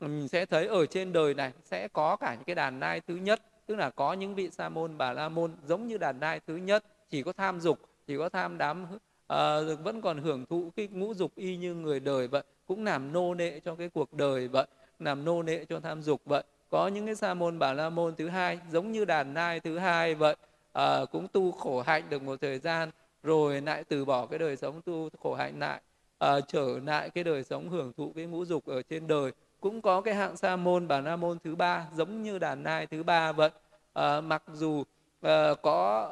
mình 0.00 0.28
sẽ 0.28 0.46
thấy 0.46 0.66
ở 0.66 0.86
trên 0.86 1.12
đời 1.12 1.34
này 1.34 1.52
sẽ 1.64 1.88
có 1.88 2.16
cả 2.16 2.34
những 2.34 2.44
cái 2.44 2.54
đàn 2.54 2.80
nai 2.80 3.00
thứ 3.00 3.14
nhất. 3.14 3.40
Tức 3.66 3.76
là 3.76 3.90
có 3.90 4.12
những 4.12 4.34
vị 4.34 4.50
sa 4.50 4.68
môn 4.68 4.98
bà 4.98 5.12
la 5.12 5.28
môn 5.28 5.52
giống 5.66 5.86
như 5.86 5.98
đàn 5.98 6.20
nai 6.20 6.40
thứ 6.46 6.56
nhất. 6.56 6.84
Chỉ 7.10 7.22
có 7.22 7.32
tham 7.32 7.60
dục 7.60 7.78
chỉ 8.06 8.16
có 8.16 8.28
tham 8.28 8.58
đám 8.58 8.86
à, 9.26 9.60
vẫn 9.82 10.00
còn 10.00 10.18
hưởng 10.18 10.46
thụ 10.46 10.70
cái 10.76 10.88
ngũ 10.92 11.14
dục 11.14 11.32
y 11.36 11.56
như 11.56 11.74
người 11.74 12.00
đời 12.00 12.28
vậy. 12.28 12.42
Cũng 12.66 12.84
làm 12.84 13.12
nô 13.12 13.34
nệ 13.34 13.60
cho 13.60 13.74
cái 13.74 13.88
cuộc 13.88 14.12
đời 14.12 14.48
vậy 14.48 14.66
làm 14.98 15.24
nô 15.24 15.42
nệ 15.42 15.64
cho 15.64 15.80
tham 15.80 16.02
dục 16.02 16.20
vậy 16.24 16.42
có 16.70 16.88
những 16.88 17.06
cái 17.06 17.14
sa 17.14 17.34
môn 17.34 17.58
bà 17.58 17.72
la 17.72 17.90
môn 17.90 18.14
thứ 18.16 18.28
hai 18.28 18.58
giống 18.70 18.92
như 18.92 19.04
đàn 19.04 19.34
nai 19.34 19.60
thứ 19.60 19.78
hai 19.78 20.14
vậy. 20.14 20.36
À, 20.72 21.04
cũng 21.12 21.28
tu 21.28 21.52
khổ 21.52 21.82
hạnh 21.86 22.02
được 22.10 22.22
một 22.22 22.40
thời 22.40 22.58
gian 22.58 22.90
rồi 23.22 23.60
lại 23.60 23.84
từ 23.84 24.04
bỏ 24.04 24.26
cái 24.26 24.38
đời 24.38 24.56
sống 24.56 24.82
tu 24.82 25.08
khổ 25.22 25.34
hạnh 25.34 25.58
lại 25.58 25.80
à, 26.18 26.40
trở 26.40 26.78
lại 26.84 27.10
cái 27.10 27.24
đời 27.24 27.44
sống 27.44 27.68
hưởng 27.68 27.92
thụ 27.92 28.12
cái 28.16 28.26
ngũ 28.26 28.44
dục 28.44 28.66
ở 28.66 28.82
trên 28.82 29.06
đời. 29.06 29.32
Cũng 29.60 29.82
có 29.82 30.00
cái 30.00 30.14
hạng 30.14 30.36
sa 30.36 30.56
môn 30.56 30.88
bà 30.88 31.00
la 31.00 31.16
môn 31.16 31.38
thứ 31.44 31.56
ba 31.56 31.86
giống 31.96 32.22
như 32.22 32.38
đàn 32.38 32.62
nai 32.62 32.86
thứ 32.86 33.02
ba 33.02 33.32
vậy. 33.32 33.50
À, 33.92 34.20
mặc 34.20 34.42
dù 34.52 34.84
à, 35.20 35.54
có 35.62 36.08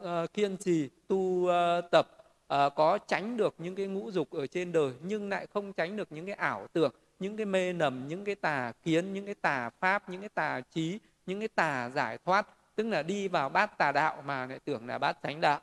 à, 0.00 0.10
à, 0.10 0.26
kiên 0.34 0.56
trì 0.56 0.88
tu 1.08 1.48
à, 1.48 1.80
tập 1.80 2.08
à, 2.48 2.68
có 2.68 2.98
tránh 2.98 3.36
được 3.36 3.54
những 3.58 3.74
cái 3.74 3.86
ngũ 3.86 4.10
dục 4.10 4.30
ở 4.30 4.46
trên 4.46 4.72
đời 4.72 4.92
nhưng 5.02 5.28
lại 5.28 5.46
không 5.54 5.72
tránh 5.72 5.96
được 5.96 6.12
những 6.12 6.26
cái 6.26 6.34
ảo 6.34 6.66
tưởng 6.72 6.92
những 7.18 7.36
cái 7.36 7.46
mê 7.46 7.72
nầm 7.72 8.08
những 8.08 8.24
cái 8.24 8.34
tà 8.34 8.72
kiến 8.84 9.12
những 9.12 9.24
cái 9.24 9.34
tà 9.34 9.70
pháp 9.80 10.08
những 10.08 10.20
cái 10.20 10.28
tà 10.28 10.60
trí 10.74 10.98
những 11.26 11.38
cái 11.38 11.48
tà 11.48 11.90
giải 11.90 12.18
thoát. 12.24 12.46
Tức 12.74 12.86
là 12.86 13.02
đi 13.02 13.28
vào 13.28 13.48
bát 13.48 13.78
tà 13.78 13.92
đạo 13.92 14.22
mà 14.26 14.46
lại 14.46 14.58
tưởng 14.64 14.86
là 14.86 14.98
bát 14.98 15.16
chánh 15.22 15.40
đạo. 15.40 15.60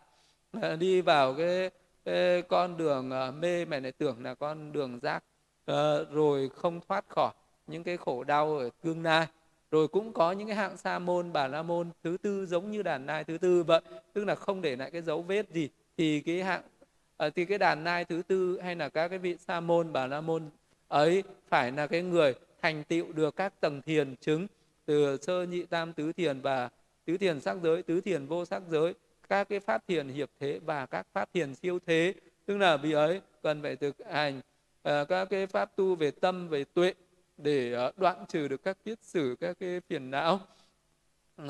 Đi 0.80 1.02
vào 1.02 1.36
cái, 1.38 1.70
cái 2.06 2.42
con 2.42 2.78
đường 2.78 3.12
ờ, 3.12 3.32
mê 3.32 3.66
mà 3.66 3.80
lại 3.80 3.92
tưởng 3.92 4.24
là 4.24 4.34
con 4.36 4.72
đường 4.72 5.00
giác. 5.02 5.24
Ờ, 5.66 6.06
rồi 6.12 6.50
không 6.56 6.80
thoát 6.88 7.06
khỏi 7.10 7.34
những 7.68 7.84
cái 7.84 7.98
khổ 7.98 8.24
đau 8.24 8.58
ở 8.58 8.70
tương 8.82 9.04
lai 9.04 9.28
rồi 9.72 9.88
cũng 9.88 10.14
có 10.14 10.32
những 10.32 10.48
cái 10.48 10.58
hạng 10.58 10.78
sa 10.78 11.00
môn 11.00 11.34
bà 11.34 11.48
la 11.48 11.64
môn 11.64 11.90
thứ 12.04 12.18
tư 12.22 12.46
giống 12.46 12.72
như 12.72 12.82
đàn 12.84 13.06
nai 13.06 13.24
thứ 13.24 13.38
tư 13.38 13.64
vậy. 13.64 13.82
Tức 14.14 14.26
là 14.26 14.36
không 14.36 14.62
để 14.62 14.76
lại 14.76 14.92
cái 14.92 15.02
dấu 15.02 15.22
vết 15.22 15.50
gì. 15.50 15.70
Thì 15.98 16.22
cái 16.22 16.44
hạng 16.44 16.62
ờ, 17.18 17.30
thì 17.30 17.46
cái 17.46 17.58
đàn 17.58 17.84
nai 17.84 18.06
thứ 18.06 18.22
tư 18.28 18.60
hay 18.64 18.76
là 18.76 18.90
các 18.90 19.08
cái 19.08 19.20
vị 19.20 19.38
sa 19.38 19.60
môn 19.60 19.94
bà 19.94 20.08
la 20.08 20.22
môn 20.22 20.50
ấy 20.94 21.24
phải 21.48 21.72
là 21.72 21.88
cái 21.88 22.02
người 22.02 22.34
thành 22.62 22.84
tựu 22.84 23.14
được 23.14 23.36
các 23.36 23.62
tầng 23.62 23.82
thiền 23.82 24.16
chứng 24.16 24.48
từ 24.86 25.18
sơ 25.18 25.44
nhị 25.44 25.64
tam 25.64 25.94
tứ 25.94 26.14
thiền 26.14 26.42
và 26.42 26.70
tứ 27.06 27.18
thiền 27.18 27.42
sắc 27.42 27.58
giới 27.64 27.84
tứ 27.84 28.02
thiền 28.02 28.26
vô 28.26 28.46
sắc 28.46 28.64
giới 28.70 28.94
các 29.30 29.50
cái 29.50 29.60
pháp 29.60 29.88
thiền 29.88 30.08
hiệp 30.08 30.30
thế 30.40 30.60
và 30.66 30.86
các 30.86 31.08
pháp 31.14 31.34
thiền 31.34 31.56
siêu 31.56 31.80
thế. 31.86 32.14
Tức 32.46 32.58
là 32.58 32.78
vì 32.78 32.92
ấy 32.92 33.22
cần 33.44 33.62
phải 33.62 33.76
thực 33.76 33.96
hành 34.12 34.38
uh, 34.38 35.08
các 35.10 35.26
cái 35.30 35.48
pháp 35.48 35.76
tu 35.76 35.96
về 35.96 36.12
tâm 36.12 36.48
về 36.48 36.64
tuệ 36.64 36.94
để 37.38 37.88
uh, 37.88 37.98
đoạn 37.98 38.26
trừ 38.30 38.48
được 38.48 38.64
các 38.64 38.78
kiết 38.86 39.00
sử 39.02 39.36
các 39.40 39.58
cái 39.60 39.82
phiền 39.90 40.12
não. 40.12 40.40
Uh, 41.44 41.50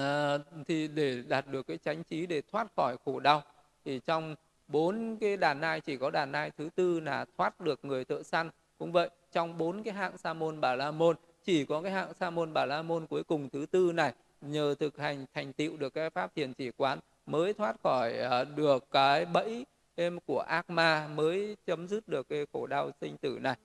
thì 0.67 0.87
để 0.87 1.23
đạt 1.27 1.47
được 1.47 1.67
cái 1.67 1.77
chánh 1.77 2.03
trí 2.03 2.25
để 2.25 2.41
thoát 2.51 2.67
khỏi 2.75 2.97
khổ 3.05 3.19
đau. 3.19 3.43
Thì 3.85 3.99
trong 4.05 4.35
bốn 4.67 5.17
cái 5.21 5.37
đàn 5.37 5.61
nai 5.61 5.81
chỉ 5.81 5.97
có 5.97 6.11
đàn 6.11 6.31
nai 6.31 6.51
thứ 6.57 6.69
tư 6.75 6.99
là 6.99 7.25
thoát 7.37 7.59
được 7.59 7.85
người 7.85 8.05
thợ 8.05 8.23
săn 8.23 8.49
cũng 8.77 8.91
vậy 8.91 9.09
trong 9.33 9.57
bốn 9.57 9.83
cái 9.83 9.93
hạng 9.93 10.17
sa 10.17 10.33
môn 10.33 10.61
bà 10.61 10.75
la 10.75 10.91
môn 10.91 11.15
chỉ 11.43 11.65
có 11.65 11.81
cái 11.81 11.91
hạng 11.91 12.13
sa 12.13 12.29
môn 12.29 12.53
bà 12.53 12.65
la 12.65 12.81
môn 12.81 13.07
cuối 13.07 13.23
cùng 13.23 13.49
thứ 13.49 13.65
tư 13.71 13.91
này 13.93 14.13
nhờ 14.41 14.75
thực 14.79 14.97
hành 14.97 15.25
thành 15.33 15.53
tựu 15.53 15.77
được 15.77 15.93
cái 15.93 16.09
pháp 16.09 16.35
thiền 16.35 16.53
chỉ 16.53 16.71
quán 16.77 16.99
mới 17.25 17.53
thoát 17.53 17.75
khỏi 17.83 18.17
ờ, 18.17 18.45
được 18.45 18.91
cái 18.91 19.25
bẫy 19.25 19.65
em 19.95 20.19
của 20.25 20.39
ác 20.39 20.69
ma 20.69 21.07
mới 21.15 21.57
chấm 21.65 21.87
dứt 21.87 22.07
được 22.07 22.29
cái 22.29 22.45
khổ 22.53 22.67
đau 22.67 22.91
sinh 23.01 23.17
tử 23.17 23.39
này. 23.41 23.55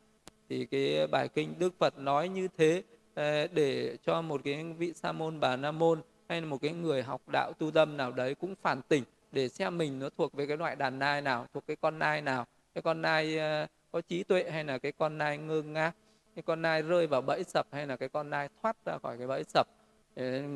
Thì 0.48 0.66
cái 0.66 1.06
bài 1.06 1.28
kinh 1.28 1.54
đức 1.58 1.74
phật 1.78 1.98
nói 1.98 2.28
như 2.28 2.48
thế 2.58 2.82
ờ, 3.14 3.46
để 3.46 3.96
cho 4.06 4.22
một 4.22 4.40
cái 4.44 4.64
vị 4.78 4.92
sa 4.94 5.12
môn 5.12 5.40
bà 5.40 5.56
la 5.56 5.72
môn 5.72 6.00
hay 6.28 6.40
là 6.40 6.46
một 6.46 6.58
cái 6.62 6.72
người 6.72 7.02
học 7.02 7.20
đạo 7.32 7.52
tu 7.58 7.70
tâm 7.70 7.96
nào 7.96 8.12
đấy 8.12 8.34
cũng 8.34 8.54
phản 8.62 8.82
tỉnh 8.82 9.04
để 9.32 9.48
xem 9.48 9.78
mình 9.78 9.98
nó 9.98 10.08
thuộc 10.18 10.32
về 10.32 10.46
cái 10.46 10.56
loại 10.56 10.76
đàn 10.76 10.98
nai 10.98 11.20
nào 11.20 11.46
thuộc 11.54 11.66
cái 11.66 11.76
con 11.80 11.98
nai 11.98 12.22
nào. 12.22 12.46
Cái 12.74 12.82
con 12.82 13.02
nai 13.02 13.36
uh, 13.36 13.70
có 13.92 14.00
trí 14.00 14.22
tuệ 14.22 14.50
hay 14.50 14.64
là 14.64 14.78
cái 14.78 14.92
con 14.92 15.18
nai 15.18 15.38
ngơ 15.38 15.62
ngác 15.62 15.94
cái 16.38 16.42
con 16.42 16.62
nai 16.62 16.82
rơi 16.82 17.06
vào 17.06 17.22
bẫy 17.22 17.44
sập 17.44 17.66
hay 17.72 17.86
là 17.86 17.96
cái 17.96 18.08
con 18.08 18.30
nai 18.30 18.48
thoát 18.62 18.76
ra 18.84 18.98
khỏi 18.98 19.18
cái 19.18 19.26
bẫy 19.26 19.44
sập? 19.44 19.66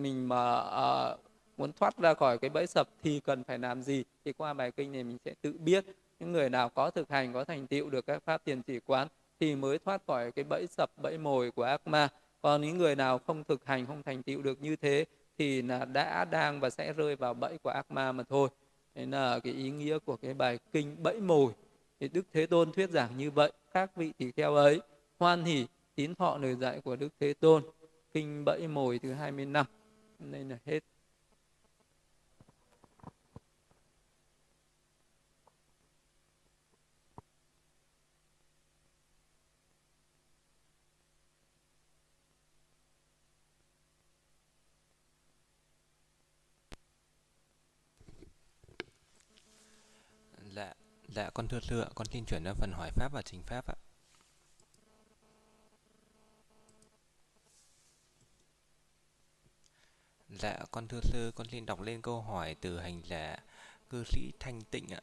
Mình 0.00 0.28
mà 0.28 0.58
uh, 0.60 1.20
muốn 1.56 1.72
thoát 1.72 1.98
ra 1.98 2.14
khỏi 2.14 2.38
cái 2.38 2.50
bẫy 2.50 2.66
sập 2.66 2.88
thì 3.02 3.20
cần 3.20 3.44
phải 3.44 3.58
làm 3.58 3.82
gì? 3.82 4.04
Thì 4.24 4.32
qua 4.32 4.54
bài 4.54 4.70
kinh 4.70 4.92
này 4.92 5.04
mình 5.04 5.18
sẽ 5.24 5.34
tự 5.42 5.52
biết 5.58 5.84
những 6.20 6.32
người 6.32 6.50
nào 6.50 6.68
có 6.68 6.90
thực 6.90 7.10
hành 7.10 7.32
có 7.32 7.44
thành 7.44 7.66
tựu 7.66 7.90
được 7.90 8.06
các 8.06 8.22
pháp 8.24 8.44
tiền 8.44 8.62
chỉ 8.62 8.80
quán 8.80 9.08
thì 9.40 9.56
mới 9.56 9.78
thoát 9.78 10.02
khỏi 10.06 10.32
cái 10.32 10.44
bẫy 10.44 10.66
sập 10.66 10.90
bẫy 11.02 11.18
mồi 11.18 11.50
của 11.50 11.62
ác 11.62 11.86
ma. 11.86 12.08
Còn 12.42 12.62
những 12.62 12.78
người 12.78 12.96
nào 12.96 13.18
không 13.18 13.44
thực 13.44 13.66
hành 13.66 13.86
không 13.86 14.02
thành 14.02 14.22
tựu 14.22 14.42
được 14.42 14.62
như 14.62 14.76
thế 14.76 15.04
thì 15.38 15.62
là 15.62 15.84
đã 15.84 16.24
đang 16.24 16.60
và 16.60 16.70
sẽ 16.70 16.92
rơi 16.92 17.16
vào 17.16 17.34
bẫy 17.34 17.58
của 17.62 17.70
ác 17.70 17.90
ma 17.90 18.12
mà 18.12 18.24
thôi. 18.28 18.48
Thế 18.94 19.06
là 19.06 19.38
cái 19.38 19.52
ý 19.52 19.70
nghĩa 19.70 19.98
của 19.98 20.16
cái 20.16 20.34
bài 20.34 20.58
kinh 20.72 20.96
bẫy 21.02 21.20
mồi 21.20 21.52
thì 22.02 22.08
Đức 22.08 22.26
Thế 22.32 22.46
Tôn 22.46 22.72
thuyết 22.72 22.90
giảng 22.90 23.16
như 23.16 23.30
vậy, 23.30 23.52
các 23.72 23.96
vị 23.96 24.12
thì 24.18 24.32
kheo 24.32 24.54
ấy, 24.54 24.80
hoan 25.18 25.44
hỉ 25.44 25.66
tín 25.94 26.14
thọ 26.14 26.38
lời 26.38 26.54
dạy 26.54 26.80
của 26.80 26.96
Đức 26.96 27.08
Thế 27.20 27.34
Tôn, 27.34 27.62
kinh 28.12 28.44
bẫy 28.44 28.68
mồi 28.68 28.98
thứ 28.98 29.12
20 29.12 29.46
năm. 29.46 29.66
Nên 30.18 30.48
là 30.48 30.58
hết. 30.66 30.80
Dạ 51.14 51.30
con 51.30 51.48
thưa 51.48 51.60
sư 51.60 51.80
ạ, 51.80 51.88
con 51.94 52.06
xin 52.06 52.24
chuyển 52.24 52.44
sang 52.44 52.54
phần 52.54 52.72
hỏi 52.72 52.90
pháp 52.90 53.12
và 53.12 53.22
trình 53.22 53.42
pháp 53.42 53.66
ạ. 53.66 53.74
Dạ 60.28 60.58
con 60.70 60.88
thưa 60.88 61.00
sư, 61.02 61.32
con 61.34 61.48
xin 61.48 61.66
đọc 61.66 61.80
lên 61.80 62.02
câu 62.02 62.22
hỏi 62.22 62.56
từ 62.60 62.80
hành 62.80 63.02
giả 63.04 63.36
cư 63.90 64.04
sĩ 64.04 64.32
Thanh 64.40 64.60
Tịnh 64.70 64.88
ạ. 64.88 65.00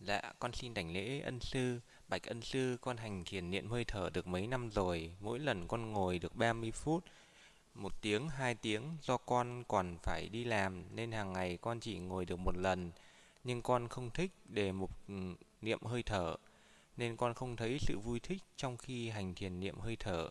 Dạ 0.00 0.32
con 0.38 0.52
xin 0.52 0.74
đảnh 0.74 0.92
lễ 0.92 1.20
ân 1.20 1.40
sư, 1.40 1.80
bạch 2.08 2.22
ân 2.22 2.42
sư 2.42 2.76
con 2.80 2.96
hành 2.96 3.24
thiền 3.24 3.50
niệm 3.50 3.70
hơi 3.70 3.84
thở 3.84 4.10
được 4.10 4.26
mấy 4.26 4.46
năm 4.46 4.70
rồi, 4.70 5.14
mỗi 5.20 5.38
lần 5.38 5.68
con 5.68 5.92
ngồi 5.92 6.18
được 6.18 6.36
30 6.36 6.70
phút, 6.70 7.04
một 7.74 7.92
tiếng, 8.02 8.28
hai 8.28 8.54
tiếng 8.54 8.96
do 9.02 9.16
con 9.16 9.64
còn 9.68 9.98
phải 10.02 10.28
đi 10.28 10.44
làm 10.44 10.96
nên 10.96 11.12
hàng 11.12 11.32
ngày 11.32 11.58
con 11.60 11.80
chỉ 11.80 11.98
ngồi 11.98 12.24
được 12.24 12.38
một 12.38 12.56
lần 12.56 12.90
nhưng 13.44 13.62
con 13.62 13.88
không 13.88 14.10
thích 14.10 14.30
để 14.44 14.72
một 14.72 14.90
ừ, 15.08 15.14
niệm 15.62 15.78
hơi 15.82 16.02
thở. 16.02 16.36
Nên 16.96 17.16
con 17.16 17.34
không 17.34 17.56
thấy 17.56 17.78
sự 17.80 17.98
vui 17.98 18.20
thích 18.20 18.42
trong 18.56 18.76
khi 18.76 19.08
hành 19.08 19.34
thiền 19.34 19.60
niệm 19.60 19.78
hơi 19.78 19.96
thở. 19.96 20.28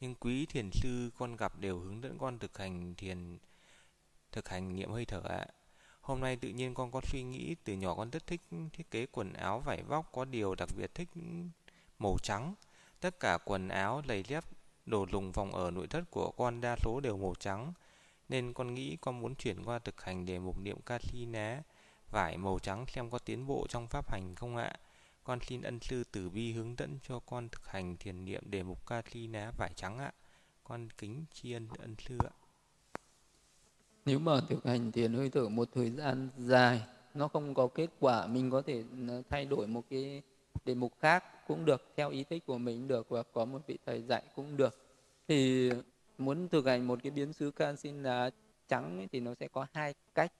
Nhưng 0.00 0.14
quý 0.14 0.46
thiền 0.46 0.70
sư 0.72 1.10
con 1.18 1.36
gặp 1.36 1.58
đều 1.58 1.78
hướng 1.78 2.02
dẫn 2.02 2.18
con 2.18 2.38
thực 2.38 2.58
hành 2.58 2.94
thiền, 2.94 3.38
thực 4.32 4.48
hành 4.48 4.76
niệm 4.76 4.90
hơi 4.92 5.04
thở 5.04 5.20
ạ. 5.28 5.46
Hôm 6.00 6.20
nay 6.20 6.36
tự 6.36 6.48
nhiên 6.48 6.74
con 6.74 6.90
có 6.90 7.00
suy 7.04 7.22
nghĩ 7.22 7.54
từ 7.64 7.72
nhỏ 7.74 7.94
con 7.94 8.10
rất 8.10 8.26
thích 8.26 8.40
thiết 8.72 8.90
kế 8.90 9.06
quần 9.06 9.32
áo 9.32 9.60
vải 9.60 9.82
vóc 9.82 10.12
có 10.12 10.24
điều 10.24 10.54
đặc 10.54 10.68
biệt 10.76 10.94
thích 10.94 11.08
màu 11.98 12.16
trắng. 12.22 12.54
Tất 13.00 13.20
cả 13.20 13.38
quần 13.44 13.68
áo 13.68 14.02
giày 14.08 14.22
dép 14.22 14.44
đồ 14.86 15.06
dùng 15.12 15.32
phòng 15.32 15.54
ở 15.54 15.70
nội 15.70 15.86
thất 15.86 16.10
của 16.10 16.30
con 16.30 16.60
đa 16.60 16.76
số 16.76 17.00
đều 17.00 17.16
màu 17.16 17.34
trắng. 17.40 17.72
Nên 18.28 18.52
con 18.52 18.74
nghĩ 18.74 18.96
con 19.00 19.20
muốn 19.20 19.34
chuyển 19.34 19.64
qua 19.64 19.78
thực 19.78 20.02
hành 20.02 20.26
đề 20.26 20.38
mục 20.38 20.58
niệm 20.58 20.80
ca 20.86 20.98
si 20.98 21.26
ná 21.26 21.62
vải 22.12 22.38
màu 22.38 22.58
trắng 22.58 22.84
xem 22.88 23.10
có 23.10 23.18
tiến 23.18 23.46
bộ 23.46 23.66
trong 23.68 23.88
pháp 23.88 24.10
hành 24.10 24.34
không 24.34 24.56
ạ. 24.56 24.72
Con 25.24 25.38
xin 25.40 25.62
ân 25.62 25.80
sư 25.80 26.04
tử 26.12 26.30
bi 26.30 26.52
hướng 26.52 26.78
dẫn 26.78 26.98
cho 27.02 27.18
con 27.18 27.48
thực 27.48 27.66
hành 27.66 27.96
thiền 27.96 28.24
niệm 28.24 28.50
đề 28.50 28.62
mục 28.62 28.86
ca 28.86 29.02
thi 29.02 29.26
ná 29.26 29.52
vải 29.58 29.72
trắng 29.76 29.98
ạ. 29.98 30.12
Con 30.64 30.88
kính 30.98 31.24
tri 31.32 31.52
ân 31.52 31.68
ân 31.78 31.94
sư 31.98 32.18
ạ. 32.18 32.34
Nếu 34.04 34.18
mà 34.18 34.40
thực 34.48 34.64
hành 34.64 34.92
thiền 34.92 35.14
hơi 35.14 35.30
thở 35.30 35.48
một 35.48 35.68
thời 35.74 35.90
gian 35.90 36.28
dài 36.38 36.82
nó 37.14 37.28
không 37.28 37.54
có 37.54 37.66
kết 37.66 37.90
quả 38.00 38.26
mình 38.26 38.50
có 38.50 38.62
thể 38.62 38.84
ờ, 39.08 39.22
thay 39.28 39.44
đổi 39.44 39.66
một 39.66 39.82
cái 39.90 40.22
đề 40.64 40.74
mục 40.74 40.92
khác 41.00 41.24
cũng 41.48 41.64
được 41.64 41.92
theo 41.96 42.10
ý 42.10 42.24
thích 42.24 42.46
của 42.46 42.58
mình 42.58 42.88
được 42.88 43.08
và 43.08 43.22
có 43.22 43.44
một 43.44 43.58
vị 43.66 43.78
thầy 43.86 44.02
dạy 44.02 44.22
cũng 44.36 44.56
được 44.56 44.78
thì 45.28 45.70
muốn 46.18 46.48
thực 46.48 46.66
hành 46.66 46.86
một 46.86 46.98
cái 47.02 47.10
biến 47.10 47.32
xứ 47.32 47.50
can 47.50 47.76
xin 47.76 48.02
trắng 48.68 48.98
ấy, 48.98 49.08
thì 49.12 49.20
nó 49.20 49.34
sẽ 49.40 49.48
có 49.48 49.66
hai 49.72 49.94
cách 50.14 50.32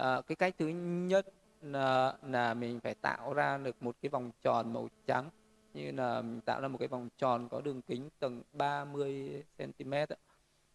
à, 0.00 0.20
cái 0.26 0.36
cách 0.36 0.54
thứ 0.58 0.68
nhất 1.08 1.26
là, 1.62 2.14
là 2.22 2.54
mình 2.54 2.80
phải 2.80 2.94
tạo 2.94 3.34
ra 3.34 3.58
được 3.58 3.82
một 3.82 3.96
cái 4.02 4.08
vòng 4.08 4.30
tròn 4.42 4.72
màu 4.72 4.88
trắng 5.06 5.30
như 5.74 5.92
là 5.92 6.22
mình 6.22 6.40
tạo 6.40 6.60
ra 6.60 6.68
một 6.68 6.78
cái 6.78 6.88
vòng 6.88 7.08
tròn 7.18 7.48
có 7.48 7.60
đường 7.60 7.82
kính 7.82 8.08
tầng 8.18 8.42
30 8.52 9.44
cm 9.58 9.94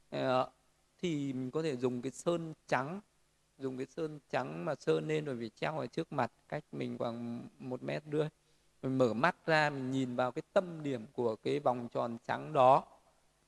à, 0.10 0.46
thì 1.02 1.34
mình 1.34 1.52
có 1.52 1.62
thể 1.64 1.76
dùng 1.76 2.02
cái 2.02 2.12
sơn 2.12 2.54
trắng 2.68 3.02
dùng 3.58 3.78
cái 3.78 3.86
sơn 3.86 4.20
trắng 4.30 4.66
mà 4.66 4.76
sơn 4.76 5.08
lên 5.08 5.26
rồi 5.26 5.36
phải 5.40 5.50
treo 5.56 5.78
ở 5.80 5.88
trước 5.88 6.14
mặt 6.14 6.32
cách 6.50 6.64
mình 6.72 6.98
khoảng 6.98 7.48
một 7.60 7.84
mét 7.84 8.04
rưỡi. 8.12 8.28
Mình 8.82 8.98
mở 8.98 9.14
mắt 9.14 9.36
ra 9.46 9.70
mình 9.70 9.92
nhìn 9.92 10.16
vào 10.16 10.32
cái 10.32 10.42
tâm 10.54 10.84
điểm 10.84 11.06
của 11.14 11.36
cái 11.36 11.60
vòng 11.60 11.88
tròn 11.94 12.18
trắng 12.28 12.54
đó. 12.54 12.84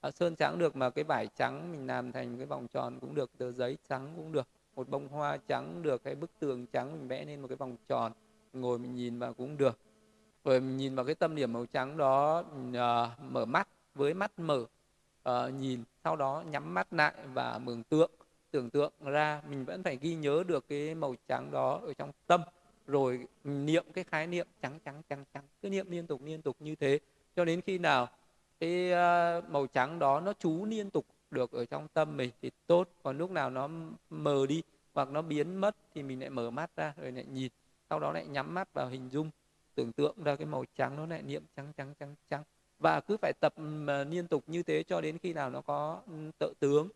À, 0.01 0.11
sơn 0.11 0.35
trắng 0.35 0.59
được 0.59 0.75
mà 0.75 0.89
cái 0.89 1.03
vải 1.03 1.27
trắng 1.35 1.71
mình 1.71 1.87
làm 1.87 2.11
thành 2.11 2.37
cái 2.37 2.45
vòng 2.45 2.67
tròn 2.67 2.99
cũng 2.99 3.15
được 3.15 3.31
tờ 3.37 3.51
giấy 3.51 3.77
trắng 3.89 4.13
cũng 4.15 4.31
được 4.31 4.47
một 4.77 4.89
bông 4.89 5.07
hoa 5.07 5.37
trắng 5.37 5.81
được 5.81 6.01
hay 6.05 6.15
bức 6.15 6.31
tường 6.39 6.65
trắng 6.67 6.91
mình 6.91 7.07
vẽ 7.07 7.25
lên 7.25 7.41
một 7.41 7.47
cái 7.47 7.55
vòng 7.55 7.75
tròn. 7.87 8.11
Ngồi 8.53 8.79
mình 8.79 8.95
nhìn 8.95 9.19
vào 9.19 9.33
cũng 9.33 9.57
được. 9.57 9.79
Rồi 10.43 10.59
mình 10.59 10.77
nhìn 10.77 10.95
vào 10.95 11.05
cái 11.05 11.15
tâm 11.15 11.35
điểm 11.35 11.53
màu 11.53 11.65
trắng 11.65 11.97
đó 11.97 12.39
uh, 12.39 12.75
mở 13.31 13.45
mắt 13.45 13.67
với 13.95 14.13
mắt 14.13 14.31
mở 14.39 14.65
uh, 15.29 15.53
nhìn 15.53 15.83
sau 16.03 16.15
đó 16.15 16.43
nhắm 16.51 16.73
mắt 16.73 16.93
lại 16.93 17.13
và 17.33 17.59
mường 17.63 17.83
tượng 17.83 18.11
tưởng 18.51 18.69
tượng 18.69 18.91
ra 19.03 19.41
mình 19.49 19.65
vẫn 19.65 19.83
phải 19.83 19.97
ghi 20.01 20.15
nhớ 20.15 20.43
được 20.47 20.65
cái 20.69 20.95
màu 20.95 21.15
trắng 21.27 21.51
đó 21.51 21.81
ở 21.83 21.93
trong 21.93 22.11
tâm. 22.27 22.41
Rồi 22.87 23.27
niệm 23.43 23.85
cái 23.93 24.03
khái 24.03 24.27
niệm 24.27 24.47
trắng 24.61 24.79
trắng 24.85 25.01
trắng 25.09 25.23
trắng 25.33 25.43
cứ 25.61 25.69
niệm 25.69 25.91
liên 25.91 26.07
tục 26.07 26.21
liên 26.23 26.41
tục 26.41 26.55
như 26.59 26.75
thế. 26.75 26.99
Cho 27.35 27.45
đến 27.45 27.61
khi 27.61 27.77
nào 27.77 28.07
cái 28.59 28.91
uh, 28.91 29.49
màu 29.49 29.67
trắng 29.67 29.99
đó 29.99 30.19
nó 30.19 30.33
trú 30.33 30.65
liên 30.65 30.89
tục 30.89 31.05
được 31.31 31.51
ở 31.51 31.65
trong 31.65 31.87
tâm 31.93 32.17
mình 32.17 32.31
thì 32.41 32.51
tốt, 32.67 32.89
còn 33.03 33.17
lúc 33.17 33.31
nào 33.31 33.49
nó 33.49 33.69
mờ 34.09 34.45
đi 34.49 34.63
hoặc 34.93 35.09
nó 35.09 35.21
biến 35.21 35.55
mất 35.55 35.75
thì 35.95 36.03
mình 36.03 36.19
lại 36.19 36.29
mở 36.29 36.49
mắt 36.49 36.71
ra 36.75 36.93
rồi 36.97 37.11
lại 37.11 37.25
nhìn, 37.25 37.51
sau 37.89 37.99
đó 37.99 38.11
lại 38.11 38.27
nhắm 38.27 38.53
mắt 38.53 38.73
vào 38.73 38.87
hình 38.87 39.09
dung, 39.09 39.29
tưởng 39.75 39.91
tượng 39.91 40.23
ra 40.23 40.35
cái 40.35 40.45
màu 40.45 40.65
trắng 40.75 40.95
nó 40.95 41.05
lại 41.05 41.21
niệm 41.21 41.43
trắng 41.55 41.73
trắng 41.77 41.93
trắng 41.99 42.15
trắng. 42.29 42.43
Và 42.79 43.01
cứ 43.01 43.17
phải 43.17 43.33
tập 43.39 43.53
mà 43.57 44.03
liên 44.03 44.27
tục 44.27 44.43
như 44.47 44.63
thế 44.63 44.83
cho 44.83 45.01
đến 45.01 45.17
khi 45.17 45.33
nào 45.33 45.49
nó 45.49 45.61
có 45.61 46.01
ừ, 46.07 46.13
tự 46.39 46.53
tướng, 46.59 46.89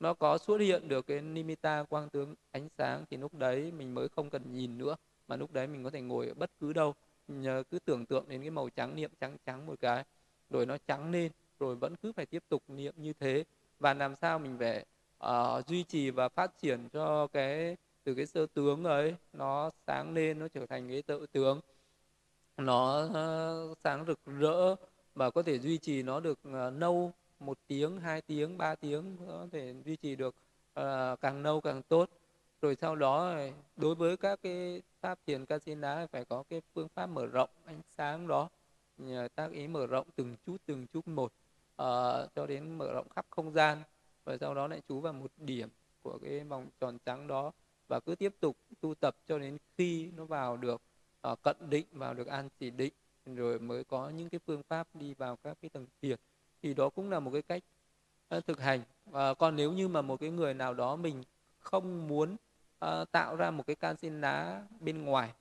nó 0.00 0.14
có 0.14 0.38
xuất 0.38 0.60
hiện 0.60 0.88
được 0.88 1.06
cái 1.06 1.20
nimitta 1.20 1.82
quang 1.82 2.08
tướng 2.10 2.34
ánh 2.50 2.68
sáng 2.78 3.04
thì 3.10 3.16
lúc 3.16 3.34
đấy 3.34 3.72
mình 3.72 3.94
mới 3.94 4.08
không 4.08 4.30
cần 4.30 4.42
nhìn 4.52 4.78
nữa, 4.78 4.96
mà 5.28 5.36
lúc 5.36 5.52
đấy 5.52 5.66
mình 5.66 5.84
có 5.84 5.90
thể 5.90 6.00
ngồi 6.00 6.26
ở 6.26 6.34
bất 6.34 6.50
cứ 6.60 6.72
đâu, 6.72 6.94
nhờ 7.28 7.62
cứ 7.70 7.78
tưởng 7.78 8.06
tượng 8.06 8.28
đến 8.28 8.40
cái 8.40 8.50
màu 8.50 8.68
trắng 8.68 8.96
niệm 8.96 9.10
trắng 9.20 9.36
trắng 9.46 9.66
một 9.66 9.74
cái, 9.80 10.04
rồi 10.50 10.66
nó 10.66 10.76
trắng 10.86 11.10
lên, 11.10 11.32
rồi 11.58 11.76
vẫn 11.76 11.96
cứ 11.96 12.12
phải 12.12 12.26
tiếp 12.26 12.42
tục 12.48 12.62
niệm 12.68 12.94
như 12.96 13.12
thế 13.12 13.44
và 13.82 13.94
làm 13.94 14.14
sao 14.16 14.38
mình 14.38 14.56
phải 14.58 14.84
uh, 15.26 15.66
duy 15.66 15.82
trì 15.82 16.10
và 16.10 16.28
phát 16.28 16.50
triển 16.62 16.88
cho 16.92 17.26
cái 17.26 17.76
từ 18.04 18.14
cái 18.14 18.26
sơ 18.26 18.46
tướng 18.54 18.84
ấy 18.84 19.16
nó 19.32 19.70
sáng 19.86 20.14
lên 20.14 20.38
nó 20.38 20.48
trở 20.48 20.66
thành 20.66 20.88
cái 20.88 21.02
tự 21.02 21.26
tướng. 21.32 21.60
Nó 22.56 23.04
uh, 23.04 23.78
sáng 23.84 24.04
rực 24.06 24.18
rỡ 24.24 24.74
và 25.14 25.30
có 25.30 25.42
thể 25.42 25.58
duy 25.58 25.78
trì 25.78 26.02
nó 26.02 26.20
được 26.20 26.38
ờ, 26.42 26.68
uh, 26.68 26.74
lâu 26.80 27.12
một 27.40 27.58
tiếng 27.66 28.00
hai 28.00 28.20
tiếng 28.20 28.58
ba 28.58 28.74
tiếng 28.74 29.16
có 29.28 29.46
thể 29.52 29.74
duy 29.84 29.96
trì 29.96 30.16
được 30.16 30.34
uh, 30.80 31.20
càng 31.20 31.42
lâu 31.42 31.60
càng 31.60 31.82
tốt. 31.82 32.10
Rồi 32.62 32.76
sau 32.80 32.96
đó 32.96 33.34
đối 33.76 33.94
với 33.94 34.16
các 34.16 34.38
cái 34.42 34.82
pháp 35.00 35.18
thiền 35.26 35.46
casina 35.46 36.06
phải 36.12 36.24
có 36.24 36.44
cái 36.50 36.62
phương 36.74 36.88
pháp 36.94 37.06
mở 37.06 37.26
rộng 37.26 37.50
ánh 37.64 37.80
sáng 37.96 38.26
đó 38.28 38.48
tác 39.34 39.50
ý 39.52 39.68
mở 39.68 39.86
rộng 39.86 40.06
từng 40.16 40.36
chút 40.46 40.56
từng 40.66 40.86
chút 40.86 41.08
một 41.08 41.32
uh, 41.82 42.34
cho 42.34 42.46
đến 42.48 42.78
mở 42.78 42.92
rộng 42.92 43.08
khắp 43.08 43.26
không 43.30 43.52
gian 43.52 43.82
và 44.24 44.36
sau 44.36 44.54
đó 44.54 44.66
lại 44.66 44.82
chú 44.88 45.00
vào 45.00 45.12
một 45.12 45.30
điểm 45.36 45.68
của 46.02 46.18
cái 46.22 46.40
vòng 46.40 46.68
tròn 46.80 46.98
trắng 47.06 47.26
đó 47.26 47.52
và 47.88 48.00
cứ 48.00 48.14
tiếp 48.14 48.34
tục 48.40 48.56
tu 48.80 48.94
tập 48.94 49.16
cho 49.28 49.38
đến 49.38 49.58
khi 49.76 50.10
nó 50.16 50.24
vào 50.24 50.56
được 50.56 50.82
uh, 51.28 51.42
cận 51.42 51.56
định 51.70 51.86
vào 51.92 52.14
được 52.14 52.26
an 52.26 52.48
chỉ 52.58 52.70
định 52.70 52.92
rồi 53.26 53.58
mới 53.58 53.84
có 53.84 54.08
những 54.10 54.28
cái 54.28 54.40
phương 54.46 54.62
pháp 54.62 54.88
đi 54.94 55.14
vào 55.14 55.36
các 55.36 55.56
cái 55.62 55.68
tầng 55.68 55.86
thiền. 56.02 56.18
Thì 56.62 56.74
đó 56.74 56.88
cũng 56.88 57.10
là 57.10 57.20
một 57.20 57.30
cái 57.30 57.42
cách 57.42 57.62
uh, 58.36 58.46
thực 58.46 58.60
hành. 58.60 58.82
Uh, 59.10 59.38
còn 59.38 59.56
nếu 59.56 59.72
như 59.72 59.88
mà 59.88 60.02
một 60.02 60.20
cái 60.20 60.30
người 60.30 60.54
nào 60.54 60.74
đó 60.74 60.96
mình 60.96 61.22
không 61.58 62.08
muốn 62.08 62.36
uh, 62.84 63.10
tạo 63.12 63.36
ra 63.36 63.50
một 63.50 63.66
cái 63.66 63.76
can 63.76 63.96
xin 63.96 64.20
lá 64.20 64.62
bên 64.80 65.04
ngoài 65.04 65.32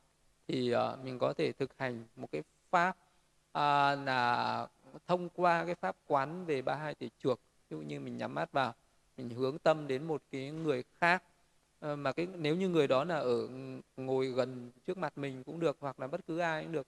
thì 0.48 0.76
uh, 0.76 1.00
mình 1.04 1.20
có 1.20 1.34
thể 1.34 1.52
thực 1.52 1.78
hành 1.78 2.06
một 2.16 2.28
cái 2.32 2.44
pháp 2.70 2.90
uh, 2.90 4.06
là 4.06 4.68
thông 5.08 5.30
qua 5.30 5.66
cái 5.66 5.76
pháp 5.76 5.96
quán 6.08 6.46
về 6.46 6.62
ba 6.62 6.76
hai 6.76 6.96
tỷ 6.96 7.10
chuộc, 7.20 7.40
ví 7.70 7.78
dụ 7.78 7.82
như 7.82 8.00
mình 8.00 8.18
nhắm 8.18 8.36
mắt 8.36 8.52
vào, 8.52 8.74
mình 9.18 9.30
hướng 9.30 9.60
tâm 9.60 9.88
đến 9.88 10.04
một 10.04 10.22
cái 10.32 10.52
người 10.52 10.84
khác 11.00 11.24
ờ, 11.80 11.96
mà 11.96 12.12
cái, 12.12 12.28
nếu 12.36 12.56
như 12.56 12.70
người 12.70 12.88
đó 12.88 13.04
là 13.04 13.16
ở 13.16 13.48
ngồi 13.98 14.28
gần 14.28 14.72
trước 14.88 14.98
mặt 14.98 15.18
mình 15.18 15.44
cũng 15.44 15.60
được, 15.60 15.78
hoặc 15.80 16.00
là 16.00 16.08
bất 16.08 16.28
cứ 16.28 16.40
ai 16.40 16.64
cũng 16.64 16.72
được, 16.72 16.88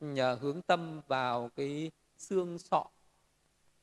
nhờ 0.00 0.38
hướng 0.40 0.62
tâm 0.62 1.00
vào 1.08 1.50
cái 1.56 1.90
xương 2.18 2.58
sọ 2.58 2.84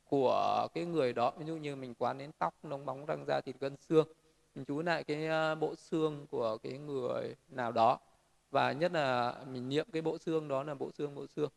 của 0.09 0.67
cái 0.73 0.85
người 0.85 1.13
đó. 1.13 1.31
Ví 1.37 1.45
dụ 1.45 1.55
như 1.55 1.75
mình 1.75 1.93
quán 1.93 2.17
đến 2.17 2.31
tóc 2.37 2.53
nông 2.63 2.85
bóng, 2.85 3.05
răng 3.05 3.25
da, 3.27 3.41
thịt 3.41 3.55
gân, 3.59 3.75
xương, 3.77 4.07
mình 4.55 4.65
chú 4.65 4.81
lại 4.81 5.03
cái 5.03 5.27
ờ, 5.27 5.55
bộ 5.55 5.75
xương 5.75 6.27
của 6.31 6.57
cái 6.57 6.77
người 6.77 7.35
nào 7.49 7.71
đó, 7.71 7.99
và 8.51 8.71
nhất 8.71 8.91
là 8.91 9.35
mình 9.47 9.69
niệm 9.69 9.87
cái 9.91 10.01
bộ 10.01 10.17
xương 10.17 10.47
đó 10.47 10.63
là 10.63 10.73
bộ 10.73 10.91
xương 10.91 11.15
bộ 11.15 11.27
xương 11.27 11.49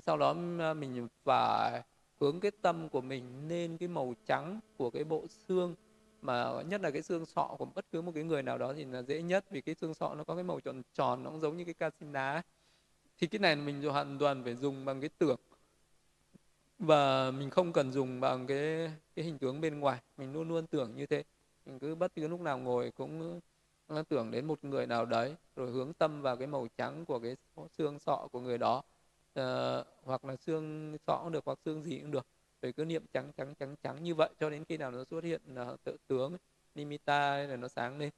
sau 0.00 0.16
đó 0.16 0.36
à, 0.58 0.74
mình 0.74 1.08
phải 1.24 1.82
hướng 2.20 2.40
cái 2.40 2.50
tâm 2.62 2.88
của 2.88 3.00
mình 3.00 3.48
lên 3.48 3.78
cái 3.78 3.88
màu 3.88 4.14
trắng 4.26 4.60
của 4.76 4.90
cái 4.90 5.04
bộ 5.04 5.26
xương. 5.28 5.74
Mà 6.22 6.62
nhất 6.62 6.80
là 6.80 6.90
cái 6.90 7.02
xương 7.02 7.26
sọ 7.26 7.54
của 7.58 7.64
bất 7.64 7.84
cứ 7.92 8.02
một 8.02 8.12
cái 8.14 8.24
người 8.24 8.42
nào 8.42 8.58
đó 8.58 8.72
thì 8.76 8.84
là 8.84 9.02
dễ 9.02 9.22
nhất, 9.22 9.44
vì 9.50 9.60
cái 9.60 9.74
xương 9.74 9.94
sọ 9.94 10.14
nó 10.14 10.24
có 10.24 10.34
cái 10.34 10.44
màu 10.44 10.60
tròn 10.60 10.82
tròn, 10.94 11.22
nó 11.22 11.30
cũng 11.30 11.40
giống 11.40 11.56
như 11.56 11.64
cái 11.64 11.74
casin 11.74 12.12
đá 12.12 12.42
thì 13.18 13.26
cái 13.26 13.38
này 13.38 13.56
mình 13.56 13.82
hoàn 13.82 14.18
toàn 14.18 14.44
phải 14.44 14.54
dùng 14.54 14.84
bằng 14.84 15.00
cái 15.00 15.10
tưởng 15.18 15.38
và 16.78 17.30
mình 17.30 17.50
không 17.50 17.72
cần 17.72 17.92
dùng 17.92 18.20
bằng 18.20 18.46
cái 18.46 18.92
cái 19.16 19.24
hình 19.24 19.38
tướng 19.38 19.60
bên 19.60 19.80
ngoài, 19.80 20.00
mình 20.16 20.32
luôn 20.32 20.48
luôn 20.48 20.66
tưởng 20.66 20.96
như 20.96 21.06
thế. 21.06 21.24
Mình 21.66 21.78
cứ 21.78 21.94
bất 21.94 22.14
cứ 22.14 22.28
lúc 22.28 22.40
nào 22.40 22.58
ngồi 22.58 22.90
cũng 22.90 23.40
à, 23.88 24.02
tưởng 24.08 24.30
đến 24.30 24.46
một 24.46 24.64
người 24.64 24.86
nào 24.86 25.04
đấy, 25.06 25.34
rồi 25.56 25.70
hướng 25.70 25.92
tâm 25.94 26.22
vào 26.22 26.36
cái 26.36 26.46
màu 26.46 26.68
trắng 26.76 27.04
của 27.04 27.18
cái 27.18 27.36
xương 27.78 27.98
sọ 27.98 28.28
của 28.32 28.40
người 28.40 28.58
đó 28.58 28.82
uh, 29.40 29.86
hoặc 30.04 30.24
là 30.24 30.36
xương 30.36 30.96
sọ 31.06 31.20
cũng 31.22 31.32
được 31.32 31.44
hoặc 31.46 31.58
xương 31.64 31.82
gì 31.82 31.98
cũng 32.00 32.10
được. 32.10 32.26
Rồi 32.62 32.72
cứ 32.72 32.84
niệm 32.84 33.04
trắng 33.12 33.32
trắng 33.36 33.54
trắng 33.54 33.76
trắng 33.82 34.02
như 34.02 34.14
vậy 34.14 34.30
cho 34.40 34.50
đến 34.50 34.64
khi 34.64 34.76
nào 34.76 34.90
nó 34.90 35.04
xuất 35.10 35.24
hiện 35.24 35.40
uh, 35.72 35.84
tự 35.84 35.96
tướng 36.06 36.36
nimitta 36.74 37.36
là 37.36 37.56
nó 37.56 37.68
sáng 37.68 37.98
lên. 37.98 38.10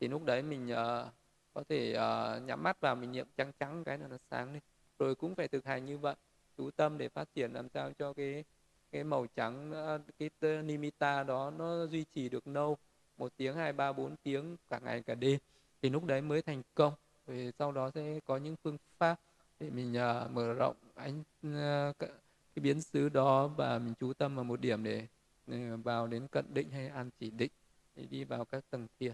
Thì 0.00 0.08
lúc 0.08 0.24
đấy 0.24 0.42
mình 0.42 0.64
uh, 0.72 1.12
có 1.54 1.64
thể 1.68 1.92
uh, 1.92 2.42
nhắm 2.42 2.62
mắt 2.62 2.80
vào 2.80 2.96
mình 2.96 3.12
niệm 3.12 3.26
trắng 3.36 3.52
trắng 3.60 3.84
cái 3.84 3.98
là 3.98 4.06
nó 4.08 4.16
sáng 4.30 4.52
lên. 4.52 4.62
Rồi 4.98 5.14
cũng 5.14 5.34
phải 5.34 5.48
thực 5.48 5.64
hành 5.64 5.84
như 5.84 5.98
vậy. 5.98 6.14
Chú 6.56 6.70
tâm 6.70 6.98
để 6.98 7.08
phát 7.08 7.28
triển 7.34 7.52
làm 7.52 7.68
sao 7.68 7.92
cho 7.98 8.12
cái 8.12 8.44
cái 8.92 9.04
màu 9.04 9.26
trắng 9.36 9.72
cái 10.18 10.30
nimitta 10.62 11.22
đó 11.22 11.52
nó 11.58 11.86
duy 11.86 12.04
trì 12.14 12.28
được 12.28 12.46
lâu. 12.46 12.76
Một 13.16 13.32
tiếng 13.36 13.56
hai 13.56 13.72
ba 13.72 13.92
bốn 13.92 14.16
tiếng 14.22 14.56
cả 14.68 14.80
ngày 14.84 15.02
cả 15.02 15.14
đêm. 15.14 15.38
Thì 15.82 15.90
lúc 15.90 16.04
đấy 16.04 16.20
mới 16.20 16.42
thành 16.42 16.62
công. 16.74 16.92
Rồi 17.26 17.52
sau 17.58 17.72
đó 17.72 17.90
sẽ 17.94 18.20
có 18.24 18.36
những 18.36 18.56
phương 18.62 18.76
pháp 18.98 19.20
để 19.60 19.70
mình 19.70 19.90
uh, 19.92 20.30
mở 20.30 20.52
rộng 20.52 20.76
ánh 20.94 21.20
uh, 21.46 21.98
cái 21.98 22.62
biến 22.62 22.82
xứ 22.82 23.08
đó 23.08 23.48
và 23.48 23.78
mình 23.78 23.94
chú 24.00 24.12
tâm 24.12 24.34
vào 24.34 24.44
một 24.44 24.60
điểm 24.60 24.84
để 24.84 25.06
uh, 25.52 25.84
vào 25.84 26.06
đến 26.06 26.28
cận 26.28 26.54
định 26.54 26.70
hay 26.70 26.88
an 26.88 27.10
chỉ 27.20 27.30
định 27.30 27.50
để 27.96 28.06
đi 28.10 28.24
vào 28.24 28.44
các 28.44 28.64
tầng 28.70 28.86
thiền. 29.00 29.12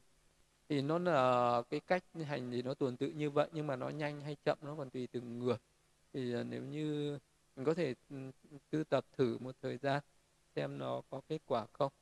Thì 0.68 0.82
nó 0.82 0.98
là 0.98 1.62
cái 1.70 1.80
cách 1.80 2.04
hành 2.26 2.50
thì 2.50 2.62
nó 2.62 2.74
tuần 2.74 2.96
tự 2.96 3.08
như 3.08 3.30
vậy 3.30 3.48
nhưng 3.52 3.66
mà 3.66 3.76
nó 3.76 3.88
nhanh 3.88 4.20
hay 4.20 4.36
chậm 4.44 4.58
nó 4.62 4.74
còn 4.76 4.90
tùy 4.90 5.08
từng 5.12 5.38
người. 5.38 5.56
Thì 6.12 6.36
uh, 6.40 6.46
nếu 6.46 6.62
như 6.62 7.18
mình 7.56 7.66
có 7.66 7.74
thể 7.74 7.94
ừ, 8.10 8.16
tư 8.70 8.84
tập 8.84 9.04
thử 9.16 9.38
một 9.40 9.56
thời 9.62 9.76
gian 9.76 10.02
xem 10.56 10.78
nó 10.78 11.02
có 11.10 11.20
kết 11.28 11.38
quả 11.46 11.66
không. 11.72 11.92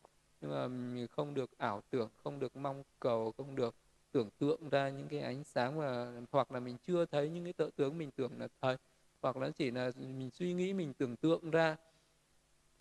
Nhưng 0.41 0.51
mà 0.51 0.69
mình 0.69 1.07
không 1.07 1.35
được 1.35 1.59
ảo 1.59 1.83
tưởng 1.91 2.11
không 2.25 2.39
được 2.39 2.57
mong 2.57 2.83
cầu 3.01 3.33
không 3.37 3.55
được 3.55 3.75
tưởng 4.13 4.31
tượng 4.39 4.69
ra 4.69 4.89
những 4.89 5.09
cái 5.09 5.21
ánh 5.21 5.45
sáng 5.45 5.79
mà 5.79 6.13
hoặc 6.31 6.53
là 6.53 6.61
mình 6.61 6.77
chưa 6.87 7.07
thấy 7.07 7.29
những 7.29 7.45
cái 7.45 7.53
tự 7.53 7.71
tướng 7.77 7.99
mình 7.99 8.11
tưởng 8.17 8.39
là 8.39 8.49
thấy 8.61 8.77
hoặc 9.23 9.37
là 9.37 9.51
chỉ 9.51 9.71
là 9.71 9.91
mình 9.97 10.31
suy 10.31 10.53
nghĩ 10.53 10.73
mình 10.73 10.95
tưởng 10.95 11.17
tượng 11.17 11.51
ra 11.51 11.77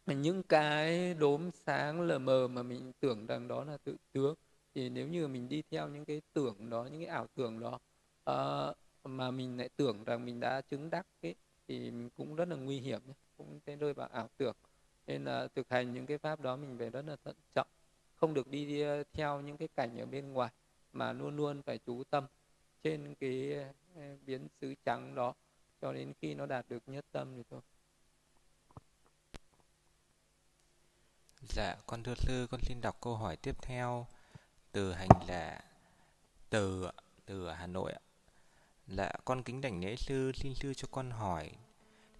những 0.05 0.43
cái 0.43 1.13
đốm 1.13 1.51
sáng 1.65 2.01
lờ 2.01 2.19
mờ 2.19 2.47
mà 2.47 2.63
mình 2.63 2.91
tưởng 2.99 3.25
rằng 3.25 3.47
đó 3.47 3.63
là 3.63 3.77
tự 3.83 3.97
tướng. 4.11 4.35
Thì 4.75 4.89
nếu 4.89 5.07
như 5.07 5.27
mình 5.27 5.49
đi 5.49 5.63
theo 5.71 5.87
những 5.87 6.05
cái 6.05 6.21
tưởng 6.33 6.69
đó 6.69 6.83
những 6.91 6.99
cái 6.99 7.09
ảo 7.09 7.27
tưởng 7.35 7.59
đó 7.59 7.79
uh, 8.31 8.77
mà 9.03 9.31
mình 9.31 9.57
lại 9.57 9.69
tưởng 9.75 10.03
rằng 10.03 10.25
mình 10.25 10.39
đã 10.39 10.61
chứng 10.61 10.89
đắc 10.89 11.07
ấy, 11.21 11.35
thì 11.67 11.91
mình 11.91 12.09
cũng 12.17 12.35
rất 12.35 12.47
là 12.47 12.55
nguy 12.55 12.79
hiểm 12.79 13.01
cũng 13.37 13.59
sẽ 13.65 13.75
rơi 13.75 13.93
vào 13.93 14.07
ảo 14.07 14.29
tưởng. 14.37 14.55
Nên 15.07 15.23
là 15.25 15.47
thực 15.55 15.69
hành 15.69 15.93
những 15.93 16.05
cái 16.05 16.17
pháp 16.17 16.39
đó 16.39 16.55
mình 16.55 16.75
phải 16.79 16.89
rất 16.89 17.05
là 17.05 17.15
thận 17.23 17.35
trọng 17.55 17.67
không 18.15 18.33
được 18.33 18.47
đi 18.47 18.83
theo 19.13 19.41
những 19.41 19.57
cái 19.57 19.67
cảnh 19.75 19.99
ở 19.99 20.05
bên 20.05 20.33
ngoài 20.33 20.51
mà 20.93 21.13
luôn 21.13 21.35
luôn 21.35 21.61
phải 21.61 21.79
chú 21.85 22.03
tâm 22.03 22.27
trên 22.83 23.15
cái 23.15 23.53
ờ, 23.95 24.01
biến 24.25 24.47
xứ 24.61 24.73
trắng 24.85 25.15
đó 25.15 25.33
cho 25.81 25.93
đến 25.93 26.13
khi 26.21 26.33
nó 26.33 26.45
đạt 26.45 26.65
được 26.69 26.83
nhất 26.87 27.05
tâm 27.11 27.33
thì 27.35 27.43
thôi 27.49 27.61
Dạ, 31.49 31.75
con 31.87 32.03
thưa 32.03 32.15
sư, 32.15 32.47
con 32.51 32.61
xin 32.63 32.81
đọc 32.81 32.97
câu 33.01 33.15
hỏi 33.15 33.37
tiếp 33.37 33.55
theo 33.61 34.07
từ 34.71 34.93
hành 34.93 35.09
lạ, 35.27 35.61
từ 36.49 36.89
từ 37.25 37.49
Hà 37.49 37.67
Nội 37.67 37.91
ạ. 37.91 37.99
Dạ, 38.87 39.11
con 39.25 39.43
kính 39.43 39.61
đảnh 39.61 39.83
lễ 39.83 39.95
sư, 39.95 40.31
xin 40.35 40.55
sư 40.55 40.73
cho 40.73 40.87
con 40.91 41.11
hỏi. 41.11 41.51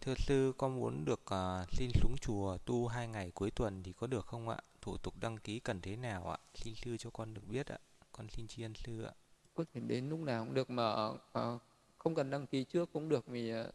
Thưa 0.01 0.13
sư, 0.15 0.53
con 0.57 0.75
muốn 0.75 1.05
được 1.05 1.21
uh, 1.21 1.69
xin 1.71 1.91
xuống 1.93 2.15
chùa 2.21 2.57
tu 2.65 2.87
hai 2.87 3.07
ngày 3.07 3.31
cuối 3.31 3.51
tuần 3.51 3.83
thì 3.83 3.93
có 3.93 4.07
được 4.07 4.25
không 4.25 4.49
ạ? 4.49 4.57
Thủ 4.81 4.97
tục 4.97 5.13
đăng 5.21 5.37
ký 5.37 5.59
cần 5.59 5.81
thế 5.81 5.95
nào 5.95 6.29
ạ? 6.29 6.37
Xin 6.55 6.75
sư 6.75 6.97
cho 6.97 7.09
con 7.09 7.33
được 7.33 7.47
biết 7.47 7.67
ạ 7.67 7.77
con 8.11 8.29
xin 8.29 8.47
tri 8.47 8.63
ân 8.63 8.73
sư 8.73 9.03
ạ. 9.03 9.11
Có 9.55 9.63
thể 9.73 9.81
đến 9.81 10.09
lúc 10.09 10.19
nào 10.19 10.45
cũng 10.45 10.53
được 10.53 10.69
mà 10.69 11.07
uh, 11.07 11.61
không 11.97 12.15
cần 12.15 12.29
đăng 12.29 12.47
ký 12.47 12.63
trước 12.63 12.93
cũng 12.93 13.09
được 13.09 13.27
vì 13.27 13.53
uh, 13.59 13.65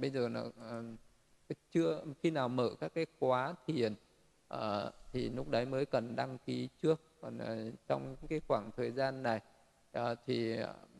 bây 0.00 0.10
giờ 0.10 0.28
là 0.28 0.40
uh, 0.40 1.56
chưa 1.70 2.04
khi 2.22 2.30
nào 2.30 2.48
mở 2.48 2.70
các 2.80 2.94
cái 2.94 3.06
khóa 3.18 3.54
thiền 3.66 3.94
uh, 4.54 4.58
thì 5.12 5.30
lúc 5.30 5.48
đấy 5.48 5.66
mới 5.66 5.86
cần 5.86 6.16
đăng 6.16 6.38
ký 6.38 6.68
trước. 6.82 7.00
Còn 7.20 7.38
uh, 7.38 7.74
trong 7.86 8.16
cái 8.28 8.40
khoảng 8.48 8.70
thời 8.76 8.90
gian 8.90 9.22
này 9.22 9.40
uh, 9.98 10.18
thì 10.26 10.56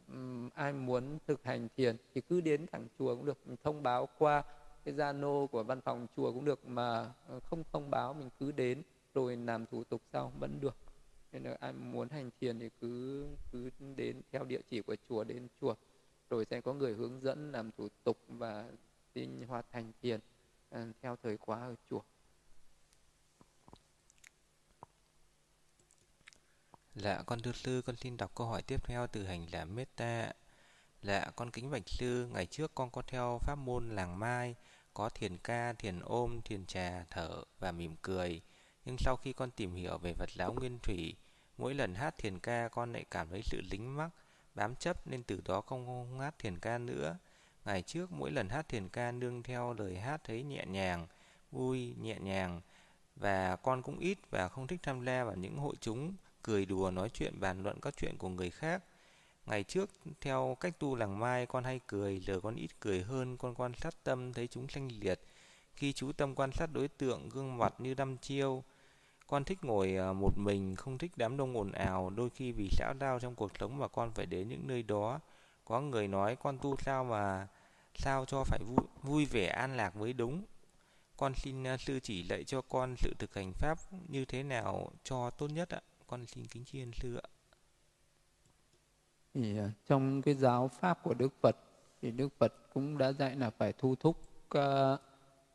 um, 0.08 0.50
ai 0.54 0.72
muốn 0.72 1.18
thực 1.26 1.44
hành 1.44 1.68
thiền 1.76 1.96
thì 2.14 2.20
cứ 2.20 2.40
đến 2.40 2.66
thẳng 2.72 2.88
chùa 2.98 3.16
cũng 3.16 3.26
được 3.26 3.38
mình 3.46 3.56
thông 3.64 3.82
báo 3.82 4.08
qua 4.18 4.42
cái 4.84 4.94
zalo 4.94 5.46
của 5.46 5.62
văn 5.62 5.80
phòng 5.80 6.06
chùa 6.16 6.32
cũng 6.32 6.44
được 6.44 6.68
mà 6.68 7.12
không 7.50 7.62
thông 7.72 7.90
báo 7.90 8.14
mình 8.14 8.28
cứ 8.40 8.52
đến 8.52 8.82
rồi 9.14 9.36
làm 9.36 9.66
thủ 9.66 9.84
tục 9.84 10.02
sau 10.12 10.32
vẫn 10.40 10.60
được 10.60 10.76
nên 11.36 11.52
là 11.52 11.56
ai 11.60 11.72
muốn 11.72 12.08
hành 12.08 12.30
thiền 12.40 12.58
thì 12.58 12.70
cứ 12.80 13.26
cứ 13.52 13.70
đến 13.96 14.22
theo 14.32 14.44
địa 14.44 14.60
chỉ 14.70 14.80
của 14.80 14.96
chùa 15.08 15.24
đến 15.24 15.48
chùa 15.60 15.74
rồi 16.30 16.46
sẽ 16.50 16.60
có 16.60 16.72
người 16.72 16.94
hướng 16.94 17.20
dẫn 17.20 17.52
làm 17.52 17.70
thủ 17.72 17.88
tục 18.04 18.18
và 18.28 18.70
sinh 19.14 19.46
hoạt 19.46 19.66
hành 19.70 19.92
thiền 20.02 20.20
à, 20.70 20.86
theo 21.02 21.16
thời 21.22 21.36
khóa 21.36 21.60
ở 21.60 21.74
chùa 21.90 22.00
Dạ, 26.94 27.22
con 27.26 27.40
thưa 27.42 27.52
sư, 27.52 27.82
con 27.86 27.96
xin 27.96 28.16
đọc 28.16 28.34
câu 28.34 28.46
hỏi 28.46 28.62
tiếp 28.62 28.84
theo 28.84 29.06
từ 29.06 29.24
hành 29.24 29.46
giả 29.52 29.64
Meta. 29.64 30.32
Dạ, 31.02 31.30
con 31.36 31.50
kính 31.50 31.70
bạch 31.70 31.88
sư, 31.88 32.28
ngày 32.32 32.46
trước 32.46 32.72
con 32.74 32.90
có 32.90 33.02
theo 33.02 33.38
pháp 33.42 33.54
môn 33.54 33.88
làng 33.88 34.18
mai, 34.18 34.54
có 34.94 35.08
thiền 35.08 35.38
ca, 35.38 35.72
thiền 35.72 36.00
ôm, 36.00 36.42
thiền 36.42 36.66
trà, 36.66 37.04
thở 37.10 37.42
và 37.58 37.72
mỉm 37.72 37.96
cười. 38.02 38.40
Nhưng 38.84 38.96
sau 38.98 39.16
khi 39.16 39.32
con 39.32 39.50
tìm 39.50 39.74
hiểu 39.74 39.98
về 39.98 40.14
Phật 40.14 40.30
giáo 40.30 40.52
Nguyên 40.52 40.78
Thủy, 40.78 41.14
mỗi 41.58 41.74
lần 41.74 41.94
hát 41.94 42.18
thiền 42.18 42.38
ca 42.38 42.68
con 42.68 42.92
lại 42.92 43.04
cảm 43.10 43.28
thấy 43.30 43.42
sự 43.42 43.60
lính 43.70 43.96
mắc, 43.96 44.10
bám 44.54 44.74
chấp 44.74 45.06
nên 45.06 45.22
từ 45.22 45.40
đó 45.44 45.60
không, 45.60 45.86
không 45.86 46.20
hát 46.20 46.34
thiền 46.38 46.58
ca 46.58 46.78
nữa. 46.78 47.16
Ngày 47.64 47.82
trước 47.82 48.12
mỗi 48.12 48.30
lần 48.30 48.48
hát 48.48 48.68
thiền 48.68 48.88
ca 48.88 49.12
nương 49.12 49.42
theo 49.42 49.74
lời 49.78 49.96
hát 49.98 50.20
thấy 50.24 50.42
nhẹ 50.42 50.64
nhàng, 50.66 51.06
vui, 51.50 51.94
nhẹ 52.00 52.18
nhàng 52.18 52.60
và 53.16 53.56
con 53.56 53.82
cũng 53.82 53.98
ít 53.98 54.18
và 54.30 54.48
không 54.48 54.66
thích 54.66 54.80
tham 54.82 55.04
gia 55.04 55.24
vào 55.24 55.34
những 55.36 55.58
hội 55.58 55.74
chúng 55.80 56.14
cười 56.42 56.66
đùa 56.66 56.90
nói 56.90 57.08
chuyện 57.08 57.40
bàn 57.40 57.62
luận 57.62 57.80
các 57.80 57.94
chuyện 57.96 58.16
của 58.18 58.28
người 58.28 58.50
khác. 58.50 58.82
Ngày 59.46 59.64
trước 59.64 59.90
theo 60.20 60.56
cách 60.60 60.78
tu 60.78 60.96
làng 60.96 61.18
mai 61.18 61.46
con 61.46 61.64
hay 61.64 61.80
cười, 61.86 62.20
giờ 62.20 62.40
con 62.40 62.56
ít 62.56 62.70
cười 62.80 63.02
hơn, 63.02 63.36
con 63.36 63.54
quan 63.54 63.72
sát 63.74 64.04
tâm 64.04 64.32
thấy 64.32 64.46
chúng 64.46 64.66
thanh 64.66 64.88
liệt. 65.00 65.20
Khi 65.74 65.92
chú 65.92 66.12
tâm 66.12 66.34
quan 66.34 66.52
sát 66.52 66.72
đối 66.72 66.88
tượng 66.88 67.28
gương 67.28 67.58
mặt 67.58 67.74
như 67.78 67.94
đăm 67.94 68.16
chiêu, 68.16 68.64
con 69.26 69.44
thích 69.44 69.58
ngồi 69.64 69.94
ờ, 69.94 70.12
một 70.12 70.38
mình, 70.38 70.76
không 70.76 70.98
thích 70.98 71.12
đám 71.16 71.36
đông 71.36 71.56
ồn 71.56 71.72
ào, 71.72 72.10
đôi 72.10 72.30
khi 72.30 72.52
vì 72.52 72.68
xã 72.70 72.94
giao 73.00 73.20
trong 73.20 73.34
cuộc 73.34 73.50
sống 73.60 73.78
mà 73.78 73.88
con 73.88 74.10
phải 74.10 74.26
đến 74.26 74.48
những 74.48 74.66
nơi 74.66 74.82
đó. 74.82 75.20
Có 75.64 75.80
người 75.80 76.08
nói 76.08 76.36
con 76.36 76.58
tu 76.58 76.76
sao 76.78 77.04
mà 77.04 77.48
sao 77.94 78.24
cho 78.24 78.44
phải 78.44 78.58
vui, 78.66 78.86
vui 79.02 79.24
vẻ 79.24 79.46
an 79.46 79.76
lạc 79.76 79.94
với 79.94 80.12
đúng. 80.12 80.44
Con 81.16 81.34
xin 81.34 81.64
ờ, 81.64 81.76
sư 81.76 82.00
chỉ 82.02 82.22
dạy 82.22 82.44
cho 82.44 82.62
con 82.62 82.94
sự 82.98 83.14
thực 83.18 83.34
hành 83.34 83.52
pháp 83.52 83.78
như 84.08 84.24
thế 84.24 84.42
nào 84.42 84.90
cho 85.04 85.30
tốt 85.30 85.48
nhất 85.48 85.68
ạ. 85.68 85.80
Con 86.06 86.26
xin 86.26 86.46
kính 86.46 86.64
tri 86.64 86.80
ân 86.80 86.92
sư 86.92 87.16
ạ. 87.16 87.28
Thì 89.34 89.58
ờ, 89.58 89.70
trong 89.88 90.22
cái 90.22 90.34
giáo 90.34 90.68
pháp 90.68 91.02
của 91.02 91.14
Đức 91.14 91.32
Phật 91.40 91.56
thì 92.02 92.10
Đức 92.10 92.28
Phật 92.38 92.54
cũng 92.74 92.98
đã 92.98 93.12
dạy 93.12 93.36
là 93.36 93.50
phải 93.50 93.72
thu 93.72 93.94
thúc 94.00 94.16
uh, 94.58 95.00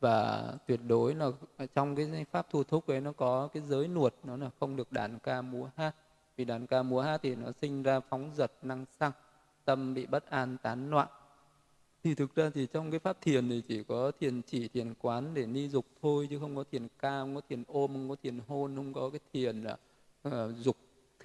và 0.02 0.52
tuyệt 0.66 0.80
đối 0.86 1.14
là 1.14 1.30
trong 1.74 1.96
cái 1.96 2.24
pháp 2.30 2.46
thu 2.50 2.64
thúc 2.64 2.86
ấy 2.86 3.00
nó 3.00 3.12
có 3.12 3.48
cái 3.52 3.62
giới 3.62 3.88
nuột 3.88 4.14
nó 4.24 4.36
là 4.36 4.50
không 4.60 4.76
được 4.76 4.92
đàn 4.92 5.18
ca 5.18 5.42
múa 5.42 5.68
hát. 5.76 5.94
Vì 6.36 6.44
đàn 6.44 6.66
ca 6.66 6.82
múa 6.82 7.00
hát 7.00 7.20
thì 7.22 7.34
nó 7.34 7.52
sinh 7.60 7.82
ra 7.82 8.00
phóng 8.00 8.30
giật 8.34 8.52
năng 8.62 8.84
xăng 9.00 9.12
tâm 9.64 9.94
bị 9.94 10.06
bất 10.06 10.30
an 10.30 10.56
tán 10.62 10.90
loạn. 10.90 11.08
Thì 12.04 12.14
thực 12.14 12.34
ra 12.34 12.50
thì 12.54 12.66
trong 12.72 12.90
cái 12.90 13.00
pháp 13.00 13.20
thiền 13.20 13.48
thì 13.48 13.62
chỉ 13.68 13.82
có 13.82 14.12
thiền 14.20 14.42
chỉ 14.42 14.68
thiền 14.68 14.94
quán 14.94 15.34
để 15.34 15.46
ni 15.46 15.68
dục 15.68 15.86
thôi 16.02 16.26
chứ 16.30 16.38
không 16.38 16.56
có 16.56 16.64
thiền 16.72 16.88
ca 16.98 17.20
không 17.20 17.34
có 17.34 17.40
thiền 17.48 17.64
ôm 17.66 17.92
không 17.92 18.08
có 18.08 18.16
thiền 18.22 18.38
hôn 18.48 18.76
không 18.76 18.92
có 18.92 19.10
cái 19.10 19.20
thiền 19.32 19.62
là 19.62 19.76
uh, 20.28 20.56
dục 20.56 20.76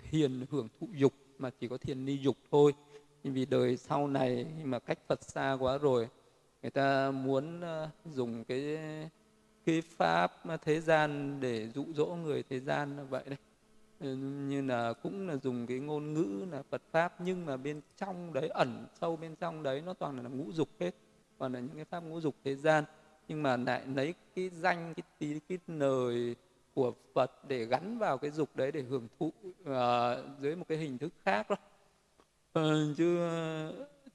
thiền 0.09 0.45
hưởng 0.51 0.67
thụ 0.79 0.87
dục 0.93 1.13
mà 1.37 1.49
chỉ 1.59 1.67
có 1.67 1.77
thiền 1.77 2.05
ni 2.05 2.17
dục 2.17 2.37
thôi. 2.51 2.73
Vì 3.23 3.45
đời 3.45 3.77
sau 3.77 4.07
này 4.07 4.45
mà 4.63 4.79
cách 4.79 4.99
Phật 5.07 5.23
xa 5.23 5.57
quá 5.59 5.77
rồi 5.77 6.09
người 6.68 6.72
ta 6.72 7.11
muốn 7.11 7.61
ờ, 7.61 7.89
dùng 8.06 8.44
cái 8.44 8.77
cái 9.65 9.81
pháp 9.81 10.31
thế 10.65 10.80
gian 10.80 11.39
để 11.39 11.68
dụ 11.68 11.85
dỗ 11.95 12.06
người 12.06 12.44
thế 12.49 12.60
gian 12.60 12.98
là 12.98 13.03
vậy 13.03 13.23
đấy. 13.26 13.38
Ừ, 13.99 14.15
như 14.49 14.61
là 14.61 14.94
cũng 14.94 15.27
là 15.27 15.35
dùng 15.35 15.68
cái 15.68 15.80
ngôn 15.80 16.14
ngữ 16.14 16.45
là 16.52 16.64
Phật 16.69 16.81
pháp 16.91 17.14
nhưng 17.22 17.45
mà 17.45 17.57
bên 17.57 17.81
trong 17.98 18.34
đấy 18.34 18.48
ẩn 18.48 18.85
sâu 19.02 19.15
bên 19.15 19.35
trong 19.35 19.64
đấy 19.64 19.81
nó 19.85 19.94
toàn 19.94 20.23
là 20.23 20.30
ngũ 20.30 20.52
dục 20.52 20.69
hết. 20.80 20.91
Còn 21.39 21.53
là 21.53 21.60
những 21.60 21.76
cái 21.76 21.85
pháp 21.85 21.99
ngũ 21.99 22.22
dục 22.22 22.35
thế 22.44 22.56
gian. 22.56 22.84
Nhưng 23.27 23.44
mà 23.44 23.57
lại 23.57 23.81
lấy 23.95 24.14
cái 24.35 24.49
danh 24.49 24.94
cái 24.94 25.03
tí 25.19 25.39
cái 25.49 25.57
lời 25.68 26.35
của 26.73 26.94
Phật 27.14 27.31
để 27.48 27.65
gắn 27.65 27.98
vào 27.98 28.18
cái 28.18 28.31
dục 28.31 28.49
đấy 28.56 28.72
để 28.72 28.81
hưởng 28.81 29.07
thụ 29.19 29.31
uh, 29.61 30.39
dưới 30.39 30.56
một 30.56 30.65
cái 30.68 30.77
hình 30.77 30.98
thức 30.98 31.14
khác 31.26 31.49
đó. 31.49 31.56
Uh, 32.60 32.98
chứ 32.98 33.30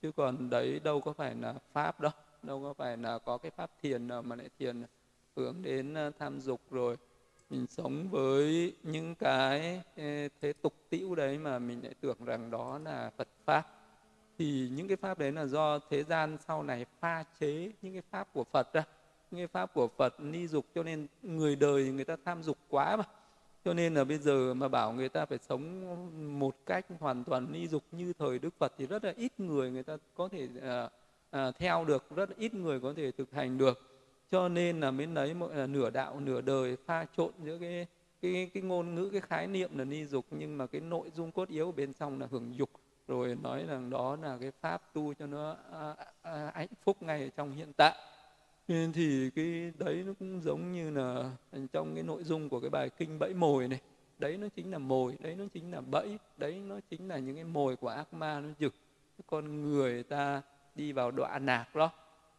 chứ 0.03 0.13
còn 0.17 0.51
đấy 0.51 0.81
đâu 0.85 1.01
có 1.01 1.13
phải 1.13 1.35
là 1.35 1.55
pháp 1.73 2.01
đâu 2.01 2.13
đâu 2.43 2.63
có 2.63 2.73
phải 2.73 2.97
là 2.97 3.19
có 3.19 3.39
cái 3.39 3.51
pháp 3.57 3.71
thiền 3.83 4.09
nào 4.09 4.23
mà 4.23 4.37
lại 4.37 4.49
thiền 4.59 4.83
hướng 5.37 5.63
đến 5.63 5.95
ờ, 5.95 6.11
tham 6.19 6.41
dục 6.41 6.61
rồi. 6.71 6.97
Mình 7.51 7.67
sống 7.67 8.09
với 8.11 8.75
những 8.83 9.15
cái 9.15 9.83
thế 10.41 10.53
tục 10.63 10.75
tĩu 10.91 11.15
đấy 11.15 11.39
mà 11.39 11.59
mình 11.59 11.85
lại 11.85 11.95
tưởng 12.01 12.25
rằng 12.25 12.51
đó 12.51 12.79
là 12.85 13.11
Phật 13.17 13.29
pháp. 13.45 13.67
Thì 14.39 14.69
những 14.73 14.89
cái 14.89 14.97
pháp 14.97 15.19
đấy 15.19 15.33
là 15.33 15.47
do 15.47 15.79
thế 15.91 16.05
gian 16.05 16.37
sau 16.47 16.63
này 16.63 16.87
pha 17.01 17.25
chế 17.41 17.73
những 17.83 17.93
cái 17.93 18.03
pháp 18.11 18.29
của 18.33 18.45
Phật 18.45 18.73
ra 18.73 18.85
những 19.31 19.41
cái 19.41 19.47
pháp 19.47 19.75
của 19.75 19.89
Phật 19.89 20.21
ni 20.21 20.47
dục 20.47 20.67
cho 20.75 20.83
nên 20.83 21.07
người 21.23 21.57
đời 21.57 21.85
người 21.85 22.05
ta 22.05 22.17
tham 22.25 22.43
dục 22.43 22.59
quá 22.69 22.97
mà. 22.97 23.05
Cho 23.65 23.75
nên 23.75 23.95
là 23.95 24.05
bây 24.05 24.19
giờ 24.19 24.55
mà 24.55 24.69
bảo 24.69 24.93
người 24.93 25.09
ta 25.09 25.27
phải 25.27 25.39
sống 25.39 26.39
một 26.39 26.57
cách 26.67 26.87
hoàn 27.01 27.25
toàn 27.25 27.53
ni 27.53 27.69
dục 27.69 27.83
như 27.93 28.13
thời 28.19 28.39
đức 28.39 28.55
phật 28.59 28.73
thì 28.79 28.87
rất 28.87 29.05
là 29.05 29.13
ít 29.17 29.41
người 29.41 29.71
người 29.71 29.83
ta 29.83 29.97
có 30.15 30.29
thể 30.29 30.49
uh, 30.59 30.93
à, 31.33 31.51
theo 31.51 31.85
được 31.85 32.05
rất 32.17 32.37
ít 32.37 32.55
người 32.55 32.81
có 32.81 32.95
thể 32.97 33.11
thực 33.11 33.33
hành 33.33 33.59
được. 33.59 33.81
Cho 34.31 34.49
nên 34.49 34.81
là 34.81 34.91
mới 34.91 35.07
lấy 35.07 35.35
một 35.35 35.51
là 35.55 35.67
nửa 35.67 35.91
đạo 35.91 36.21
nửa 36.21 36.41
đời 36.41 36.77
pha 36.87 37.07
trộn 37.17 37.33
giữa 37.45 37.59
cái 37.59 37.87
cái 38.23 38.51
cái 38.55 38.63
ngôn 38.63 38.95
ngữ 38.95 39.09
cái 39.13 39.21
khái 39.21 39.47
niệm 39.47 39.79
là 39.79 39.85
ni 39.85 40.05
dục 40.05 40.27
nhưng 40.31 40.59
mà 40.59 40.67
cái 40.67 40.81
nội 40.81 41.11
dung 41.15 41.33
cốt 41.33 41.49
yếu 41.49 41.73
bên 41.73 41.93
trong 41.93 42.21
là 42.21 42.27
hưởng 42.31 42.57
dục. 42.57 42.71
Rồi 43.09 43.37
nói 43.43 43.65
rằng 43.69 43.91
đó 43.91 44.17
là 44.23 44.39
cái 44.41 44.51
pháp 44.61 44.95
tu 44.95 45.15
cho 45.15 45.27
nó 45.27 45.57
à, 45.73 45.95
à, 46.23 46.53
hạnh 46.55 46.69
phúc 46.85 47.03
ngay 47.03 47.23
ở 47.23 47.29
trong 47.37 47.53
hiện 47.53 47.73
tại. 47.77 47.95
Nên 48.69 48.93
thì 48.93 49.31
cái 49.31 49.73
đấy 49.79 50.03
nó 50.07 50.13
cũng 50.19 50.41
giống 50.41 50.73
như 50.73 50.91
là 50.91 51.31
trong 51.73 51.95
cái 51.95 52.03
nội 52.03 52.25
dung 52.25 52.49
của 52.49 52.61
cái 52.61 52.71
bài 52.71 52.91
kinh 52.91 53.19
bẫy 53.19 53.35
mồi 53.35 53.69
này. 53.69 53.81
Đấy 54.19 54.37
nó 54.37 54.49
chính 54.57 54.71
là 54.71 54.79
mồi 54.79 55.17
đấy 55.21 55.35
nó 55.39 55.45
chính 55.55 55.73
là 55.73 55.81
bẫy 55.81 56.19
đấy 56.37 56.61
nó 56.67 56.81
chính 56.91 57.09
là 57.09 57.19
những 57.19 57.35
cái 57.35 57.45
mồi 57.45 57.77
của 57.77 57.89
ác 57.89 58.15
ma 58.15 58.41
nó 58.41 58.49
giựt 58.59 58.73
con 59.27 59.63
người 59.63 60.03
ta 60.03 60.43
đi 60.75 60.93
vào 60.93 61.11
đọa 61.11 61.39
nạc 61.39 61.75
đó. 61.75 61.91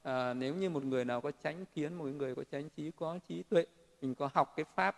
À, 0.04 0.34
nếu 0.34 0.56
như 0.56 0.70
một 0.70 0.84
người 0.84 1.06
nào 1.06 1.22
có 1.22 1.32
tránh 1.44 1.66
kiến 1.76 1.94
một 1.94 2.06
người 2.06 2.36
có 2.36 2.44
tránh 2.52 2.70
trí 2.78 2.92
có 2.92 3.20
trí 3.28 3.44
tuệ 3.44 3.66
mình 4.02 4.16
có 4.16 4.30
học 4.34 4.54
cái 4.56 4.66
pháp 4.76 4.96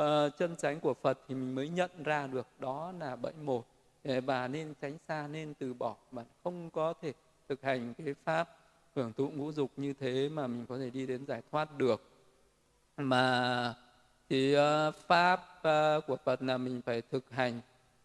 uh, 0.00 0.06
chân 0.38 0.56
tránh 0.58 0.80
của 0.80 0.94
phật 0.94 1.18
thì 1.28 1.34
mình 1.34 1.54
mới 1.54 1.68
nhận 1.68 1.90
ra 2.04 2.26
được 2.26 2.46
đó 2.58 2.92
là 3.00 3.16
bẫy 3.16 3.32
một. 3.32 3.66
Và 4.26 4.48
nên 4.48 4.74
tránh 4.80 4.98
xa 5.08 5.28
nên 5.32 5.54
từ 5.54 5.74
bỏ 5.74 5.96
mà 6.10 6.24
không 6.44 6.70
có 6.70 6.94
thể 7.02 7.12
thực 7.48 7.62
hành 7.62 7.94
cái 7.94 8.14
pháp 8.24 8.56
hưởng 8.96 9.12
thụ 9.12 9.30
ngũ 9.30 9.52
dục 9.52 9.70
như 9.76 9.92
thế 9.92 10.28
mà 10.28 10.46
mình 10.46 10.66
có 10.66 10.78
thể 10.78 10.90
đi 10.90 11.06
đến 11.06 11.26
giải 11.26 11.42
thoát 11.52 11.78
được. 11.78 12.02
Mà 12.96 13.74
thì 14.28 14.56
uh, 14.56 14.94
pháp 15.06 15.40
uh, 15.58 16.06
của 16.06 16.16
Phật 16.24 16.42
là 16.42 16.58
mình 16.58 16.80
phải 16.86 17.02
thực 17.02 17.30
hành 17.30 17.60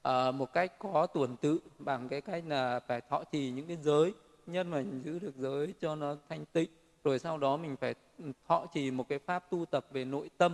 uh, 0.07 0.35
một 0.35 0.53
cách 0.53 0.79
có 0.79 1.07
tuần 1.13 1.35
tự 1.37 1.59
bằng 1.79 2.09
cái 2.09 2.21
cách 2.21 2.43
là 2.47 2.79
phải 2.79 3.01
thọ 3.01 3.23
trì 3.31 3.51
những 3.51 3.67
cái 3.67 3.77
giới 3.77 4.13
nhất 4.47 4.67
là 4.67 4.77
mình 4.77 5.01
giữ 5.03 5.19
được 5.19 5.35
giới 5.37 5.73
cho 5.79 5.95
nó 5.95 6.15
thanh 6.29 6.45
tịnh 6.45 6.69
rồi 7.03 7.19
sau 7.19 7.37
đó 7.37 7.57
mình 7.57 7.75
phải 7.75 7.95
thọ 8.47 8.65
trì 8.73 8.91
một 8.91 9.09
cái 9.09 9.19
pháp 9.19 9.51
tu 9.51 9.65
tập 9.65 9.85
về 9.91 10.05
nội 10.05 10.29
tâm 10.37 10.53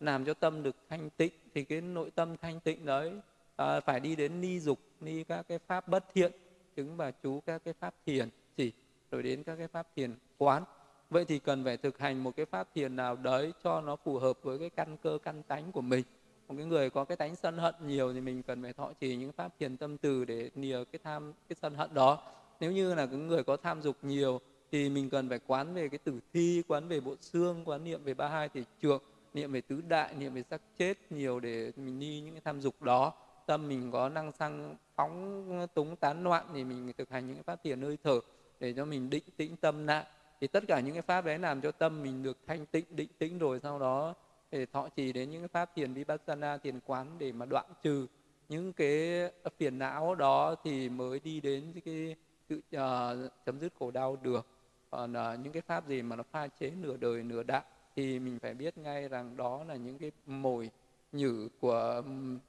làm 0.00 0.24
cho 0.24 0.34
tâm 0.34 0.62
được 0.62 0.76
thanh 0.88 1.10
tịnh 1.10 1.32
thì 1.54 1.64
cái 1.64 1.80
nội 1.80 2.10
tâm 2.10 2.36
thanh 2.36 2.60
tịnh 2.60 2.86
đấy 2.86 3.12
à, 3.56 3.80
phải 3.80 4.00
đi 4.00 4.16
đến 4.16 4.40
ni 4.40 4.60
dục 4.60 4.78
ni 5.00 5.24
các 5.24 5.48
cái 5.48 5.58
pháp 5.58 5.88
bất 5.88 6.04
thiện 6.14 6.32
chứng 6.76 6.96
và 6.96 7.10
chú 7.10 7.40
các 7.46 7.64
cái 7.64 7.74
pháp 7.80 7.94
thiền 8.06 8.28
chỉ 8.56 8.72
rồi 9.10 9.22
đến 9.22 9.42
các 9.42 9.56
cái 9.56 9.68
pháp 9.68 9.86
thiền 9.96 10.14
quán. 10.38 10.64
Vậy 11.10 11.24
thì 11.24 11.38
cần 11.38 11.64
phải 11.64 11.76
thực 11.76 11.98
hành 11.98 12.24
một 12.24 12.36
cái 12.36 12.46
pháp 12.46 12.68
thiền 12.74 12.96
nào 12.96 13.16
đấy 13.16 13.52
cho 13.64 13.80
nó 13.80 13.96
phù 13.96 14.18
hợp 14.18 14.38
với 14.42 14.58
cái 14.58 14.70
căn 14.70 14.96
cơ 14.96 15.18
căn 15.22 15.42
tánh 15.42 15.72
của 15.72 15.80
mình. 15.80 16.04
Một 16.48 16.54
cái 16.56 16.66
người 16.66 16.90
có 16.90 17.04
cái 17.04 17.16
tánh 17.16 17.36
sân 17.36 17.58
hận 17.58 17.74
nhiều 17.86 18.12
thì 18.12 18.20
mình 18.20 18.42
cần 18.42 18.62
phải 18.62 18.72
thọ 18.72 18.92
trì 19.00 19.16
những 19.16 19.32
pháp 19.32 19.58
thiền 19.58 19.76
tâm 19.76 19.98
từ 19.98 20.24
để 20.24 20.50
nìa 20.54 20.84
cái 20.92 20.98
tham 21.04 21.32
cái 21.48 21.56
sân 21.62 21.74
hận 21.74 21.94
đó 21.94 22.22
nếu 22.60 22.72
như 22.72 22.94
là 22.94 23.06
cái 23.06 23.18
người 23.18 23.44
có 23.44 23.56
tham 23.56 23.82
dục 23.82 23.96
nhiều 24.02 24.40
thì 24.72 24.88
mình 24.88 25.10
cần 25.10 25.28
phải 25.28 25.40
quán 25.46 25.74
về 25.74 25.88
cái 25.88 25.98
tử 25.98 26.20
thi, 26.32 26.62
quán 26.68 26.88
về 26.88 27.00
bộ 27.00 27.14
xương, 27.20 27.62
quán 27.64 27.84
niệm 27.84 28.04
về 28.04 28.14
ba 28.14 28.28
hai 28.28 28.48
thể 28.48 28.62
trượng, 28.82 29.02
niệm 29.34 29.52
về 29.52 29.60
tứ 29.60 29.82
đại, 29.88 30.14
niệm 30.14 30.34
về 30.34 30.42
sắc 30.50 30.60
chết 30.78 30.98
nhiều 31.10 31.40
để 31.40 31.72
mình 31.76 32.00
đi 32.00 32.20
những 32.20 32.34
cái 32.34 32.42
tham 32.44 32.60
dục 32.60 32.82
đó. 32.82 33.12
Tâm 33.46 33.68
mình 33.68 33.90
có 33.92 34.08
năng 34.08 34.32
sang 34.32 34.76
phóng, 34.96 35.66
túng, 35.74 35.96
tán 35.96 36.24
loạn 36.24 36.46
thì 36.54 36.64
mình 36.64 36.92
thực 36.98 37.10
hành 37.10 37.26
những 37.26 37.36
cái 37.36 37.42
pháp 37.42 37.62
thiền 37.64 37.82
hơi 37.82 37.98
thở 38.04 38.20
để 38.60 38.72
cho 38.72 38.84
mình 38.84 39.10
định 39.10 39.24
tĩnh 39.36 39.56
tâm 39.56 39.86
lại 39.86 40.04
thì 40.40 40.46
tất 40.46 40.64
cả 40.68 40.80
những 40.80 40.92
cái 40.92 41.02
pháp 41.02 41.24
đấy 41.24 41.38
làm 41.38 41.60
cho 41.60 41.72
tâm 41.72 42.02
mình 42.02 42.22
được 42.22 42.38
thanh 42.46 42.66
tịnh, 42.66 42.84
định 42.90 43.08
tĩnh 43.18 43.38
rồi 43.38 43.60
sau 43.62 43.78
đó 43.78 44.14
để 44.50 44.66
thọ 44.66 44.88
trì 44.96 45.12
đến 45.12 45.30
những 45.30 45.40
cái 45.40 45.48
pháp 45.48 45.70
thiền 45.74 45.94
vipassana, 45.94 46.56
thiền 46.56 46.80
quán 46.86 47.06
để 47.18 47.32
mà 47.32 47.46
đoạn 47.46 47.66
trừ 47.82 48.06
những 48.48 48.72
cái 48.72 49.22
phiền 49.58 49.78
não 49.78 50.14
đó 50.14 50.54
thì 50.64 50.88
mới 50.88 51.20
đi 51.24 51.40
đến 51.40 51.72
cái 51.84 52.16
sự 52.54 52.76
uh, 52.76 52.80
ờ, 52.80 53.28
chấm 53.46 53.60
dứt 53.60 53.72
khổ 53.78 53.90
đau 53.90 54.16
được 54.16 54.46
còn 54.90 55.12
uh, 55.12 55.40
những 55.40 55.52
cái 55.52 55.62
pháp 55.62 55.88
gì 55.88 56.02
mà 56.02 56.16
nó 56.16 56.22
pha 56.22 56.48
chế 56.48 56.70
nửa 56.70 56.96
đời 56.96 57.22
nửa 57.22 57.42
đạo 57.42 57.62
thì 57.96 58.18
mình 58.18 58.38
phải 58.38 58.54
biết 58.54 58.78
ngay 58.78 59.08
rằng 59.08 59.36
đó 59.36 59.64
là 59.64 59.76
những 59.76 59.98
cái 59.98 60.12
mồi 60.26 60.70
nhử 61.12 61.48
của 61.60 62.02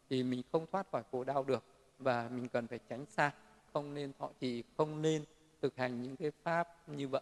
thì 0.10 0.24
mình 0.24 0.42
không 0.52 0.66
thoát 0.72 0.92
khỏi 0.92 1.04
khổ 1.12 1.24
đau 1.24 1.44
được 1.44 1.64
và 2.00 2.30
mình 2.30 2.48
cần 2.48 2.68
phải 2.68 2.80
tránh 2.90 3.06
xa 3.06 3.32
không 3.74 3.94
nên 3.94 4.12
họ 4.20 4.32
thì 4.42 4.64
không 4.78 5.02
nên 5.02 5.24
thực 5.62 5.78
hành 5.78 6.02
những 6.02 6.16
cái 6.16 6.32
pháp 6.44 6.90
như 6.90 7.08
vậy 7.08 7.22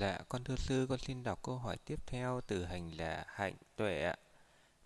Dạ, 0.00 0.18
con 0.28 0.44
thưa 0.44 0.56
sư, 0.56 0.86
con 0.88 0.98
xin 0.98 1.22
đọc 1.22 1.42
câu 1.42 1.58
hỏi 1.58 1.76
tiếp 1.84 2.06
theo 2.06 2.40
từ 2.46 2.64
hành 2.64 2.90
là 2.96 3.24
hạnh 3.28 3.54
tuệ 3.76 4.02
ạ. 4.02 4.16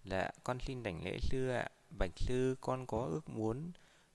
Dạ, 0.05 0.31
con 0.45 0.59
xin 0.61 0.83
đảnh 0.83 1.05
lễ 1.05 1.19
sư 1.21 1.49
ạ. 1.49 1.69
Bạch 1.99 2.11
sư, 2.17 2.57
con 2.61 2.87
có 2.87 3.07
ước 3.11 3.29
muốn 3.29 3.73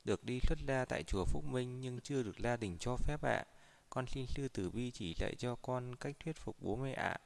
được 0.07 0.23
đi 0.23 0.39
xuất 0.39 0.59
gia 0.67 0.85
tại 0.85 1.03
chùa 1.03 1.25
Phúc 1.25 1.45
Minh 1.45 1.81
nhưng 1.81 1.99
chưa 1.99 2.23
được 2.23 2.39
gia 2.39 2.57
đình 2.57 2.77
cho 2.79 2.95
phép 2.95 3.21
ạ. 3.21 3.43
Con 3.89 4.07
xin 4.07 4.27
sư 4.27 4.47
tử 4.47 4.69
vi 4.69 4.91
chỉ 4.91 5.13
dạy 5.13 5.35
cho 5.37 5.55
con 5.55 5.95
cách 5.95 6.15
thuyết 6.23 6.37
phục 6.37 6.55
bố 6.61 6.75
mẹ 6.75 6.93
ạ. 6.93 7.17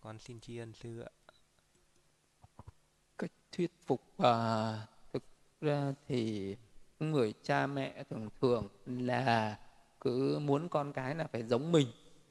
Con 0.00 0.18
xin 0.18 0.40
tri 0.40 0.58
ân 0.58 0.72
sư 0.72 1.00
ạ. 1.00 1.10
Cách 3.18 3.30
thuyết 3.52 3.70
phục 3.86 4.02
à, 4.18 4.86
thực 5.12 5.22
ra 5.60 5.92
thì 6.08 6.56
người 7.00 7.34
cha 7.42 7.66
mẹ 7.66 8.04
thường 8.10 8.28
thường 8.40 8.68
là 8.86 9.58
cứ 10.00 10.38
muốn 10.38 10.68
con 10.68 10.92
cái 10.92 11.14
là 11.14 11.26
phải 11.26 11.42
giống 11.42 11.72
mình 11.72 11.86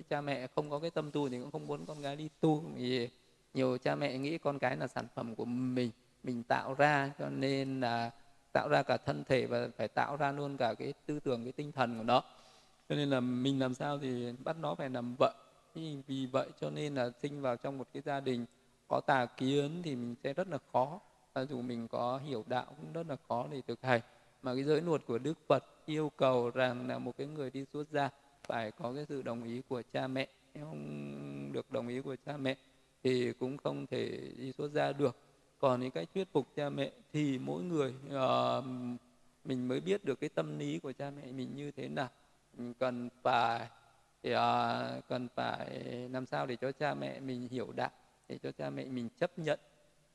cha 0.10 0.22
mẹ 0.22 0.48
không 0.56 0.70
có 0.70 0.80
cái 0.80 0.90
tâm 0.90 1.12
tu 1.12 1.30
thì 1.30 1.40
cũng 1.40 1.52
không 1.52 1.68
muốn 1.68 1.86
con 1.86 2.04
cái 2.04 2.16
đi 2.16 2.30
tu 2.40 2.60
vì 2.76 3.10
nhiều 3.54 3.78
cha 3.78 3.96
mẹ 3.96 4.18
nghĩ 4.18 4.38
con 4.38 4.60
cái 4.60 4.78
là 4.78 4.88
sản 4.88 5.08
phẩm 5.16 5.36
của 5.36 5.46
mình 5.46 5.92
mình 6.24 6.44
tạo 6.44 6.74
ra 6.74 7.12
cho 7.20 7.30
nên 7.30 7.80
là 7.80 8.12
tạo 8.58 8.70
ra 8.70 8.84
cả 8.84 8.98
thân 8.98 9.24
thể 9.24 9.46
và 9.46 9.68
phải 9.78 9.88
tạo 9.88 10.18
ra 10.18 10.32
luôn 10.32 10.58
cả 10.58 10.74
cái 10.74 10.94
tư 11.06 11.20
tưởng, 11.20 11.44
cái 11.44 11.52
tinh 11.52 11.72
thần 11.72 11.98
của 11.98 12.04
nó. 12.04 12.24
Cho 12.90 12.96
nên 12.96 13.10
là 13.10 13.20
mình 13.20 13.60
làm 13.60 13.74
sao 13.74 14.00
thì 14.00 14.34
bắt 14.44 14.56
nó 14.62 14.76
phải 14.76 14.90
làm 14.90 15.16
vợ. 15.20 15.34
Vì 16.08 16.28
vậy 16.32 16.48
cho 16.62 16.70
nên 16.70 16.96
là 16.96 17.10
sinh 17.22 17.42
vào 17.42 17.56
trong 17.56 17.78
một 17.78 17.88
cái 17.94 18.02
gia 18.06 18.20
đình 18.20 18.46
có 18.88 19.02
tà 19.08 19.26
kiến 19.26 19.82
thì 19.84 19.96
mình 19.96 20.16
sẽ 20.24 20.34
rất 20.34 20.48
là 20.48 20.58
khó. 20.74 21.00
Dù 21.50 21.62
mình 21.62 21.88
có 21.88 22.20
hiểu 22.26 22.44
đạo 22.48 22.66
cũng 22.78 22.94
rất 22.94 23.08
là 23.10 23.16
khó 23.28 23.48
để 23.52 23.62
thực 23.68 23.82
hành. 23.82 24.02
Mà 24.42 24.56
cái 24.56 24.64
giới 24.64 24.82
luật 24.82 25.02
của 25.08 25.18
đức 25.18 25.38
phật 25.48 25.64
yêu 25.86 26.12
cầu 26.18 26.50
rằng 26.50 26.88
là 26.88 27.00
một 27.00 27.18
cái 27.18 27.28
người 27.28 27.52
đi 27.52 27.66
xuất 27.74 27.90
gia 27.92 28.10
phải 28.44 28.72
có 28.72 28.94
cái 28.96 29.06
sự 29.10 29.22
đồng 29.22 29.44
ý 29.44 29.62
của 29.70 29.82
cha 29.94 30.08
mẹ. 30.08 30.28
Không 30.60 31.52
được 31.54 31.72
đồng 31.72 31.88
ý 31.88 32.02
của 32.02 32.16
cha 32.26 32.38
mẹ 32.38 32.56
thì 33.04 33.34
cũng 33.34 33.58
không 33.58 33.88
thể 33.88 34.20
đi 34.38 34.52
xuất 34.52 34.72
gia 34.72 34.92
được 34.92 35.16
còn 35.60 35.82
những 35.82 35.92
cách 35.92 36.08
thuyết 36.14 36.28
phục 36.32 36.48
cha 36.56 36.70
mẹ 36.70 36.92
thì 37.14 37.40
mỗi 37.40 37.64
người 37.64 37.94
uh, 38.08 38.66
mình 39.46 39.68
mới 39.68 39.80
biết 39.80 40.06
được 40.06 40.20
cái 40.20 40.30
tâm 40.30 40.60
lý 40.60 40.80
của 40.80 40.92
cha 40.92 41.12
mẹ 41.12 41.32
mình 41.32 41.56
như 41.56 41.72
thế 41.72 41.88
nào. 41.88 42.10
Mình 42.58 42.74
cần 42.74 43.10
phải 43.24 43.68
thì, 44.24 44.34
uh, 44.34 44.40
cần 45.10 45.28
phải 45.36 45.70
làm 46.12 46.26
sao 46.26 46.46
để 46.46 46.56
cho 46.56 46.72
cha 46.72 46.94
mẹ 46.94 47.20
mình 47.20 47.48
hiểu 47.52 47.72
đạo 47.76 47.92
để 48.30 48.38
cho 48.44 48.52
cha 48.52 48.70
mẹ 48.70 48.86
mình 48.86 49.10
chấp 49.20 49.40
nhận 49.40 49.60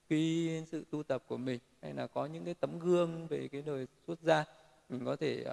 cái 0.08 0.64
sự 0.70 0.84
tu 0.90 1.02
tập 1.02 1.22
của 1.28 1.36
mình. 1.36 1.58
Hay 1.82 1.94
là 1.94 2.06
có 2.06 2.26
những 2.26 2.44
cái 2.44 2.54
tấm 2.54 2.78
gương 2.78 3.26
về 3.26 3.48
cái 3.48 3.62
đời 3.62 3.86
xuất 4.06 4.20
gia 4.22 4.44
mình 4.88 5.04
có 5.04 5.16
thể 5.16 5.44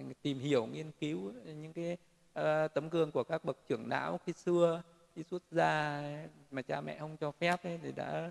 uh, 0.00 0.22
tìm 0.22 0.38
hiểu 0.38 0.66
nghiên 0.66 0.90
cứu 1.00 1.32
những 1.44 1.72
cái 1.72 1.96
uh, 2.38 2.74
tấm 2.74 2.88
gương 2.88 3.10
của 3.12 3.24
các 3.24 3.44
bậc 3.44 3.56
trưởng 3.68 3.88
lão 3.88 4.20
khi 4.26 4.32
xưa 4.32 4.82
khi 5.14 5.22
xuất 5.22 5.42
gia 5.50 6.02
mà 6.50 6.62
cha 6.62 6.80
mẹ 6.80 6.98
không 6.98 7.16
cho 7.16 7.30
phép 7.30 7.64
ấy, 7.64 7.78
thì 7.82 7.92
đã 7.92 8.30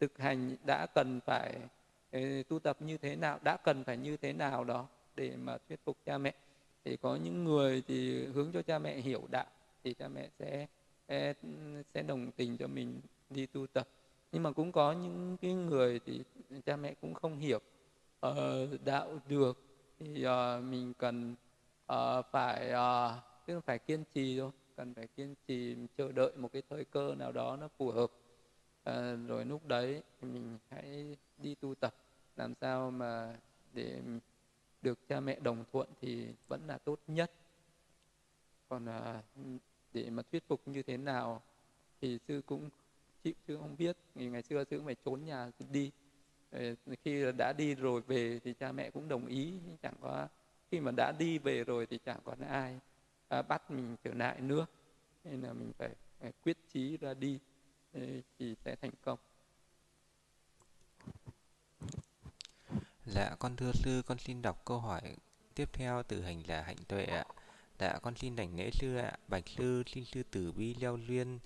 thực 0.00 0.18
hành 0.18 0.56
đã 0.64 0.86
cần 0.86 1.20
phải 1.26 1.54
ừ, 2.10 2.42
tu 2.48 2.58
tập 2.58 2.76
như 2.80 2.96
thế 2.96 3.16
nào 3.16 3.38
đã 3.42 3.56
cần 3.56 3.84
phải 3.84 3.96
như 3.96 4.16
thế 4.16 4.32
nào 4.32 4.64
đó 4.64 4.86
để 5.16 5.36
mà 5.36 5.58
thuyết 5.68 5.80
phục 5.84 5.96
cha 6.06 6.18
mẹ. 6.18 6.34
Thì 6.84 6.96
có 6.96 7.16
những 7.16 7.44
người 7.44 7.82
thì 7.88 8.26
hướng 8.26 8.52
cho 8.52 8.62
cha 8.62 8.78
mẹ 8.78 8.96
hiểu 8.96 9.22
đạo 9.30 9.46
thì 9.84 9.94
cha 9.94 10.08
mẹ 10.08 10.28
sẽ 10.38 10.66
ừ, 11.08 11.82
sẽ 11.94 12.02
đồng 12.02 12.30
tình 12.32 12.56
cho 12.56 12.66
mình 12.66 13.00
đi 13.30 13.46
tu 13.46 13.66
tập. 13.66 13.88
Nhưng 14.32 14.42
mà 14.42 14.52
cũng 14.52 14.72
có 14.72 14.92
những 14.92 15.36
cái 15.42 15.52
người 15.52 16.00
thì 16.06 16.22
cha 16.66 16.76
mẹ 16.76 16.94
cũng 17.00 17.14
không 17.14 17.38
hiểu 17.38 17.60
uh, 18.26 18.34
đạo 18.84 19.20
được 19.28 19.58
thì 19.98 20.26
uh, 20.26 20.64
mình 20.64 20.92
cần 20.98 21.34
uh, 21.92 22.24
phải 22.30 22.72
uh, 22.72 23.22
tức 23.46 23.54
là 23.54 23.60
phải 23.60 23.78
kiên 23.78 24.04
trì 24.14 24.38
thôi 24.38 24.50
cần 24.76 24.94
phải 24.94 25.06
kiên 25.16 25.34
trì 25.46 25.76
chờ 25.98 26.12
đợi 26.12 26.32
một 26.36 26.52
cái 26.52 26.62
thời 26.70 26.84
cơ 26.84 27.14
nào 27.14 27.32
đó 27.32 27.56
nó 27.60 27.68
phù 27.78 27.90
hợp 27.90 28.10
à, 28.86 29.16
rồi 29.26 29.44
lúc 29.44 29.66
đấy 29.66 30.02
mình 30.22 30.58
hãy 30.70 31.16
đi 31.38 31.54
tu 31.54 31.74
tập. 31.74 31.94
Làm 32.36 32.54
sao 32.60 32.90
mà 32.90 33.36
để 33.72 34.00
được 34.82 34.98
cha 35.08 35.20
mẹ 35.20 35.38
đồng 35.40 35.64
thuận 35.72 35.88
thì 36.00 36.26
vẫn 36.48 36.60
là 36.66 36.78
tốt 36.78 36.98
nhất. 37.06 37.32
Còn 38.68 38.86
à, 38.86 39.22
để 39.92 40.10
mà 40.10 40.22
thuyết 40.22 40.48
phục 40.48 40.68
như 40.68 40.82
thế 40.82 40.96
nào 40.96 41.42
thì 42.00 42.18
sư 42.28 42.42
cũng 42.46 42.70
chịu 43.22 43.34
sư 43.48 43.56
không 43.60 43.76
biết. 43.78 43.96
Ngày 44.14 44.26
ngày 44.26 44.42
xưa 44.42 44.64
sư 44.70 44.76
cũng 44.76 44.86
phải 44.86 44.96
trốn 45.04 45.24
nhà 45.24 45.50
đi. 45.70 45.90
Ờ, 46.50 46.60
khi 47.04 47.24
đã 47.38 47.52
đi 47.58 47.74
rồi 47.74 48.00
về 48.00 48.40
thì 48.44 48.54
cha 48.54 48.72
mẹ 48.72 48.90
cũng 48.90 49.08
đồng 49.08 49.26
ý. 49.26 49.60
Chẳng 49.82 49.94
có 50.00 50.28
khi 50.70 50.80
mà 50.80 50.92
đã 50.96 51.12
đi 51.18 51.38
về 51.38 51.64
rồi 51.64 51.86
thì 51.86 51.98
chẳng 52.04 52.20
còn 52.24 52.40
ai 52.40 52.80
à, 53.28 53.42
bắt 53.42 53.70
mình 53.70 53.96
trở 54.04 54.14
lại 54.14 54.40
nữa. 54.40 54.66
Nên 55.24 55.40
là 55.40 55.52
mình 55.52 55.72
phải, 55.78 55.90
phải 56.20 56.32
quyết 56.42 56.56
chí 56.68 56.96
ra 56.96 57.14
đi 57.14 57.38
thì 58.38 58.54
sẽ 58.64 58.76
thành 58.76 58.90
công 59.02 59.18
Dạ 63.06 63.36
con 63.38 63.56
thưa 63.56 63.72
sư 63.72 64.02
con 64.06 64.18
xin 64.18 64.42
đọc 64.42 64.64
câu 64.64 64.80
hỏi 64.80 65.16
tiếp 65.54 65.68
theo 65.72 66.02
từ 66.02 66.22
hành 66.22 66.42
là 66.46 66.62
hạnh 66.62 66.84
tuệ 66.88 67.04
ạ 67.04 67.24
Dạ 67.78 67.98
con 68.02 68.16
xin 68.16 68.36
đảnh 68.36 68.56
lễ 68.56 68.70
sư 68.72 68.96
ạ 68.96 69.12
Bạch 69.28 69.48
sư 69.48 69.82
xin 69.86 70.04
sư 70.04 70.22
tử 70.22 70.52
bi 70.52 70.74
leo 70.74 70.96
duyên 70.96 71.38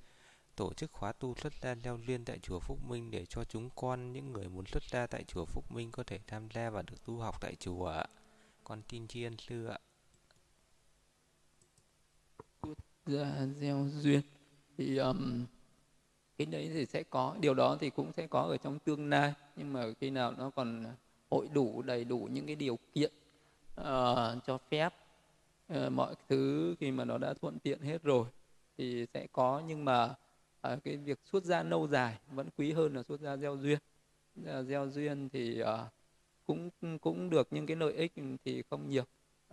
tổ 0.60 0.74
chức 0.74 0.92
khóa 0.92 1.12
tu 1.12 1.34
xuất 1.34 1.52
gia 1.62 1.74
leo 1.74 1.98
duyên 2.06 2.24
tại 2.24 2.38
chùa 2.38 2.60
Phúc 2.60 2.78
Minh 2.84 3.10
để 3.10 3.26
cho 3.26 3.44
chúng 3.44 3.70
con 3.76 4.12
những 4.12 4.32
người 4.32 4.48
muốn 4.48 4.66
xuất 4.66 4.82
gia 4.90 5.06
tại 5.06 5.24
chùa 5.24 5.44
Phúc 5.44 5.72
Minh 5.72 5.90
có 5.90 6.02
thể 6.02 6.18
tham 6.26 6.48
gia 6.54 6.70
và 6.70 6.82
được 6.82 7.04
tu 7.04 7.18
học 7.18 7.40
tại 7.40 7.56
chùa 7.56 7.86
ạ. 7.86 8.04
Con 8.64 8.82
tin 8.88 9.08
tri 9.08 9.24
ân 9.24 9.36
sư 9.38 9.66
ạ. 9.66 9.78
Xuất 12.62 12.78
gia 13.06 13.46
gieo 13.46 13.88
duyên 13.92 14.20
thì 14.76 14.96
um, 14.96 15.46
cái 16.40 16.46
đấy 16.46 16.70
thì 16.74 16.86
sẽ 16.86 17.02
có 17.02 17.36
điều 17.40 17.54
đó 17.54 17.76
thì 17.80 17.90
cũng 17.90 18.12
sẽ 18.12 18.26
có 18.26 18.42
ở 18.42 18.56
trong 18.56 18.78
tương 18.78 19.10
lai. 19.10 19.32
Nhưng 19.56 19.72
mà 19.72 19.84
khi 20.00 20.10
nào 20.10 20.34
nó 20.38 20.50
còn 20.50 20.84
hội 21.30 21.48
đủ 21.52 21.82
đầy 21.82 22.04
đủ 22.04 22.28
những 22.32 22.46
cái 22.46 22.56
điều 22.56 22.78
kiện 22.94 23.12
uh, 23.80 23.84
cho 24.46 24.58
phép 24.70 24.94
uh, 25.72 25.92
mọi 25.92 26.14
thứ 26.28 26.74
khi 26.80 26.90
mà 26.90 27.04
nó 27.04 27.18
đã 27.18 27.34
thuận 27.34 27.58
tiện 27.58 27.80
hết 27.80 28.02
rồi 28.02 28.26
thì 28.78 29.06
sẽ 29.14 29.26
có. 29.32 29.62
Nhưng 29.66 29.84
mà 29.84 30.04
uh, 30.72 30.84
cái 30.84 30.96
việc 30.96 31.18
xuất 31.24 31.44
gia 31.44 31.62
lâu 31.62 31.88
dài 31.88 32.18
vẫn 32.30 32.48
quý 32.58 32.72
hơn 32.72 32.94
là 32.94 33.02
xuất 33.02 33.20
gia 33.20 33.36
gieo 33.36 33.56
duyên. 33.56 33.78
Uh, 34.40 34.66
gieo 34.66 34.88
duyên 34.88 35.28
thì 35.28 35.62
uh, 35.62 35.68
cũng 36.46 36.70
cũng 36.98 37.30
được 37.30 37.48
nhưng 37.50 37.66
cái 37.66 37.76
lợi 37.76 37.92
ích 37.92 38.12
thì 38.44 38.62
không 38.70 38.88
nhiều. 38.88 39.04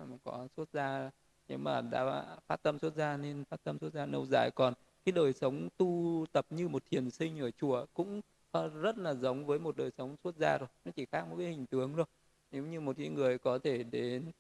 Uh, 0.04 0.10
có 0.24 0.48
xuất 0.58 0.70
gia 0.74 1.10
nếu 1.48 1.58
mà 1.58 1.82
đã 1.82 2.26
phát 2.48 2.64
tâm 2.64 2.80
xuất 2.80 2.96
gia 2.96 3.18
nên 3.18 3.44
phát 3.46 3.64
tâm 3.64 3.80
xuất 3.80 3.94
gia 3.94 4.06
lâu 4.06 4.26
dài. 4.26 4.52
Còn 4.56 4.74
cái 5.08 5.12
đời 5.12 5.34
sống 5.34 5.70
tu 5.78 6.26
tập 6.32 6.46
như 6.50 6.68
một 6.68 6.84
thiền 6.92 7.10
sinh 7.10 7.40
ở 7.40 7.52
chùa 7.52 7.86
cũng 7.94 8.22
ờ, 8.52 8.68
rất 8.68 8.98
là 8.98 9.14
giống 9.14 9.46
với 9.46 9.60
một 9.60 9.78
đời 9.78 9.92
sống 9.98 10.16
xuất 10.24 10.38
gia 10.38 10.58
rồi. 10.58 10.70
Nó 10.86 10.92
chỉ 10.96 11.06
khác 11.06 11.28
một 11.30 11.36
cái 11.40 11.48
hình 11.48 11.66
tướng 11.66 11.94
thôi. 11.96 12.06
Nếu 12.52 12.66
như 12.66 12.80
một 12.80 12.96
cái 12.98 13.10
người 13.10 13.38
có 13.38 13.60
thể 13.64 13.84
đến 13.84 14.32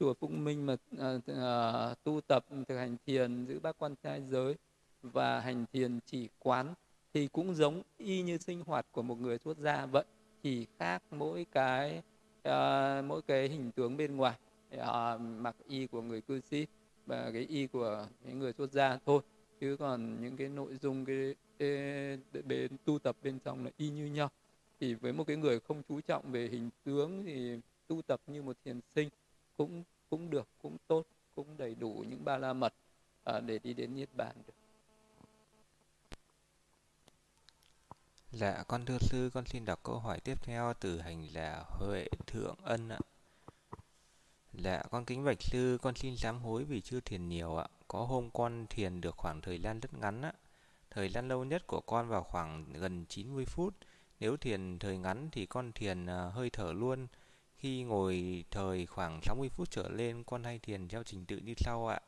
chùa 0.00 0.14
Phúc 0.14 0.30
Minh 0.30 0.66
mà 0.66 0.76
à, 0.98 1.18
à, 1.26 1.94
tu 2.04 2.20
tập 2.20 2.44
thực 2.68 2.76
hành 2.76 2.96
thiền 3.06 3.46
giữ 3.46 3.60
bác 3.60 3.78
quan 3.78 3.94
trai 4.02 4.22
giới 4.22 4.54
và 5.02 5.40
hành 5.40 5.64
thiền 5.72 5.98
chỉ 6.06 6.28
quán 6.38 6.74
thì 7.14 7.28
cũng 7.28 7.54
giống 7.54 7.82
y 7.98 8.22
như 8.22 8.38
sinh 8.38 8.62
hoạt 8.66 8.86
của 8.92 9.02
một 9.02 9.18
người 9.20 9.38
xuất 9.38 9.58
gia 9.58 9.86
vậy. 9.86 10.04
Chỉ 10.42 10.66
khác 10.78 11.02
mỗi 11.10 11.46
cái 11.52 12.02
à, 12.42 13.02
mỗi 13.02 13.22
cái 13.22 13.48
hình 13.48 13.70
tướng 13.72 13.96
bên 13.96 14.16
ngoài. 14.16 14.38
À, 14.78 15.16
mặc 15.18 15.56
y 15.68 15.86
của 15.86 16.02
người 16.02 16.20
cư 16.20 16.40
sĩ 16.40 16.66
và 17.06 17.30
cái 17.32 17.42
y 17.42 17.66
của 17.66 18.06
những 18.24 18.38
người 18.38 18.52
xuất 18.52 18.72
gia 18.72 18.98
thôi 19.06 19.22
chứ 19.60 19.76
còn 19.78 20.22
những 20.22 20.36
cái 20.36 20.48
nội 20.48 20.76
dung 20.82 21.04
cái, 21.04 21.34
bên 22.44 22.76
tu 22.84 22.98
tập 22.98 23.16
bên 23.22 23.38
trong 23.38 23.64
là 23.64 23.70
y 23.76 23.88
như 23.88 24.06
nhau 24.06 24.30
thì 24.80 24.94
với 24.94 25.12
một 25.12 25.24
cái 25.26 25.36
người 25.36 25.60
không 25.60 25.82
chú 25.88 26.00
trọng 26.00 26.32
về 26.32 26.48
hình 26.48 26.70
tướng 26.84 27.24
thì 27.24 27.60
tu 27.86 28.02
tập 28.02 28.20
như 28.26 28.42
một 28.42 28.56
thiền 28.64 28.80
sinh 28.94 29.08
cũng 29.56 29.82
cũng 30.10 30.30
được 30.30 30.48
cũng 30.62 30.76
tốt 30.86 31.06
cũng 31.34 31.46
đầy 31.58 31.74
đủ 31.74 32.04
những 32.08 32.24
ba 32.24 32.38
la 32.38 32.52
mật 32.52 32.74
à, 33.24 33.40
để 33.40 33.58
đi 33.58 33.74
đến 33.74 33.96
niết 33.96 34.08
bàn 34.16 34.36
được 34.46 34.52
Dạ, 38.32 38.64
con 38.68 38.84
thưa 38.84 38.98
sư, 39.00 39.30
con 39.34 39.46
xin 39.46 39.64
đọc 39.64 39.80
câu 39.82 39.98
hỏi 39.98 40.20
tiếp 40.20 40.42
theo 40.42 40.74
từ 40.80 41.00
hành 41.00 41.26
là 41.32 41.64
Huệ 41.68 42.08
Thượng 42.26 42.56
Ân 42.62 42.88
ạ. 42.88 42.98
Dạ, 44.52 44.82
con 44.90 45.04
kính 45.04 45.24
bạch 45.24 45.42
sư, 45.42 45.78
con 45.82 45.94
xin 45.94 46.16
sám 46.16 46.38
hối 46.38 46.64
vì 46.64 46.80
chưa 46.80 47.00
thiền 47.00 47.28
nhiều 47.28 47.56
ạ. 47.56 47.68
Có 47.88 48.04
hôm 48.04 48.30
con 48.30 48.66
thiền 48.70 49.00
được 49.00 49.16
khoảng 49.16 49.40
thời 49.40 49.60
gian 49.60 49.80
rất 49.80 49.94
ngắn 49.94 50.22
á, 50.22 50.32
Thời 50.96 51.08
gian 51.08 51.28
lâu 51.28 51.44
nhất 51.44 51.66
của 51.66 51.80
con 51.80 52.08
vào 52.08 52.22
khoảng 52.22 52.64
gần 52.72 53.04
90 53.08 53.44
phút. 53.44 53.74
Nếu 54.20 54.36
thiền 54.36 54.78
thời 54.78 54.98
ngắn 54.98 55.28
thì 55.32 55.46
con 55.46 55.72
thiền 55.72 56.06
à, 56.06 56.30
hơi 56.34 56.50
thở 56.50 56.72
luôn. 56.72 57.06
Khi 57.56 57.82
ngồi 57.82 58.44
thời 58.50 58.86
khoảng 58.86 59.20
60 59.22 59.48
phút 59.48 59.70
trở 59.70 59.88
lên, 59.88 60.24
con 60.24 60.44
hay 60.44 60.58
thiền 60.58 60.88
theo 60.88 61.02
trình 61.02 61.26
tự 61.26 61.36
như 61.36 61.54
sau 61.56 61.86
ạ. 61.88 62.00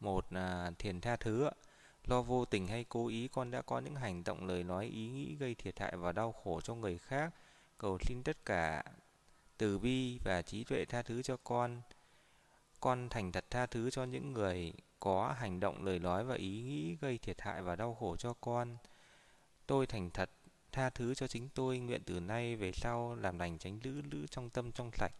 Một 0.00 0.32
là 0.32 0.72
thiền 0.78 1.00
tha 1.00 1.16
thứ 1.16 1.44
ạ. 1.44 1.50
Do 2.06 2.22
vô 2.22 2.44
tình 2.44 2.66
hay 2.66 2.84
cố 2.84 3.08
ý 3.08 3.28
con 3.28 3.50
đã 3.50 3.62
có 3.62 3.78
những 3.78 3.94
hành 3.94 4.24
động 4.24 4.46
lời 4.46 4.64
nói 4.64 4.86
ý 4.86 5.08
nghĩ 5.08 5.36
gây 5.36 5.54
thiệt 5.54 5.80
hại 5.80 5.96
và 5.96 6.12
đau 6.12 6.32
khổ 6.32 6.60
cho 6.60 6.74
người 6.74 6.98
khác. 6.98 7.34
Cầu 7.78 7.98
xin 8.00 8.22
tất 8.22 8.44
cả 8.44 8.84
từ 9.58 9.78
bi 9.78 10.18
và 10.24 10.42
trí 10.42 10.64
tuệ 10.64 10.84
tha 10.84 11.02
thứ 11.02 11.22
cho 11.22 11.36
con. 11.44 11.82
Con 12.80 13.08
thành 13.08 13.32
thật 13.32 13.44
tha 13.50 13.66
thứ 13.66 13.90
cho 13.90 14.04
những 14.04 14.32
người 14.32 14.72
có 15.00 15.34
hành 15.38 15.60
động 15.60 15.84
lời 15.84 15.98
nói 15.98 16.24
và 16.24 16.34
ý 16.34 16.62
nghĩ 16.62 16.96
gây 17.00 17.18
thiệt 17.18 17.40
hại 17.40 17.62
và 17.62 17.76
đau 17.76 17.94
khổ 17.94 18.16
cho 18.16 18.32
con. 18.40 18.76
Tôi 19.66 19.86
thành 19.86 20.10
thật 20.10 20.30
tha 20.72 20.90
thứ 20.90 21.14
cho 21.14 21.26
chính 21.26 21.48
tôi 21.54 21.78
nguyện 21.78 22.02
từ 22.06 22.20
nay 22.20 22.56
về 22.56 22.72
sau 22.72 23.16
làm 23.16 23.38
lành 23.38 23.58
tránh 23.58 23.80
lữ 23.82 24.02
lữ 24.10 24.26
trong 24.26 24.50
tâm 24.50 24.72
trong 24.72 24.90
sạch 24.98 25.12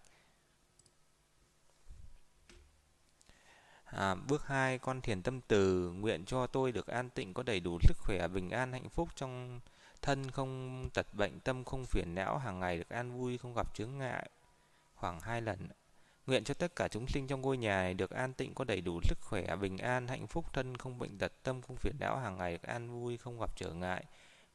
À, 3.86 4.14
bước 4.14 4.46
2 4.46 4.78
con 4.78 5.00
thiền 5.00 5.22
tâm 5.22 5.40
từ. 5.40 5.90
Nguyện 5.90 6.24
cho 6.24 6.46
tôi 6.46 6.72
được 6.72 6.86
an 6.86 7.10
tịnh 7.10 7.34
có 7.34 7.42
đầy 7.42 7.60
đủ 7.60 7.78
sức 7.82 7.96
khỏe 7.98 8.28
bình 8.28 8.50
an 8.50 8.72
hạnh 8.72 8.88
phúc 8.88 9.08
trong 9.14 9.60
thân 10.02 10.30
không 10.30 10.88
tật 10.94 11.14
bệnh 11.14 11.40
tâm 11.40 11.64
không 11.64 11.84
phiền 11.84 12.14
não 12.14 12.38
hàng 12.38 12.60
ngày 12.60 12.78
được 12.78 12.88
an 12.88 13.18
vui 13.18 13.38
không 13.38 13.54
gặp 13.54 13.74
chướng 13.74 13.98
ngại. 13.98 14.30
Khoảng 14.94 15.20
hai 15.20 15.42
lần 15.42 15.68
nguyện 16.26 16.44
cho 16.44 16.54
tất 16.54 16.76
cả 16.76 16.88
chúng 16.88 17.06
sinh 17.06 17.26
trong 17.26 17.40
ngôi 17.40 17.56
nhà 17.56 17.82
này 17.82 17.94
được 17.94 18.10
an 18.10 18.32
tịnh 18.32 18.54
có 18.54 18.64
đầy 18.64 18.80
đủ 18.80 19.00
sức 19.02 19.18
khỏe 19.20 19.56
bình 19.56 19.78
an 19.78 20.08
hạnh 20.08 20.26
phúc 20.26 20.52
thân 20.52 20.76
không 20.76 20.98
bệnh 20.98 21.18
tật 21.18 21.32
tâm 21.42 21.62
không 21.62 21.76
phiền 21.76 21.96
não 22.00 22.16
hàng 22.16 22.38
ngày 22.38 22.52
được 22.52 22.62
an 22.62 22.90
vui 22.90 23.16
không 23.16 23.40
gặp 23.40 23.56
trở 23.56 23.72
ngại 23.72 24.04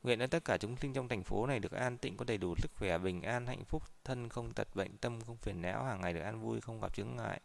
nguyện 0.04 0.20
cho 0.20 0.28
tất 0.28 0.46
cả 0.46 0.58
chúng 0.58 0.78
sinh 0.78 0.94
trong 0.94 1.08
thành 1.08 1.24
phố 1.24 1.48
này 1.48 1.60
được 1.60 1.72
an 1.72 1.98
tịnh 1.98 2.18
có 2.18 2.26
đầy 2.26 2.38
đủ 2.38 2.56
sức 2.56 2.72
khỏe 2.76 2.98
bình 2.98 3.22
an 3.22 3.48
hạnh 3.48 3.64
phúc 3.66 3.84
thân 4.04 4.30
không 4.30 4.54
tật 4.54 4.76
bệnh 4.76 4.98
tâm 4.98 5.22
không 5.22 5.38
phiền 5.38 5.62
não 5.62 5.84
hàng 5.84 6.02
ngày 6.02 6.14
được 6.14 6.22
an 6.22 6.42
vui 6.42 6.62
không 6.62 6.82
gặp 6.82 6.94
chướng 6.96 7.16
ngại 7.16 7.42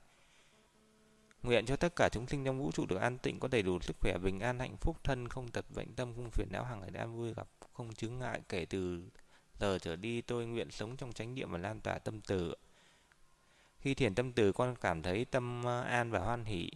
Nguyện 1.47 1.67
cho 1.67 1.77
tất 1.77 1.97
cả 1.97 2.09
chúng 2.13 2.27
sinh 2.27 2.45
trong 2.45 2.59
vũ 2.59 2.73
trụ 2.73 2.87
được 2.87 2.97
an 2.97 3.19
tịnh, 3.19 3.41
có 3.41 3.49
đầy 3.49 3.63
đủ 3.63 3.81
sức 3.81 3.97
khỏe, 4.01 4.19
bình 4.19 4.41
an, 4.41 4.59
hạnh 4.59 4.77
phúc, 4.77 4.97
thân 5.05 5.29
không 5.29 5.49
tật 5.49 5.65
bệnh, 5.75 5.95
tâm 5.95 6.15
không 6.15 6.31
phiền 6.31 6.49
não, 6.53 6.65
hàng 6.65 6.81
ngày 6.81 6.91
được 6.91 6.99
an 6.99 7.17
vui, 7.17 7.35
gặp 7.35 7.49
không 7.73 7.93
chứng 7.93 8.19
ngại. 8.19 8.41
Kể 8.49 8.65
từ 8.65 9.03
giờ 9.61 9.79
trở 9.79 9.97
đi, 9.97 10.21
tôi 10.21 10.47
nguyện 10.47 10.71
sống 10.71 10.97
trong 10.97 11.13
chánh 11.13 11.35
niệm 11.35 11.51
và 11.51 11.59
lan 11.59 11.81
tỏa 11.81 11.99
tâm 11.99 12.21
từ. 12.21 12.55
Khi 13.87 13.95
thiền 13.95 14.15
tâm 14.15 14.33
từ, 14.33 14.53
con 14.53 14.75
cảm 14.81 15.03
thấy 15.03 15.25
tâm 15.25 15.63
ờ, 15.65 15.83
an 15.83 16.11
và 16.11 16.19
hoan 16.19 16.45
hỷ. 16.45 16.71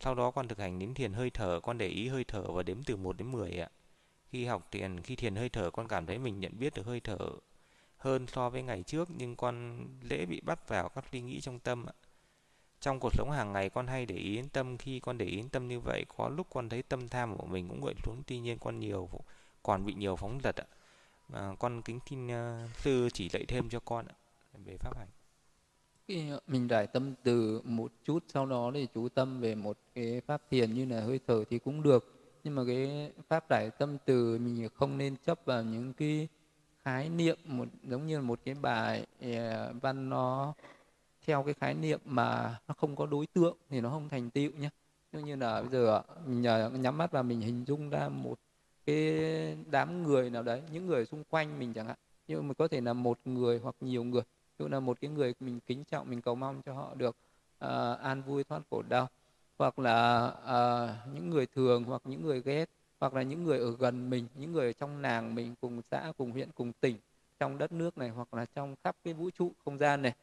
Sau 0.00 0.14
đó 0.14 0.30
con 0.30 0.48
thực 0.48 0.58
hành 0.58 0.78
đến 0.78 0.94
thiền 0.94 1.12
hơi 1.12 1.30
thở, 1.30 1.60
con 1.62 1.78
để 1.78 1.88
ý 1.88 2.08
hơi 2.08 2.24
thở 2.24 2.42
và 2.42 2.62
đếm 2.62 2.84
từ 2.84 2.96
1 2.96 3.16
đến 3.16 3.32
10 3.32 3.58
ạ. 3.58 3.68
Khi 4.30 4.44
học 4.44 4.68
thiền, 4.70 5.00
khi 5.00 5.16
thiền 5.16 5.36
hơi 5.36 5.48
thở, 5.48 5.70
con 5.70 5.88
cảm 5.88 6.06
thấy 6.06 6.18
mình 6.18 6.40
nhận 6.40 6.58
biết 6.58 6.74
được 6.74 6.86
hơi 6.86 7.00
thở 7.00 7.18
hơn 7.96 8.26
so 8.26 8.50
với 8.50 8.62
ngày 8.62 8.82
trước, 8.82 9.08
nhưng 9.16 9.36
con 9.36 9.84
dễ 10.02 10.26
bị 10.26 10.40
bắt 10.40 10.68
vào 10.68 10.88
các 10.88 11.04
suy 11.12 11.20
nghĩ 11.20 11.40
trong 11.40 11.58
tâm 11.58 11.86
ạ. 11.86 11.94
Trong 12.80 13.00
cuộc 13.00 13.14
sống 13.14 13.30
hàng 13.30 13.52
ngày 13.52 13.70
con 13.70 13.86
hay 13.86 14.06
để 14.06 14.14
ý 14.14 14.36
đến 14.36 14.48
tâm 14.48 14.78
khi 14.78 15.00
con 15.00 15.18
để 15.18 15.26
ý 15.26 15.36
đến 15.36 15.48
tâm 15.48 15.68
như 15.68 15.80
vậy 15.80 16.04
có 16.16 16.28
lúc 16.28 16.46
con 16.50 16.68
thấy 16.68 16.82
tâm 16.82 17.08
tham 17.08 17.36
của 17.36 17.46
mình 17.46 17.68
cũng 17.68 17.80
gợi 17.80 17.94
xuống 18.04 18.22
tuy 18.26 18.38
nhiên 18.38 18.58
con 18.58 18.80
nhiều 18.80 19.10
còn 19.62 19.86
bị 19.86 19.94
nhiều 19.94 20.16
phóng 20.16 20.40
dật 20.44 20.56
ạ. 20.56 20.66
À, 21.32 21.50
con 21.58 21.82
kính 21.82 22.00
xin 22.10 22.26
uh, 22.26 22.70
sư 22.76 23.08
chỉ 23.12 23.28
dạy 23.28 23.44
thêm 23.48 23.68
cho 23.68 23.80
con 23.80 24.06
ạ 24.06 24.14
về 24.64 24.76
pháp 24.76 24.96
hành. 24.96 25.08
Mình 26.46 26.68
giải 26.70 26.86
tâm 26.86 27.14
từ 27.22 27.60
một 27.64 27.92
chút, 28.04 28.24
sau 28.28 28.46
đó 28.46 28.70
thì 28.74 28.86
chú 28.94 29.08
tâm 29.08 29.40
về 29.40 29.54
một 29.54 29.76
cái 29.94 30.20
pháp 30.26 30.42
thiền 30.50 30.74
như 30.74 30.84
là 30.86 31.00
hơi 31.00 31.20
thở 31.26 31.44
thì 31.50 31.58
cũng 31.58 31.82
được. 31.82 32.12
Nhưng 32.44 32.54
mà 32.54 32.62
cái 32.66 33.12
pháp 33.28 33.44
giải 33.50 33.70
tâm 33.78 33.96
từ 34.04 34.38
mình 34.38 34.68
không 34.74 34.98
nên 34.98 35.16
chấp 35.16 35.40
vào 35.44 35.62
những 35.62 35.92
cái 35.94 36.28
khái 36.84 37.08
niệm 37.08 37.38
một, 37.44 37.68
giống 37.84 38.06
như 38.06 38.20
một 38.20 38.40
cái 38.44 38.54
bài 38.54 39.06
ờ, 39.20 39.72
văn 39.82 40.10
nó 40.10 40.54
theo 41.26 41.42
cái 41.42 41.54
khái 41.54 41.74
niệm 41.74 42.00
mà 42.04 42.58
nó 42.68 42.74
không 42.74 42.96
có 42.96 43.06
đối 43.06 43.26
tượng 43.26 43.56
thì 43.70 43.80
nó 43.80 43.90
không 43.90 44.08
thành 44.08 44.30
tựu 44.30 44.50
nhé 44.52 44.70
giống 45.12 45.24
như 45.24 45.36
là 45.36 45.62
bây 45.62 45.70
giờ 45.70 46.02
mình 46.26 46.82
nhắm 46.82 46.98
mắt 46.98 47.12
và 47.12 47.22
mình 47.22 47.40
hình 47.40 47.64
dung 47.66 47.90
ra 47.90 48.08
một 48.08 48.38
cái 48.86 49.20
đám 49.70 50.02
người 50.02 50.30
nào 50.30 50.42
đấy, 50.42 50.62
những 50.72 50.86
người 50.86 51.06
xung 51.06 51.24
quanh 51.30 51.58
mình 51.58 51.72
chẳng 51.74 51.86
hạn. 51.86 51.96
Nhưng 52.28 52.48
mà 52.48 52.54
có 52.54 52.68
thể 52.68 52.80
là 52.80 52.92
một 52.92 53.18
người 53.24 53.58
hoặc 53.58 53.74
nhiều 53.80 54.04
người 54.04 54.22
dụ 54.58 54.68
là 54.68 54.80
một 54.80 55.00
cái 55.00 55.10
người 55.10 55.34
mình 55.40 55.60
kính 55.66 55.84
trọng 55.84 56.10
mình 56.10 56.22
cầu 56.22 56.34
mong 56.34 56.62
cho 56.62 56.74
họ 56.74 56.94
được 56.94 57.16
uh, 57.64 58.00
an 58.00 58.22
vui 58.26 58.44
thoát 58.44 58.62
khổ 58.70 58.82
đau. 58.88 59.08
Hoặc 59.58 59.78
là 59.78 60.26
uh, 60.26 61.14
những 61.14 61.30
người 61.30 61.46
thường 61.46 61.84
hoặc 61.84 62.02
những 62.04 62.22
người 62.22 62.42
ghét 62.42 62.70
hoặc 63.00 63.14
là 63.14 63.22
những 63.22 63.44
người 63.44 63.58
ở 63.58 63.76
gần 63.78 64.10
mình 64.10 64.26
những 64.34 64.52
người 64.52 64.66
ở 64.66 64.72
trong 64.72 65.02
làng 65.02 65.34
mình 65.34 65.54
cùng 65.60 65.82
xã 65.90 66.12
cùng 66.18 66.32
huyện 66.32 66.48
cùng 66.54 66.72
tỉnh 66.72 66.96
trong 67.38 67.58
đất 67.58 67.72
nước 67.72 67.98
này 67.98 68.08
hoặc 68.08 68.34
là 68.34 68.46
trong 68.54 68.74
khắp 68.84 68.96
cái 69.04 69.14
vũ 69.14 69.30
trụ 69.30 69.52
không 69.64 69.78
gian 69.78 70.02
này. 70.02 70.14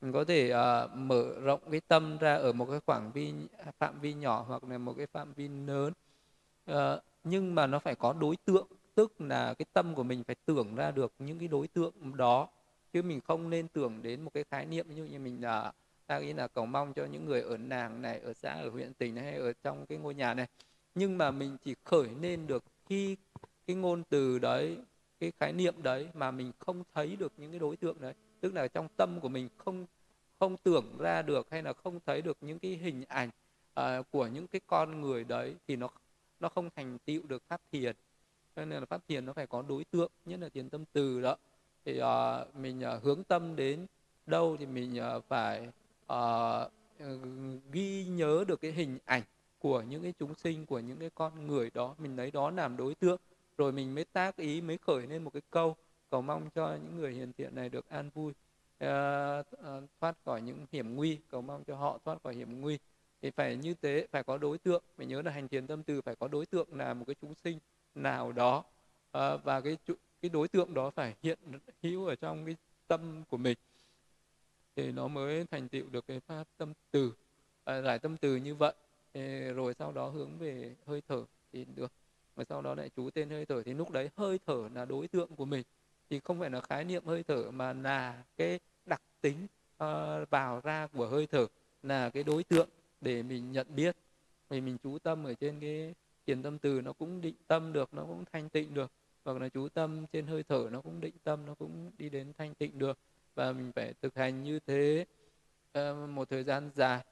Mình 0.00 0.12
có 0.12 0.24
thể 0.24 0.52
uh, 0.52 0.90
mở 0.96 1.24
rộng 1.42 1.60
cái 1.70 1.80
tâm 1.88 2.18
ra 2.18 2.34
ở 2.34 2.52
một 2.52 2.66
cái 2.70 2.80
khoảng 2.86 3.12
vi 3.12 3.32
phạm 3.78 4.00
vi 4.00 4.14
nhỏ 4.14 4.44
hoặc 4.48 4.64
là 4.64 4.78
một 4.78 4.94
cái 4.96 5.06
phạm 5.06 5.32
vi 5.32 5.48
lớn. 5.48 5.92
Uh, 6.70 6.76
nhưng 7.24 7.54
mà 7.54 7.66
nó 7.66 7.78
phải 7.78 7.94
có 7.94 8.12
đối 8.12 8.36
tượng 8.36 8.66
tức 8.94 9.20
là 9.20 9.54
cái 9.54 9.66
tâm 9.72 9.94
của 9.94 10.02
mình 10.02 10.24
phải 10.24 10.36
tưởng 10.46 10.74
ra 10.74 10.90
được 10.90 11.12
những 11.18 11.38
cái 11.38 11.48
đối 11.48 11.68
tượng 11.68 12.16
đó 12.16 12.48
chứ 12.92 13.02
mình 13.02 13.20
không 13.20 13.50
nên 13.50 13.68
tưởng 13.68 14.02
đến 14.02 14.22
một 14.22 14.30
cái 14.34 14.44
khái 14.50 14.66
niệm 14.66 14.86
ví 14.88 14.94
dụ 14.94 15.04
như 15.04 15.18
mình 15.18 15.42
là 15.42 15.72
ta 16.06 16.18
nghĩ 16.18 16.32
là 16.32 16.48
cầu 16.48 16.66
mong 16.66 16.92
cho 16.92 17.04
những 17.04 17.24
người 17.24 17.40
ở 17.40 17.56
nàng 17.56 18.02
này 18.02 18.20
ở 18.20 18.32
xã 18.32 18.52
ở 18.52 18.70
huyện 18.70 18.94
tỉnh 18.94 19.14
này 19.14 19.24
hay 19.24 19.36
ở 19.36 19.52
trong 19.62 19.86
cái 19.86 19.98
ngôi 19.98 20.14
nhà 20.14 20.34
này. 20.34 20.46
Nhưng 20.94 21.18
mà 21.18 21.30
mình 21.30 21.56
chỉ 21.64 21.74
khởi 21.84 22.08
lên 22.20 22.46
được 22.46 22.64
khi 22.88 23.16
cái 23.66 23.76
ngôn 23.76 24.02
từ 24.08 24.38
đấy 24.38 24.78
cái 25.20 25.32
khái 25.40 25.52
niệm 25.52 25.82
đấy 25.82 26.08
mà 26.14 26.30
mình 26.30 26.52
không 26.58 26.82
thấy 26.94 27.16
được 27.16 27.32
những 27.36 27.50
cái 27.50 27.58
đối 27.58 27.76
tượng 27.76 28.00
đấy. 28.00 28.14
Tức 28.40 28.54
là 28.54 28.68
trong 28.68 28.88
tâm 28.96 29.20
của 29.20 29.28
mình 29.28 29.48
không 29.58 29.86
không 30.38 30.56
tưởng 30.56 30.84
ra 30.98 31.22
được 31.22 31.50
hay 31.50 31.62
là 31.62 31.72
không 31.72 32.00
thấy 32.06 32.22
được 32.22 32.36
những 32.40 32.58
cái 32.58 32.70
hình 32.70 33.04
ảnh 33.08 33.30
uh, 33.80 34.10
của 34.10 34.26
những 34.26 34.46
cái 34.46 34.60
con 34.66 35.00
người 35.00 35.24
đấy 35.24 35.54
thì 35.68 35.76
nó 35.76 35.88
nó 36.40 36.48
không 36.48 36.70
thành 36.76 36.98
tựu 36.98 37.22
được 37.28 37.42
pháp 37.48 37.60
thiền. 37.72 37.96
Cho 38.56 38.64
nên 38.64 38.80
là 38.80 38.86
pháp 38.86 39.00
thiền 39.08 39.26
nó 39.26 39.32
phải 39.32 39.46
có 39.46 39.62
đối 39.68 39.84
tượng 39.84 40.10
nhất 40.24 40.40
là 40.40 40.48
thiền 40.48 40.70
tâm 40.70 40.84
từ 40.92 41.20
đó 41.20 41.36
thì 41.84 42.00
uh, 42.00 42.56
mình 42.56 42.82
uh, 42.96 43.02
hướng 43.02 43.24
tâm 43.24 43.56
đến 43.56 43.86
đâu 44.26 44.56
thì 44.58 44.66
mình 44.66 45.00
uh, 45.16 45.24
phải 45.28 45.68
uh, 46.12 46.72
ghi 47.72 48.04
nhớ 48.04 48.44
được 48.48 48.60
cái 48.60 48.72
hình 48.72 48.98
ảnh 49.04 49.22
của 49.58 49.82
những 49.82 50.02
cái 50.02 50.14
chúng 50.18 50.34
sinh 50.34 50.66
của 50.66 50.78
những 50.78 50.98
cái 50.98 51.10
con 51.14 51.46
người 51.46 51.70
đó 51.74 51.94
mình 51.98 52.16
lấy 52.16 52.30
đó 52.30 52.50
làm 52.50 52.76
đối 52.76 52.94
tượng. 52.94 53.20
Rồi 53.58 53.72
mình 53.72 53.94
mới 53.94 54.04
tác 54.04 54.36
ý 54.36 54.60
mới 54.60 54.78
khởi 54.78 55.06
lên 55.06 55.24
một 55.24 55.30
cái 55.32 55.42
câu 55.50 55.76
cầu 56.10 56.22
mong 56.22 56.50
cho 56.54 56.78
những 56.84 56.96
người 56.96 57.12
hiền 57.12 57.32
thiện 57.32 57.54
này 57.54 57.68
được 57.68 57.88
an 57.88 58.10
vui. 58.14 58.32
Uh, 58.84 59.46
thoát 60.00 60.16
khỏi 60.24 60.42
những 60.42 60.66
hiểm 60.72 60.96
nguy 60.96 61.18
cầu 61.30 61.42
mong 61.42 61.64
cho 61.64 61.76
họ 61.76 61.98
thoát 62.04 62.22
khỏi 62.22 62.34
hiểm 62.34 62.60
nguy. 62.60 62.78
Thì 63.22 63.30
phải 63.30 63.56
như 63.56 63.74
thế 63.82 64.06
phải 64.10 64.22
có 64.22 64.38
đối 64.38 64.58
tượng. 64.58 64.82
Phải 64.96 65.06
nhớ 65.06 65.22
là 65.22 65.30
hành 65.30 65.48
thiền 65.48 65.66
tâm 65.66 65.82
từ 65.82 66.02
phải 66.02 66.16
có 66.16 66.28
đối 66.28 66.46
tượng 66.46 66.68
là 66.76 66.94
một 66.94 67.04
cái 67.06 67.16
chúng 67.20 67.34
sinh 67.34 67.58
nào 67.94 68.32
đó. 68.32 68.58
Uh, 69.18 69.44
và 69.44 69.60
cái 69.60 69.76
cái 70.22 70.28
đối 70.28 70.48
tượng 70.48 70.74
đó 70.74 70.90
phải 70.90 71.14
hiện 71.22 71.38
hữu 71.82 72.06
ở 72.06 72.14
trong 72.14 72.46
cái 72.46 72.56
tâm 72.86 73.22
của 73.28 73.36
mình 73.36 73.58
thì 74.76 74.92
nó 74.92 75.08
mới 75.08 75.46
thành 75.50 75.68
tựu 75.68 75.84
được 75.90 76.06
cái 76.06 76.20
pháp 76.20 76.44
tâm 76.56 76.72
từ 76.90 77.12
à, 77.64 77.82
giải 77.82 77.98
tâm 77.98 78.16
từ 78.16 78.36
như 78.36 78.54
vậy. 78.54 78.72
Rồi 79.54 79.74
sau 79.78 79.92
đó 79.92 80.08
hướng 80.08 80.38
về 80.38 80.74
hơi 80.86 81.02
thở 81.08 81.24
thì 81.52 81.66
được 81.74 81.92
và 82.36 82.44
sau 82.48 82.62
đó 82.62 82.74
lại 82.74 82.90
chú 82.96 83.10
tên 83.10 83.30
hơi 83.30 83.46
thở. 83.46 83.62
Thì 83.62 83.74
lúc 83.74 83.90
đấy 83.90 84.10
hơi 84.16 84.38
thở 84.46 84.68
là 84.74 84.84
đối 84.84 85.08
tượng 85.08 85.36
của 85.36 85.44
mình 85.44 85.62
thì 86.10 86.20
không 86.20 86.40
phải 86.40 86.50
là 86.50 86.60
khái 86.60 86.84
niệm 86.84 87.04
hơi 87.06 87.22
thở 87.22 87.50
mà 87.50 87.72
là 87.72 88.22
cái 88.36 88.60
đặc 88.86 89.02
tính 89.20 89.46
uh, 89.84 90.30
vào 90.30 90.60
ra 90.64 90.86
của 90.86 91.06
hơi 91.06 91.26
thở 91.26 91.46
là 91.82 92.10
cái 92.10 92.22
đối 92.22 92.44
tượng 92.44 92.68
để 93.00 93.22
mình 93.22 93.52
nhận 93.52 93.66
biết. 93.76 93.96
Vì 94.48 94.60
mình 94.60 94.78
chú 94.82 94.98
tâm 94.98 95.24
ở 95.24 95.34
trên 95.34 95.60
cái 95.60 95.94
tiền 96.24 96.42
tâm 96.42 96.58
từ 96.58 96.80
nó 96.80 96.92
cũng 96.92 97.20
định 97.20 97.34
tâm 97.46 97.72
được 97.72 97.94
nó 97.94 98.02
cũng 98.02 98.24
thanh 98.32 98.48
tịnh 98.48 98.74
được 98.74 98.92
hoặc 99.24 99.40
là 99.40 99.48
chú 99.48 99.68
tâm 99.68 100.06
trên 100.12 100.26
hơi 100.26 100.42
thở 100.42 100.68
nó 100.72 100.80
cũng 100.80 101.00
định 101.00 101.14
tâm 101.24 101.46
nó 101.46 101.54
cũng 101.54 101.90
đi 101.98 102.08
đến 102.08 102.32
thanh 102.38 102.54
tịnh 102.54 102.78
được. 102.78 102.98
Và 103.34 103.52
mình 103.52 103.72
phải 103.72 103.94
thực 104.02 104.14
hành 104.16 104.42
như 104.42 104.58
thế 104.66 105.04
uh, 105.78 106.08
một 106.08 106.30
thời 106.30 106.44
gian 106.44 106.70
dài 106.74 107.04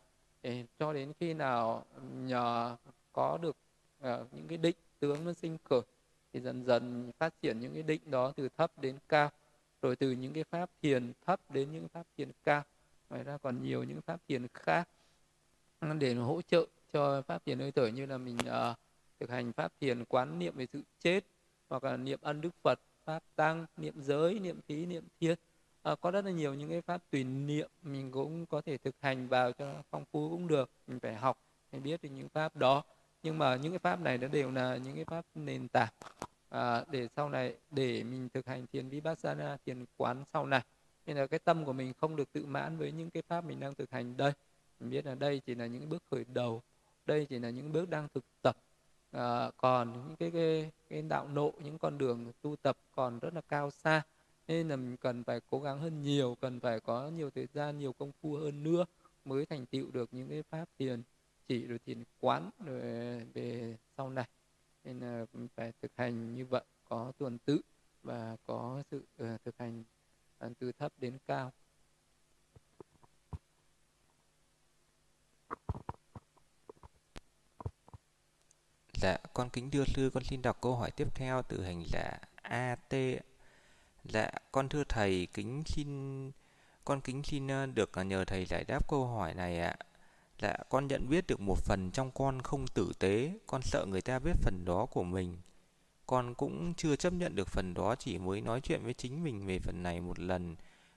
để 0.43 0.65
cho 0.79 0.93
đến 0.93 1.13
khi 1.21 1.35
nào 1.35 1.85
nhờ 2.15 2.77
có 3.13 3.39
được 3.43 3.57
uh, 3.99 4.07
những 4.33 4.49
cái 4.49 4.59
định 4.59 4.77
tướng 4.99 5.25
nó 5.25 5.33
sinh 5.33 5.59
khởi 5.65 5.83
thì 6.33 6.41
dần 6.41 6.65
dần 6.65 7.13
phát 7.19 7.35
triển 7.43 7.61
những 7.61 7.75
cái 7.75 7.83
định 7.83 8.01
đó 8.07 8.33
từ 8.37 8.49
thấp 8.57 8.73
đến 8.81 8.99
cao. 9.09 9.31
Rồi 9.83 9.97
từ 9.97 10.11
những 10.11 10.33
cái 10.33 10.45
pháp 10.45 10.71
thiền 10.83 11.13
thấp 11.27 11.41
đến 11.49 11.73
những 11.73 11.89
pháp 11.89 12.07
thiền 12.17 12.31
cao. 12.45 12.63
Ngoài 13.11 13.25
ra 13.25 13.39
còn 13.39 13.63
nhiều 13.63 13.85
những 13.85 14.01
pháp 14.01 14.21
thiền 14.29 14.47
khác 14.55 14.89
để 15.99 16.15
hỗ 16.15 16.43
trợ 16.43 16.67
cho 16.93 17.23
pháp 17.23 17.45
thiền 17.45 17.59
hơi 17.59 17.73
thở 17.73 17.87
như 17.87 18.07
là 18.07 18.19
mình 18.19 18.37
uh, 18.37 18.77
thực 19.21 19.31
hành 19.31 19.53
pháp 19.53 19.73
thiền 19.81 20.05
quán 20.05 20.39
niệm 20.39 20.57
về 20.57 20.67
sự 20.73 20.83
chết 21.01 21.25
hoặc 21.71 21.85
là 21.85 21.97
niệm 21.97 22.19
ân 22.23 22.41
đức 22.41 22.51
phật 22.63 22.81
pháp 23.05 23.23
tăng 23.37 23.67
niệm 23.77 23.95
giới 24.03 24.39
niệm 24.39 24.61
thí 24.69 24.87
niệm 24.87 25.05
thiết 25.21 25.35
à, 25.83 25.95
có 26.01 26.11
rất 26.11 26.25
là 26.25 26.31
nhiều 26.31 26.55
những 26.55 26.71
cái 26.71 26.81
pháp 26.81 27.03
tùy 27.11 27.25
niệm 27.25 27.71
mình 27.83 28.11
cũng 28.11 28.47
có 28.47 28.61
thể 28.61 28.79
thực 28.79 28.95
hành 29.01 29.29
vào 29.29 29.53
cho 29.53 29.75
phong 29.91 30.05
phú 30.13 30.31
cũng 30.31 30.49
được 30.49 30.71
mình 30.87 31.01
phải 31.01 31.15
học 31.15 31.39
mình 31.73 31.83
biết 31.83 32.03
được 32.03 32.09
những 32.09 32.29
pháp 32.29 32.57
đó. 32.57 32.83
Nhưng 33.23 33.39
mà 33.39 33.57
những 33.57 33.73
cái 33.73 33.79
pháp 33.79 34.01
này 34.01 34.19
nó 34.19 34.29
đều 34.29 34.51
là 34.51 34.77
những 34.77 34.95
cái 34.95 35.05
pháp 35.05 35.25
nền 35.35 35.69
tảng 35.69 35.93
à, 36.49 36.85
để 36.91 37.09
sau 37.17 37.29
này 37.29 37.55
để 37.71 38.03
mình 38.03 38.29
thực 38.35 38.47
hành 38.47 38.67
thiền 38.73 38.89
vipassana 38.89 39.57
thiền 39.67 39.85
quán 39.97 40.25
sau 40.33 40.47
này. 40.47 40.63
Nên 41.07 41.17
là 41.17 41.27
cái 41.27 41.39
tâm 41.39 41.65
của 41.65 41.73
mình 41.73 41.93
không 42.01 42.17
được 42.17 42.33
tự 42.33 42.47
mãn 42.47 42.79
với 42.79 42.93
những 42.93 43.11
cái 43.11 43.23
pháp 43.29 43.45
mình 43.45 43.61
đang 43.61 43.75
thực 43.75 43.91
hành 43.91 44.17
đây. 44.17 44.33
Mình 44.81 44.91
biết 44.91 45.07
là 45.07 45.15
đây 45.15 45.41
chỉ 45.47 45.55
là 45.55 45.67
những 45.67 45.89
bước 45.89 46.03
khởi 46.11 46.25
đầu 46.33 46.63
đây 47.07 47.27
chỉ 47.27 47.39
là 47.39 47.51
những 47.51 47.73
bước 47.73 47.91
đang 47.91 48.09
thực 48.15 48.25
tập 48.43 48.57
à, 49.11 49.51
còn 49.57 49.93
những 49.93 50.17
cái, 50.17 50.31
cái 50.31 50.71
cái 50.89 51.03
đạo 51.03 51.29
nộ 51.29 51.53
những 51.65 51.79
con 51.79 51.99
đường 51.99 52.33
tu 52.43 52.57
tập 52.57 52.77
còn 52.95 53.19
rất 53.19 53.35
là 53.35 53.41
cao 53.49 53.71
xa 53.71 54.03
nên 54.49 54.69
là 54.69 54.77
mình 54.77 54.97
cần 54.97 55.25
phải 55.25 55.41
cố 55.51 55.61
gắng 55.61 55.81
hơn 55.81 56.03
nhiều 56.03 56.37
cần 56.41 56.61
phải 56.61 56.81
có 56.81 57.09
nhiều 57.09 57.31
thời 57.31 57.47
gian 57.55 57.79
nhiều 57.79 57.93
công 57.93 58.13
phu 58.23 58.35
hơn 58.35 58.63
nữa 58.63 58.85
mới 59.25 59.47
thành 59.47 59.67
tựu 59.67 59.91
được 59.91 60.09
những 60.13 60.29
cái 60.29 60.43
pháp 60.43 60.69
thiền 60.79 61.03
chỉ 61.51 61.67
rồi 61.67 61.79
thiền 61.87 62.05
quán 62.21 62.51
rồi 62.65 62.81
về 63.35 63.77
sau 63.97 64.11
này. 64.11 64.29
Nên 64.85 65.01
là 65.01 65.27
phải 65.55 65.73
thực 65.83 65.93
hành 65.97 66.35
như 66.35 66.47
vậy 66.47 66.63
có 66.89 67.13
tuần 67.19 67.39
tự 67.39 67.61
và 68.03 68.37
có 68.47 68.83
sự 68.91 69.03
uh, 69.23 69.45
thực 69.45 69.59
hành 69.59 69.85
ờ, 70.39 70.51
từ 70.59 70.73
thấp 70.73 70.93
đến 70.99 71.19
cao. 71.27 71.53
Dạ, 79.01 79.17
con 79.35 79.51
kính 79.51 79.71
thưa 79.71 79.85
sư, 79.85 80.11
con 80.15 80.25
xin 80.25 80.43
đọc 80.43 80.59
câu 80.61 80.77
hỏi 80.77 80.91
tiếp 80.91 81.09
theo 81.15 81.43
từ 81.43 81.65
hành 81.65 81.85
giả 81.93 82.19
AT 82.43 82.95
Dạ, 84.05 84.31
con 84.53 84.69
thưa 84.69 84.85
thầy, 84.89 85.29
kính 85.35 85.63
xin 85.67 86.31
con 86.85 87.01
kính 87.01 87.23
xin 87.23 87.49
ờ, 87.49 87.67
được 87.67 87.93
ờ, 87.93 88.05
nhờ 88.05 88.25
thầy 88.25 88.45
giải 88.45 88.65
đáp 88.65 88.89
câu 88.89 89.07
hỏi 89.07 89.35
này 89.35 89.61
ạ. 89.61 89.77
Dạ, 90.43 90.57
con 90.69 90.87
nhận 90.87 91.09
biết 91.09 91.27
được 91.27 91.41
một 91.41 91.59
phần 91.59 91.91
trong 91.93 92.11
con 92.11 92.43
không 92.43 92.67
tử 92.75 92.93
tế, 92.99 93.33
con 93.47 93.63
sợ 93.63 93.87
người 93.89 94.01
ta 94.01 94.19
biết 94.19 94.33
phần 94.43 94.65
đó 94.65 94.87
của 94.87 95.03
mình. 95.03 95.37
Con 96.07 96.35
cũng 96.35 96.75
chưa 96.75 96.97
chấp 96.97 97.13
nhận 97.13 97.35
được 97.37 97.49
phần 97.49 97.75
đó, 97.75 97.95
chỉ 97.95 98.19
mới 98.19 98.41
nói 98.41 98.61
chuyện 98.61 98.85
với 98.85 98.95
chính 98.95 99.25
mình 99.25 99.47
về 99.47 99.59
phần 99.59 99.83
này 99.83 100.01
một 100.01 100.19
lần. 100.19 100.57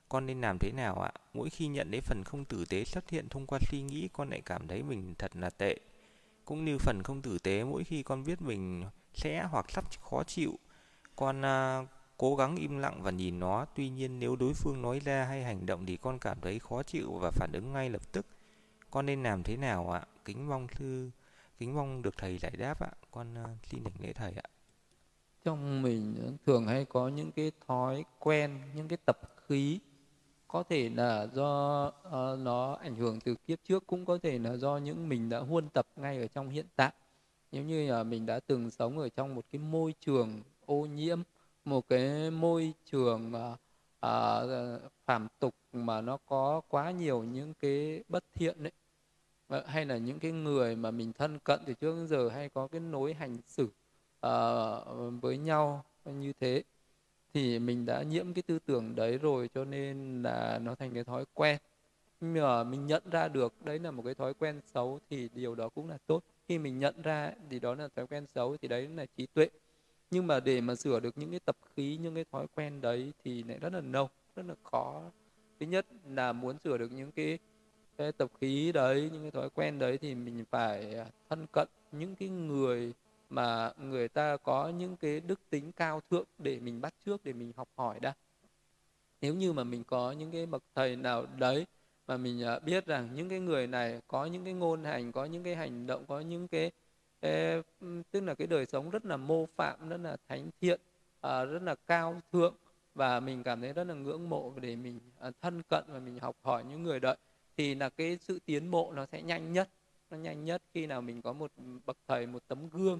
Con 0.09 0.25
nên 0.25 0.41
làm 0.41 0.57
thế 0.59 0.71
nào 0.71 1.01
ạ? 1.01 1.11
Mỗi 1.33 1.49
khi 1.49 1.67
nhận 1.67 1.91
thấy 1.91 2.01
phần 2.01 2.23
không 2.25 2.45
tử 2.45 2.65
tế 2.65 2.83
xuất 2.83 3.09
hiện 3.09 3.29
thông 3.29 3.47
qua 3.47 3.59
suy 3.71 3.81
nghĩ, 3.81 4.09
con 4.13 4.29
lại 4.29 4.41
cảm 4.45 4.67
thấy 4.67 4.83
mình 4.83 5.15
thật 5.17 5.35
là 5.35 5.49
tệ. 5.49 5.77
Cũng 6.45 6.65
như 6.65 6.77
phần 6.77 7.03
không 7.03 7.21
tử 7.21 7.37
tế, 7.39 7.63
mỗi 7.63 7.83
khi 7.83 8.03
con 8.03 8.23
biết 8.23 8.41
mình 8.41 8.85
sẽ 9.13 9.43
hoặc 9.51 9.71
sắp 9.71 9.85
khó 10.01 10.23
chịu, 10.23 10.59
con 11.15 11.41
uh, 11.41 11.87
cố 12.17 12.35
gắng 12.35 12.55
im 12.55 12.77
lặng 12.77 13.01
và 13.03 13.11
nhìn 13.11 13.39
nó. 13.39 13.65
Tuy 13.75 13.89
nhiên 13.89 14.19
nếu 14.19 14.35
đối 14.35 14.53
phương 14.53 14.81
nói 14.81 14.99
ra 14.99 15.23
hay 15.23 15.43
hành 15.43 15.65
động 15.65 15.85
thì 15.85 15.97
con 15.97 16.19
cảm 16.19 16.41
thấy 16.41 16.59
khó 16.59 16.83
chịu 16.83 17.13
và 17.13 17.31
phản 17.31 17.51
ứng 17.53 17.73
ngay 17.73 17.89
lập 17.89 18.11
tức. 18.11 18.25
Con 18.91 19.05
nên 19.05 19.23
làm 19.23 19.43
thế 19.43 19.57
nào 19.57 19.91
ạ? 19.91 20.05
Kính 20.25 20.49
mong 20.49 20.67
thư 20.67 21.11
kính 21.57 21.75
mong 21.75 22.01
được 22.01 22.17
thầy 22.17 22.37
giải 22.37 22.51
đáp 22.57 22.79
ạ. 22.79 22.91
Con 23.11 23.33
uh, 23.43 23.49
xin 23.63 23.83
đảnh 23.83 23.93
lễ 23.99 24.13
thầy 24.13 24.33
ạ. 24.33 24.49
Trong 25.43 25.81
mình 25.81 26.15
thường 26.45 26.67
hay 26.67 26.85
có 26.85 27.07
những 27.07 27.31
cái 27.31 27.51
thói 27.67 28.05
quen 28.19 28.61
những 28.75 28.87
cái 28.87 28.97
tập 29.05 29.19
khí 29.47 29.79
có 30.53 30.63
thể 30.63 30.89
là 30.89 31.27
do 31.33 31.87
uh, 32.07 32.39
nó 32.39 32.73
ảnh 32.73 32.95
hưởng 32.95 33.19
từ 33.19 33.35
kiếp 33.47 33.59
trước 33.63 33.87
cũng 33.87 34.05
có 34.05 34.17
thể 34.23 34.39
là 34.39 34.55
do 34.57 34.77
những 34.77 35.09
mình 35.09 35.29
đã 35.29 35.39
huân 35.39 35.69
tập 35.69 35.87
ngay 35.95 36.17
ở 36.17 36.27
trong 36.27 36.49
hiện 36.49 36.65
tại. 36.75 36.91
Nếu 37.51 37.63
như 37.63 37.91
là 37.91 38.03
mình 38.03 38.25
đã 38.25 38.39
từng 38.47 38.71
sống 38.71 38.99
ở 38.99 39.09
trong 39.09 39.35
một 39.35 39.45
cái 39.51 39.59
môi 39.59 39.93
trường 39.99 40.41
ô 40.65 40.85
nhiễm 40.85 41.21
một 41.65 41.87
cái 41.89 42.31
môi 42.31 42.73
trường 42.85 43.33
ờ, 43.33 43.55
ờ, 43.99 44.77
uh, 44.77 44.85
uh, 44.85 44.91
phạm 45.05 45.27
tục 45.39 45.55
mà 45.73 46.01
nó 46.01 46.17
có 46.25 46.61
quá 46.67 46.91
nhiều 46.91 47.23
những 47.23 47.53
cái 47.53 48.03
bất 48.09 48.23
thiện 48.33 48.63
đấy 48.63 48.71
hay 49.67 49.85
là 49.85 49.97
những 49.97 50.19
cái 50.19 50.31
người 50.31 50.75
mà 50.75 50.91
mình 50.91 51.13
thân 51.13 51.39
cận 51.39 51.59
từ 51.65 51.73
trước 51.73 51.95
đến 51.95 52.07
giờ 52.07 52.29
hay 52.29 52.49
có 52.49 52.67
cái 52.67 52.81
nối 52.81 53.13
hành 53.13 53.37
xử 53.47 53.63
uh, 53.63 55.21
với 55.21 55.37
nhau 55.37 55.85
như 56.05 56.33
thế 56.39 56.63
thì 57.33 57.59
mình 57.59 57.85
đã 57.85 58.03
nhiễm 58.03 58.33
cái 58.33 58.41
tư 58.41 58.59
tưởng 58.65 58.95
đấy 58.95 59.17
rồi 59.17 59.49
cho 59.53 59.65
nên 59.65 60.23
là 60.23 60.59
nó 60.63 60.75
thành 60.75 60.93
cái 60.93 61.03
thói 61.03 61.25
quen. 61.33 61.57
Nhưng 62.21 62.43
mà 62.43 62.63
mình 62.63 62.85
nhận 62.85 63.03
ra 63.11 63.27
được 63.27 63.53
đấy 63.65 63.79
là 63.79 63.91
một 63.91 64.03
cái 64.05 64.13
thói 64.13 64.33
quen 64.33 64.61
xấu 64.73 64.99
thì 65.09 65.29
điều 65.35 65.55
đó 65.55 65.69
cũng 65.69 65.89
là 65.89 65.97
tốt. 66.07 66.23
Khi 66.47 66.57
mình 66.57 66.79
nhận 66.79 67.01
ra 67.01 67.31
thì 67.49 67.59
đó 67.59 67.75
là 67.75 67.87
thói 67.95 68.07
quen 68.07 68.25
xấu 68.35 68.57
thì 68.57 68.67
đấy 68.67 68.87
là 68.95 69.05
trí 69.17 69.25
tuệ. 69.25 69.49
Nhưng 70.11 70.27
mà 70.27 70.39
để 70.39 70.61
mà 70.61 70.75
sửa 70.75 70.99
được 70.99 71.17
những 71.17 71.31
cái 71.31 71.39
tập 71.39 71.55
khí 71.75 71.97
những 72.01 72.15
cái 72.15 72.25
thói 72.31 72.47
quen 72.55 72.81
đấy 72.81 73.13
thì 73.23 73.43
lại 73.43 73.59
rất 73.59 73.73
là 73.73 73.81
lâu 73.81 74.09
rất 74.35 74.45
là 74.45 74.55
khó. 74.63 75.01
Thứ 75.59 75.65
nhất 75.65 75.85
là 76.09 76.33
muốn 76.33 76.59
sửa 76.59 76.77
được 76.77 76.91
những 76.91 77.11
cái, 77.11 77.39
cái 77.97 78.11
tập 78.11 78.31
khí 78.41 78.71
đấy 78.71 79.09
những 79.13 79.21
cái 79.21 79.31
thói 79.31 79.49
quen 79.49 79.79
đấy 79.79 79.97
thì 79.97 80.15
mình 80.15 80.43
phải 80.51 80.95
thân 81.29 81.47
cận 81.51 81.67
những 81.91 82.15
cái 82.15 82.29
người 82.29 82.93
mà 83.33 83.71
người 83.77 84.07
ta 84.07 84.37
có 84.37 84.69
những 84.69 84.97
cái 84.97 85.19
đức 85.19 85.39
tính 85.49 85.71
cao 85.71 86.01
thượng 86.11 86.27
để 86.37 86.59
mình 86.59 86.81
bắt 86.81 86.93
trước 87.05 87.23
để 87.23 87.33
mình 87.33 87.51
học 87.55 87.67
hỏi 87.75 87.99
đã. 87.99 88.13
Nếu 89.21 89.35
như 89.35 89.53
mà 89.53 89.63
mình 89.63 89.83
có 89.83 90.11
những 90.11 90.31
cái 90.31 90.45
bậc 90.45 90.63
thầy 90.75 90.95
nào 90.95 91.25
đấy 91.37 91.65
mà 92.07 92.17
mình 92.17 92.43
à, 92.43 92.59
biết 92.59 92.85
rằng 92.85 93.09
những 93.13 93.29
cái 93.29 93.39
người 93.39 93.67
này 93.67 94.01
có 94.07 94.25
những 94.25 94.43
cái 94.43 94.53
ngôn 94.53 94.83
hành 94.83 95.11
có 95.11 95.25
những 95.25 95.43
cái 95.43 95.55
hành 95.55 95.87
động 95.87 96.05
có 96.07 96.19
những 96.19 96.47
cái 96.47 96.71
tức 98.11 98.21
là 98.23 98.33
cái 98.33 98.47
đời 98.47 98.65
sống 98.65 98.89
rất 98.89 99.05
là 99.05 99.17
mô 99.17 99.45
phạm 99.55 99.89
rất 99.89 99.97
là 99.97 100.17
thánh 100.27 100.49
thiện 100.61 100.81
à, 101.21 101.45
rất 101.45 101.61
là 101.63 101.75
cao 101.75 102.21
thượng 102.31 102.55
và 102.95 103.19
mình 103.19 103.43
cảm 103.43 103.61
thấy 103.61 103.73
rất 103.73 103.83
là 103.83 103.93
ngưỡng 103.93 104.29
mộ 104.29 104.53
để 104.61 104.75
mình 104.75 104.99
à, 105.19 105.31
thân 105.41 105.61
cận 105.69 105.83
và 105.87 105.99
mình 105.99 106.19
học 106.19 106.35
hỏi 106.41 106.63
những 106.69 106.83
người 106.83 106.99
đợi 106.99 107.17
thì 107.57 107.75
là 107.75 107.89
cái 107.89 108.17
sự 108.21 108.39
tiến 108.45 108.71
bộ 108.71 108.93
nó 108.95 109.05
sẽ 109.05 109.21
nhanh 109.21 109.53
nhất. 109.53 109.69
Nó 110.09 110.17
nhanh 110.17 110.45
nhất 110.45 110.63
khi 110.73 110.85
nào 110.85 111.01
mình 111.01 111.21
có 111.21 111.33
một 111.33 111.51
bậc 111.85 111.97
thầy 112.07 112.27
một 112.27 112.43
tấm 112.47 112.69
gương 112.69 112.99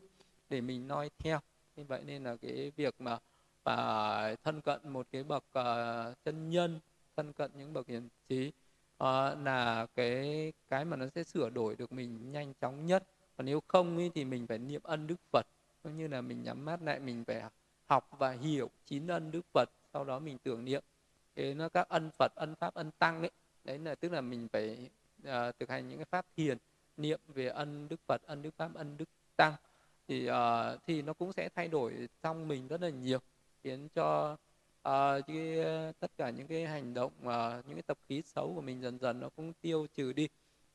để 0.49 0.61
mình 0.61 0.87
noi 0.87 1.09
theo. 1.19 1.39
Như 1.75 1.83
vậy 1.83 2.01
nên 2.05 2.23
là 2.23 2.35
cái 2.35 2.71
việc 2.75 2.95
mà 2.99 3.19
và 3.63 4.35
thân 4.43 4.61
cận 4.61 4.89
một 4.89 5.07
cái 5.11 5.23
bậc 5.23 5.43
uh, 5.59 6.23
chân 6.25 6.49
nhân 6.49 6.79
thân 7.15 7.33
cận 7.33 7.51
những 7.57 7.73
bậc 7.73 7.87
hiền 7.87 8.09
trí 8.29 8.47
uh, 8.47 9.03
là 9.43 9.87
cái 9.95 10.53
cái 10.69 10.85
mà 10.85 10.97
nó 10.97 11.05
sẽ 11.15 11.23
sửa 11.23 11.49
đổi 11.49 11.75
được 11.75 11.91
mình 11.91 12.31
nhanh 12.31 12.53
chóng 12.61 12.85
nhất. 12.85 13.03
Còn 13.37 13.45
nếu 13.45 13.61
không 13.67 13.97
ý, 13.97 14.09
thì 14.15 14.25
mình 14.25 14.47
phải 14.47 14.57
niệm 14.57 14.81
ân 14.83 15.07
đức 15.07 15.15
phật. 15.31 15.45
Cũng 15.83 15.97
như 15.97 16.07
là 16.07 16.21
mình 16.21 16.43
nhắm 16.43 16.65
mắt 16.65 16.81
lại 16.81 16.99
mình 16.99 17.23
phải 17.27 17.43
học 17.85 18.09
và 18.17 18.31
hiểu 18.31 18.69
chín 18.85 19.07
ân 19.07 19.31
đức 19.31 19.41
phật 19.53 19.69
sau 19.93 20.03
đó 20.03 20.19
mình 20.19 20.37
tưởng 20.43 20.65
niệm. 20.65 20.83
Thế 21.35 21.53
nó 21.53 21.69
các 21.69 21.89
ân 21.89 22.09
phật 22.19 22.31
ân 22.35 22.55
pháp 22.55 22.73
ân 22.73 22.91
tăng 22.99 23.21
ấy 23.21 23.31
đấy 23.63 23.79
là 23.79 23.95
tức 23.95 24.11
là 24.11 24.21
mình 24.21 24.47
phải 24.47 24.89
uh, 25.21 25.59
thực 25.59 25.69
hành 25.69 25.89
những 25.89 25.97
cái 25.97 26.05
pháp 26.05 26.25
thiền 26.35 26.57
niệm 26.97 27.19
về 27.27 27.47
ân 27.47 27.87
đức 27.89 27.99
phật 28.07 28.21
ân 28.25 28.41
đức 28.41 28.49
pháp 28.57 28.73
ân 28.73 28.97
đức 28.97 29.09
tăng 29.35 29.53
thì 30.07 30.29
uh, 30.29 30.35
thì 30.87 31.01
nó 31.01 31.13
cũng 31.13 31.33
sẽ 31.33 31.49
thay 31.55 31.67
đổi 31.67 32.07
trong 32.21 32.47
mình 32.47 32.67
rất 32.67 32.81
là 32.81 32.89
nhiều 32.89 33.19
khiến 33.63 33.89
cho 33.95 34.33
uh, 34.33 35.25
cái, 35.27 35.57
tất 35.99 36.11
cả 36.17 36.29
những 36.29 36.47
cái 36.47 36.65
hành 36.67 36.93
động 36.93 37.11
uh, 37.21 37.65
những 37.67 37.75
cái 37.75 37.81
tập 37.87 37.97
khí 38.09 38.21
xấu 38.25 38.51
của 38.55 38.61
mình 38.61 38.81
dần 38.81 38.99
dần 38.99 39.19
nó 39.19 39.29
cũng 39.29 39.53
tiêu 39.61 39.87
trừ 39.95 40.13
đi. 40.13 40.27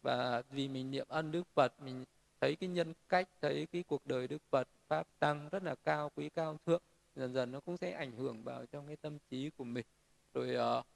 Và 0.03 0.43
vì 0.51 0.69
mình 0.69 0.91
niệm 0.91 1.07
ân 1.09 1.33
đức 1.33 1.43
phật 1.55 1.73
mình 1.81 2.05
thấy 2.41 2.57
cái 2.57 2.69
nhân 2.69 2.95
cách 3.09 3.29
thấy 3.41 3.67
cái 3.73 3.83
cuộc 3.83 4.07
đời 4.07 4.29
đức 4.29 4.43
phật 4.51 4.69
pháp 4.89 5.07
tăng 5.19 5.49
rất 5.49 5.63
là 5.63 5.75
cao 5.75 6.11
quý 6.17 6.29
cao 6.29 6.57
thượng 6.67 6.83
dần 7.17 7.33
dần 7.33 7.53
nó 7.53 7.61
cũng 7.61 7.77
sẽ 7.77 7.93
ảnh 7.93 8.13
hưởng 8.13 8.43
vào 8.43 8.67
trong 8.67 8.87
cái 8.87 8.97
tâm 8.97 9.19
trí 9.31 9.51
của 9.51 9.65
mình. 9.65 9.87
Rồi 10.35 10.79
uh, 10.79 10.87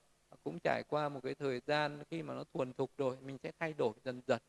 cũng 0.45 0.59
trải 0.65 0.83
qua 0.89 1.09
một 1.09 1.21
cái 1.23 1.35
thời 1.35 1.61
gian 1.67 2.03
khi 2.11 2.23
mà 2.23 2.35
nó 2.35 2.45
thuần 2.55 2.73
thục 2.73 2.91
rồi 2.99 3.17
mình 3.21 3.39
sẽ 3.43 3.53
thay 3.59 3.73
đổi 3.79 3.93
dần 4.05 4.21
dần. 4.27 4.41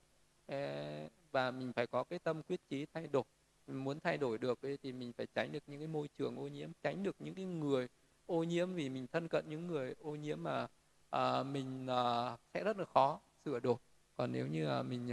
Và 1.32 1.52
mình 1.52 1.74
phải 1.74 1.88
có 1.88 2.04
cái 2.04 2.20
tâm 2.20 2.42
quyết 2.44 2.60
chí 2.70 2.86
thay 2.94 3.08
đổi 3.08 3.24
mình 3.68 3.84
muốn 3.84 4.00
thay 4.00 4.18
đổi 4.18 4.38
được 4.38 4.60
thì 4.84 4.92
mình 4.92 5.14
phải 5.14 5.28
tránh 5.36 5.52
được 5.52 5.64
những 5.68 5.80
cái 5.80 5.88
môi 5.88 6.08
trường 6.18 6.38
ô 6.38 6.48
nhiễm 6.48 6.70
tránh 6.84 7.04
được 7.04 7.16
những 7.20 7.36
cái 7.36 7.46
người 7.46 7.88
ô 8.26 8.44
nhiễm 8.44 8.74
vì 8.74 8.90
mình 8.90 9.08
thân 9.08 9.28
cận 9.28 9.50
những 9.50 9.68
người 9.68 9.94
ô 10.02 10.16
nhiễm 10.16 10.44
mà 10.44 10.68
à, 11.10 11.44
mình 11.44 11.88
à, 11.88 12.38
sẽ 12.54 12.64
rất 12.64 12.78
là 12.78 12.86
khó 12.86 13.20
sửa 13.46 13.60
đổi. 13.60 13.76
Còn 14.18 14.32
nếu 14.32 14.48
như 14.48 14.68
à, 14.68 14.84
mình 14.84 15.12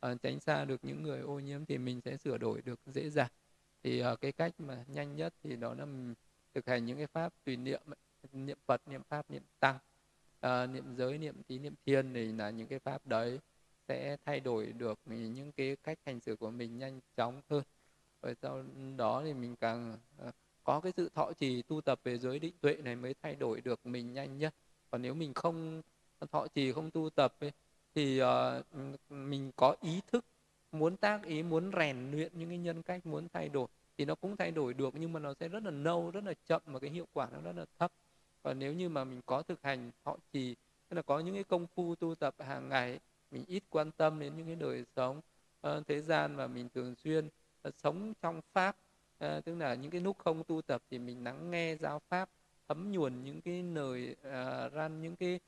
à, 0.00 0.14
tránh 0.22 0.40
xa 0.40 0.64
được 0.64 0.84
những 0.84 1.02
người 1.02 1.20
ô 1.20 1.38
nhiễm 1.40 1.64
thì 1.64 1.78
mình 1.78 2.00
sẽ 2.04 2.16
sửa 2.16 2.38
đổi 2.38 2.62
được 2.62 2.80
dễ 2.86 3.10
dàng. 3.10 3.30
Thì 3.82 4.00
à, 4.00 4.16
cái 4.20 4.32
cách 4.32 4.52
mà 4.58 4.84
nhanh 4.88 5.16
nhất 5.16 5.34
thì 5.42 5.56
đó 5.56 5.74
là 5.74 5.84
mình 5.84 6.14
thực 6.54 6.66
hành 6.66 6.84
những 6.84 6.96
cái 6.96 7.06
pháp 7.06 7.32
tùy 7.44 7.56
niệm 7.56 7.80
niệm 8.32 8.58
phật 8.66 8.80
niệm 8.88 9.02
pháp 9.08 9.30
niệm 9.30 9.42
tăng 9.60 9.78
à, 10.40 10.66
niệm 10.66 10.96
giới 10.96 11.18
niệm 11.18 11.42
trí 11.48 11.58
niệm 11.58 11.74
thiên 11.86 12.14
thì 12.14 12.32
là 12.32 12.50
những 12.50 12.66
cái 12.66 12.78
pháp 12.78 13.06
đấy 13.06 13.38
sẽ 13.88 14.16
thay 14.24 14.40
đổi 14.40 14.66
được 14.66 14.98
những 15.06 15.52
cái 15.52 15.76
cách 15.82 15.98
hành 16.06 16.20
xử 16.20 16.36
của 16.36 16.50
mình 16.50 16.78
nhanh 16.78 17.00
chóng 17.16 17.40
hơn 17.50 17.62
rồi 18.22 18.34
sau 18.42 18.62
đó 18.96 19.22
thì 19.24 19.34
mình 19.34 19.56
càng 19.56 19.98
ờ, 20.18 20.30
có 20.64 20.80
cái 20.80 20.92
sự 20.96 21.10
thọ 21.14 21.32
trì 21.32 21.62
tu 21.62 21.80
tập 21.80 22.00
về 22.04 22.18
giới 22.18 22.38
định 22.38 22.54
tuệ 22.60 22.74
này 22.74 22.96
mới 22.96 23.14
thay 23.22 23.34
đổi 23.34 23.60
được 23.60 23.86
mình 23.86 24.12
nhanh 24.12 24.38
nhất. 24.38 24.54
Còn 24.90 25.02
nếu 25.02 25.14
mình 25.14 25.34
không 25.34 25.82
thọ 26.32 26.46
trì 26.54 26.72
không 26.72 26.90
tu 26.90 27.10
tập 27.10 27.34
ấy, 27.40 27.52
thì 27.94 28.22
uh, 28.22 28.28
mình 29.10 29.50
có 29.56 29.76
ý 29.80 30.00
thức 30.12 30.24
muốn 30.72 30.96
tác 30.96 31.24
ý 31.24 31.42
muốn 31.42 31.70
rèn 31.76 32.10
luyện 32.10 32.32
những 32.38 32.48
cái 32.48 32.58
nhân 32.58 32.82
cách 32.82 33.06
muốn 33.06 33.28
thay 33.32 33.48
đổi 33.48 33.66
thì 33.98 34.04
nó 34.04 34.14
cũng 34.14 34.36
thay 34.36 34.50
đổi 34.50 34.74
được 34.74 34.94
nhưng 34.96 35.12
mà 35.12 35.20
nó 35.20 35.34
sẽ 35.34 35.48
rất 35.48 35.64
là 35.64 35.70
lâu 35.70 36.10
rất 36.10 36.24
là 36.24 36.34
chậm 36.46 36.62
và 36.66 36.78
cái 36.78 36.90
hiệu 36.90 37.06
quả 37.12 37.28
nó 37.32 37.40
rất 37.40 37.52
là 37.56 37.64
thấp. 37.78 37.92
Còn 38.42 38.58
nếu 38.58 38.72
như 38.72 38.88
mà 38.88 39.04
mình 39.04 39.20
có 39.26 39.42
thực 39.42 39.62
hành 39.62 39.90
thọ 40.04 40.16
trì 40.32 40.54
tức 40.88 40.96
là 40.96 41.02
có 41.02 41.18
những 41.18 41.34
cái 41.34 41.44
công 41.44 41.66
phu 41.74 41.94
tu 41.94 42.14
tập 42.14 42.34
hàng 42.38 42.68
ngày 42.68 43.00
mình 43.30 43.44
ít 43.46 43.62
quan 43.70 43.90
tâm 43.90 44.20
đến 44.20 44.36
những 44.36 44.46
cái 44.46 44.56
đời 44.56 44.84
sống 44.96 45.20
uh, 45.66 45.86
thế 45.86 46.00
gian 46.00 46.36
và 46.36 46.46
mình 46.46 46.68
thường 46.74 46.94
xuyên 46.94 47.28
Ờ, 47.62 47.70
sống 47.82 48.12
trong 48.22 48.40
pháp. 48.52 48.76
À, 49.18 49.40
tức 49.44 49.54
là 49.54 49.74
những 49.74 49.90
cái 49.90 50.00
lúc 50.00 50.18
không 50.18 50.44
tu 50.44 50.62
tập 50.62 50.82
thì 50.90 50.98
mình 50.98 51.24
lắng 51.24 51.50
nghe 51.50 51.76
giáo 51.76 52.00
pháp 52.08 52.28
thấm 52.68 52.92
nhuần 52.92 53.24
những 53.24 53.40
cái 53.40 53.62
lời 53.62 54.16
ờ, 54.22 54.66
à, 54.66 54.68
ran 54.68 55.02
những 55.02 55.16
cái 55.16 55.40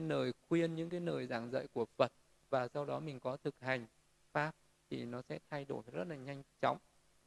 lời 0.00 0.32
khuyên 0.48 0.74
những 0.74 0.90
cái 0.90 1.00
lời 1.00 1.26
giảng 1.26 1.50
dạy 1.50 1.66
của 1.72 1.86
Phật 1.96 2.12
và 2.50 2.68
sau 2.68 2.84
đó 2.84 3.00
mình 3.00 3.20
có 3.20 3.36
thực 3.36 3.54
hành 3.60 3.86
pháp 4.32 4.54
thì 4.90 5.04
nó 5.04 5.22
sẽ 5.28 5.38
thay 5.50 5.64
đổi 5.64 5.82
rất 5.92 6.04
là 6.08 6.16
nhanh 6.16 6.42
chóng. 6.62 6.78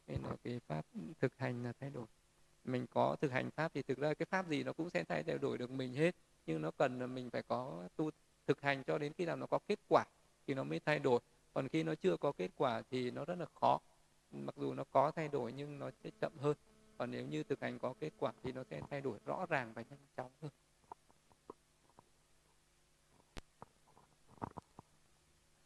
Nên 0.07 0.17
là 0.23 0.35
cái 0.43 0.59
pháp 0.67 0.85
thực 1.21 1.37
hành 1.37 1.63
là 1.63 1.73
thay 1.79 1.89
đổi. 1.89 2.05
Mình 2.65 2.85
có 2.93 3.15
thực 3.21 3.31
hành 3.31 3.51
pháp 3.51 3.71
thì 3.73 3.81
thực 3.81 3.97
ra 3.97 4.13
cái 4.13 4.25
pháp 4.29 4.49
gì 4.49 4.63
nó 4.63 4.73
cũng 4.73 4.89
sẽ 4.89 5.03
thay 5.03 5.23
đổi 5.23 5.57
được 5.57 5.71
mình 5.71 5.93
hết 5.93 6.15
nhưng 6.45 6.61
nó 6.61 6.71
cần 6.71 6.99
là 6.99 7.07
mình 7.07 7.29
phải 7.29 7.43
có 7.43 7.87
tu 7.95 8.09
thực 8.47 8.61
hành 8.61 8.83
cho 8.83 8.97
đến 8.97 9.13
khi 9.17 9.25
nào 9.25 9.35
nó 9.35 9.45
có 9.45 9.59
kết 9.67 9.79
quả 9.89 10.05
thì 10.47 10.53
nó 10.53 10.63
mới 10.63 10.79
thay 10.85 10.99
đổi. 10.99 11.19
Còn 11.53 11.67
khi 11.69 11.83
nó 11.83 11.95
chưa 11.95 12.17
có 12.17 12.31
kết 12.31 12.51
quả 12.55 12.81
thì 12.91 13.11
nó 13.11 13.25
rất 13.25 13.35
là 13.39 13.45
khó 13.61 13.79
mặc 14.31 14.55
dù 14.57 14.73
nó 14.73 14.83
có 14.83 15.11
thay 15.11 15.27
đổi 15.27 15.53
nhưng 15.53 15.79
nó 15.79 15.89
sẽ 16.03 16.09
chậm 16.21 16.37
hơn 16.37 16.57
còn 16.97 17.11
nếu 17.11 17.25
như 17.25 17.43
thực 17.43 17.61
hành 17.61 17.79
có 17.79 17.93
kết 17.99 18.11
quả 18.17 18.33
thì 18.43 18.51
nó 18.51 18.63
sẽ 18.69 18.81
thay 18.89 19.01
đổi 19.01 19.19
rõ 19.25 19.45
ràng 19.49 19.73
và 19.73 19.83
nhanh 19.89 19.99
chóng 20.17 20.31
hơn 20.41 20.51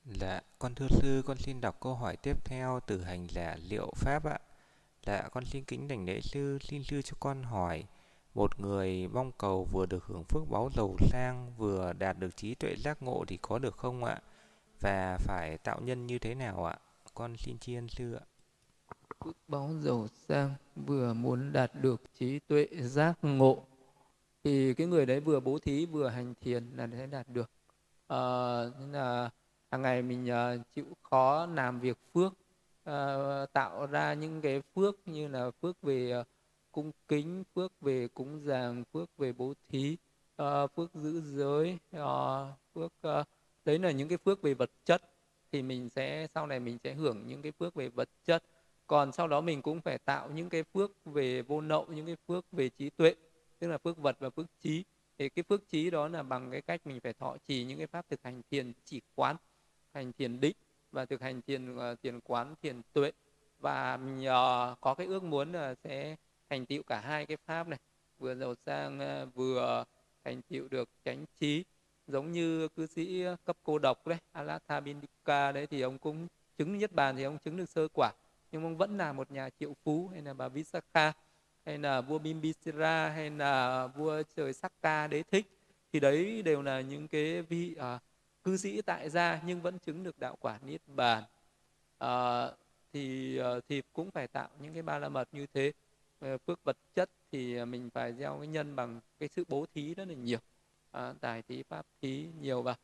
Dạ, 0.06 0.42
con 0.60 0.76
thưa 0.76 0.88
sư, 0.90 1.24
con 1.26 1.38
xin 1.38 1.62
đọc 1.62 1.78
câu 1.80 1.96
hỏi 1.96 2.18
tiếp 2.18 2.46
theo 2.46 2.80
từ 2.88 3.02
hành 3.02 3.28
giả 3.30 3.56
Liệu 3.70 3.92
Pháp 3.96 4.26
ạ. 4.26 4.40
Dạ, 5.06 5.30
con 5.32 5.46
xin 5.46 5.64
kính 5.64 5.88
đảnh 5.88 6.06
lễ 6.06 6.22
sư, 6.22 6.58
xin 6.62 6.84
sư 6.84 7.02
cho 7.02 7.18
con 7.20 7.44
hỏi. 7.44 7.84
Một 8.34 8.60
người 8.60 9.08
mong 9.08 9.32
cầu 9.38 9.68
vừa 9.72 9.86
được 9.86 10.06
hưởng 10.06 10.24
phước 10.24 10.44
báo 10.50 10.70
giàu 10.76 10.96
sang, 11.00 11.54
vừa 11.58 11.94
đạt 11.94 12.18
được 12.20 12.38
trí 12.38 12.56
tuệ 12.56 12.76
giác 12.76 13.04
ngộ 13.04 13.26
thì 13.28 13.38
có 13.38 13.60
được 13.60 13.78
không 13.78 14.04
ạ? 14.04 14.22
Và 14.80 15.18
phải 15.18 15.58
tạo 15.58 15.80
nhân 15.82 16.08
như 16.08 16.20
thế 16.20 16.36
nào 16.36 16.66
ạ? 16.66 16.78
Con 17.14 17.38
xin 17.38 17.58
tri 17.58 17.76
ân 17.76 17.88
sư 17.88 18.14
ạ. 18.14 18.26
Phước 19.26 19.38
báo 19.48 19.70
giàu 19.82 20.08
sang, 20.28 20.54
vừa 20.76 21.14
muốn 21.14 21.54
đạt 21.54 21.72
được 21.76 22.02
trí 22.14 22.40
tuệ 22.40 22.68
giác 22.80 23.18
ngộ, 23.22 23.64
thì 24.44 24.74
cái 24.74 24.88
người 24.88 25.06
đấy 25.06 25.20
vừa 25.20 25.40
bố 25.40 25.60
thí 25.60 25.86
vừa 25.86 26.08
hành 26.08 26.34
thiền 26.42 26.66
là 26.76 26.88
sẽ 26.92 27.08
đạt 27.08 27.28
được. 27.30 27.52
À, 28.08 28.20
nên 28.80 28.92
là 28.92 29.30
hàng 29.72 29.82
ngày 29.82 30.02
mình 30.02 30.30
uh, 30.32 30.62
chịu 30.76 30.86
khó 31.02 31.46
làm 31.46 31.80
việc 31.80 31.98
phước 32.14 32.34
uh, 32.90 33.54
tạo 33.54 33.86
ra 33.86 34.14
những 34.14 34.42
cái 34.42 34.62
phước 34.76 35.08
như 35.08 35.28
là 35.28 35.52
phước 35.62 35.82
về 35.82 36.20
uh, 36.20 36.28
cung 36.72 36.92
kính 37.08 37.44
phước 37.56 37.82
về 37.82 38.08
cúng 38.08 38.40
dường 38.40 38.84
phước 38.94 39.18
về 39.18 39.34
bố 39.34 39.54
thí 39.70 39.98
uh, 40.42 40.72
phước 40.76 40.94
giữ 40.94 41.22
giới 41.22 41.78
uh, 41.96 42.48
phước 42.76 42.94
uh, 43.08 43.28
đấy 43.66 43.80
là 43.80 43.92
những 43.92 44.10
cái 44.10 44.18
phước 44.18 44.42
về 44.42 44.54
vật 44.54 44.72
chất. 44.86 45.02
Thì 45.52 45.62
mình 45.62 45.90
sẽ 45.90 46.28
sau 46.34 46.48
này 46.48 46.60
mình 46.60 46.78
sẽ 46.84 46.94
hưởng 46.94 47.28
những 47.28 47.42
cái 47.42 47.52
phước 47.52 47.76
về 47.76 47.90
vật 47.90 48.10
chất 48.26 48.44
còn 48.92 49.12
sau 49.12 49.28
đó 49.28 49.42
mình 49.42 49.62
cũng 49.62 49.82
phải 49.82 49.98
tạo 49.98 50.30
những 50.30 50.50
cái 50.50 50.64
phước 50.64 50.92
về 51.06 51.42
vô 51.42 51.62
nậu, 51.62 51.86
những 51.90 52.06
cái 52.06 52.16
phước 52.28 52.52
về 52.52 52.70
trí 52.70 52.90
tuệ, 52.90 53.16
tức 53.60 53.68
là 53.68 53.78
phước 53.78 53.98
vật 53.98 54.18
và 54.20 54.30
phước 54.30 54.46
trí. 54.62 54.84
Thì 55.18 55.30
cái 55.30 55.44
phước 55.44 55.70
trí 55.70 55.90
đó 55.90 56.08
là 56.08 56.24
bằng 56.24 56.52
cái 56.52 56.62
cách 56.62 56.88
mình 56.88 57.00
phải 57.00 57.14
thọ 57.14 57.38
trì 57.48 57.64
những 57.64 57.78
cái 57.78 57.88
pháp 57.88 58.06
thực 58.10 58.24
hành 58.24 58.42
thiền 58.52 58.74
chỉ 58.86 59.02
quán, 59.16 59.36
hành 59.94 60.14
thiền 60.14 60.40
định 60.40 60.56
và 60.92 61.06
thực 61.06 61.22
hành 61.22 61.42
thiền 61.42 61.78
ờ, 61.78 61.96
thiền 62.04 62.20
quán, 62.20 62.56
thiền 62.62 62.82
tuệ. 62.94 63.12
Và 63.60 63.98
mình 63.98 64.26
có 64.82 64.96
cái 64.98 65.08
ước 65.08 65.24
muốn 65.24 65.52
là 65.52 65.76
sẽ 65.84 66.16
thành 66.50 66.66
tựu 66.66 66.84
cả 66.84 67.00
hai 67.00 67.26
cái 67.26 67.38
pháp 67.46 67.68
này. 67.68 67.80
Vừa 68.20 68.36
giàu 68.36 68.56
sang 68.66 69.00
ờ, 69.00 69.26
vừa 69.26 69.84
thành 70.24 70.42
tựu 70.42 70.68
được 70.68 70.90
chánh 71.06 71.26
trí. 71.40 71.64
Giống 72.08 72.32
như 72.32 72.68
cư 72.68 72.88
sĩ 72.88 73.24
cấp 73.46 73.58
cô 73.64 73.80
độc 73.80 74.08
đấy 74.08 74.18
Alathabindika 74.32 75.52
đấy 75.52 75.68
thì 75.68 75.82
ông 75.82 75.98
cũng 75.98 76.28
chứng 76.58 76.78
nhất 76.78 76.92
bàn 76.92 77.16
thì 77.16 77.24
ông 77.24 77.38
chứng 77.38 77.58
được 77.58 77.70
sơ 77.70 77.88
quả 77.94 78.12
nhưng 78.52 78.64
ông 78.64 78.78
vẫn 78.78 78.98
là 78.98 79.14
một 79.14 79.32
nhà 79.32 79.50
triệu 79.60 79.74
phú 79.84 80.10
hay 80.14 80.22
là 80.22 80.34
bà 80.34 80.48
Visakha 80.48 81.14
hay 81.66 81.78
là 81.78 82.02
vua 82.02 82.20
Bimbisara 82.20 83.10
hay 83.10 83.30
là 83.30 83.88
vua 83.88 84.24
trời 84.36 84.54
Sakka 84.54 85.08
đế 85.08 85.24
thích 85.24 85.46
thì 85.94 86.00
đấy 86.00 86.42
đều 86.42 86.62
là 86.62 86.82
những 86.82 87.08
cái 87.08 87.42
vị 87.42 87.76
à, 87.80 88.00
cư 88.44 88.58
sĩ 88.58 88.82
tại 88.82 89.10
gia 89.10 89.42
nhưng 89.46 89.62
vẫn 89.62 89.80
chứng 89.80 90.04
được 90.04 90.20
đạo 90.20 90.38
quả 90.40 90.60
niết 90.66 90.82
bàn. 90.88 91.24
À, 91.98 92.46
thì 92.94 93.38
à, 93.38 93.50
thì 93.70 93.82
cũng 93.94 94.12
phải 94.12 94.28
tạo 94.28 94.50
những 94.60 94.74
cái 94.74 94.84
ba 94.84 95.00
la 95.00 95.10
mật 95.10 95.28
như 95.32 95.46
thế. 95.54 95.72
Ờ, 96.20 96.38
phước 96.38 96.64
vật 96.64 96.78
chất 96.96 97.10
thì 97.32 97.66
mình 97.66 97.90
phải 97.90 98.14
gieo 98.14 98.38
cái 98.38 98.48
nhân 98.48 98.76
bằng 98.76 99.00
cái 99.20 99.30
sự 99.30 99.44
bố 99.48 99.66
thí 99.74 99.94
rất 99.94 100.08
là 100.08 100.14
nhiều. 100.14 100.40
À, 100.92 101.14
tài 101.22 101.42
thí 101.42 101.64
pháp 101.64 101.86
thí 102.02 102.28
nhiều 102.42 102.62
vào. 102.62 102.76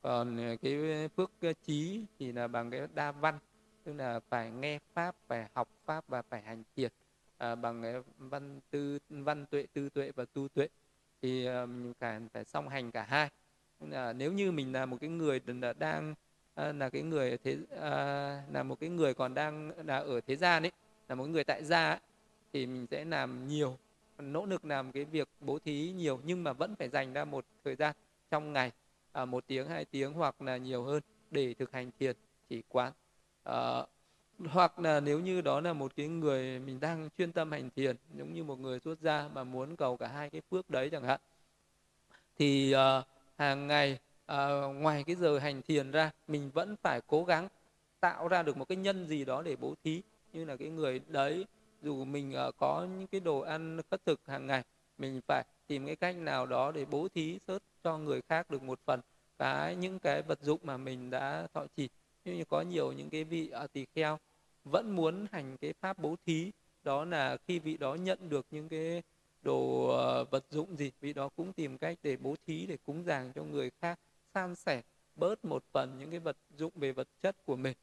Còn 0.00 0.40
à, 0.40 0.56
cái 0.62 1.08
phước 1.16 1.30
à, 1.40 1.52
trí 1.66 2.04
thì 2.18 2.32
là 2.32 2.48
bằng 2.48 2.70
cái 2.70 2.80
đa 2.94 3.12
văn 3.12 3.38
tức 3.84 3.92
là 3.92 4.20
phải 4.28 4.50
nghe 4.50 4.78
pháp 4.94 5.14
phải 5.28 5.48
học 5.54 5.68
pháp 5.84 6.04
và 6.08 6.22
phải 6.22 6.42
hành 6.42 6.62
thiền 6.76 6.92
à, 7.38 7.54
bằng 7.54 7.82
cái 7.82 7.94
văn 8.18 8.60
tư 8.70 8.98
văn 9.08 9.46
tuệ 9.46 9.66
tư 9.72 9.88
tuệ 9.88 10.10
và 10.16 10.24
tu 10.24 10.48
tuệ. 10.48 10.68
Thì 11.22 11.46
à, 11.46 11.66
mình 11.66 11.92
phải 12.00 12.20
phải 12.32 12.44
song 12.44 12.68
hành 12.68 12.90
cả 12.90 13.02
hai. 13.02 13.30
Là 13.80 14.12
nếu 14.12 14.32
như 14.32 14.52
mình 14.52 14.72
là 14.72 14.86
một 14.86 14.96
cái 15.00 15.10
người 15.10 15.40
đang 15.78 16.14
à, 16.54 16.72
là 16.72 16.90
cái 16.90 17.02
người 17.02 17.38
thế 17.44 17.56
à, 17.80 18.42
là 18.52 18.62
một 18.62 18.80
cái 18.80 18.88
người 18.90 19.14
còn 19.14 19.34
đang 19.34 19.72
là 19.86 19.98
ở 19.98 20.20
thế 20.20 20.36
gian 20.36 20.62
ấy 20.62 20.72
là 21.08 21.14
một 21.14 21.26
người 21.26 21.44
tại 21.44 21.64
gia 21.64 21.90
ấy, 21.90 22.00
thì 22.52 22.66
mình 22.66 22.86
sẽ 22.90 23.04
làm 23.04 23.48
nhiều 23.48 23.78
nỗ 24.18 24.46
lực 24.46 24.64
làm 24.64 24.92
cái 24.92 25.04
việc 25.04 25.28
bố 25.40 25.58
thí 25.58 25.92
nhiều 25.96 26.20
nhưng 26.24 26.44
mà 26.44 26.52
vẫn 26.52 26.76
phải 26.76 26.88
dành 26.88 27.12
ra 27.12 27.24
một 27.24 27.44
thời 27.64 27.76
gian 27.76 27.94
trong 28.30 28.52
ngày 28.52 28.72
à, 29.12 29.24
một 29.24 29.44
tiếng 29.46 29.68
hai 29.68 29.84
tiếng 29.84 30.12
hoặc 30.12 30.42
là 30.42 30.56
nhiều 30.56 30.84
hơn 30.84 31.02
để 31.30 31.54
thực 31.54 31.72
hành 31.72 31.90
thiền 31.98 32.16
chỉ 32.48 32.62
quán 32.68 32.92
à, 33.44 33.86
hoặc 34.38 34.78
là 34.78 35.00
nếu 35.00 35.20
như 35.20 35.40
đó 35.40 35.60
là 35.60 35.72
một 35.72 35.92
cái 35.96 36.08
người 36.08 36.58
mình 36.58 36.80
đang 36.80 37.08
chuyên 37.18 37.32
tâm 37.32 37.52
hành 37.52 37.70
thiền 37.76 37.96
giống 38.14 38.34
như 38.34 38.44
một 38.44 38.60
người 38.60 38.80
xuất 38.80 39.00
gia 39.00 39.28
mà 39.34 39.44
muốn 39.44 39.76
cầu 39.76 39.96
cả 39.96 40.08
hai 40.08 40.30
cái 40.30 40.40
phước 40.50 40.70
đấy 40.70 40.90
chẳng 40.90 41.04
hạn 41.04 41.20
thì 42.38 42.72
à, 42.72 43.02
hàng 43.38 43.66
ngày 43.66 43.98
à, 44.26 44.48
ngoài 44.74 45.04
cái 45.06 45.16
giờ 45.16 45.38
hành 45.38 45.62
thiền 45.62 45.90
ra 45.90 46.10
mình 46.28 46.50
vẫn 46.54 46.76
phải 46.82 47.00
cố 47.06 47.24
gắng 47.24 47.48
tạo 48.00 48.28
ra 48.28 48.42
được 48.42 48.56
một 48.56 48.68
cái 48.68 48.76
nhân 48.76 49.06
gì 49.06 49.24
đó 49.24 49.42
để 49.42 49.56
bố 49.56 49.74
thí 49.84 50.02
như 50.32 50.44
là 50.44 50.56
cái 50.56 50.68
người 50.68 51.00
đấy 51.08 51.46
dù 51.82 52.04
mình 52.04 52.34
uh, 52.48 52.54
có 52.56 52.86
những 52.98 53.06
cái 53.06 53.20
đồ 53.20 53.40
ăn 53.40 53.80
khất 53.90 54.04
thực 54.06 54.20
hàng 54.26 54.46
ngày 54.46 54.62
mình 54.98 55.20
phải 55.26 55.44
tìm 55.66 55.86
cái 55.86 55.96
cách 55.96 56.16
nào 56.16 56.46
đó 56.46 56.72
để 56.72 56.84
bố 56.84 57.08
thí 57.14 57.38
sớt 57.46 57.62
cho 57.84 57.98
người 57.98 58.20
khác 58.28 58.50
được 58.50 58.62
một 58.62 58.78
phần 58.84 59.00
cái 59.38 59.76
những 59.76 59.98
cái 59.98 60.22
vật 60.22 60.38
dụng 60.42 60.60
mà 60.62 60.76
mình 60.76 61.10
đã 61.10 61.46
thọ 61.54 61.64
trì 61.76 61.88
như 62.24 62.44
có 62.44 62.60
nhiều 62.60 62.92
những 62.92 63.10
cái 63.10 63.24
vị 63.24 63.50
à, 63.50 63.66
tỳ 63.66 63.86
kheo 63.94 64.18
vẫn 64.64 64.96
muốn 64.96 65.26
hành 65.32 65.56
cái 65.56 65.72
pháp 65.72 65.98
bố 65.98 66.16
thí. 66.26 66.50
Đó 66.82 67.04
là 67.04 67.36
khi 67.46 67.58
vị 67.58 67.76
đó 67.76 67.94
nhận 67.94 68.28
được 68.28 68.46
những 68.50 68.68
cái 68.68 69.02
đồ 69.42 69.88
à, 69.88 70.22
vật 70.30 70.44
dụng 70.50 70.76
gì 70.76 70.92
vị 71.00 71.12
đó 71.12 71.28
cũng 71.36 71.52
tìm 71.52 71.78
cách 71.78 71.98
để 72.02 72.16
bố 72.16 72.34
thí 72.46 72.66
để 72.66 72.76
cúng 72.86 73.04
dường 73.06 73.32
cho 73.34 73.44
người 73.44 73.70
khác 73.80 73.98
san 74.34 74.54
sẻ 74.54 74.82
bớt 75.16 75.44
một 75.44 75.64
phần 75.72 75.98
những 75.98 76.10
cái 76.10 76.20
vật 76.20 76.36
dụng 76.56 76.72
về 76.76 76.92
vật 76.92 77.08
chất 77.22 77.36
của 77.44 77.56
mình. 77.56 77.76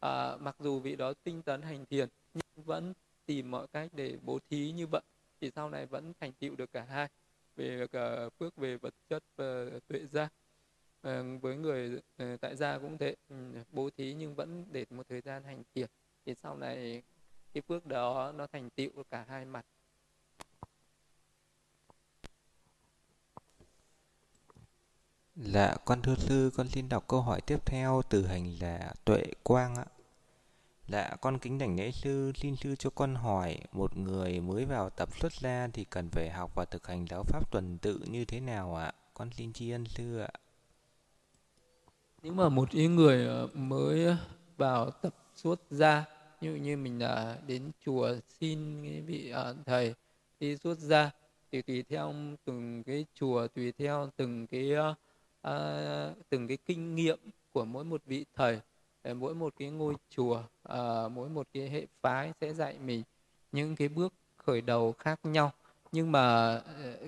À, 0.00 0.36
mặc 0.36 0.56
dù 0.60 0.80
vị 0.80 0.96
đó 0.96 1.12
tinh 1.24 1.42
tấn 1.42 1.62
hành 1.62 1.86
thiền 1.86 2.08
nhưng 2.34 2.64
vẫn 2.64 2.92
tìm 3.26 3.50
mọi 3.50 3.66
cách 3.66 3.90
để 3.92 4.16
bố 4.22 4.38
thí 4.50 4.72
như 4.72 4.86
vậy. 4.86 5.02
Thì 5.40 5.50
sau 5.54 5.70
này 5.70 5.86
vẫn 5.86 6.12
thành 6.20 6.32
tựu 6.32 6.56
được 6.56 6.72
cả 6.72 6.82
hai 6.82 7.08
về 7.56 7.86
cả 7.92 8.28
phước 8.38 8.56
về 8.56 8.76
vật 8.76 8.94
chất 9.08 9.22
và 9.36 9.66
tuệ 9.88 10.00
giác 10.12 10.32
à, 11.02 11.22
với 11.42 11.56
người 11.56 12.00
à, 12.16 12.36
tại 12.40 12.56
gia 12.56 12.78
cũng 12.78 12.98
thế 12.98 13.14
ừ, 13.28 13.36
bố 13.72 13.90
thí 13.96 14.14
nhưng 14.14 14.34
vẫn 14.34 14.64
để 14.72 14.84
một 14.90 15.06
thời 15.08 15.20
gian 15.20 15.44
hành 15.44 15.62
thiền 15.74 15.90
thì 16.26 16.34
sau 16.34 16.56
này 16.56 17.02
cái 17.54 17.62
phước 17.68 17.86
đó 17.86 18.32
nó 18.36 18.46
thành 18.46 18.70
tựu 18.70 18.90
cả 19.10 19.24
hai 19.28 19.44
mặt 19.44 19.66
Dạ, 25.36 25.74
con 25.84 26.02
thưa 26.02 26.14
sư, 26.14 26.50
con 26.56 26.68
xin 26.68 26.88
đọc 26.88 27.04
câu 27.08 27.20
hỏi 27.20 27.40
tiếp 27.40 27.66
theo 27.66 28.02
từ 28.08 28.26
hành 28.26 28.52
là 28.60 28.94
Tuệ 29.04 29.22
Quang 29.42 29.76
ạ. 29.76 29.84
Dạ, 30.88 31.16
con 31.20 31.38
kính 31.38 31.58
đảnh 31.58 31.76
lễ 31.76 31.90
sư, 31.90 32.32
xin 32.34 32.56
sư 32.56 32.76
cho 32.76 32.90
con 32.90 33.14
hỏi, 33.14 33.58
một 33.72 33.96
người 33.96 34.40
mới 34.40 34.64
vào 34.64 34.90
tập 34.90 35.08
xuất 35.20 35.32
gia 35.32 35.68
thì 35.72 35.84
cần 35.84 36.08
phải 36.10 36.30
học 36.30 36.50
và 36.54 36.64
thực 36.64 36.86
hành 36.86 37.06
giáo 37.10 37.22
pháp 37.22 37.50
tuần 37.50 37.78
tự 37.78 38.00
như 38.10 38.24
thế 38.24 38.40
nào 38.40 38.74
ạ? 38.76 38.92
Con 39.14 39.30
xin 39.30 39.52
tri 39.52 39.70
ân 39.70 39.84
sư 39.86 40.18
ạ. 40.18 40.30
Nếu 42.22 42.32
mà 42.32 42.48
một 42.48 42.74
người 42.74 43.26
ờ, 43.26 43.48
mới 43.54 44.04
ờ, 44.04 44.16
vào 44.56 44.90
tập 44.90 45.14
xuất 45.34 45.60
gia, 45.70 46.04
như 46.40 46.54
như 46.54 46.76
mình 46.76 46.98
là 46.98 47.38
đến 47.46 47.70
chùa 47.84 48.14
xin 48.40 48.82
cái 48.84 49.00
vị 49.00 49.32
thầy 49.66 49.94
đi 50.40 50.56
xuất 50.56 50.78
gia, 50.78 51.10
thì 51.52 51.62
tùy 51.62 51.84
theo 51.88 52.14
từng 52.44 52.82
cái 52.82 53.06
chùa, 53.14 53.46
tùy 53.48 53.72
theo 53.72 54.10
từng 54.16 54.46
cái 54.46 54.72
uh, 54.76 56.16
từng 56.28 56.48
cái 56.48 56.56
kinh 56.66 56.94
nghiệm 56.94 57.18
của 57.52 57.64
mỗi 57.64 57.84
một 57.84 58.02
vị 58.06 58.24
thầy 58.34 58.60
mỗi 59.14 59.34
một 59.34 59.54
cái 59.58 59.70
ngôi 59.70 59.94
chùa 60.10 60.42
uh, 60.68 61.12
mỗi 61.12 61.28
một 61.28 61.46
cái 61.54 61.70
hệ 61.70 61.86
phái 62.00 62.32
sẽ 62.40 62.52
dạy 62.52 62.78
mình 62.78 63.02
những 63.52 63.76
cái 63.76 63.88
bước 63.88 64.12
khởi 64.36 64.60
đầu 64.60 64.92
khác 64.92 65.20
nhau. 65.22 65.52
Nhưng 65.92 66.12
mà 66.12 66.56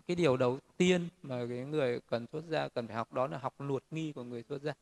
cái 0.07 0.17
điều 0.17 0.37
đầu 0.37 0.59
tiên 0.77 1.09
mà 1.23 1.47
cái 1.49 1.59
người 1.59 2.01
cần 2.11 2.27
xuất 2.33 2.45
gia 2.49 2.69
cần 2.69 2.87
phải 2.87 2.97
học 2.97 3.13
đó 3.13 3.27
là 3.27 3.39
học 3.39 3.55
luật 3.59 3.83
nghi 3.91 4.13
của 4.13 4.25
người 4.25 4.43
xuất 4.49 4.63
gia 4.63 4.73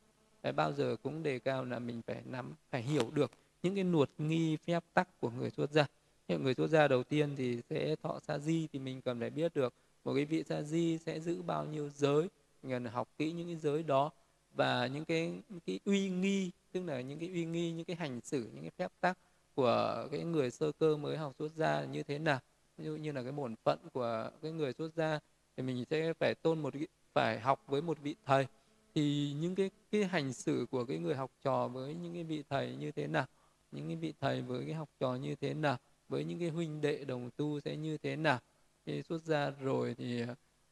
phải 0.43 0.53
bao 0.53 0.73
giờ 0.73 0.97
cũng 1.03 1.23
đề 1.23 1.39
cao 1.39 1.65
là 1.65 1.79
mình 1.79 2.03
phải 2.07 2.23
nắm, 2.25 2.55
phải 2.71 2.83
hiểu 2.83 3.11
được 3.15 3.31
những 3.63 3.75
cái 3.75 3.85
nuột 3.85 4.11
nghi, 4.19 4.57
phép 4.57 4.85
tắc 4.95 5.21
của 5.21 5.31
người 5.31 5.51
xuất 5.51 5.71
gia. 5.71 5.87
Những 6.29 6.45
người 6.45 6.55
xuất 6.55 6.67
gia 6.67 6.89
đầu 6.89 7.03
tiên 7.03 7.37
thì 7.37 7.59
sẽ 7.71 7.97
thọ 8.03 8.21
sa 8.27 8.39
di 8.39 8.69
thì 8.73 8.79
mình 8.79 9.01
cần 9.01 9.21
phải 9.21 9.31
biết 9.31 9.55
được 9.55 9.75
một 10.05 10.15
cái 10.15 10.25
vị 10.25 10.45
sa 10.49 10.63
di 10.63 10.99
sẽ 10.99 11.21
giữ 11.21 11.43
bao 11.43 11.65
nhiêu 11.65 11.89
giới 11.89 12.29
cần 12.69 12.85
học 12.85 13.09
kỹ 13.19 13.33
những 13.33 13.47
cái 13.47 13.57
giới 13.57 13.83
đó 13.83 14.11
và 14.55 14.87
những 14.87 15.05
cái 15.05 15.33
cái 15.67 15.81
uy 15.85 16.09
nghi, 16.09 16.51
tức 16.73 16.85
là 16.87 17.01
những 17.01 17.19
cái 17.19 17.29
uy 17.29 17.45
nghi, 17.45 17.73
những 17.73 17.85
cái 17.85 17.97
hành 17.97 18.21
xử, 18.25 18.49
những 18.55 18.63
cái 18.63 18.71
phép 18.79 18.93
tắc 19.01 19.19
của 19.55 20.09
cái 20.13 20.25
người 20.25 20.51
sơ 20.51 20.73
cơ 20.73 20.97
mới 20.97 21.17
học 21.17 21.35
xuất 21.39 21.53
gia 21.57 21.85
như 21.85 22.03
thế 22.03 22.19
nào. 22.19 22.39
Ví 22.79 22.85
dụ 22.85 22.97
như 22.97 23.13
là 23.13 23.23
cái 23.23 23.33
bổn 23.33 23.55
phận 23.65 23.79
của 23.93 24.31
cái 24.43 24.53
người 24.53 24.73
xuất 24.73 24.95
gia 24.95 25.19
thì 25.57 25.63
mình 25.63 25.85
sẽ 25.91 26.13
phải 26.13 26.35
tôn 26.35 26.63
một 26.63 26.75
phải 27.13 27.41
học 27.41 27.65
với 27.67 27.83
một 27.83 27.99
vị 28.03 28.15
thầy 28.27 28.47
thì 28.95 29.33
những 29.41 29.55
cái 29.55 29.71
cái 29.91 30.05
hành 30.05 30.33
xử 30.33 30.67
của 30.71 30.85
cái 30.85 30.99
người 30.99 31.15
học 31.15 31.31
trò 31.43 31.69
với 31.69 31.95
những 31.95 32.15
cái 32.15 32.25
vị 32.25 32.45
thầy 32.51 32.77
như 32.77 32.93
thế 32.93 33.07
nào 33.07 33.27
những 33.73 33.87
cái 33.87 33.97
vị 33.97 34.15
thầy 34.21 34.43
với 34.43 34.65
cái 34.65 34.75
học 34.75 34.89
trò 35.01 35.15
như 35.15 35.35
thế 35.35 35.55
nào 35.55 35.77
với 36.09 36.25
những 36.25 36.39
cái 36.39 36.49
huynh 36.49 36.81
đệ 36.81 37.05
đồng 37.05 37.31
tu 37.37 37.61
sẽ 37.61 37.77
như 37.77 37.99
thế 37.99 38.17
nào? 38.17 38.39
Khi 38.87 39.03
xuất 39.03 39.25
gia 39.25 39.51
rồi 39.51 39.95
thì 39.99 40.23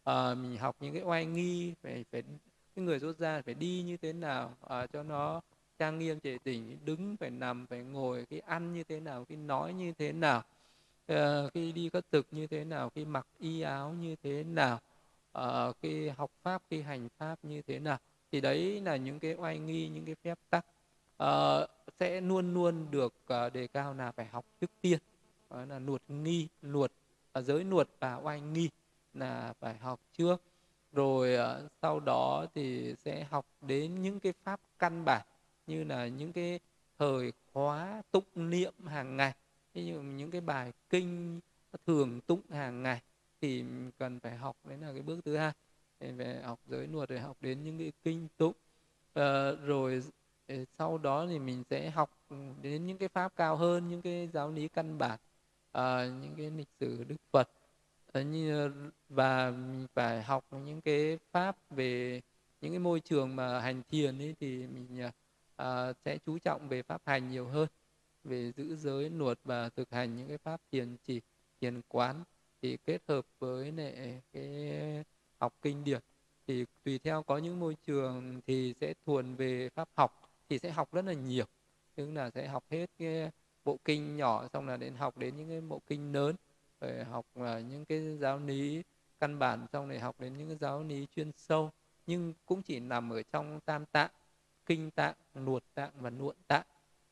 à, 0.05 0.35
mình 0.35 0.57
học 0.57 0.77
những 0.81 0.95
cái 0.95 1.03
oai 1.03 1.27
nghi 1.27 1.75
phải 1.83 2.05
phải 2.13 2.23
cái 2.77 2.85
người 2.85 3.01
xuất 3.01 3.19
gia 3.19 3.43
phải 3.43 3.55
đi 3.55 3.83
như 3.83 3.97
thế 3.97 4.13
nào 4.13 4.57
à, 4.69 4.87
cho 4.87 5.03
nó 5.03 5.41
trang 5.79 5.99
nghiêm 5.99 6.21
trệ 6.21 6.39
tỉnh 6.45 6.79
đứng 6.85 7.17
phải 7.17 7.31
nằm 7.31 7.67
phải 7.67 7.79
ngồi 7.79 8.27
cái 8.31 8.41
ăn 8.41 8.75
như 8.75 8.85
thế 8.85 9.01
nào 9.01 9.25
cái 9.25 9.37
nói 9.37 9.75
như 9.75 9.93
thế 9.99 10.13
nào 10.13 10.43
à, 11.07 11.43
khi 11.55 11.73
đi 11.73 11.89
khất 11.89 12.11
thực 12.11 12.27
như 12.31 12.47
thế 12.47 12.65
nào 12.65 12.91
khi 12.95 13.05
mặc 13.05 13.27
y 13.39 13.61
áo 13.61 13.93
như 13.93 14.17
thế 14.23 14.45
nào 14.45 14.81
à, 15.33 15.73
khi 15.83 16.09
học 16.09 16.31
pháp 16.43 16.63
khi 16.71 16.81
hành 16.81 17.09
pháp 17.19 17.39
như 17.43 17.63
thế 17.63 17.79
nào 17.79 17.99
thì 18.33 18.41
đấy 18.41 18.81
là 18.81 18.97
những 18.97 19.21
cái 19.21 19.35
oai 19.35 19.59
nghi 19.59 19.89
những 19.89 20.05
cái 20.05 20.15
phép 20.15 20.39
tắc. 20.51 20.67
Uh, 21.23 21.71
sẽ 22.01 22.21
luôn 22.21 22.55
luôn 22.55 22.87
được 22.91 23.15
uh, 23.47 23.53
đề 23.53 23.67
cao 23.67 23.95
là 23.95 24.13
phải 24.13 24.27
học 24.27 24.45
trước 24.61 24.71
tiên. 24.81 24.99
Đó 25.51 25.65
là 25.65 25.79
nuột 25.79 26.03
nghi 26.09 26.49
nuột 26.63 26.91
uh, 26.91 26.97
à, 27.33 27.43
giới 27.43 27.65
nuột 27.65 27.89
và 28.01 28.17
oai 28.17 28.41
nghi 28.41 28.71
là 29.15 29.55
phải 29.61 29.79
học 29.79 30.01
trước. 30.13 30.43
Rồi 30.93 31.35
uh, 31.35 31.71
sau 31.83 32.01
đó 32.01 32.47
thì 32.55 32.95
sẽ 33.05 33.25
học 33.25 33.47
đến 33.61 34.03
những 34.03 34.21
cái 34.21 34.33
pháp 34.45 34.61
căn 34.79 35.05
bản 35.05 35.27
như 35.67 35.85
là 35.85 36.07
những 36.07 36.33
cái 36.33 36.61
thời 36.99 37.33
khóa 37.53 38.03
tụng 38.11 38.25
niệm 38.35 38.75
hàng 38.87 39.17
ngày. 39.17 39.35
Ví 39.75 39.87
dụ 39.87 40.01
những 40.01 40.31
cái 40.31 40.41
bài 40.41 40.73
kinh 40.91 41.41
thường 41.87 42.21
tụng 42.21 42.41
hàng 42.51 42.83
ngày 42.83 43.01
thì 43.41 43.65
cần 43.99 44.21
phải 44.21 44.37
học 44.37 44.57
đấy 44.65 44.79
là 44.79 44.93
cái 44.93 45.03
bước 45.03 45.21
thứ 45.25 45.37
hai 45.37 45.53
về 46.01 46.41
học 46.45 46.61
giới 46.67 46.87
luật 46.87 47.09
rồi 47.09 47.21
học 47.21 47.37
đến 47.41 47.65
những 47.65 47.79
cái 47.79 47.93
kinh 48.03 48.29
tụng. 48.37 48.55
Uh, 49.19 49.61
rồi 49.65 50.03
ờ, 50.49 50.55
sau 50.79 50.99
đó 50.99 51.27
thì 51.27 51.39
mình 51.39 51.65
sẽ 51.71 51.91
học 51.91 52.11
ừ, 52.29 52.37
đến 52.63 52.87
những 52.87 52.99
cái 52.99 53.09
pháp 53.09 53.37
cao 53.37 53.57
hơn 53.57 53.89
những 53.89 54.03
cái 54.03 54.29
giáo 54.33 54.51
lý 54.51 54.69
căn 54.69 54.99
bản 54.99 55.19
uh, 55.79 56.23
những 56.23 56.35
cái 56.37 56.51
lịch 56.51 56.69
sử 56.81 57.05
đức 57.05 57.17
phật. 57.33 57.51
Như 58.15 58.73
và 59.09 59.51
mình 59.51 59.87
phải 59.95 60.23
học 60.23 60.45
những 60.51 60.81
cái 60.81 61.19
pháp 61.33 61.57
về 61.71 62.21
những 62.61 62.73
cái 62.73 62.79
môi 62.79 63.01
trường 63.01 63.37
mà 63.37 63.61
hành 63.61 63.83
thiền 63.91 64.19
ấy 64.19 64.35
thì 64.41 64.67
mình 64.67 65.09
uh, 65.63 65.97
sẽ 66.05 66.19
chú 66.27 66.39
trọng 66.39 66.69
về 66.69 66.83
pháp 66.83 67.03
hành 67.05 67.31
nhiều 67.31 67.47
hơn 67.47 67.69
về 68.25 68.53
giữ 68.57 68.77
giới 68.77 69.11
luật 69.11 69.39
và 69.45 69.69
thực 69.69 69.91
hành 69.91 70.17
những 70.17 70.29
cái 70.29 70.39
pháp 70.39 70.61
thiền 70.73 70.97
chỉ 71.05 71.21
thiền 71.61 71.81
quán 71.89 72.25
thì 72.63 72.77
kết 72.87 73.03
hợp 73.09 73.27
với 73.39 73.73
lại 73.73 74.23
cái 74.33 75.05
học 75.39 75.55
kinh 75.63 75.85
điển 75.85 76.01
thì 76.47 76.65
tùy 76.85 76.99
theo 76.99 77.23
có 77.23 77.39
những 77.39 77.61
môi 77.61 77.77
trường 77.87 78.41
thì 78.47 78.75
sẽ 78.81 78.95
thuần 79.07 79.35
về 79.35 79.69
pháp 79.69 79.89
học 79.95 80.31
thì 80.49 80.59
sẽ 80.59 80.71
học 80.71 80.93
rất 80.93 81.05
là 81.05 81.13
nhiều. 81.13 81.45
Tức 81.95 82.11
là 82.13 82.31
sẽ 82.31 82.49
học 82.49 82.65
hết 82.71 82.91
cái 82.99 83.31
bộ 83.65 83.79
kinh 83.85 84.17
nhỏ 84.17 84.49
xong 84.53 84.69
là 84.69 84.77
đến 84.77 84.95
học 84.95 85.19
đến 85.19 85.37
những 85.37 85.49
cái 85.49 85.61
bộ 85.61 85.83
kinh 85.87 86.13
lớn. 86.13 86.37
Rồi 86.81 87.05
học 87.05 87.27
là 87.35 87.61
những 87.61 87.85
cái 87.85 88.17
giáo 88.17 88.39
lý 88.39 88.83
căn 89.21 89.39
bản 89.39 89.67
xong 89.73 89.89
này 89.89 89.99
học 89.99 90.21
đến 90.21 90.39
những 90.39 90.49
cái 90.49 90.57
giáo 90.61 90.83
lý 90.83 91.07
chuyên 91.17 91.33
sâu. 91.37 91.71
Nhưng 92.07 92.35
cũng 92.47 92.63
chỉ 92.63 92.81
nằm 92.81 93.11
ở 93.11 93.23
trong 93.23 93.61
tam 93.61 93.87
tạng 93.87 94.11
kinh 94.67 94.91
tạng 94.91 95.15
luột 95.35 95.63
tạng 95.75 95.91
và 96.01 96.11
nuộn 96.11 96.37
tạng. 96.47 96.67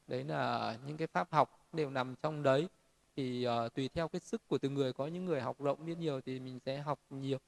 Đấy 0.07 0.25
là 0.25 0.77
những 0.87 0.97
cái 0.97 1.07
pháp 1.07 1.33
học 1.33 1.67
đều 1.73 1.91
nằm 1.91 2.15
trong 2.23 2.43
đấy. 2.43 2.69
Thì 3.17 3.47
uh, 3.49 3.75
tùy 3.75 3.89
theo 3.89 4.09
cái 4.09 4.21
sức 4.21 4.49
của 4.49 4.59
từng 4.59 4.75
người 4.75 4.93
có 4.93 5.07
những 5.07 5.25
người 5.25 5.41
học 5.41 5.57
rộng 5.59 5.87
biết 5.87 5.99
nhiều 5.99 6.21
thì 6.21 6.41
mình 6.41 6.59
sẽ 6.67 6.79
học 6.79 6.99
nhiều 7.11 7.39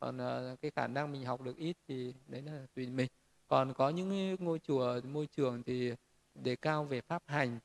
còn 0.00 0.16
uh, 0.16 0.60
cái 0.60 0.70
khả 0.70 0.86
năng 0.86 1.12
mình 1.12 1.24
học 1.24 1.40
được 1.40 1.56
ít 1.56 1.76
thì 1.88 2.14
đấy 2.26 2.42
là 2.42 2.66
tùy 2.74 2.86
mình. 2.86 3.08
Còn 3.48 3.74
có 3.74 3.88
những 3.88 4.36
ngôi 4.40 4.58
chùa 4.58 5.00
môi 5.04 5.26
trường 5.26 5.62
thì 5.62 5.92
đề 6.34 6.56
cao 6.56 6.84
về 6.84 7.00
pháp 7.00 7.22
hành. 7.26 7.58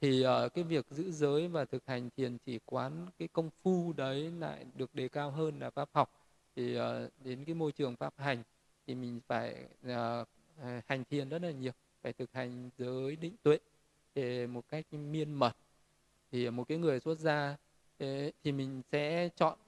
Thì 0.00 0.26
uh, 0.26 0.54
cái 0.54 0.64
việc 0.64 0.86
giữ 0.90 1.12
giới 1.12 1.48
và 1.48 1.64
thực 1.64 1.86
hành 1.86 2.10
thiền 2.16 2.38
chỉ 2.46 2.58
quán 2.64 3.06
cái 3.18 3.28
công 3.28 3.50
phu 3.62 3.92
đấy 3.96 4.30
lại 4.38 4.66
được 4.74 4.94
đề 4.94 5.08
cao 5.08 5.30
hơn 5.30 5.58
là 5.58 5.70
pháp 5.70 5.88
học. 5.92 6.12
Thì 6.56 6.78
uh, 6.78 6.82
đến 7.24 7.44
cái 7.44 7.54
môi 7.54 7.72
trường 7.72 7.96
pháp 7.96 8.14
hành 8.16 8.42
thì 8.86 8.94
mình 8.94 9.20
phải 9.26 9.64
uh, 9.86 10.28
hành 10.86 11.04
thiền 11.10 11.28
rất 11.28 11.42
là 11.42 11.50
nhiều 11.50 11.72
phải 12.02 12.12
thực 12.12 12.32
hành 12.32 12.70
giới 12.78 13.16
định 13.16 13.34
tuệ 13.42 13.58
thì 14.14 14.46
một 14.46 14.68
cách 14.68 14.92
miên 14.92 15.32
mật 15.32 15.52
thì 16.32 16.50
một 16.50 16.68
cái 16.68 16.78
người 16.78 17.00
xuất 17.00 17.18
gia 17.18 17.56
thì 18.44 18.52
mình 18.52 18.82
sẽ 18.92 19.28
chọn 19.36 19.58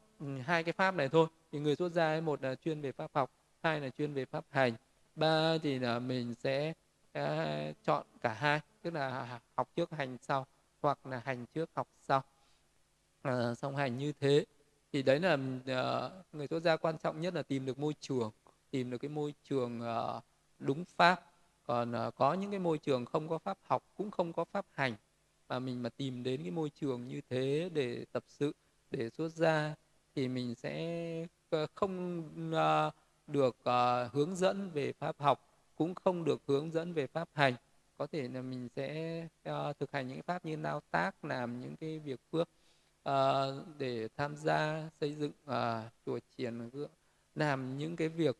hai 0.44 0.64
cái 0.64 0.72
pháp 0.72 0.94
này 0.94 1.08
thôi. 1.08 1.26
Thì 1.52 1.58
người 1.58 1.76
xuất 1.76 1.92
gia 1.92 2.20
một 2.20 2.42
là 2.42 2.54
chuyên 2.54 2.80
về 2.80 2.92
pháp 2.92 3.10
học 3.14 3.30
hai 3.62 3.80
là 3.80 3.90
chuyên 3.90 4.14
về 4.14 4.24
pháp 4.24 4.44
hành. 4.50 4.74
Ba 5.14 5.58
thì 5.62 5.78
là 5.78 5.98
mình 5.98 6.34
sẽ 6.34 6.72
uh, 7.18 7.76
chọn 7.84 8.06
cả 8.20 8.32
hai 8.32 8.60
tức 8.82 8.94
là 8.94 9.40
học 9.56 9.68
trước 9.76 9.90
hành 9.90 10.18
sau 10.22 10.46
hoặc 10.82 11.06
là 11.06 11.22
hành 11.24 11.46
trước 11.54 11.70
học 11.74 11.88
sau. 12.00 12.22
À, 13.22 13.50
uh, 13.50 13.58
song 13.58 13.76
hành 13.76 13.98
như 13.98 14.12
thế. 14.20 14.44
Thì 14.92 15.02
đấy 15.02 15.20
là 15.20 15.34
uh, 15.34 16.34
người 16.34 16.46
xuất 16.48 16.62
gia 16.62 16.76
quan 16.76 16.98
trọng 16.98 17.20
nhất 17.20 17.34
là 17.34 17.42
tìm 17.42 17.66
được 17.66 17.78
môi 17.78 17.94
trường 18.00 18.30
tìm 18.70 18.90
được 18.90 18.98
cái 18.98 19.08
môi 19.08 19.34
trường 19.44 19.80
uh, 19.80 20.22
đúng 20.58 20.84
pháp. 20.96 21.26
Còn 21.66 21.92
uh, 22.08 22.14
có 22.14 22.34
những 22.34 22.50
cái 22.50 22.60
môi 22.60 22.78
trường 22.78 23.04
không 23.04 23.28
có 23.28 23.38
pháp 23.38 23.58
học 23.62 23.82
cũng 23.96 24.10
không 24.10 24.32
có 24.32 24.44
pháp 24.44 24.66
hành 24.70 24.94
mà 25.48 25.58
mình 25.58 25.82
mà 25.82 25.88
tìm 25.88 26.22
đến 26.22 26.42
cái 26.42 26.50
môi 26.50 26.70
trường 26.70 27.08
như 27.08 27.20
thế 27.30 27.70
để 27.74 28.04
tập 28.12 28.24
sự 28.28 28.52
để 28.90 29.10
xuất 29.10 29.28
gia 29.28 29.74
thì 30.14 30.28
mình 30.28 30.54
sẽ 30.54 31.26
ờ, 31.50 31.66
không 31.74 32.22
ờ, 32.52 32.90
được 33.26 33.56
ờ, 33.62 34.08
hướng 34.12 34.36
dẫn 34.36 34.70
về 34.70 34.92
pháp 34.92 35.16
học, 35.18 35.48
cũng 35.74 35.94
không 35.94 36.24
được 36.24 36.42
hướng 36.46 36.70
dẫn 36.70 36.92
về 36.92 37.06
pháp 37.06 37.28
hành. 37.34 37.54
Có 37.98 38.06
thể 38.06 38.28
là 38.28 38.42
mình 38.42 38.68
sẽ 38.76 39.26
thực 39.78 39.92
hành 39.92 40.08
những 40.08 40.22
pháp 40.22 40.44
như 40.44 40.56
nao 40.56 40.80
tác, 40.90 41.24
làm 41.24 41.60
những 41.60 41.76
cái 41.76 41.98
việc 41.98 42.20
phước 42.32 42.48
để 43.78 44.08
tham 44.16 44.36
gia 44.36 44.90
xây 45.00 45.14
dựng 45.14 45.32
chùa 46.06 46.18
chiền 46.36 46.70
làm 47.34 47.78
những 47.78 47.96
cái 47.96 48.08
việc 48.08 48.36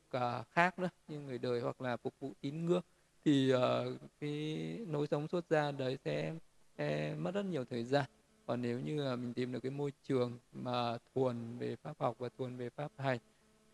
khác 0.51 0.78
nữa 0.78 0.89
như 1.09 1.20
người 1.20 1.39
đời 1.39 1.61
hoặc 1.61 1.81
là 1.81 1.97
phục 1.97 2.15
vụ 2.20 2.32
tín 2.40 2.66
ngưỡng. 2.66 2.82
Thì 3.24 3.53
cái 4.20 4.78
nối 4.89 5.07
sống 5.07 5.28
xuất 5.28 5.44
gia 5.51 5.70
đấy 5.73 5.99
sẽ 6.05 6.35
mất 7.19 7.31
rất 7.35 7.44
nhiều 7.44 7.65
thời 7.65 7.85
gian 7.85 8.05
còn 8.47 8.62
nếu 8.62 8.81
như 8.81 9.16
mình 9.16 9.35
tìm 9.35 9.52
được 9.52 9.60
cái 9.60 9.70
môi 9.70 9.93
trường 10.02 10.39
mà 10.52 10.98
thuần 11.14 11.59
về 11.59 11.77
pháp 11.77 12.01
học 12.01 12.16
và 12.19 12.28
thuần 12.39 12.56
về 12.56 12.70
pháp 12.70 12.90
hành 12.98 13.19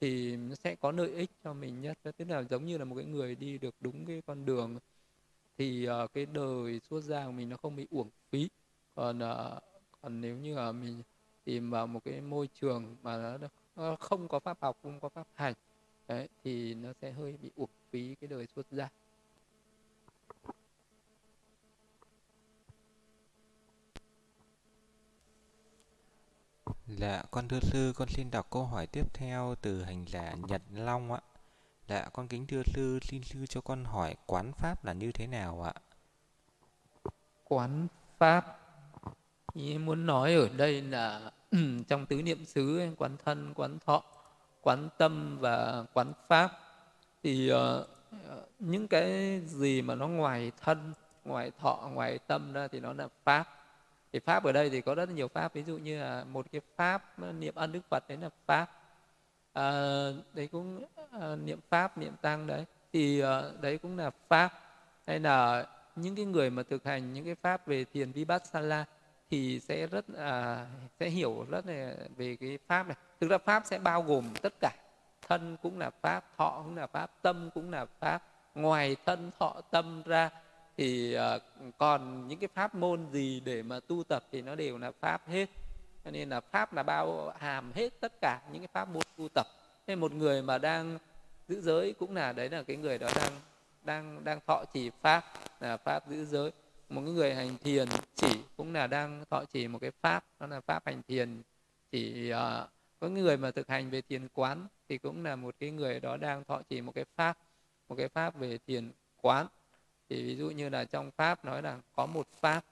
thì 0.00 0.36
nó 0.36 0.54
sẽ 0.54 0.74
có 0.74 0.92
lợi 0.92 1.14
ích 1.14 1.30
cho 1.44 1.52
mình 1.52 1.80
nhất. 1.80 1.98
Tức 2.02 2.24
là 2.28 2.42
giống 2.42 2.66
như 2.66 2.78
là 2.78 2.84
một 2.84 2.96
cái 2.96 3.04
người 3.04 3.34
đi 3.34 3.58
được 3.58 3.74
đúng 3.80 4.06
cái 4.06 4.22
con 4.26 4.44
đường 4.44 4.78
thì 5.58 5.88
uh, 5.88 6.12
cái 6.14 6.26
đời 6.26 6.80
xuất 6.90 7.00
gia 7.00 7.26
của 7.26 7.32
mình 7.32 7.48
nó 7.48 7.56
không 7.56 7.76
bị 7.76 7.86
uổng 7.90 8.08
phí. 8.30 8.48
Còn 8.94 9.18
uh, 9.18 9.62
còn 10.02 10.20
nếu 10.20 10.36
như 10.36 10.56
là 10.56 10.72
mình 10.72 11.02
tìm 11.44 11.70
vào 11.70 11.86
một 11.86 12.00
cái 12.04 12.20
môi 12.20 12.48
trường 12.60 12.96
mà 13.02 13.38
nó 13.76 13.96
không 13.96 14.28
có 14.28 14.38
pháp 14.38 14.58
học 14.60 14.76
không 14.82 15.00
có 15.00 15.08
pháp 15.08 15.26
hành 15.34 15.54
đấy, 16.08 16.28
thì 16.44 16.74
nó 16.74 16.92
sẽ 17.00 17.10
hơi 17.10 17.36
bị 17.42 17.50
uổng 17.56 17.70
phí 17.90 18.14
cái 18.14 18.28
đời 18.28 18.46
xuất 18.46 18.66
gia 18.70 18.88
Dạ, 26.96 27.22
con 27.30 27.48
thưa 27.48 27.60
sư, 27.60 27.92
con 27.96 28.08
xin 28.08 28.30
đọc 28.30 28.46
câu 28.50 28.64
hỏi 28.64 28.86
tiếp 28.86 29.04
theo 29.14 29.54
từ 29.62 29.82
hành 29.82 30.04
giả 30.08 30.34
Nhật 30.48 30.62
Long 30.74 31.12
ạ. 31.12 31.20
Dạ, 31.88 32.08
con 32.12 32.28
kính 32.28 32.46
thưa 32.46 32.62
sư, 32.74 32.98
xin 33.02 33.22
sư 33.22 33.46
cho 33.46 33.60
con 33.60 33.84
hỏi 33.84 34.14
quán 34.26 34.52
pháp 34.52 34.84
là 34.84 34.92
như 34.92 35.12
thế 35.12 35.26
nào 35.26 35.62
ạ? 35.62 35.74
Quán 37.44 37.86
pháp 38.18 38.58
ý 39.54 39.78
muốn 39.78 40.06
nói 40.06 40.34
ở 40.34 40.48
đây 40.56 40.82
là 40.82 41.30
trong 41.88 42.06
tứ 42.06 42.22
niệm 42.22 42.44
xứ 42.44 42.94
quán 42.98 43.16
thân, 43.24 43.54
quán 43.54 43.78
thọ, 43.86 44.02
quán 44.62 44.88
tâm 44.98 45.38
và 45.40 45.84
quán 45.92 46.12
pháp 46.28 46.52
thì 47.22 47.52
uh, 47.52 47.86
những 48.58 48.88
cái 48.88 49.40
gì 49.40 49.82
mà 49.82 49.94
nó 49.94 50.08
ngoài 50.08 50.52
thân, 50.60 50.92
ngoài 51.24 51.50
thọ, 51.60 51.90
ngoài 51.92 52.18
tâm 52.18 52.52
ra 52.52 52.68
thì 52.68 52.80
nó 52.80 52.92
là 52.92 53.08
pháp 53.24 53.57
thì 54.12 54.18
pháp 54.18 54.44
ở 54.44 54.52
đây 54.52 54.70
thì 54.70 54.80
có 54.80 54.94
rất 54.94 55.10
nhiều 55.10 55.28
pháp. 55.28 55.54
Ví 55.54 55.62
dụ 55.62 55.78
như 55.78 56.00
là 56.00 56.24
một 56.24 56.46
cái 56.52 56.60
pháp 56.76 57.18
niệm 57.18 57.54
ân 57.54 57.72
đức 57.72 57.80
phật 57.90 58.08
đấy 58.08 58.18
là 58.18 58.30
pháp. 58.46 58.70
À, 59.52 59.72
đấy 60.34 60.48
cũng 60.52 60.84
à, 61.10 61.36
niệm 61.36 61.60
pháp 61.68 61.98
niệm 61.98 62.12
tăng 62.22 62.46
đấy. 62.46 62.64
Thì 62.92 63.20
à, 63.20 63.42
đấy 63.60 63.78
cũng 63.78 63.98
là 63.98 64.10
pháp. 64.28 64.52
Hay 65.06 65.20
là 65.20 65.66
những 65.96 66.16
cái 66.16 66.24
người 66.24 66.50
mà 66.50 66.62
thực 66.62 66.84
hành 66.84 67.12
những 67.12 67.24
cái 67.24 67.34
pháp 67.34 67.66
về 67.66 67.84
thiền 67.84 68.12
vipassana 68.12 68.84
thì 69.30 69.60
sẽ 69.60 69.86
rất 69.86 70.04
à, 70.16 70.66
sẽ 71.00 71.08
hiểu 71.08 71.46
rất 71.50 71.66
là 71.66 71.94
về 72.16 72.36
cái 72.40 72.58
pháp 72.66 72.86
này. 72.86 72.96
Thực 73.20 73.30
ra 73.30 73.38
pháp 73.38 73.62
sẽ 73.66 73.78
bao 73.78 74.02
gồm 74.02 74.24
tất 74.42 74.52
cả. 74.60 74.72
Thân 75.28 75.56
cũng 75.62 75.78
là 75.78 75.90
pháp 75.90 76.24
thọ 76.36 76.62
cũng 76.64 76.76
là 76.76 76.86
pháp 76.86 77.10
tâm 77.22 77.50
cũng 77.54 77.70
là 77.70 77.86
pháp. 78.00 78.22
Ngoài 78.54 78.96
thân 79.06 79.30
thọ 79.38 79.60
tâm 79.70 80.02
ra 80.02 80.30
thì 80.78 81.14
à, 81.14 81.38
còn 81.78 82.28
những 82.28 82.38
cái 82.38 82.48
pháp 82.54 82.74
môn 82.74 83.06
gì 83.12 83.40
để 83.40 83.62
mà 83.62 83.80
tu 83.80 84.04
tập 84.04 84.24
thì 84.32 84.42
nó 84.42 84.54
đều 84.54 84.78
là 84.78 84.92
pháp 85.00 85.28
hết. 85.28 85.46
Cho 86.04 86.10
nên 86.10 86.28
là 86.28 86.40
pháp 86.40 86.74
là 86.74 86.82
bao 86.82 87.32
hàm 87.38 87.72
hết 87.72 88.00
tất 88.00 88.12
cả 88.20 88.40
những 88.52 88.62
cái 88.62 88.68
pháp 88.72 88.88
môn 88.88 89.02
tu 89.16 89.28
tập. 89.34 89.46
Nên 89.86 90.00
một 90.00 90.12
người 90.12 90.42
mà 90.42 90.58
đang 90.58 90.98
giữ 91.48 91.60
giới 91.60 91.92
cũng 91.92 92.14
là 92.14 92.32
đấy 92.32 92.50
là 92.50 92.62
cái 92.62 92.76
người 92.76 92.98
đó 92.98 93.08
đang 93.16 93.32
đang 93.84 94.24
đang 94.24 94.40
thọ 94.46 94.64
trì 94.74 94.90
pháp 95.02 95.24
là 95.60 95.76
pháp 95.76 96.08
giữ 96.08 96.24
giới. 96.24 96.50
Một 96.88 97.00
cái 97.04 97.14
người 97.14 97.34
hành 97.34 97.58
thiền 97.58 97.88
chỉ 98.14 98.38
cũng 98.56 98.74
là 98.74 98.86
đang 98.86 99.24
thọ 99.30 99.44
trì 99.52 99.68
một 99.68 99.78
cái 99.78 99.90
pháp 100.00 100.24
đó 100.40 100.46
là 100.46 100.60
pháp 100.60 100.86
hành 100.86 101.02
thiền. 101.08 101.42
Chỉ 101.92 102.32
uh, 102.32 102.36
à, 102.36 102.66
có 103.00 103.08
người 103.08 103.36
mà 103.36 103.50
thực 103.50 103.68
hành 103.68 103.90
về 103.90 104.00
thiền 104.00 104.28
quán 104.28 104.66
thì 104.88 104.98
cũng 104.98 105.24
là 105.24 105.36
một 105.36 105.54
cái 105.58 105.70
người 105.70 106.00
đó 106.00 106.16
đang 106.16 106.44
thọ 106.44 106.62
trì 106.70 106.80
một 106.80 106.92
cái 106.94 107.04
pháp 107.16 107.38
một 107.88 107.94
cái 107.98 108.08
pháp 108.08 108.36
về 108.36 108.58
thiền 108.66 108.90
quán 109.20 109.46
thì 110.08 110.22
ví 110.22 110.36
dụ 110.36 110.50
như 110.50 110.68
là 110.68 110.84
trong 110.84 111.10
pháp 111.10 111.44
nói 111.44 111.62
là 111.62 111.78
có 111.96 112.06
một 112.06 112.26
pháp 112.40 112.64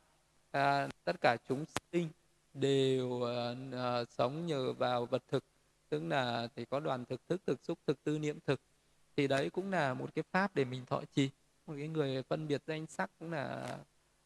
à, 0.50 0.88
tất 1.04 1.20
cả 1.20 1.36
chúng 1.48 1.64
sinh 1.92 2.08
đều 2.54 3.22
à, 3.72 4.04
sống 4.04 4.46
nhờ 4.46 4.72
vào 4.72 5.06
vật 5.06 5.22
thực. 5.28 5.44
Tức 5.88 6.02
là 6.08 6.48
thì 6.56 6.64
có 6.64 6.80
đoàn 6.80 7.04
thực 7.04 7.28
thức 7.28 7.40
thực 7.46 7.64
xúc 7.64 7.78
thực 7.86 8.04
tư 8.04 8.18
niệm 8.18 8.38
thực. 8.46 8.60
Thì 9.16 9.26
đấy 9.26 9.50
cũng 9.50 9.72
là 9.72 9.94
một 9.94 10.14
cái 10.14 10.24
pháp 10.32 10.54
để 10.54 10.64
mình 10.64 10.86
thọ 10.86 11.02
trì. 11.14 11.30
Một 11.66 11.74
cái 11.78 11.88
người 11.88 12.22
phân 12.22 12.48
biệt 12.48 12.62
danh 12.66 12.86
sắc 12.86 13.10
cũng 13.18 13.32
là 13.32 13.78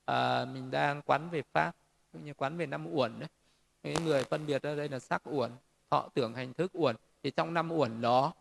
à, 0.05 0.45
mình 0.45 0.71
đang 0.71 1.03
quán 1.03 1.31
về 1.31 1.43
pháp 1.53 1.77
cũng 2.13 2.25
như 2.25 2.35
quán 2.35 2.57
về 2.57 2.67
năm 2.67 2.87
uẩn 2.93 3.21
đấy. 3.21 3.29
Cái 3.83 3.97
người 4.05 4.25
phân 4.25 4.47
biệt 4.47 4.63
ở 4.63 4.77
đây 4.77 4.89
là 4.89 4.99
sắc 4.99 5.23
uẩn 5.25 5.51
thọ 5.91 6.09
tưởng 6.15 6.35
hành 6.35 6.55
thức 6.55 6.71
uẩn. 6.75 6.97
Thì 7.23 7.31
trong 7.31 7.55
năm 7.55 7.73
uẩn 7.73 8.01
đó 8.01 8.33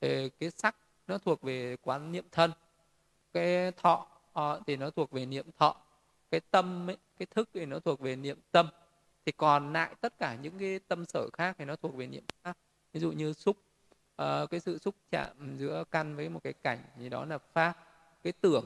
cái 0.00 0.50
sắc 0.56 0.76
nó 1.06 1.18
thuộc 1.18 1.42
về 1.42 1.76
quán 1.82 2.12
niệm 2.12 2.24
thân. 2.32 2.52
Cái 3.32 3.72
thọ 3.72 4.06
Ờ, 4.32 4.60
thì 4.66 4.76
nó 4.76 4.90
thuộc 4.90 5.10
về 5.10 5.26
niệm 5.26 5.46
thọ. 5.58 5.76
Cái 6.30 6.40
tâm 6.50 6.90
ấy, 6.90 6.96
cái 7.18 7.26
thức 7.26 7.48
thì 7.54 7.66
nó 7.66 7.78
thuộc 7.78 8.00
về 8.00 8.16
niệm 8.16 8.38
tâm. 8.52 8.68
Thì 9.26 9.32
còn 9.32 9.72
lại 9.72 9.94
tất 10.00 10.18
cả 10.18 10.36
những 10.42 10.58
cái 10.58 10.78
tâm 10.88 11.04
sở 11.04 11.28
khác 11.32 11.56
thì 11.58 11.64
nó 11.64 11.76
thuộc 11.76 11.94
về 11.94 12.06
niệm 12.06 12.24
pháp. 12.42 12.56
Ví 12.92 13.00
dụ 13.00 13.12
như 13.12 13.32
xúc 13.32 13.56
uh, 14.22 14.50
cái 14.50 14.60
sự 14.60 14.78
xúc 14.78 14.94
chạm 15.10 15.56
giữa 15.58 15.84
căn 15.90 16.16
với 16.16 16.28
một 16.28 16.40
cái 16.44 16.52
cảnh 16.52 16.78
thì 16.96 17.08
đó 17.08 17.24
là 17.24 17.38
pháp. 17.38 17.74
Cái 18.22 18.32
tưởng 18.32 18.64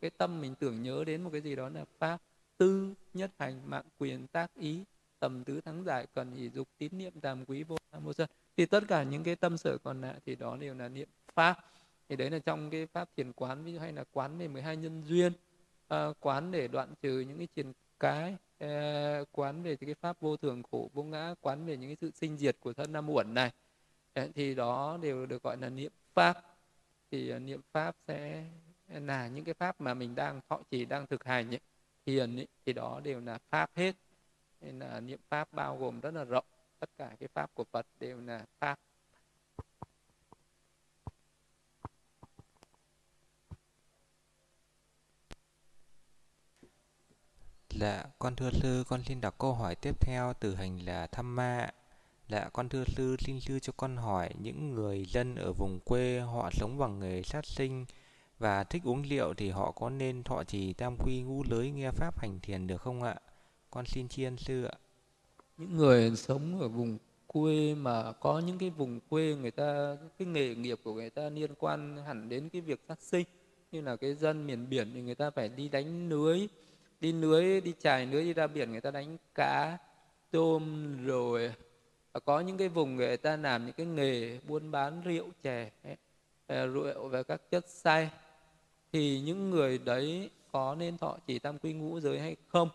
cái 0.00 0.10
tâm 0.10 0.40
mình 0.40 0.54
tưởng 0.54 0.82
nhớ 0.82 1.04
đến 1.04 1.22
một 1.22 1.30
cái 1.32 1.40
gì 1.40 1.56
đó 1.56 1.68
là 1.68 1.84
pháp. 1.98 2.18
Tư 2.58 2.94
nhất 3.14 3.30
hành 3.38 3.70
mạng 3.70 3.84
quyền 3.98 4.26
tác 4.26 4.54
ý 4.54 4.84
tầm 5.18 5.44
tứ 5.44 5.60
thắng 5.60 5.84
giải 5.84 6.06
cần 6.14 6.32
hỷ 6.32 6.48
dục 6.48 6.68
tín 6.78 6.98
niệm 6.98 7.20
tàm 7.20 7.44
quý 7.44 7.62
vô 7.62 7.76
tham 7.92 8.04
vô 8.04 8.12
sân. 8.12 8.28
Thì 8.56 8.66
tất 8.66 8.84
cả 8.88 9.02
những 9.02 9.24
cái 9.24 9.36
tâm 9.36 9.58
sở 9.58 9.78
còn 9.78 10.00
lại 10.00 10.14
thì 10.26 10.34
đó 10.34 10.56
đều 10.56 10.74
là 10.74 10.88
niệm 10.88 11.08
pháp 11.34 11.64
thì 12.08 12.16
đấy 12.16 12.30
là 12.30 12.38
trong 12.38 12.70
cái 12.70 12.86
pháp 12.86 13.08
thiền 13.16 13.32
quán 13.32 13.64
ví 13.64 13.72
dụ 13.72 13.78
hay 13.80 13.92
là 13.92 14.04
quán 14.12 14.38
về 14.38 14.48
12 14.48 14.76
nhân 14.76 15.02
duyên. 15.04 15.32
À, 15.88 16.06
quán 16.20 16.50
để 16.50 16.68
đoạn 16.68 16.94
trừ 17.02 17.20
những 17.20 17.38
cái 17.38 17.48
triền 17.56 17.72
cái 18.00 18.36
à, 18.58 19.20
quán 19.32 19.62
về 19.62 19.76
cái 19.76 19.94
pháp 19.94 20.20
vô 20.20 20.36
thường 20.36 20.62
khổ 20.70 20.90
vô 20.94 21.02
ngã 21.02 21.34
quán 21.40 21.66
về 21.66 21.76
những 21.76 21.88
cái 21.88 21.96
sự 22.00 22.10
sinh 22.10 22.36
diệt 22.38 22.56
của 22.60 22.72
thân 22.72 22.92
năm 22.92 23.10
uẩn 23.10 23.34
này. 23.34 23.52
Đấy, 24.14 24.30
thì 24.34 24.54
đó 24.54 24.98
đều 25.02 25.26
được 25.26 25.42
gọi 25.42 25.56
là 25.56 25.68
niệm 25.68 25.92
pháp. 26.14 26.42
Thì 27.10 27.34
uh, 27.34 27.42
niệm 27.42 27.60
pháp 27.72 27.96
sẽ 28.06 28.44
là 28.88 29.28
những 29.28 29.44
cái 29.44 29.54
pháp 29.54 29.80
mà 29.80 29.94
mình 29.94 30.14
đang 30.14 30.40
thọ 30.48 30.60
trì 30.70 30.84
đang 30.84 31.06
thực 31.06 31.24
hành 31.24 31.54
ấy, 31.54 31.60
thiền 32.06 32.36
ấy, 32.36 32.46
thì 32.66 32.72
đó 32.72 33.00
đều 33.04 33.20
là 33.20 33.38
pháp 33.50 33.70
hết. 33.74 33.96
Nên 34.60 34.78
là 34.78 35.00
niệm 35.00 35.20
pháp 35.28 35.52
bao 35.52 35.78
gồm 35.78 36.00
rất 36.00 36.14
là 36.14 36.24
rộng. 36.24 36.44
Tất 36.80 36.90
cả 36.98 37.16
cái 37.20 37.28
pháp 37.34 37.54
của 37.54 37.64
phật 37.64 37.86
đều 38.00 38.20
là 38.20 38.44
pháp 38.58 38.78
Dạ, 47.80 48.04
con 48.18 48.36
thưa 48.36 48.50
sư, 48.50 48.84
con 48.88 49.02
xin 49.02 49.20
đọc 49.20 49.38
câu 49.38 49.52
hỏi 49.52 49.74
tiếp 49.74 50.00
theo 50.00 50.32
từ 50.40 50.54
hành 50.54 50.78
là 50.86 51.06
thăm 51.06 51.36
ma. 51.36 51.70
Dạ, 52.28 52.48
con 52.52 52.68
thưa 52.68 52.84
sư, 52.84 53.16
xin 53.18 53.40
sư 53.40 53.58
cho 53.58 53.72
con 53.76 53.96
hỏi 53.96 54.30
những 54.38 54.74
người 54.74 55.04
dân 55.04 55.34
ở 55.34 55.52
vùng 55.52 55.80
quê 55.80 56.20
họ 56.20 56.50
sống 56.52 56.78
bằng 56.78 57.00
nghề 57.00 57.22
sát 57.22 57.46
sinh 57.46 57.84
và 58.38 58.64
thích 58.64 58.82
uống 58.84 59.02
rượu 59.02 59.34
thì 59.34 59.50
họ 59.50 59.70
có 59.70 59.90
nên 59.90 60.22
thọ 60.22 60.44
trì 60.44 60.72
tam 60.72 60.96
quy 60.96 61.22
ngũ 61.22 61.42
lưới 61.50 61.70
nghe 61.70 61.90
pháp 61.90 62.18
hành 62.18 62.40
thiền 62.42 62.66
được 62.66 62.82
không 62.82 63.02
ạ? 63.02 63.16
Con 63.70 63.86
xin 63.86 64.08
chiên 64.08 64.36
sư 64.36 64.64
ạ. 64.64 64.74
Những 65.56 65.76
người 65.76 66.16
sống 66.16 66.60
ở 66.60 66.68
vùng 66.68 66.98
quê 67.26 67.74
mà 67.74 68.12
có 68.12 68.38
những 68.38 68.58
cái 68.58 68.70
vùng 68.70 69.00
quê 69.08 69.34
người 69.40 69.50
ta 69.50 69.96
cái 70.18 70.28
nghề 70.28 70.54
nghiệp 70.54 70.80
của 70.84 70.94
người 70.94 71.10
ta 71.10 71.28
liên 71.28 71.54
quan 71.58 71.96
hẳn 72.06 72.28
đến 72.28 72.48
cái 72.48 72.60
việc 72.60 72.80
sát 72.88 73.02
sinh 73.02 73.26
như 73.72 73.80
là 73.80 73.96
cái 73.96 74.14
dân 74.14 74.46
miền 74.46 74.68
biển 74.70 74.90
thì 74.94 75.02
người 75.02 75.14
ta 75.14 75.30
phải 75.30 75.48
đi 75.48 75.68
đánh 75.68 76.08
lưới 76.08 76.46
đi 77.00 77.12
lưới 77.12 77.60
đi 77.60 77.74
trải 77.80 78.06
lưới 78.06 78.24
đi 78.24 78.34
ra 78.34 78.46
biển 78.46 78.72
người 78.72 78.80
ta 78.80 78.90
đánh 78.90 79.16
cá 79.34 79.78
tôm 80.30 80.94
rồi 81.06 81.52
và 82.12 82.20
có 82.20 82.40
những 82.40 82.56
cái 82.56 82.68
vùng 82.68 82.96
người 82.96 83.16
ta 83.16 83.36
làm 83.36 83.66
những 83.66 83.74
cái 83.74 83.86
nghề 83.86 84.38
buôn 84.48 84.70
bán 84.70 85.02
rượu 85.04 85.26
chè 85.42 85.70
ờ, 86.46 86.66
rượu 86.66 87.08
và 87.08 87.22
các 87.22 87.40
chất 87.50 87.68
say 87.68 88.10
thì 88.92 89.20
những 89.20 89.50
người 89.50 89.78
đấy 89.78 90.30
có 90.52 90.74
nên 90.78 90.98
thọ 90.98 91.16
chỉ 91.26 91.38
tam 91.38 91.58
quy 91.58 91.72
ngũ 91.72 92.00
giới 92.00 92.20
hay 92.20 92.36
không? 92.48 92.68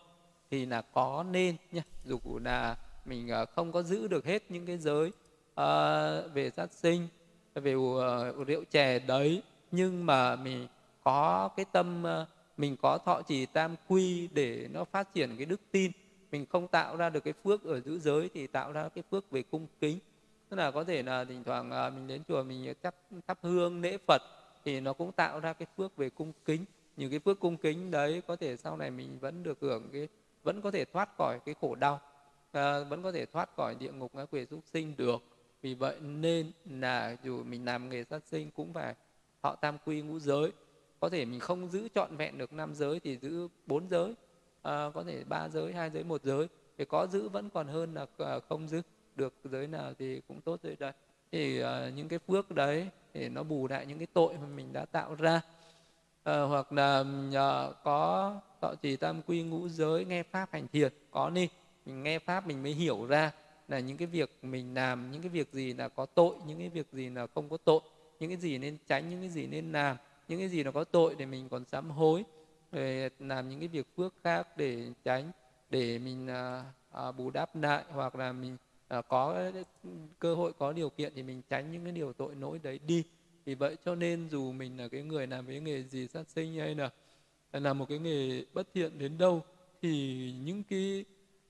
Thì 0.50 0.66
là 0.66 0.82
có 0.82 1.24
nên 1.30 1.56
nhé 1.72 1.82
dù 2.04 2.18
là 2.44 2.76
mình 3.04 3.28
ờ, 3.28 3.46
không 3.46 3.72
có 3.72 3.82
giữ 3.82 4.08
được 4.08 4.26
hết 4.26 4.42
những 4.48 4.66
cái 4.66 4.78
giới 4.78 5.08
uh, 5.08 6.34
về 6.34 6.50
sát 6.56 6.72
sinh 6.72 7.08
về 7.54 7.74
uh, 7.74 8.46
rượu 8.46 8.64
chè 8.70 8.98
đấy 8.98 9.42
nhưng 9.70 10.06
mà 10.06 10.36
mình 10.36 10.68
có 11.04 11.50
cái 11.56 11.66
tâm 11.72 12.04
uh, 12.04 12.28
mình 12.56 12.76
có 12.82 12.98
thọ 12.98 13.22
trì 13.22 13.46
tam 13.46 13.76
quy 13.88 14.28
để 14.32 14.68
nó 14.72 14.84
phát 14.84 15.14
triển 15.14 15.36
cái 15.36 15.46
đức 15.46 15.60
tin. 15.70 15.92
Mình 16.30 16.46
không 16.46 16.68
tạo 16.68 16.96
ra 16.96 17.10
được 17.10 17.24
cái 17.24 17.32
phước 17.44 17.64
ở 17.64 17.80
giữ 17.80 17.98
giới 17.98 18.30
thì 18.34 18.46
tạo 18.46 18.72
ra 18.72 18.88
cái 18.88 19.04
phước 19.10 19.30
về 19.30 19.42
cung 19.42 19.66
kính. 19.80 19.98
Tức 20.48 20.56
là 20.56 20.70
có 20.70 20.84
thể 20.84 21.02
là 21.02 21.24
thỉnh 21.24 21.44
thoảng 21.44 21.70
à, 21.70 21.90
mình 21.90 22.06
đến 22.06 22.22
chùa 22.28 22.42
mình 22.42 22.74
thắp 22.82 22.94
thắp 23.26 23.38
hương 23.42 23.80
lễ 23.80 23.98
phật 24.06 24.22
thì 24.64 24.80
nó 24.80 24.92
cũng 24.92 25.12
tạo 25.12 25.40
ra 25.40 25.52
cái 25.52 25.66
phước 25.76 25.96
về 25.96 26.10
cung 26.10 26.32
kính. 26.44 26.64
Những 26.96 27.10
cái 27.10 27.18
phước 27.18 27.40
cung 27.40 27.56
kính 27.56 27.90
đấy 27.90 28.22
có 28.26 28.36
thể 28.36 28.56
sau 28.56 28.76
này 28.76 28.90
mình 28.90 29.18
vẫn 29.20 29.42
được 29.42 29.58
hưởng 29.60 29.88
cái 29.92 30.08
vẫn 30.42 30.60
có 30.62 30.70
thể 30.70 30.84
thoát 30.84 31.16
khỏi 31.18 31.38
cái 31.44 31.54
khổ 31.60 31.74
đau 31.74 32.00
à, 32.52 32.80
vẫn 32.80 33.02
có 33.02 33.12
thể 33.12 33.26
thoát 33.26 33.56
khỏi 33.56 33.74
địa 33.74 33.92
ngục 33.92 34.14
ngã 34.14 34.24
quỷ 34.24 34.46
súc 34.50 34.60
sinh 34.72 34.94
được. 34.96 35.22
Vì 35.62 35.74
vậy 35.74 36.00
nên 36.00 36.50
là 36.64 37.16
dù 37.24 37.42
mình 37.44 37.64
làm 37.64 37.88
nghề 37.88 38.04
sát 38.04 38.22
sinh 38.26 38.50
cũng 38.50 38.72
phải 38.72 38.94
họ 39.42 39.56
tam 39.56 39.78
quy 39.84 40.02
ngũ 40.02 40.18
giới 40.18 40.52
có 41.02 41.08
thể 41.08 41.24
mình 41.24 41.40
không 41.40 41.68
giữ 41.68 41.88
trọn 41.94 42.16
vẹn 42.16 42.38
được 42.38 42.52
năm 42.52 42.74
giới 42.74 43.00
thì 43.00 43.18
giữ 43.22 43.48
bốn 43.66 43.88
giới 43.90 44.14
à, 44.62 44.90
có 44.94 45.04
thể 45.04 45.24
ba 45.24 45.48
giới 45.48 45.72
hai 45.72 45.90
giới 45.90 46.04
một 46.04 46.24
giới. 46.24 46.46
Thì 46.78 46.84
có 46.84 47.06
giữ 47.06 47.28
vẫn 47.28 47.50
còn 47.50 47.66
hơn 47.66 47.94
là 47.94 48.06
à, 48.18 48.38
không 48.48 48.68
giữ 48.68 48.82
được 49.16 49.34
giới 49.44 49.66
nào 49.66 49.92
thì 49.98 50.20
cũng 50.28 50.40
tốt 50.40 50.60
rồi 50.62 50.76
đấy. 50.78 50.92
Thì 51.32 51.62
uh, 51.62 51.66
những 51.94 52.08
cái 52.08 52.18
phước 52.18 52.50
đấy 52.50 52.88
để 53.14 53.28
nó 53.28 53.42
bù 53.42 53.68
lại 53.68 53.86
những 53.86 53.98
cái 53.98 54.06
tội 54.12 54.34
mà 54.34 54.46
mình 54.46 54.72
đã 54.72 54.84
tạo 54.84 55.14
ra. 55.14 55.40
Uh, 56.30 56.48
hoặc 56.48 56.72
là 56.72 57.00
uh, 57.00 57.76
có 57.84 58.40
tọa 58.60 58.74
trì 58.82 58.96
tam 58.96 59.22
quy 59.22 59.42
ngũ 59.42 59.68
giới 59.68 60.04
nghe 60.04 60.22
pháp 60.22 60.52
hành 60.52 60.68
thiền 60.68 60.92
có 61.10 61.30
đi. 61.30 61.48
Mình 61.86 62.02
nghe 62.02 62.18
pháp 62.18 62.46
mình 62.46 62.62
mới 62.62 62.72
hiểu 62.72 63.06
ra 63.06 63.32
là 63.68 63.78
những 63.78 63.96
cái 63.96 64.06
việc 64.06 64.38
mình 64.42 64.74
làm 64.74 65.10
những 65.10 65.22
cái 65.22 65.28
việc 65.28 65.52
gì 65.52 65.72
là 65.72 65.88
có 65.88 66.06
tội 66.06 66.34
những 66.46 66.58
cái 66.58 66.68
việc 66.68 66.86
gì 66.92 67.10
là 67.10 67.26
không 67.34 67.48
có 67.48 67.56
tội 67.56 67.80
những 68.20 68.30
cái 68.30 68.38
gì 68.38 68.58
nên 68.58 68.78
tránh 68.86 69.10
những 69.10 69.20
cái 69.20 69.28
gì 69.28 69.46
nên 69.46 69.72
làm 69.72 69.96
những 70.32 70.40
cái 70.40 70.48
gì 70.48 70.62
nó 70.62 70.70
có 70.72 70.84
tội 70.84 71.14
để 71.18 71.26
mình 71.26 71.48
còn 71.48 71.64
sám 71.64 71.90
hối 71.90 72.24
để 72.72 73.10
làm 73.18 73.48
những 73.48 73.58
cái 73.58 73.68
việc 73.68 73.86
phước 73.96 74.14
khác 74.24 74.56
để 74.56 74.92
tránh 75.04 75.32
để 75.70 75.98
mình 75.98 76.26
à, 76.26 76.64
à, 76.90 77.12
bù 77.12 77.30
đắp 77.30 77.56
lại 77.56 77.84
hoặc 77.88 78.14
là 78.14 78.32
mình 78.32 78.56
à, 78.88 79.02
có 79.02 79.50
cơ 80.18 80.34
hội 80.34 80.52
có 80.58 80.72
điều 80.72 80.90
kiện 80.90 81.12
thì 81.14 81.22
mình 81.22 81.42
tránh 81.48 81.72
những 81.72 81.84
cái 81.84 81.92
điều 81.92 82.12
tội 82.12 82.34
lỗi 82.34 82.60
đấy 82.62 82.80
đi. 82.86 83.04
Vì 83.44 83.54
vậy 83.54 83.76
cho 83.84 83.94
nên 83.94 84.28
dù 84.30 84.52
mình 84.52 84.78
là 84.78 84.88
cái 84.88 85.02
người 85.02 85.26
làm 85.26 85.46
cái 85.46 85.60
nghề 85.60 85.82
gì 85.82 86.08
sát 86.08 86.28
sinh 86.28 86.54
hay 86.54 86.74
là 86.74 86.90
à, 87.50 87.60
làm 87.60 87.78
một 87.78 87.88
cái 87.88 87.98
nghề 87.98 88.44
bất 88.52 88.68
thiện 88.74 88.98
đến 88.98 89.18
đâu 89.18 89.42
thì 89.82 90.34
những 90.44 90.62
cái 90.62 91.04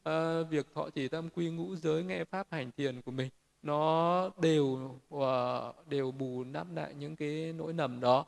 uh, 0.09 0.51
việc 0.51 0.67
thọ 0.75 0.91
trì 0.91 1.09
tam 1.09 1.29
quy 1.29 1.51
ngũ 1.51 1.77
giới 1.77 2.05
nghe 2.05 2.25
pháp 2.25 2.47
hành 2.51 2.71
thiền 2.77 3.03
của 3.03 3.11
mình 3.11 3.31
nó 3.63 4.31
đều 4.43 4.91
uh, 5.15 5.89
đều 5.89 6.11
bù 6.11 6.45
đắp 6.53 6.67
lại 6.75 6.95
những 6.95 7.17
cái 7.17 7.53
nỗi 7.53 7.73
nầm 7.73 8.01
đó. 8.01 8.27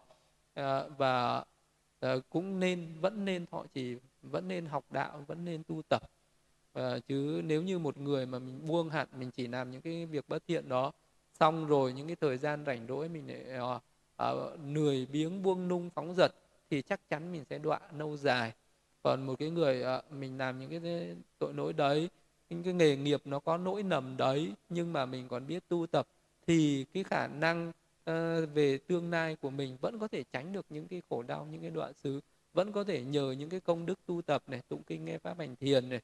Ờ, 0.54 0.90
và 0.98 1.44
ờ, 2.00 2.20
cũng 2.30 2.60
nên 2.60 2.94
vẫn 3.00 3.24
nên 3.24 3.44
họ 3.50 3.66
chỉ 3.74 3.96
vẫn 4.22 4.48
nên 4.48 4.66
học 4.66 4.84
đạo 4.90 5.24
vẫn 5.26 5.44
nên 5.44 5.62
tu 5.64 5.82
tập. 5.88 6.02
À, 6.72 6.98
chứ 7.08 7.42
nếu 7.44 7.62
như 7.62 7.78
một 7.78 7.98
người 7.98 8.26
mà 8.26 8.38
mình 8.38 8.66
buông 8.66 8.90
hẳn 8.90 9.08
mình 9.18 9.30
chỉ 9.30 9.46
làm 9.46 9.70
những 9.70 9.80
cái 9.80 10.06
việc 10.06 10.28
bất 10.28 10.42
thiện 10.48 10.68
đó 10.68 10.92
xong 11.40 11.66
rồi 11.66 11.92
những 11.92 12.06
cái 12.06 12.16
thời 12.16 12.38
gian 12.38 12.64
rảnh 12.66 12.86
rỗi 12.88 13.08
mình 13.08 13.28
lại 13.28 13.44
à, 13.58 13.80
à, 14.16 14.32
lười 14.66 15.06
biếng 15.06 15.42
buông 15.42 15.68
nung 15.68 15.90
phóng 15.90 16.14
dật 16.14 16.34
thì 16.70 16.82
chắc 16.82 17.08
chắn 17.08 17.32
mình 17.32 17.44
sẽ 17.50 17.58
đọa 17.58 17.80
lâu 17.98 18.16
dài. 18.16 18.52
Còn 19.02 19.26
một 19.26 19.38
cái 19.38 19.50
người 19.50 19.82
à, 19.82 20.02
mình 20.10 20.38
làm 20.38 20.60
những 20.60 20.70
cái 20.82 21.16
tội 21.38 21.54
lỗi 21.54 21.72
đấy 21.72 22.10
những 22.50 22.62
cái 22.62 22.72
nghề 22.72 22.96
nghiệp 22.96 23.20
nó 23.24 23.38
có 23.40 23.56
nỗi 23.58 23.82
nầm 23.82 24.16
đấy 24.16 24.52
nhưng 24.68 24.92
mà 24.92 25.06
mình 25.06 25.28
còn 25.28 25.46
biết 25.46 25.68
tu 25.68 25.86
tập 25.86 26.06
thì 26.46 26.84
cái 26.94 27.04
khả 27.04 27.26
năng 27.26 27.72
uh, 28.10 28.54
về 28.54 28.78
tương 28.78 29.10
lai 29.10 29.36
của 29.36 29.50
mình 29.50 29.76
vẫn 29.80 29.98
có 29.98 30.08
thể 30.08 30.24
tránh 30.32 30.52
được 30.52 30.66
những 30.70 30.88
cái 30.88 31.02
khổ 31.10 31.22
đau 31.22 31.46
những 31.50 31.60
cái 31.60 31.70
đoạn 31.70 31.92
xứ 31.94 32.20
vẫn 32.52 32.72
có 32.72 32.84
thể 32.84 33.02
nhờ 33.02 33.34
những 33.38 33.50
cái 33.50 33.60
công 33.60 33.86
đức 33.86 33.98
tu 34.06 34.22
tập 34.22 34.42
này 34.46 34.60
tụng 34.68 34.82
kinh 34.82 35.04
nghe 35.04 35.18
pháp 35.18 35.38
hành 35.38 35.56
thiền 35.56 35.88
này. 35.88 36.00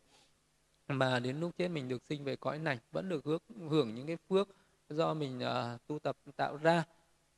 Mà 0.89 1.19
đến 1.19 1.41
lúc 1.41 1.51
chết 1.59 1.69
mình 1.69 1.89
được 1.89 2.03
sinh 2.09 2.25
về 2.25 2.37
cõi 2.37 2.59
này 2.59 2.79
vẫn 2.93 3.09
được 3.09 3.25
hưởng, 3.25 3.43
hưởng 3.69 3.95
những 3.95 4.07
cái 4.07 4.17
phước 4.29 4.49
do 4.89 5.15
mình 5.15 5.39
uh, 5.39 5.87
tu 5.87 5.99
tập 5.99 6.17
tạo 6.37 6.57
ra. 6.57 6.85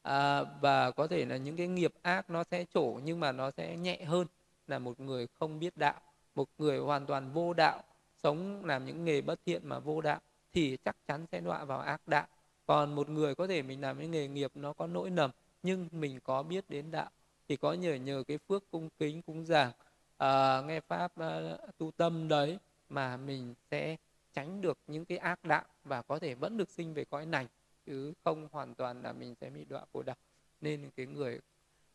À, 0.03 0.45
và 0.61 0.91
có 0.91 1.07
thể 1.07 1.25
là 1.25 1.37
những 1.37 1.57
cái 1.57 1.69
nghiệp 1.69 1.95
ác 2.03 2.31
nó 2.31 2.45
sẽ 2.45 2.65
trổ 2.75 3.01
nhưng 3.05 3.21
mà 3.21 3.33
nó 3.33 3.51
sẽ 3.51 3.77
nhẹ 3.77 4.05
hơn 4.05 4.27
là 4.67 4.79
một 4.79 5.01
người 5.01 5.27
không 5.39 5.59
biết 5.59 5.77
đạo 5.77 6.01
một 6.35 6.49
người 6.59 6.79
hoàn 6.79 7.07
toàn 7.07 7.33
vô 7.33 7.53
đạo 7.53 7.83
sống 8.23 8.65
làm 8.65 8.87
những 8.87 9.05
nghề 9.05 9.21
bất 9.21 9.41
thiện 9.47 9.69
mà 9.69 9.79
vô 9.79 10.01
đạo 10.01 10.21
thì 10.53 10.77
chắc 10.85 10.97
chắn 11.07 11.27
sẽ 11.33 11.41
đọa 11.41 11.65
vào 11.65 11.79
ác 11.79 12.09
đạo 12.09 12.27
còn 12.73 12.95
một 12.95 13.09
người 13.09 13.35
có 13.35 13.47
thể 13.47 13.63
mình 13.63 13.81
làm 13.81 13.99
những 13.99 14.11
nghề 14.11 14.29
nghiệp 14.29 14.51
nó 14.55 14.73
có 14.73 14.87
nỗi 14.87 15.11
nầm 15.11 15.31
nhưng 15.63 15.89
mình 15.93 16.21
có 16.25 16.43
biết 16.43 16.65
đến 16.69 16.91
đạo 16.91 17.11
thì 17.49 17.57
có 17.57 17.73
nhờ 17.73 17.95
nhờ 17.95 18.23
cái 18.29 18.39
phước 18.39 18.71
cung 18.71 18.89
kính 18.99 19.23
cúng 19.23 19.45
giảng 19.45 19.73
à, 20.17 20.61
nghe 20.61 20.81
pháp 20.81 21.17
à, 21.17 21.57
tu 21.79 21.91
tâm 21.91 22.29
đấy 22.29 22.59
mà 22.89 23.17
mình 23.17 23.55
sẽ 23.71 23.97
tránh 24.33 24.61
được 24.61 24.79
những 24.87 25.05
cái 25.05 25.19
ác 25.19 25.45
đạo 25.45 25.65
và 25.85 26.03
có 26.03 26.19
thể 26.19 26.35
vẫn 26.35 26.57
được 26.57 26.71
sinh 26.71 26.95
về 26.95 27.05
cõi 27.05 27.27
này 27.27 27.47
chứ 27.87 28.13
không 28.25 28.49
hoàn 28.53 28.75
toàn 28.75 29.03
là 29.03 29.13
mình 29.13 29.35
sẽ 29.41 29.51
bị 29.51 29.65
đọa 29.65 29.85
khổ 29.93 30.03
đạo 30.03 30.17
nên 30.61 30.91
cái 30.97 31.07
người 31.07 31.41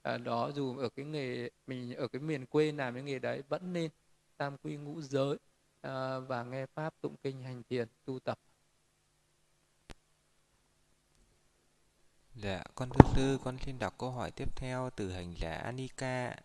à, 0.02 0.18
đó 0.18 0.52
dù 0.56 0.78
ở 0.78 0.90
cái 0.90 1.06
nghề 1.06 1.50
mình 1.68 1.96
ở 1.96 2.08
cái 2.08 2.22
miền 2.22 2.46
quê 2.46 2.72
làm 2.72 2.94
cái 2.94 3.04
nghề 3.04 3.20
đấy 3.20 3.44
vẫn 3.50 3.74
nên 3.74 3.92
tam 4.38 4.58
quy 4.58 4.76
ngũ 4.76 5.02
giới 5.02 5.38
à, 5.82 6.20
và 6.20 6.44
nghe 6.44 6.66
pháp 6.66 6.94
tụng 7.02 7.16
kinh 7.24 7.42
hành 7.42 7.64
thiền 7.70 7.88
tu 8.06 8.20
tập. 8.20 8.40
Dạ, 12.42 12.64
con 12.76 12.90
thưa 12.90 13.10
sư, 13.16 13.38
con 13.44 13.58
xin 13.66 13.80
đọc 13.80 13.94
câu 13.98 14.12
hỏi 14.12 14.32
tiếp 14.32 14.56
theo 14.56 14.90
từ 14.96 15.12
hành 15.12 15.34
giả 15.38 15.54
Anika. 15.54 16.36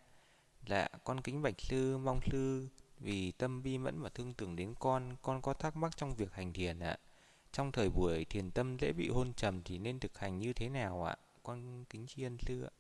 Dạ, 0.69 0.89
con 1.05 1.21
kính 1.21 1.43
bạch 1.43 1.61
sư, 1.61 1.99
mong 1.99 2.21
sư 2.31 2.67
vì 3.01 3.33
tâm 3.33 3.63
bi 3.63 3.79
mẫn 3.79 4.01
và 4.01 4.09
thương 4.09 4.35
tưởng 4.35 4.57
đến 4.57 4.75
con, 4.79 5.17
con 5.23 5.43
có 5.43 5.55
thắc 5.55 5.77
mắc 5.77 5.97
trong 5.97 6.15
việc 6.15 6.33
hành 6.33 6.53
thiền 6.53 6.79
ạ. 6.79 6.99
Trong 7.53 7.73
thời 7.73 7.91
buổi 7.91 8.25
thiền 8.25 8.51
tâm 8.51 8.77
dễ 8.77 8.93
bị 8.93 9.09
hôn 9.09 9.33
trầm 9.33 9.63
thì 9.65 9.79
nên 9.79 10.01
thực 10.01 10.19
hành 10.19 10.39
như 10.39 10.53
thế 10.53 10.69
nào 10.69 11.05
ạ? 11.05 11.17
Con 11.43 11.85
kính 11.91 12.07
tri 12.07 12.23
ân 12.23 12.37
sư 12.39 12.63
ạ. 12.63 12.73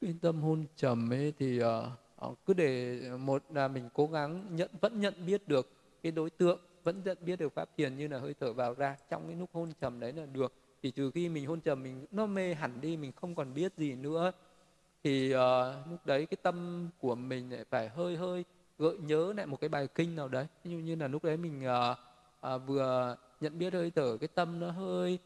Cái 0.00 0.14
tâm 0.22 0.42
hôn 0.42 0.66
trầm 0.76 1.12
ấy 1.12 1.32
thì 1.38 1.60
uh, 1.62 2.46
cứ 2.46 2.54
để 2.54 3.00
một 3.10 3.44
là 3.50 3.68
mình 3.68 3.88
cố 3.94 4.06
gắng 4.06 4.56
nhận 4.56 4.70
vẫn 4.80 5.00
nhận 5.00 5.26
biết 5.26 5.48
được 5.48 5.72
cái 6.02 6.12
đối 6.12 6.30
tượng, 6.30 6.60
vẫn 6.84 7.02
nhận 7.04 7.18
biết 7.20 7.36
được 7.36 7.54
pháp 7.54 7.68
thiền 7.76 7.96
như 7.96 8.08
là 8.08 8.18
hơi 8.18 8.34
thở 8.40 8.52
vào 8.52 8.74
ra 8.74 8.96
trong 9.10 9.26
cái 9.26 9.36
lúc 9.36 9.50
hôn 9.52 9.72
trầm 9.80 10.00
đấy 10.00 10.12
là 10.12 10.26
được. 10.26 10.54
Thì 10.82 10.90
trừ 10.90 11.10
khi 11.14 11.28
mình 11.28 11.46
hôn 11.46 11.60
trầm 11.60 11.82
mình 11.82 12.06
nó 12.10 12.26
mê 12.26 12.54
hẳn 12.54 12.80
đi, 12.80 12.96
mình 12.96 13.12
không 13.12 13.34
còn 13.34 13.54
biết 13.54 13.72
gì 13.76 13.94
nữa. 13.94 14.32
Thì 15.04 15.34
uh, 15.34 15.40
lúc 15.90 16.06
đấy 16.06 16.26
cái 16.26 16.38
tâm 16.42 16.88
của 17.00 17.14
mình 17.14 17.52
lại 17.52 17.64
phải 17.70 17.88
hơi 17.88 18.16
hơi 18.16 18.44
gợi 18.78 18.96
nhớ 18.98 19.32
lại 19.36 19.46
một 19.46 19.60
cái 19.60 19.68
bài 19.68 19.88
kinh 19.94 20.16
nào 20.16 20.28
đấy. 20.28 20.46
Như 20.64 20.78
như 20.78 20.96
là 20.96 21.08
lúc 21.08 21.24
đấy 21.24 21.36
mình 21.36 21.62
uh, 21.66 21.98
uh, 22.54 22.62
vừa 22.66 23.16
nhận 23.40 23.58
biết 23.58 23.72
hơi 23.72 23.90
thở 23.90 24.16
cái 24.20 24.28
tâm 24.28 24.60
nó 24.60 24.70
hơi 24.70 25.18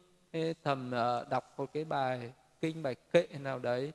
thầm 0.65 0.93
uh, 0.93 1.28
đọc 1.28 1.55
một 1.57 1.73
cái 1.73 1.85
bài 1.85 2.33
kinh 2.61 2.83
bài 2.83 2.95
kệ 3.12 3.27
nào 3.41 3.59
đấy 3.59 3.93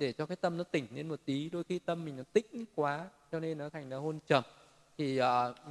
để 0.00 0.14
cho 0.18 0.26
cái 0.26 0.36
tâm 0.36 0.56
nó 0.56 0.64
tỉnh 0.64 0.86
lên 0.94 1.08
một 1.08 1.20
tí. 1.24 1.50
Đôi 1.50 1.64
khi 1.64 1.78
tâm 1.78 2.04
mình 2.04 2.16
nó 2.16 2.22
tĩnh 2.32 2.64
quá 2.74 3.08
cho 3.32 3.40
nên 3.40 3.58
nó 3.58 3.68
thành 3.68 3.88
nó 3.88 4.00
hôn 4.00 4.18
trầm 4.26 4.44
thì 4.98 5.20
uh, 5.20 5.24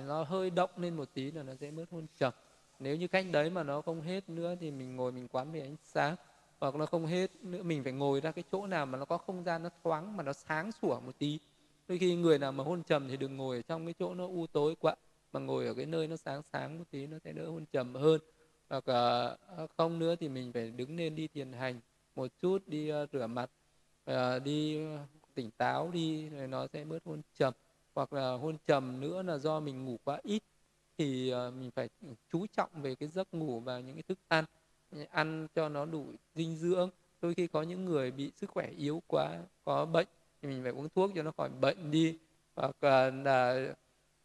nó 0.07 0.23
hơi 0.23 0.49
động 0.49 0.69
lên 0.77 0.95
một 0.95 1.10
tí 1.14 1.31
là 1.31 1.44
nó 1.44 1.53
sẽ 1.61 1.72
bớt 1.72 1.90
hôn 1.91 2.06
trầm 2.18 2.34
nếu 2.80 2.95
như 2.95 3.07
cách 3.07 3.26
đấy 3.31 3.49
mà 3.49 3.64
nó 3.64 3.81
không 3.81 4.01
hết 4.01 4.30
nữa 4.30 4.56
thì 4.60 4.72
mình 4.72 4.95
ngồi 4.95 5.11
mình 5.11 5.27
quán 5.27 5.51
về 5.51 5.61
ánh 5.61 5.76
sáng 5.84 6.15
hoặc 6.60 6.76
nó 6.76 6.85
không 6.85 7.06
hết 7.06 7.31
nữa 7.43 7.64
mình 7.64 7.84
phải 7.84 7.93
ngồi 7.93 8.22
ra 8.22 8.31
cái 8.31 8.43
chỗ 8.51 8.68
nào 8.68 8.85
mà 8.85 8.97
nó 8.97 9.06
có 9.06 9.18
không 9.18 9.43
gian 9.43 9.64
nó 9.64 9.69
thoáng 9.84 10.18
mà 10.18 10.23
nó 10.23 10.34
sáng 10.34 10.72
sủa 10.72 10.99
một 10.99 11.11
tí. 11.19 11.39
Đôi 11.88 11.97
khi 11.97 12.15
người 12.15 12.39
nào 12.39 12.51
mà 12.51 12.64
hôn 12.64 12.84
trầm 12.84 13.07
thì 13.07 13.18
đừng 13.18 13.38
ngồi 13.38 13.56
ở 13.56 13.61
trong 13.61 13.85
cái 13.85 13.93
chỗ 13.99 14.14
nó 14.14 14.26
u 14.26 14.47
tối 14.47 14.76
quá 14.80 14.95
mà 15.34 15.39
ngồi 15.39 15.68
ở 15.68 15.73
cái 15.73 15.85
nơi 15.85 16.07
nó 16.07 16.15
sáng 16.18 16.41
sáng 16.53 16.80
một 16.80 16.85
tí 16.91 17.07
nó 17.07 17.18
sẽ 17.23 17.34
đỡ 17.34 17.49
hôn 17.49 17.65
trầm 17.72 17.95
hơn. 17.95 18.22
Hoặc 18.69 18.84
uh, 19.64 19.69
không 19.77 19.99
nữa 19.99 20.15
thì 20.15 20.30
mình 20.30 20.53
phải 20.53 20.72
đứng 20.72 20.97
lên 20.97 21.15
đi 21.15 21.27
thiền 21.27 21.53
hành 21.53 21.80
một 22.15 22.27
chút 22.41 22.68
đi 22.68 22.91
uh, 22.91 23.10
rửa 23.14 23.27
mặt 23.27 23.49
uh, 24.11 24.15
đi 24.43 24.80
tỉnh 25.34 25.51
táo 25.57 25.91
đi 25.93 26.30
rồi 26.30 26.47
nó 26.47 26.68
sẽ 26.68 26.85
bớt 26.85 27.03
hôn 27.06 27.22
trầm. 27.35 27.53
Hoặc 27.95 28.14
là 28.14 28.31
hôn 28.31 28.57
trầm 28.68 28.99
nữa 28.99 29.23
là 29.23 29.38
do 29.38 29.60
mình 29.60 29.85
ngủ 29.85 29.97
quá 30.03 30.19
ít 30.23 30.43
thì 30.99 31.30
ờ, 31.30 31.51
mình 31.51 31.71
phải 31.71 31.89
chú 32.31 32.45
trọng 32.57 32.69
về 32.81 32.95
cái 32.95 33.09
giấc 33.09 33.34
ngủ 33.34 33.59
và 33.59 33.80
những 33.80 33.95
cái 33.95 34.03
thức 34.03 34.19
ăn 34.27 34.45
ăn 35.09 35.47
cho 35.55 35.69
nó 35.69 35.85
đủ 35.85 36.05
dinh 36.35 36.55
dưỡng. 36.55 36.89
Đôi 37.21 37.34
khi 37.34 37.47
có 37.47 37.61
những 37.61 37.85
người 37.85 38.11
bị 38.11 38.31
sức 38.35 38.49
khỏe 38.49 38.69
yếu 38.77 39.01
quá 39.07 39.39
có 39.65 39.85
bệnh 39.85 40.07
thì 40.41 40.49
mình 40.49 40.63
phải 40.63 40.71
uống 40.71 40.89
thuốc 40.89 41.11
cho 41.15 41.23
nó 41.23 41.31
khỏi 41.31 41.49
bệnh 41.49 41.91
đi. 41.91 42.17
Hoặc 42.55 42.84
là 42.84 43.11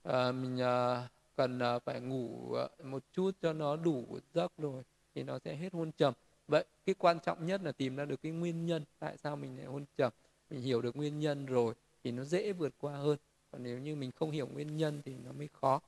à, 0.02 0.32
mình 0.32 0.60
à, 0.60 1.08
cần 1.36 1.58
à, 1.58 1.78
phải 1.78 2.00
ngủ 2.00 2.56
một 2.84 3.02
chút 3.12 3.30
cho 3.42 3.52
nó 3.52 3.76
đủ 3.76 4.18
giấc 4.34 4.52
rồi 4.58 4.82
thì 5.14 5.22
nó 5.22 5.38
sẽ 5.38 5.54
hết 5.56 5.72
hôn 5.72 5.92
trầm. 5.92 6.14
Vậy 6.48 6.64
cái 6.86 6.94
quan 6.98 7.18
trọng 7.20 7.46
nhất 7.46 7.60
là 7.64 7.72
tìm 7.72 7.96
ra 7.96 8.04
được 8.04 8.22
cái 8.22 8.32
nguyên 8.32 8.66
nhân 8.66 8.84
tại 8.98 9.16
sao 9.18 9.36
mình 9.36 9.56
lại 9.56 9.66
hôn 9.66 9.84
trầm. 9.96 10.12
Mình 10.50 10.60
hiểu 10.60 10.82
được 10.82 10.96
nguyên 10.96 11.18
nhân 11.18 11.46
rồi 11.46 11.74
thì 12.04 12.10
nó 12.10 12.24
dễ 12.24 12.52
vượt 12.52 12.74
qua 12.78 12.96
hơn. 12.96 13.18
Còn 13.50 13.62
nếu 13.62 13.78
như 13.78 13.96
mình 13.96 14.10
không 14.10 14.30
hiểu 14.30 14.46
nguyên 14.46 14.76
nhân 14.76 15.02
thì 15.04 15.14
nó 15.24 15.32
mới 15.32 15.48
khó 15.52 15.80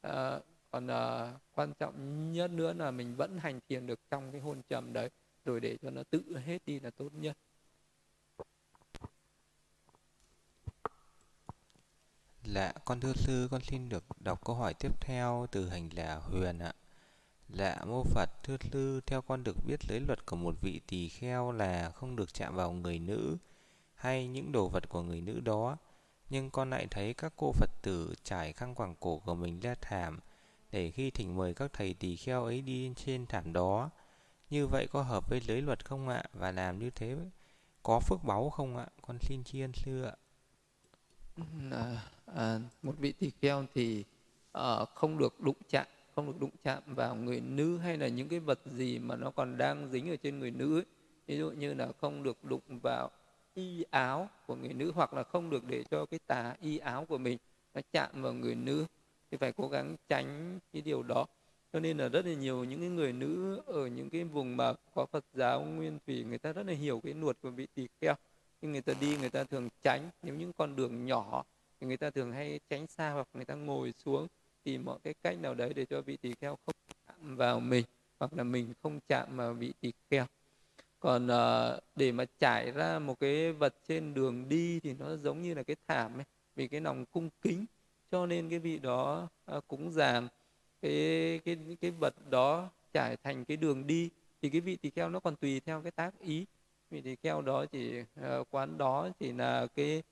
à, 0.00 0.40
còn 0.70 0.86
à, 0.86 1.34
quan 1.54 1.72
trọng 1.78 2.32
nhất 2.32 2.50
nữa 2.50 2.72
là 2.72 2.90
mình 2.90 3.16
vẫn 3.16 3.38
hành 3.38 3.60
thiền 3.68 3.86
được 3.86 4.00
trong 4.10 4.32
cái 4.32 4.40
hôn 4.40 4.62
trầm 4.68 4.92
đấy 4.92 5.10
rồi 5.44 5.60
để 5.60 5.76
cho 5.82 5.90
nó 5.90 6.02
tự 6.10 6.38
hết 6.46 6.58
đi 6.66 6.80
là 6.80 6.90
tốt 6.90 7.08
nhất 7.14 7.36
Dạ, 12.54 12.72
con 12.84 13.00
thưa 13.00 13.12
sư, 13.12 13.48
con 13.50 13.60
xin 13.60 13.88
được 13.88 14.04
đọc 14.20 14.44
câu 14.44 14.56
hỏi 14.56 14.74
tiếp 14.74 15.00
theo 15.00 15.46
từ 15.50 15.68
hành 15.68 15.88
là 15.94 16.16
Huyền 16.16 16.58
ạ. 16.58 16.72
Dạ, 17.48 17.76
mô 17.86 18.04
Phật, 18.04 18.30
thưa 18.42 18.56
sư, 18.72 19.00
theo 19.06 19.22
con 19.22 19.44
được 19.44 19.56
biết 19.66 19.80
giới 19.88 20.00
luật 20.00 20.26
của 20.26 20.36
một 20.36 20.54
vị 20.60 20.80
tỳ 20.86 21.08
kheo 21.08 21.52
là 21.52 21.90
không 21.90 22.16
được 22.16 22.34
chạm 22.34 22.54
vào 22.54 22.72
người 22.72 22.98
nữ 22.98 23.36
hay 23.94 24.28
những 24.28 24.52
đồ 24.52 24.68
vật 24.68 24.88
của 24.88 25.02
người 25.02 25.20
nữ 25.20 25.40
đó. 25.40 25.76
Nhưng 26.30 26.50
con 26.50 26.70
lại 26.70 26.86
thấy 26.90 27.14
các 27.14 27.32
cô 27.36 27.52
Phật 27.52 27.70
tử 27.82 28.14
trải 28.22 28.52
khăn 28.52 28.74
quàng 28.74 28.94
cổ 29.00 29.18
của 29.18 29.34
mình 29.34 29.60
ra 29.60 29.74
thảm 29.80 30.20
để 30.72 30.90
khi 30.90 31.10
thỉnh 31.10 31.36
mời 31.36 31.54
các 31.54 31.72
thầy 31.72 31.94
tỳ 31.94 32.16
kheo 32.16 32.44
ấy 32.44 32.62
đi 32.62 32.92
trên 32.96 33.26
thảm 33.26 33.52
đó. 33.52 33.90
Như 34.50 34.66
vậy 34.66 34.86
có 34.90 35.02
hợp 35.02 35.28
với 35.28 35.42
lưới 35.48 35.62
luật 35.62 35.84
không 35.84 36.08
ạ? 36.08 36.24
Và 36.32 36.52
làm 36.52 36.78
như 36.78 36.90
thế 36.90 37.16
có 37.82 38.00
phước 38.00 38.24
báu 38.24 38.50
không 38.50 38.76
ạ? 38.76 38.86
Con 39.02 39.18
xin 39.20 39.44
tri 39.44 39.60
ân 39.60 39.72
sư 39.72 40.02
ạ. 40.02 40.16
À, 41.70 42.02
à, 42.26 42.60
một 42.82 42.94
vị 42.98 43.12
tỳ 43.12 43.30
kheo 43.40 43.64
thì 43.74 44.04
à, 44.52 44.84
không 44.94 45.18
được 45.18 45.40
đụng 45.40 45.56
chạm 45.68 45.86
không 46.18 46.26
được 46.26 46.40
đụng 46.40 46.50
chạm 46.64 46.82
vào 46.86 47.14
người 47.14 47.40
nữ 47.40 47.78
hay 47.78 47.96
là 47.96 48.08
những 48.08 48.28
cái 48.28 48.40
vật 48.40 48.60
gì 48.66 48.98
mà 48.98 49.16
nó 49.16 49.30
còn 49.30 49.58
đang 49.58 49.88
dính 49.88 50.10
ở 50.10 50.16
trên 50.22 50.38
người 50.38 50.50
nữ 50.50 50.78
ấy. 50.78 50.84
ví 51.26 51.38
dụ 51.38 51.50
như 51.50 51.74
là 51.74 51.88
không 52.00 52.22
được 52.22 52.44
đụng 52.44 52.62
vào 52.82 53.10
y 53.58 53.84
áo 53.90 54.28
của 54.46 54.56
người 54.56 54.72
nữ 54.72 54.92
hoặc 54.94 55.14
là 55.14 55.22
không 55.22 55.50
được 55.50 55.64
để 55.64 55.84
cho 55.90 56.06
cái 56.06 56.20
tà 56.26 56.56
y 56.60 56.78
áo 56.78 57.04
của 57.08 57.18
mình 57.18 57.38
nó 57.74 57.80
chạm 57.92 58.22
vào 58.22 58.32
người 58.32 58.54
nữ 58.54 58.86
thì 59.30 59.36
phải 59.36 59.52
cố 59.52 59.68
gắng 59.68 59.96
tránh 60.08 60.58
cái 60.72 60.82
điều 60.82 61.02
đó. 61.02 61.26
Cho 61.72 61.80
nên 61.80 61.98
là 61.98 62.08
rất 62.08 62.26
là 62.26 62.34
nhiều 62.34 62.64
những 62.64 62.80
cái 62.80 62.88
người 62.88 63.12
nữ 63.12 63.62
ở 63.66 63.86
những 63.86 64.10
cái 64.10 64.24
vùng 64.24 64.56
mà 64.56 64.72
có 64.94 65.06
Phật 65.06 65.24
giáo 65.34 65.62
nguyên 65.62 65.98
thủy, 66.06 66.24
người 66.24 66.38
ta 66.38 66.52
rất 66.52 66.66
là 66.66 66.72
hiểu 66.72 67.00
cái 67.04 67.14
luật 67.14 67.36
của 67.42 67.50
vị 67.50 67.66
tỳ 67.74 67.88
kheo. 68.00 68.14
Nhưng 68.62 68.72
người 68.72 68.80
ta 68.80 68.92
đi, 69.00 69.16
người 69.16 69.30
ta 69.30 69.44
thường 69.44 69.68
tránh. 69.82 70.10
Nếu 70.22 70.34
những 70.34 70.52
con 70.52 70.76
đường 70.76 71.06
nhỏ 71.06 71.44
thì 71.80 71.86
người 71.86 71.96
ta 71.96 72.10
thường 72.10 72.32
hay 72.32 72.60
tránh 72.70 72.86
xa 72.86 73.10
hoặc 73.10 73.28
người 73.34 73.44
ta 73.44 73.54
ngồi 73.54 73.92
xuống 74.04 74.26
tìm 74.64 74.84
mọi 74.84 74.98
cái 75.02 75.14
cách 75.22 75.38
nào 75.38 75.54
đấy 75.54 75.72
để 75.74 75.86
cho 75.90 76.02
vị 76.02 76.16
tỳ 76.16 76.34
kheo 76.40 76.58
không 76.66 76.74
chạm 77.06 77.36
vào 77.36 77.60
mình 77.60 77.84
hoặc 78.18 78.32
là 78.32 78.44
mình 78.44 78.72
không 78.82 79.00
chạm 79.08 79.36
vào 79.36 79.54
vị 79.54 79.72
tỳ 79.80 79.92
kheo 80.10 80.26
còn 81.00 81.26
uh, 81.26 81.82
để 81.96 82.12
mà 82.12 82.24
trải 82.38 82.70
ra 82.70 82.98
một 82.98 83.20
cái 83.20 83.52
vật 83.52 83.74
trên 83.88 84.14
đường 84.14 84.48
đi 84.48 84.80
thì 84.80 84.94
nó 84.98 85.16
giống 85.16 85.42
như 85.42 85.54
là 85.54 85.62
cái 85.62 85.76
thảm 85.88 86.18
ấy 86.18 86.24
vì 86.56 86.68
cái 86.68 86.80
lòng 86.80 87.04
cung 87.06 87.30
kính. 87.42 87.66
Cho 88.10 88.26
nên 88.26 88.50
cái 88.50 88.58
vị 88.58 88.78
đó 88.78 89.28
ờ, 89.44 89.56
uh, 89.56 89.68
cúng 89.68 89.90
dường 89.92 90.28
cái 90.82 91.40
cái 91.44 91.56
cái 91.80 91.90
vật 91.90 92.30
đó 92.30 92.70
trải 92.92 93.16
thành 93.16 93.44
cái 93.44 93.56
đường 93.56 93.86
đi. 93.86 94.10
Thì 94.42 94.50
cái 94.50 94.60
vị 94.60 94.76
tỳ 94.76 94.90
kheo 94.90 95.10
nó 95.10 95.20
còn 95.20 95.36
tùy 95.36 95.60
theo 95.60 95.82
cái 95.82 95.90
tác 95.90 96.20
ý. 96.20 96.46
Vị 96.90 97.00
tỳ 97.00 97.16
kheo 97.16 97.42
đó 97.42 97.66
chỉ 97.66 98.00
uh, 98.00 98.46
quán 98.50 98.78
đó 98.78 99.08
chỉ 99.20 99.32
là 99.32 99.66
cái 99.76 100.02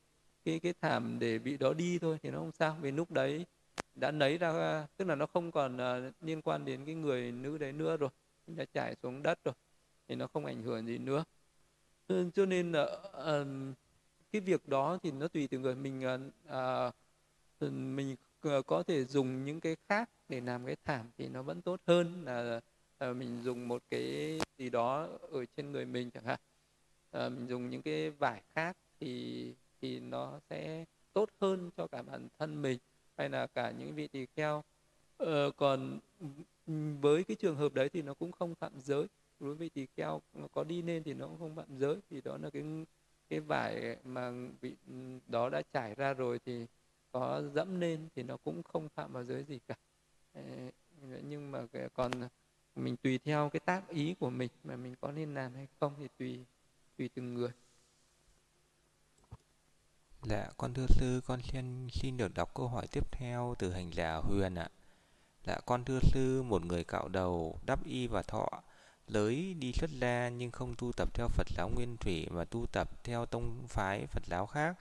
cái 0.45 0.61
cái 0.61 0.75
thảm 0.81 1.19
để 1.19 1.39
vị 1.39 1.57
đó 1.57 1.73
đi 1.73 1.99
thôi 1.99 2.19
thì 2.23 2.31
nó 2.31 2.39
không 2.39 2.53
sao. 2.53 2.77
Vì 2.81 2.91
lúc 2.91 3.11
đấy 3.11 3.47
đã 3.95 4.11
nấy 4.11 4.39
ra 4.39 4.87
tức 4.97 5.09
là 5.09 5.15
nó 5.15 5.27
không 5.27 5.53
còn 5.53 5.77
uh, 5.77 6.15
liên 6.21 6.43
quan 6.43 6.65
đến 6.65 6.85
cái 6.85 6.95
người 6.95 7.33
nữ 7.33 7.59
đấy 7.59 7.73
nữa 7.73 7.97
rồi 7.97 8.11
đã 8.47 8.65
trải 8.75 8.97
xuống 9.03 9.23
đất 9.23 9.39
rồi 9.45 9.55
thì 10.09 10.15
nó 10.15 10.27
không 10.27 10.45
ảnh 10.45 10.63
hưởng 10.63 10.87
gì 10.87 10.99
nữa. 10.99 11.25
Cho 12.35 12.47
nên 12.47 12.73
là 12.73 12.83
uh, 12.83 13.77
cái 14.33 14.41
việc 14.41 14.69
đó 14.69 14.99
thì 15.03 15.11
nó 15.11 15.29
tùy 15.29 15.49
từ 15.51 15.59
người. 15.59 15.75
Mình 15.75 16.03
uh, 16.49 16.95
mình 17.71 18.17
ờ, 18.41 18.63
có 18.63 18.83
thể 18.83 19.05
dùng 19.05 19.45
những 19.45 19.61
cái 19.61 19.77
khác 19.89 20.11
để 20.29 20.41
làm 20.41 20.67
cái 20.67 20.77
thảm 20.85 21.11
thì 21.19 21.29
nó 21.29 21.43
vẫn 21.43 21.63
tốt 21.63 21.81
hơn 21.87 22.25
là 22.25 22.61
uh, 23.11 23.17
mình 23.17 23.43
dùng 23.43 23.69
một 23.69 23.83
cái 23.91 24.39
gì 24.59 24.71
đó 24.71 25.09
ở 25.31 25.45
trên 25.57 25.73
người 25.73 25.85
mình 25.85 26.11
chẳng 26.11 26.25
hạn. 26.25 26.41
Uh, 27.17 27.33
mình 27.33 27.47
dùng 27.49 27.71
những 27.71 27.83
cái 27.83 28.11
vải 28.11 28.43
khác 28.55 28.77
thì 29.01 29.55
thì 29.81 30.01
nó 30.01 30.41
sẽ 30.51 30.85
tốt 31.13 31.31
hơn 31.41 31.71
cho 31.77 31.87
cả 31.87 32.03
bản 32.03 32.29
thân 32.39 32.63
mình 32.63 32.79
hay 33.17 33.29
là 33.29 33.47
cả 33.47 33.71
những 33.71 33.95
vị 33.95 34.09
tỳ 34.09 34.27
kheo. 34.37 34.65
Ờ, 35.17 35.51
còn 35.57 35.99
ừ, 36.67 36.73
với 37.01 37.25
cái 37.25 37.37
trường 37.37 37.57
hợp 37.57 37.75
đấy 37.75 37.89
thì 37.89 38.03
nó 38.03 38.15
cũng 38.15 38.33
không 38.33 38.55
phạm 38.55 38.73
giới 38.81 39.07
đối 39.41 39.55
với 39.55 39.71
tỳ 39.71 39.87
kheo 39.97 40.23
có 40.53 40.65
đi 40.65 40.83
lên 40.83 41.03
thì 41.03 41.15
nó 41.15 41.27
cũng 41.27 41.39
không 41.39 41.57
phạm 41.57 41.79
giới 41.79 41.97
thì 42.11 42.21
đó 42.21 42.39
là 42.43 42.51
cái 42.51 42.63
cái 43.29 43.41
vải 43.41 43.97
mà 44.05 44.33
bị 44.61 44.77
đó 45.29 45.49
đã 45.49 45.63
trải 45.73 45.95
ra 45.95 46.15
rồi 46.15 46.41
thì 46.47 46.67
có 47.13 47.43
dẫm 47.55 47.81
lên 47.81 48.09
thì 48.15 48.23
nó 48.23 48.37
cũng 48.37 48.63
không 48.63 48.89
phạm 48.89 49.13
vào 49.13 49.25
giới 49.25 49.45
gì 49.45 49.59
cả. 49.69 49.75
Nhưng 51.23 51.51
mà 51.51 51.67
còn 51.95 52.11
mình 52.77 52.97
tùy 52.97 53.19
theo 53.19 53.51
cái 53.53 53.61
tác 53.61 53.89
ý 53.89 54.15
của 54.15 54.31
mình 54.31 54.51
mà 54.65 54.77
mình 54.77 54.95
có 55.01 55.13
nên 55.13 55.35
làm 55.35 55.55
hay 55.55 55.69
không 55.81 55.95
thì 55.99 56.09
tùy 56.19 56.45
tùy 56.99 57.11
từng 57.15 57.35
người. 57.35 57.51
Dạ, 60.23 60.51
con 60.57 60.75
thưa 60.75 60.87
sư, 60.89 61.21
con 61.27 61.41
xin, 61.43 61.89
xin 61.93 62.17
được 62.17 62.35
đọc 62.35 62.55
câu 62.55 62.69
hỏi 62.69 62.87
tiếp 62.93 63.13
theo 63.13 63.55
từ 63.59 63.73
hành 63.73 63.91
giả 63.93 64.15
Huyền 64.17 64.55
ạ. 64.55 64.69
Dạ, 65.47 65.61
con 65.67 65.85
thưa 65.85 66.01
sư, 66.03 66.43
một 66.43 66.65
người 66.65 66.85
cạo 66.85 67.09
đầu, 67.09 67.59
đắp 67.67 67.85
y 67.85 68.07
và 68.07 68.23
thọ, 68.23 68.49
lới 69.09 69.55
đi 69.55 69.73
xuất 69.73 69.91
gia 69.91 70.29
nhưng 70.29 70.51
không 70.51 70.75
tu 70.79 70.93
tập 70.93 71.09
theo 71.15 71.29
Phật 71.29 71.47
giáo 71.57 71.71
Nguyên 71.75 71.97
Thủy 71.97 72.27
mà 72.31 72.45
tu 72.45 72.67
tập 72.73 73.05
theo 73.05 73.27
tông 73.27 73.67
phái 73.69 74.07
Phật 74.07 74.27
giáo 74.27 74.47
khác, 74.47 74.77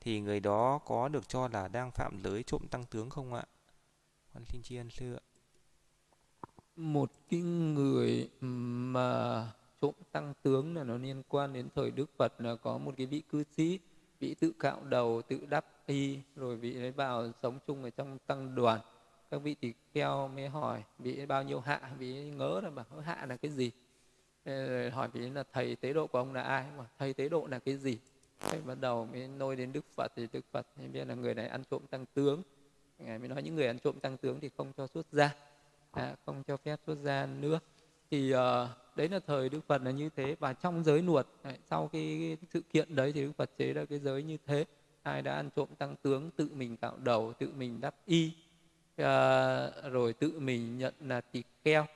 thì 0.00 0.20
người 0.20 0.40
đó 0.40 0.78
có 0.78 1.08
được 1.08 1.28
cho 1.28 1.48
là 1.48 1.68
đang 1.68 1.90
phạm 1.90 2.22
lưới 2.22 2.42
trộm 2.42 2.62
tăng 2.70 2.84
tướng 2.84 3.10
không 3.10 3.34
ạ? 3.34 3.44
Con 4.34 4.44
xin 4.44 4.62
tri 4.62 4.76
ân 4.76 4.90
sư 4.90 5.14
ạ. 5.14 5.22
Một 6.76 7.12
cái 7.30 7.40
người 7.40 8.30
mà 8.40 9.52
trộm 9.80 9.94
tăng 10.12 10.34
tướng 10.42 10.76
là 10.76 10.84
nó 10.84 10.96
liên 10.96 11.22
quan 11.28 11.52
đến 11.52 11.68
thời 11.74 11.90
Đức 11.90 12.10
Phật 12.16 12.40
là 12.40 12.56
có 12.56 12.78
một 12.78 12.94
cái 12.96 13.06
vị 13.06 13.22
cư 13.30 13.44
sĩ 13.56 13.78
vị 14.18 14.34
tự 14.34 14.52
cạo 14.58 14.84
đầu 14.84 15.22
tự 15.28 15.46
đắp 15.46 15.66
y 15.86 16.18
rồi 16.36 16.56
vị 16.56 16.76
ấy 16.76 16.90
vào 16.90 17.32
sống 17.42 17.58
chung 17.66 17.84
ở 17.84 17.90
trong 17.90 18.18
tăng 18.26 18.54
đoàn 18.54 18.80
các 19.30 19.42
vị 19.42 19.54
tỳ 19.54 19.72
kheo 19.94 20.28
mới 20.28 20.48
hỏi 20.48 20.82
vị 20.98 21.26
bao 21.26 21.42
nhiêu 21.42 21.60
hạ? 21.60 21.80
Vị 21.98 22.30
ngớ 22.30 22.60
là 22.64 22.70
bảo 22.70 23.00
hạ 23.04 23.26
là 23.28 23.36
cái 23.36 23.50
gì? 23.50 23.70
Rồi 24.44 24.90
hỏi 24.90 25.08
vị 25.12 25.20
là 25.20 25.44
thầy 25.52 25.76
tế 25.76 25.92
độ 25.92 26.06
của 26.06 26.18
ông 26.18 26.34
là 26.34 26.42
ai? 26.42 26.64
Mà 26.78 26.84
thầy 26.98 27.14
tế 27.14 27.28
độ 27.28 27.46
là 27.46 27.58
cái 27.58 27.76
gì? 27.76 27.98
Thầy 28.40 28.60
bắt 28.60 28.80
đầu 28.80 29.06
mới 29.12 29.28
nôi 29.28 29.56
đến 29.56 29.72
đức 29.72 29.84
phật. 29.94 30.12
Thì 30.16 30.26
đức 30.32 30.44
phật 30.52 30.66
mới 30.78 30.88
biết 30.88 31.04
là 31.04 31.14
người 31.14 31.34
này 31.34 31.48
ăn 31.48 31.62
trộm 31.70 31.82
tăng 31.90 32.06
tướng. 32.14 32.42
Ngài 32.98 33.18
mới 33.18 33.28
nói 33.28 33.42
những 33.42 33.54
người 33.54 33.66
ăn 33.66 33.78
trộm 33.78 34.00
tăng 34.00 34.16
tướng 34.16 34.40
thì 34.40 34.50
không 34.56 34.72
cho 34.76 34.86
xuất 34.86 35.06
gia. 35.12 35.34
À, 35.92 36.16
không 36.26 36.42
cho 36.46 36.56
phép 36.56 36.80
xuất 36.86 36.96
gia 37.02 37.26
nữa. 37.26 37.60
Thì 38.10 38.34
uh, 38.34 38.38
đấy 38.96 39.08
là 39.08 39.20
thời 39.26 39.48
đức 39.48 39.60
phật 39.66 39.82
là 39.82 39.90
như 39.90 40.10
thế. 40.16 40.36
Và 40.40 40.52
trong 40.52 40.84
giới 40.84 41.02
luật 41.02 41.26
sau 41.70 41.88
cái, 41.92 42.16
cái 42.20 42.48
sự 42.52 42.60
kiện 42.60 42.96
đấy 42.96 43.12
thì 43.12 43.22
đức 43.22 43.32
phật 43.36 43.50
chế 43.58 43.72
ra 43.72 43.84
cái 43.84 43.98
giới 43.98 44.22
như 44.22 44.36
thế. 44.46 44.64
Ai 45.02 45.22
đã 45.22 45.34
ăn 45.34 45.50
trộm 45.56 45.68
tăng 45.78 45.96
tướng 46.02 46.30
tự 46.30 46.48
mình 46.54 46.76
cạo 46.76 46.96
đầu 46.96 47.32
tự 47.38 47.50
mình 47.56 47.80
đắp 47.80 47.94
y 48.06 48.32
Ờ, 49.02 49.90
rồi 49.90 50.12
tự 50.12 50.40
mình 50.40 50.78
nhận 50.78 50.94
là 51.00 51.20
tỳ 51.20 51.42
kheo 51.64 51.86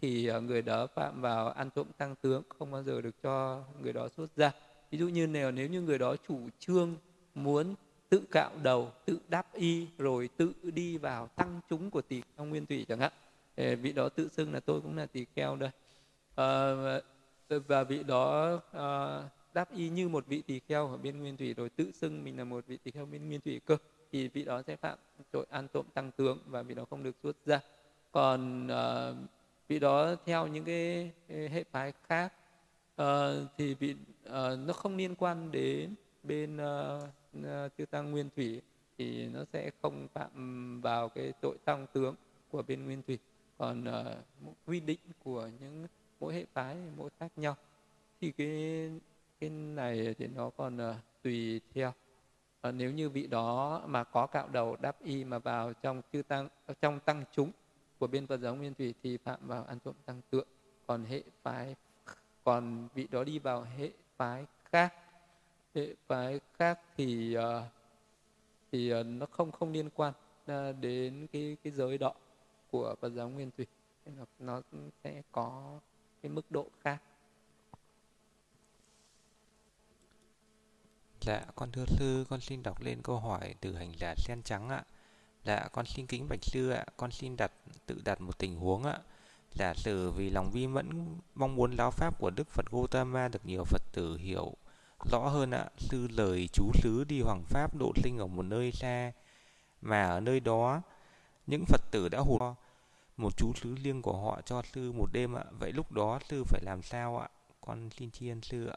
thì 0.00 0.30
uh, 0.36 0.42
người 0.42 0.62
đó 0.62 0.86
phạm 0.94 1.20
vào 1.20 1.48
ăn 1.48 1.70
trộm 1.74 1.86
tăng 1.98 2.14
tướng 2.22 2.42
không 2.58 2.70
bao 2.70 2.82
giờ 2.82 3.00
được 3.00 3.22
cho 3.22 3.64
người 3.82 3.92
đó 3.92 4.08
xuất 4.16 4.36
ra 4.36 4.52
ví 4.90 4.98
dụ 4.98 5.08
như 5.08 5.26
nếu 5.26 5.50
nếu 5.50 5.68
như 5.68 5.80
người 5.80 5.98
đó 5.98 6.16
chủ 6.28 6.38
trương 6.58 6.96
muốn 7.34 7.74
tự 8.08 8.22
cạo 8.30 8.50
đầu 8.62 8.90
tự 9.04 9.18
đáp 9.28 9.54
y 9.54 9.86
rồi 9.98 10.28
tự 10.36 10.52
đi 10.62 10.96
vào 10.96 11.28
tăng 11.36 11.60
chúng 11.70 11.90
của 11.90 12.02
tỳ 12.02 12.22
kheo 12.36 12.46
nguyên 12.46 12.66
thủy 12.66 12.86
chẳng 12.88 13.00
hạn 13.00 13.12
vị 13.56 13.92
đó 13.92 14.08
tự 14.08 14.28
xưng 14.28 14.52
là 14.52 14.60
tôi 14.60 14.80
cũng 14.80 14.96
là 14.96 15.06
tỳ 15.06 15.26
kheo 15.36 15.56
đây. 15.56 15.70
À, 16.34 16.72
và 17.48 17.84
vị 17.84 18.02
đó 18.02 18.60
à, 18.72 19.22
đáp 19.54 19.74
y 19.76 19.88
như 19.88 20.08
một 20.08 20.26
vị 20.26 20.42
tỳ 20.46 20.60
kheo 20.60 20.88
ở 20.88 20.96
bên 20.96 21.18
nguyên 21.18 21.36
thủy 21.36 21.54
rồi 21.54 21.68
tự 21.68 21.90
xưng 21.92 22.24
mình 22.24 22.38
là 22.38 22.44
một 22.44 22.66
vị 22.66 22.76
tỳ 22.76 22.90
kheo 22.90 23.06
bên 23.06 23.28
nguyên 23.28 23.40
thủy 23.40 23.60
cơ 23.66 23.76
thì 24.12 24.28
vị 24.28 24.44
đó 24.44 24.62
sẽ 24.66 24.76
phạm 24.76 24.98
tội 25.30 25.46
ăn 25.50 25.68
trộm 25.72 25.86
tăng 25.94 26.10
tướng 26.10 26.38
và 26.46 26.62
vị 26.62 26.74
đó 26.74 26.84
không 26.90 27.02
được 27.02 27.16
xuất 27.22 27.36
ra. 27.46 27.60
Còn 28.12 28.66
uh, 28.66 29.16
vị 29.68 29.78
đó 29.78 30.14
theo 30.24 30.46
những 30.46 30.64
cái 30.64 31.12
hệ 31.28 31.64
phái 31.70 31.92
khác 32.08 32.32
uh, 33.02 33.06
thì 33.56 33.74
vị 33.74 33.96
uh, 34.26 34.32
nó 34.58 34.72
không 34.72 34.96
liên 34.96 35.14
quan 35.14 35.52
đến 35.52 35.94
bên 36.22 36.56
uh, 36.56 37.72
chư 37.78 37.86
tăng 37.86 38.10
nguyên 38.10 38.28
thủy 38.36 38.62
thì 38.98 39.26
nó 39.26 39.44
sẽ 39.52 39.70
không 39.82 40.08
phạm 40.14 40.80
vào 40.80 41.08
cái 41.08 41.32
tội 41.40 41.56
tăng 41.64 41.86
tướng 41.92 42.14
của 42.50 42.62
bên 42.62 42.84
nguyên 42.84 43.02
thủy. 43.02 43.18
Còn 43.58 43.84
uh, 43.88 44.56
quy 44.66 44.80
định 44.80 45.00
của 45.24 45.48
những 45.60 45.86
mỗi 46.20 46.34
hệ 46.34 46.44
phái 46.52 46.76
mỗi 46.96 47.10
khác 47.18 47.32
nhau. 47.36 47.56
Thì 48.20 48.32
cái 48.32 48.90
cái 49.40 49.50
này 49.50 50.14
thì 50.18 50.26
nó 50.26 50.50
còn 50.50 50.76
uh, 50.90 50.96
tùy 51.22 51.60
theo. 51.74 51.92
Ờ, 52.66 52.72
nếu 52.72 52.90
như 52.90 53.10
vị 53.10 53.26
đó 53.26 53.82
mà 53.86 54.04
có 54.04 54.26
cạo 54.26 54.48
đầu 54.48 54.76
đáp 54.80 55.02
y 55.02 55.24
mà 55.24 55.38
vào 55.38 55.72
trong 55.72 56.02
chư 56.12 56.22
tăng 56.22 56.48
ờ, 56.66 56.74
trong 56.80 57.00
tăng 57.00 57.24
chúng 57.32 57.50
của 57.98 58.06
bên 58.06 58.26
Phật 58.26 58.36
giáo 58.36 58.54
Nguyên 58.54 58.74
Thủy 58.74 58.94
thì 59.02 59.16
phạm 59.16 59.40
vào 59.42 59.64
ăn 59.64 59.78
trộm 59.84 59.94
tăng 60.06 60.20
tượng 60.30 60.46
còn 60.86 61.04
hệ 61.04 61.22
phái 61.42 61.74
còn 62.44 62.88
vị 62.94 63.08
đó 63.10 63.24
đi 63.24 63.38
vào 63.38 63.66
hệ 63.76 63.90
phái 64.16 64.46
khác 64.64 64.94
hệ 65.74 65.94
phái 66.06 66.40
khác 66.58 66.80
thì 66.96 67.36
uh, 67.38 67.42
thì 68.72 68.94
uh, 68.94 69.06
nó 69.06 69.26
không 69.26 69.52
không 69.52 69.72
liên 69.72 69.90
quan 69.94 70.12
uh, 70.44 70.76
đến 70.80 71.26
cái 71.32 71.56
cái 71.62 71.72
giới 71.72 71.98
đó 71.98 72.14
của 72.70 72.94
Phật 73.00 73.10
giáo 73.10 73.28
Nguyên 73.28 73.50
Thủy. 73.56 73.66
Nó, 74.06 74.24
nó 74.38 74.62
sẽ 75.04 75.22
có 75.32 75.78
cái 76.22 76.30
mức 76.30 76.50
độ 76.50 76.66
khác. 76.80 77.02
Dạ, 81.26 81.44
con 81.54 81.72
thưa 81.72 81.84
sư, 81.86 82.24
con 82.28 82.40
xin 82.40 82.62
đọc 82.62 82.80
lên 82.80 83.02
câu 83.02 83.18
hỏi 83.18 83.54
từ 83.60 83.76
hành 83.76 83.92
giả 83.98 84.14
sen 84.16 84.42
trắng 84.42 84.68
ạ. 84.68 84.84
Dạ, 85.44 85.68
con 85.72 85.86
xin 85.86 86.06
kính 86.06 86.28
bạch 86.28 86.44
sư 86.44 86.70
ạ, 86.70 86.84
con 86.96 87.10
xin 87.12 87.36
đặt 87.36 87.52
tự 87.86 88.00
đặt 88.04 88.20
một 88.20 88.38
tình 88.38 88.56
huống 88.56 88.84
ạ. 88.84 88.98
Giả 89.54 89.74
sử 89.74 90.10
vì 90.10 90.30
lòng 90.30 90.50
vi 90.50 90.66
mẫn 90.66 91.16
mong 91.34 91.56
muốn 91.56 91.76
giáo 91.76 91.90
pháp 91.90 92.18
của 92.18 92.30
Đức 92.30 92.48
Phật 92.48 92.70
Gautama 92.70 93.28
được 93.28 93.46
nhiều 93.46 93.64
Phật 93.64 93.82
tử 93.92 94.16
hiểu 94.16 94.54
rõ 95.10 95.18
hơn 95.18 95.50
ạ. 95.50 95.66
Sư 95.78 96.08
lời 96.16 96.48
chú 96.52 96.70
xứ 96.74 97.04
đi 97.04 97.20
hoàng 97.20 97.44
pháp 97.44 97.74
độ 97.74 97.92
sinh 98.02 98.18
ở 98.18 98.26
một 98.26 98.42
nơi 98.42 98.72
xa 98.72 99.12
mà 99.80 100.02
ở 100.02 100.20
nơi 100.20 100.40
đó 100.40 100.82
những 101.46 101.64
Phật 101.66 101.80
tử 101.90 102.08
đã 102.08 102.18
hụt 102.18 102.42
một 103.16 103.36
chú 103.36 103.52
xứ 103.54 103.74
riêng 103.74 104.02
của 104.02 104.16
họ 104.16 104.40
cho 104.44 104.62
sư 104.72 104.92
một 104.92 105.12
đêm 105.12 105.36
ạ. 105.36 105.44
Vậy 105.60 105.72
lúc 105.72 105.92
đó 105.92 106.18
sư 106.28 106.44
phải 106.44 106.60
làm 106.64 106.82
sao 106.82 107.18
ạ? 107.18 107.28
Con 107.60 107.90
xin 107.90 108.10
tri 108.10 108.28
ân 108.28 108.42
sư 108.42 108.66
ạ 108.66 108.76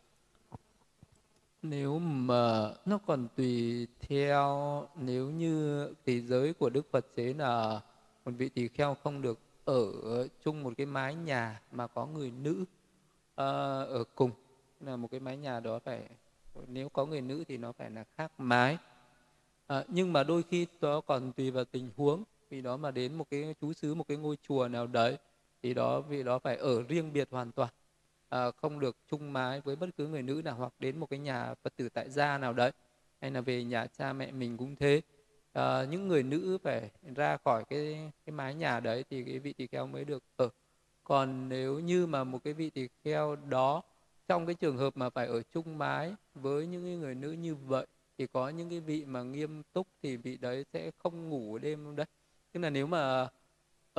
nếu 1.62 2.00
mà 2.00 2.72
nó 2.86 2.98
còn 2.98 3.28
tùy 3.36 3.88
theo 4.00 4.88
nếu 4.96 5.30
như 5.30 5.88
cái 6.06 6.20
giới 6.20 6.54
của 6.54 6.70
đức 6.70 6.92
phật 6.92 7.06
chế 7.16 7.34
là 7.34 7.82
một 8.26 8.32
vị 8.38 8.50
tỳ 8.50 8.68
kheo 8.68 8.96
không 9.04 9.22
được 9.22 9.40
ở 9.66 10.28
chung 10.44 10.64
một 10.64 10.74
cái 10.78 10.86
mái 10.86 11.16
nhà 11.16 11.62
mà 11.72 11.88
có 11.88 12.06
người 12.06 12.32
nữ 12.32 12.62
uh, 12.62 12.68
ở 13.90 14.04
cùng 14.16 14.32
là 14.80 14.96
một 14.96 15.08
cái 15.12 15.20
mái 15.20 15.38
nhà 15.38 15.60
đó 15.60 15.80
phải 15.86 16.10
nếu 16.68 16.90
có 16.90 17.06
người 17.06 17.22
nữ 17.22 17.44
thì 17.48 17.58
nó 17.58 17.72
phải 17.72 17.90
là 17.90 18.04
khác 18.18 18.32
mái. 18.38 18.78
À, 19.68 19.84
nhưng 19.88 20.14
mà 20.14 20.24
đôi 20.24 20.44
khi 20.44 20.68
đó 20.82 21.02
còn 21.02 21.32
tùy 21.32 21.52
vào 21.52 21.66
tình 21.66 21.90
huống 21.98 22.24
vì 22.50 22.62
đó 22.62 22.78
mà 22.78 22.92
đến 22.92 23.16
một 23.16 23.26
cái 23.30 23.56
chú 23.62 23.74
xứ 23.74 23.96
một 23.96 24.08
cái 24.08 24.18
ngôi 24.18 24.38
chùa 24.48 24.68
nào 24.68 24.88
đấy 24.88 25.18
thì 25.64 25.74
đó 25.74 26.02
vì 26.02 26.24
đó 26.24 26.40
phải 26.40 26.58
ở 26.58 26.84
riêng 26.84 27.14
biệt 27.14 27.28
hoàn 27.32 27.52
toàn 27.52 27.70
uh, 28.36 28.56
không 28.62 28.80
được 28.80 28.98
chung 29.12 29.34
mái 29.34 29.62
với 29.62 29.76
bất 29.76 29.90
cứ 29.98 30.08
người 30.08 30.22
nữ 30.22 30.42
nào 30.46 30.56
hoặc 30.56 30.74
đến 30.80 31.00
một 31.00 31.10
cái 31.10 31.20
nhà 31.20 31.54
phật 31.64 31.76
tử 31.76 31.90
tại 31.90 32.10
gia 32.10 32.38
nào 32.38 32.54
đấy 32.54 32.72
hay 33.22 33.32
là 33.32 33.42
về 33.42 33.64
nhà 33.64 33.88
cha 33.88 34.14
mẹ 34.14 34.32
mình 34.32 34.58
cũng 34.58 34.76
thế. 34.76 35.02
À, 35.54 35.84
những 35.90 36.08
người 36.08 36.24
nữ 36.24 36.58
phải 36.64 36.90
ra 37.16 37.38
khỏi 37.38 37.64
cái 37.70 38.12
cái 38.26 38.34
mái 38.34 38.56
nhà 38.56 38.80
đấy 38.80 39.06
thì 39.10 39.24
cái 39.24 39.40
vị 39.40 39.54
tỳ 39.54 39.68
kheo 39.68 39.88
mới 39.88 40.06
được 40.06 40.24
ở. 40.36 40.50
Còn 41.04 41.50
nếu 41.50 41.80
như 41.80 42.08
mà 42.08 42.24
một 42.24 42.44
cái 42.44 42.54
vị 42.54 42.70
tỳ 42.70 42.88
kheo 43.04 43.36
đó 43.36 43.84
trong 44.28 44.46
cái 44.46 44.56
trường 44.56 44.78
hợp 44.78 44.98
mà 44.98 45.10
phải 45.10 45.28
ở 45.28 45.42
chung 45.54 45.78
mái 45.78 46.14
với 46.36 46.68
những 46.68 47.00
người 47.00 47.16
nữ 47.16 47.32
như 47.32 47.56
vậy 47.56 47.88
thì 48.18 48.28
có 48.28 48.50
những 48.50 48.70
cái 48.70 48.80
vị 48.80 49.06
mà 49.06 49.24
nghiêm 49.24 49.64
túc 49.74 49.88
thì 50.04 50.18
vị 50.18 50.38
đấy 50.38 50.66
sẽ 50.74 50.92
không 50.98 51.30
ngủ 51.30 51.58
đêm 51.58 51.96
đấy. 51.96 52.06
Tức 52.52 52.60
là 52.60 52.70
nếu 52.70 52.88
mà 52.88 53.24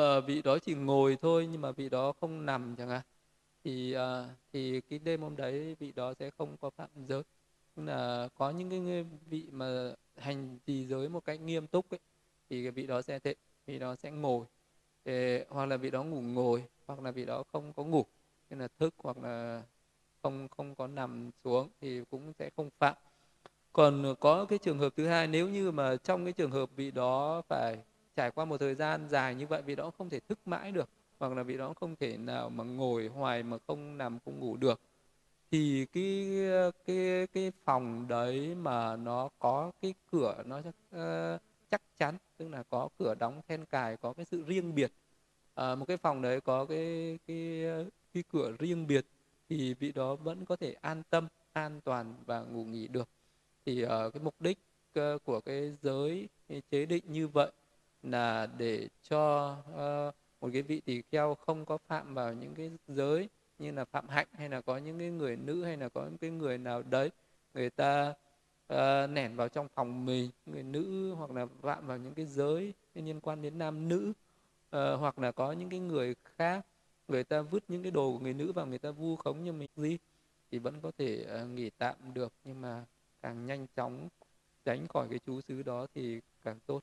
uh, 0.01 0.25
vị 0.27 0.43
đó 0.43 0.59
chỉ 0.59 0.75
ngồi 0.75 1.17
thôi 1.23 1.49
nhưng 1.53 1.61
mà 1.61 1.73
vị 1.73 1.89
đó 1.89 2.13
không 2.21 2.47
nằm 2.47 2.77
chẳng 2.77 2.89
hạn 2.89 3.03
thì 3.65 3.97
uh, 3.97 4.27
thì 4.53 4.81
cái 4.81 4.99
đêm 4.99 5.23
hôm 5.23 5.37
đấy 5.37 5.77
vị 5.79 5.93
đó 5.93 6.15
sẽ 6.19 6.31
không 6.31 6.57
có 6.61 6.71
phạm 6.71 6.91
giới. 7.09 7.23
Nhưng 7.77 7.87
là 7.87 8.29
có 8.35 8.51
những 8.51 8.71
cái 8.71 9.05
vị 9.31 9.47
mà 9.53 9.95
hành 10.17 10.59
trì 10.67 10.87
giới 10.87 11.09
một 11.09 11.25
cách 11.25 11.41
nghiêm 11.41 11.67
túc 11.67 11.91
ấy, 11.91 12.01
thì 12.51 12.63
cái 12.63 12.71
vị 12.71 12.87
đó 12.87 13.03
sẽ 13.03 13.19
thế 13.19 13.35
vị 13.67 13.79
đó 13.79 13.97
sẽ 13.97 14.11
ngồi. 14.11 14.47
Để, 15.05 15.47
hoặc 15.49 15.67
là 15.67 15.77
vị 15.77 15.91
đó 15.91 16.05
ngủ 16.05 16.21
ngồi 16.21 16.65
hoặc 16.87 17.01
là 17.01 17.11
vị 17.11 17.25
đó 17.25 17.43
không 17.53 17.73
có 17.73 17.85
ngủ. 17.85 18.05
Nên 18.51 18.59
là 18.59 18.69
thức 18.79 18.95
hoặc 18.99 19.19
là 19.19 19.63
không 20.23 20.49
không 20.49 20.75
có 20.75 20.87
nằm 20.87 21.31
xuống 21.45 21.69
thì 21.81 22.03
cũng 22.11 22.33
sẽ 22.39 22.51
không 22.57 22.71
phạm. 22.79 22.95
Còn 23.73 24.15
có 24.21 24.45
cái 24.45 24.59
trường 24.59 24.79
hợp 24.79 24.93
thứ 24.97 25.07
hai 25.07 25.27
nếu 25.27 25.49
như 25.49 25.71
mà 25.71 25.97
trong 25.97 26.25
cái 26.25 26.33
trường 26.33 26.51
hợp 26.51 26.71
vị 26.77 26.91
đó 26.91 27.43
phải 27.49 27.79
trải 28.17 28.31
qua 28.31 28.45
một 28.45 28.59
thời 28.59 28.75
gian 28.75 29.09
dài 29.09 29.35
như 29.35 29.47
vậy 29.47 29.63
vị 29.63 29.75
đó 29.75 29.91
không 29.99 30.11
thể 30.11 30.21
thức 30.21 30.39
mãi 30.45 30.73
được 30.73 30.89
hoặc 31.21 31.33
là 31.33 31.43
vị 31.43 31.57
đó 31.57 31.75
không 31.81 31.97
thể 31.97 32.17
nào 32.17 32.51
mà 32.51 32.65
ngồi 32.65 33.07
hoài 33.07 33.43
mà 33.43 33.57
không 33.67 33.99
nằm 33.99 34.19
không 34.25 34.41
ngủ 34.41 34.57
được. 34.57 34.81
Thì 35.51 35.87
cái 35.93 36.29
cái 36.87 37.27
cái 37.27 37.53
phòng 37.65 38.09
đấy 38.09 38.55
mà 38.55 38.97
nó 38.97 39.29
có 39.39 39.73
cái 39.83 39.95
cửa 40.13 40.43
nó 40.47 40.59
uh, 40.59 41.41
chắc 41.71 41.83
chắn 41.99 42.17
tức 42.37 42.49
là 42.49 42.63
có 42.63 42.89
cửa 42.99 43.15
đóng 43.15 43.41
then 43.49 43.65
cài 43.65 43.97
có 43.97 44.13
cái 44.13 44.25
sự 44.25 44.45
riêng 44.47 44.75
biệt. 44.75 44.93
À, 45.55 45.75
một 45.75 45.85
cái 45.89 45.97
phòng 45.97 46.23
đấy 46.23 46.41
có 46.41 46.65
cái 46.65 47.19
cái 47.27 47.65
cái 48.15 48.23
cửa 48.33 48.53
riêng 48.59 48.87
biệt 48.87 49.07
thì 49.49 49.75
vị 49.75 49.93
đó 49.93 50.15
vẫn 50.15 50.45
có 50.45 50.57
thể 50.57 50.73
an 50.81 51.03
tâm 51.11 51.29
an 51.53 51.81
toàn 51.85 52.15
và 52.27 52.41
ngủ 52.41 52.65
nghỉ 52.65 52.89
được. 52.89 53.09
Thì 53.67 53.85
uh, 53.85 53.89
cái 53.89 54.23
mục 54.23 54.35
đích 54.41 54.59
uh, 54.99 55.25
của 55.25 55.41
cái 55.41 55.77
giới 55.83 56.29
cái 56.49 56.63
chế 56.71 56.87
định 56.87 57.05
như 57.07 57.29
vậy 57.29 57.51
là 58.03 58.47
để 58.47 58.89
cho 59.09 59.57
uh, 59.75 60.15
một 60.41 60.49
cái 60.53 60.63
vị 60.63 60.81
tỳ 60.81 61.03
kheo 61.03 61.35
không 61.35 61.65
có 61.65 61.79
phạm 61.79 62.15
vào 62.15 62.35
những 62.35 62.55
cái 62.55 62.71
giới 62.89 63.29
như 63.59 63.73
là 63.73 63.85
phạm 63.85 64.09
hạnh 64.09 64.27
hay 64.33 64.49
là 64.49 64.61
có 64.61 64.77
những 64.77 64.99
cái 64.99 65.11
người 65.11 65.37
nữ 65.37 65.65
hay 65.65 65.77
là 65.77 65.89
có 65.89 66.05
những 66.05 66.19
cái 66.19 66.31
người 66.31 66.59
nào 66.59 66.83
đấy 66.83 67.11
người 67.55 67.71
ta 67.71 68.15
uh, 68.73 69.11
nẻn 69.11 69.37
vào 69.37 69.49
trong 69.49 69.69
phòng 69.75 70.07
mình 70.07 70.31
người 70.47 70.63
nữ 70.63 71.15
hoặc 71.15 71.31
là 71.31 71.47
phạm 71.63 71.87
vào 71.87 71.99
những 71.99 72.15
cái 72.15 72.27
giới 72.27 72.75
liên 72.95 73.21
quan 73.21 73.43
đến 73.43 73.59
nam 73.59 73.89
nữ 73.89 74.13
uh, 74.77 75.01
hoặc 75.01 75.19
là 75.19 75.33
có 75.33 75.53
những 75.53 75.71
cái 75.71 75.81
người 75.81 76.15
khác 76.25 76.67
người 77.09 77.25
ta 77.25 77.43
vứt 77.43 77.65
những 77.69 77.83
cái 77.83 77.91
đồ 77.91 78.13
của 78.13 78.19
người 78.19 78.35
nữ 78.35 78.53
vào 78.53 78.67
người 78.67 78.79
ta 78.79 78.91
vu 78.91 79.17
khống 79.17 79.45
như 79.45 79.53
mình 79.53 79.71
gì 79.77 79.99
thì 80.51 80.59
vẫn 80.59 80.81
có 80.81 80.91
thể 80.99 81.27
uh, 81.43 81.49
nghỉ 81.49 81.71
tạm 81.79 82.15
được. 82.15 82.33
Nhưng 82.45 82.61
mà 82.61 82.85
càng 83.23 83.47
nhanh 83.47 83.67
chóng 83.77 84.09
tránh 84.65 84.89
khỏi 84.89 85.07
cái 85.11 85.19
chú 85.27 85.41
xứ 85.41 85.63
đó 85.63 85.87
thì 85.95 86.21
càng 86.45 86.59
tốt. 86.67 86.81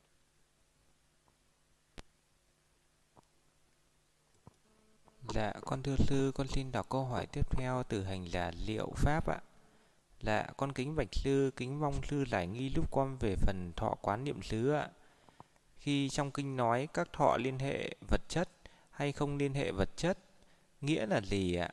Dạ, 5.34 5.54
con 5.66 5.84
thưa 5.84 5.96
sư, 5.98 6.32
con 6.36 6.48
xin 6.48 6.72
đọc 6.72 6.90
câu 6.90 7.06
hỏi 7.06 7.26
tiếp 7.26 7.52
theo 7.52 7.84
từ 7.90 8.04
hành 8.04 8.26
giả 8.32 8.52
Liệu 8.66 8.92
Pháp 8.96 9.28
ạ. 9.28 9.40
Dạ, 10.22 10.48
con 10.58 10.74
kính 10.74 10.96
bạch 10.96 11.08
sư, 11.12 11.52
kính 11.56 11.80
mong 11.80 11.94
sư 12.10 12.26
giải 12.28 12.48
nghi 12.48 12.70
lúc 12.70 12.92
con 12.92 13.18
về 13.20 13.36
phần 13.36 13.72
thọ 13.76 13.96
quán 14.02 14.24
niệm 14.24 14.42
xứ 14.42 14.72
ạ. 14.72 14.90
Khi 15.80 16.10
trong 16.10 16.32
kinh 16.32 16.56
nói 16.56 16.88
các 16.94 17.14
thọ 17.14 17.38
liên 17.38 17.60
hệ 17.60 17.96
vật 18.10 18.22
chất 18.28 18.50
hay 18.92 19.12
không 19.12 19.38
liên 19.38 19.54
hệ 19.54 19.72
vật 19.72 19.90
chất, 19.96 20.18
nghĩa 20.82 21.06
là 21.06 21.22
gì 21.22 21.56
ạ? 21.56 21.70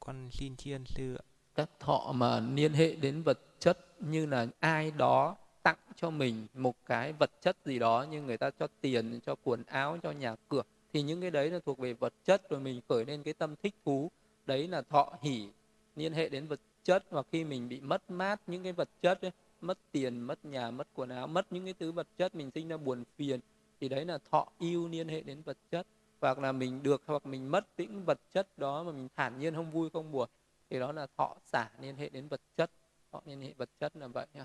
Con 0.00 0.28
xin 0.32 0.56
tri 0.56 0.72
ân 0.72 0.84
sư 0.86 1.14
ạ. 1.14 1.24
Các 1.54 1.70
thọ 1.80 2.12
mà 2.14 2.40
liên 2.40 2.72
hệ 2.72 2.94
đến 2.94 3.22
vật 3.22 3.40
chất 3.60 3.78
như 4.00 4.26
là 4.26 4.46
ai 4.60 4.90
đó 4.90 5.36
tặng 5.62 5.78
cho 5.96 6.10
mình 6.10 6.46
một 6.54 6.76
cái 6.86 7.12
vật 7.12 7.30
chất 7.42 7.56
gì 7.64 7.78
đó 7.78 8.06
như 8.10 8.22
người 8.22 8.38
ta 8.38 8.50
cho 8.58 8.66
tiền, 8.80 9.20
cho 9.26 9.34
quần 9.44 9.64
áo, 9.64 9.98
cho 10.02 10.10
nhà 10.10 10.36
cửa 10.48 10.62
thì 10.92 11.02
những 11.02 11.20
cái 11.20 11.30
đấy 11.30 11.50
là 11.50 11.58
thuộc 11.66 11.78
về 11.78 11.92
vật 11.92 12.12
chất 12.24 12.50
rồi 12.50 12.60
mình 12.60 12.80
khởi 12.88 13.04
lên 13.04 13.22
cái 13.22 13.34
tâm 13.34 13.54
thích 13.62 13.74
thú. 13.84 14.10
Đấy 14.46 14.68
là 14.68 14.82
thọ 14.82 15.12
hỉ 15.22 15.48
liên 15.96 16.12
hệ 16.12 16.28
đến 16.28 16.46
vật 16.46 16.60
chất. 16.84 17.04
Hoặc 17.10 17.26
khi 17.32 17.44
mình 17.44 17.68
bị 17.68 17.80
mất 17.80 18.10
mát 18.10 18.40
những 18.46 18.62
cái 18.62 18.72
vật 18.72 18.88
chất 19.02 19.22
ấy, 19.22 19.30
mất 19.60 19.78
tiền 19.92 20.20
mất 20.20 20.44
nhà 20.44 20.70
mất 20.70 20.88
quần 20.94 21.08
áo 21.08 21.26
mất 21.26 21.52
những 21.52 21.64
cái 21.64 21.74
thứ 21.78 21.92
vật 21.92 22.06
chất 22.18 22.34
mình 22.34 22.50
sinh 22.54 22.68
ra 22.68 22.76
buồn 22.76 23.04
phiền 23.16 23.40
thì 23.80 23.88
đấy 23.88 24.04
là 24.04 24.18
thọ 24.30 24.48
yêu 24.58 24.88
liên 24.88 25.08
hệ 25.08 25.20
đến 25.20 25.42
vật 25.42 25.56
chất. 25.70 25.86
Hoặc 26.20 26.38
là 26.38 26.52
mình 26.52 26.82
được 26.82 27.02
hoặc 27.06 27.26
mình 27.26 27.50
mất 27.50 27.66
những 27.78 28.04
vật 28.04 28.20
chất 28.32 28.58
đó 28.58 28.82
mà 28.82 28.92
mình 28.92 29.08
thản 29.16 29.38
nhiên 29.38 29.54
không 29.54 29.70
vui 29.70 29.90
không 29.90 30.12
buồn 30.12 30.28
thì 30.70 30.78
đó 30.78 30.92
là 30.92 31.06
thọ 31.16 31.36
xả 31.44 31.70
liên 31.80 31.96
hệ 31.96 32.08
đến 32.08 32.28
vật 32.28 32.40
chất. 32.56 32.70
Thọ 33.12 33.20
liên 33.26 33.40
hệ 33.40 33.52
vật 33.56 33.68
chất 33.80 33.96
là 33.96 34.06
vậy 34.06 34.26
nhá. 34.34 34.44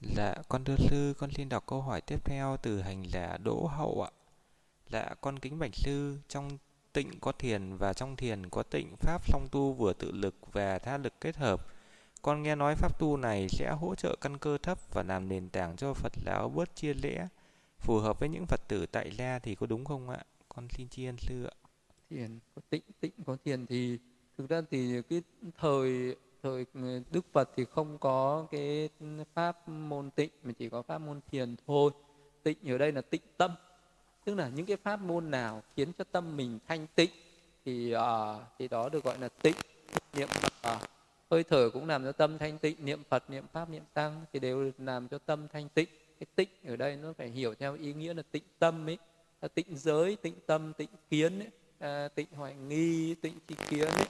Dạ, 0.00 0.34
con 0.48 0.64
thưa 0.64 0.76
sư, 0.76 1.14
con 1.18 1.30
xin 1.30 1.48
đọc 1.48 1.66
câu 1.66 1.80
hỏi 1.82 2.00
tiếp 2.00 2.24
theo 2.24 2.56
từ 2.62 2.80
hành 2.80 3.02
giả 3.10 3.38
Đỗ 3.44 3.66
Hậu 3.66 4.02
ạ. 4.02 4.10
Dạ, 4.90 5.14
con 5.20 5.38
kính 5.38 5.58
bạch 5.58 5.74
sư, 5.74 6.18
trong 6.28 6.58
tịnh 6.92 7.20
có 7.20 7.32
thiền 7.32 7.76
và 7.76 7.92
trong 7.92 8.16
thiền 8.16 8.50
có 8.50 8.62
tịnh 8.62 8.96
pháp 8.96 9.28
song 9.28 9.48
tu 9.52 9.72
vừa 9.72 9.92
tự 9.92 10.12
lực 10.12 10.34
và 10.52 10.78
tha 10.78 10.98
lực 10.98 11.20
kết 11.20 11.36
hợp. 11.36 11.66
Con 12.22 12.42
nghe 12.42 12.54
nói 12.54 12.74
pháp 12.74 12.98
tu 12.98 13.16
này 13.16 13.48
sẽ 13.48 13.70
hỗ 13.70 13.94
trợ 13.94 14.16
căn 14.20 14.38
cơ 14.38 14.58
thấp 14.58 14.78
và 14.92 15.02
làm 15.02 15.28
nền 15.28 15.48
tảng 15.48 15.76
cho 15.76 15.94
Phật 15.94 16.12
giáo 16.26 16.48
bớt 16.48 16.76
chia 16.76 16.92
rẽ, 16.92 17.28
phù 17.78 17.98
hợp 17.98 18.20
với 18.20 18.28
những 18.28 18.46
Phật 18.46 18.60
tử 18.68 18.86
tại 18.86 19.10
gia 19.16 19.38
thì 19.38 19.54
có 19.54 19.66
đúng 19.66 19.84
không 19.84 20.10
ạ? 20.10 20.24
Con 20.48 20.68
xin 20.68 20.88
tri 20.88 21.04
ân 21.06 21.16
sư 21.18 21.44
ạ. 21.44 21.54
Thiền 22.10 22.38
có 22.54 22.62
tịnh, 22.70 22.82
tịnh 23.00 23.12
có 23.26 23.36
thiền 23.44 23.66
thì 23.66 23.98
thực 24.38 24.48
ra 24.50 24.62
thì 24.70 25.02
cái 25.10 25.22
thời 25.58 26.16
thời 26.42 26.66
ừ, 26.74 27.00
Đức 27.10 27.24
Phật 27.32 27.50
thì 27.56 27.64
không 27.64 27.98
có 27.98 28.46
cái 28.50 28.88
pháp 29.34 29.68
môn 29.68 30.10
tịnh 30.10 30.30
mà 30.42 30.52
chỉ 30.58 30.68
có 30.68 30.82
pháp 30.82 30.98
môn 30.98 31.20
thiền 31.30 31.56
thôi. 31.66 31.90
Tịnh 32.42 32.58
ở 32.66 32.78
đây 32.78 32.92
là 32.92 33.00
tịnh 33.00 33.22
tâm. 33.36 33.50
Tức 34.24 34.34
là 34.34 34.48
những 34.48 34.66
cái 34.66 34.76
pháp 34.76 35.00
môn 35.00 35.30
nào 35.30 35.62
khiến 35.76 35.92
cho 35.98 36.04
tâm 36.12 36.36
mình 36.36 36.58
thanh 36.68 36.86
tịnh 36.94 37.10
thì 37.64 37.92
à, 37.92 38.30
uh, 38.30 38.42
thì 38.58 38.68
đó 38.68 38.88
được 38.88 39.04
gọi 39.04 39.18
là 39.18 39.28
tịnh 39.28 39.56
niệm 40.12 40.28
Phật. 40.28 40.74
Uh, 40.76 40.82
hơi 41.30 41.44
thở 41.44 41.70
cũng 41.72 41.86
làm 41.86 42.04
cho 42.04 42.12
tâm 42.12 42.38
thanh 42.38 42.58
tịnh 42.58 42.84
niệm 42.84 43.02
Phật 43.08 43.30
niệm 43.30 43.44
pháp 43.52 43.70
niệm 43.70 43.82
tăng 43.94 44.24
thì 44.32 44.40
đều 44.40 44.72
làm 44.78 45.08
cho 45.08 45.18
tâm 45.18 45.48
thanh 45.52 45.68
tịnh. 45.68 45.88
Cái 46.20 46.26
tịnh 46.34 46.48
ở 46.66 46.76
đây 46.76 46.96
nó 46.96 47.12
phải 47.12 47.28
hiểu 47.28 47.54
theo 47.54 47.74
ý 47.74 47.92
nghĩa 47.92 48.14
là 48.14 48.22
tịnh 48.30 48.44
tâm 48.58 48.88
ấy 48.88 48.98
là 49.42 49.48
tịnh 49.48 49.76
giới 49.76 50.16
tịnh 50.16 50.34
tâm 50.46 50.72
tịnh 50.72 50.90
kiến 51.10 51.38
ấy 51.38 51.50
à, 51.78 52.08
tịnh 52.08 52.28
hoài 52.32 52.54
nghi 52.54 53.14
tịnh 53.14 53.34
tri 53.48 53.54
kiến 53.68 53.88
ấy 53.88 54.06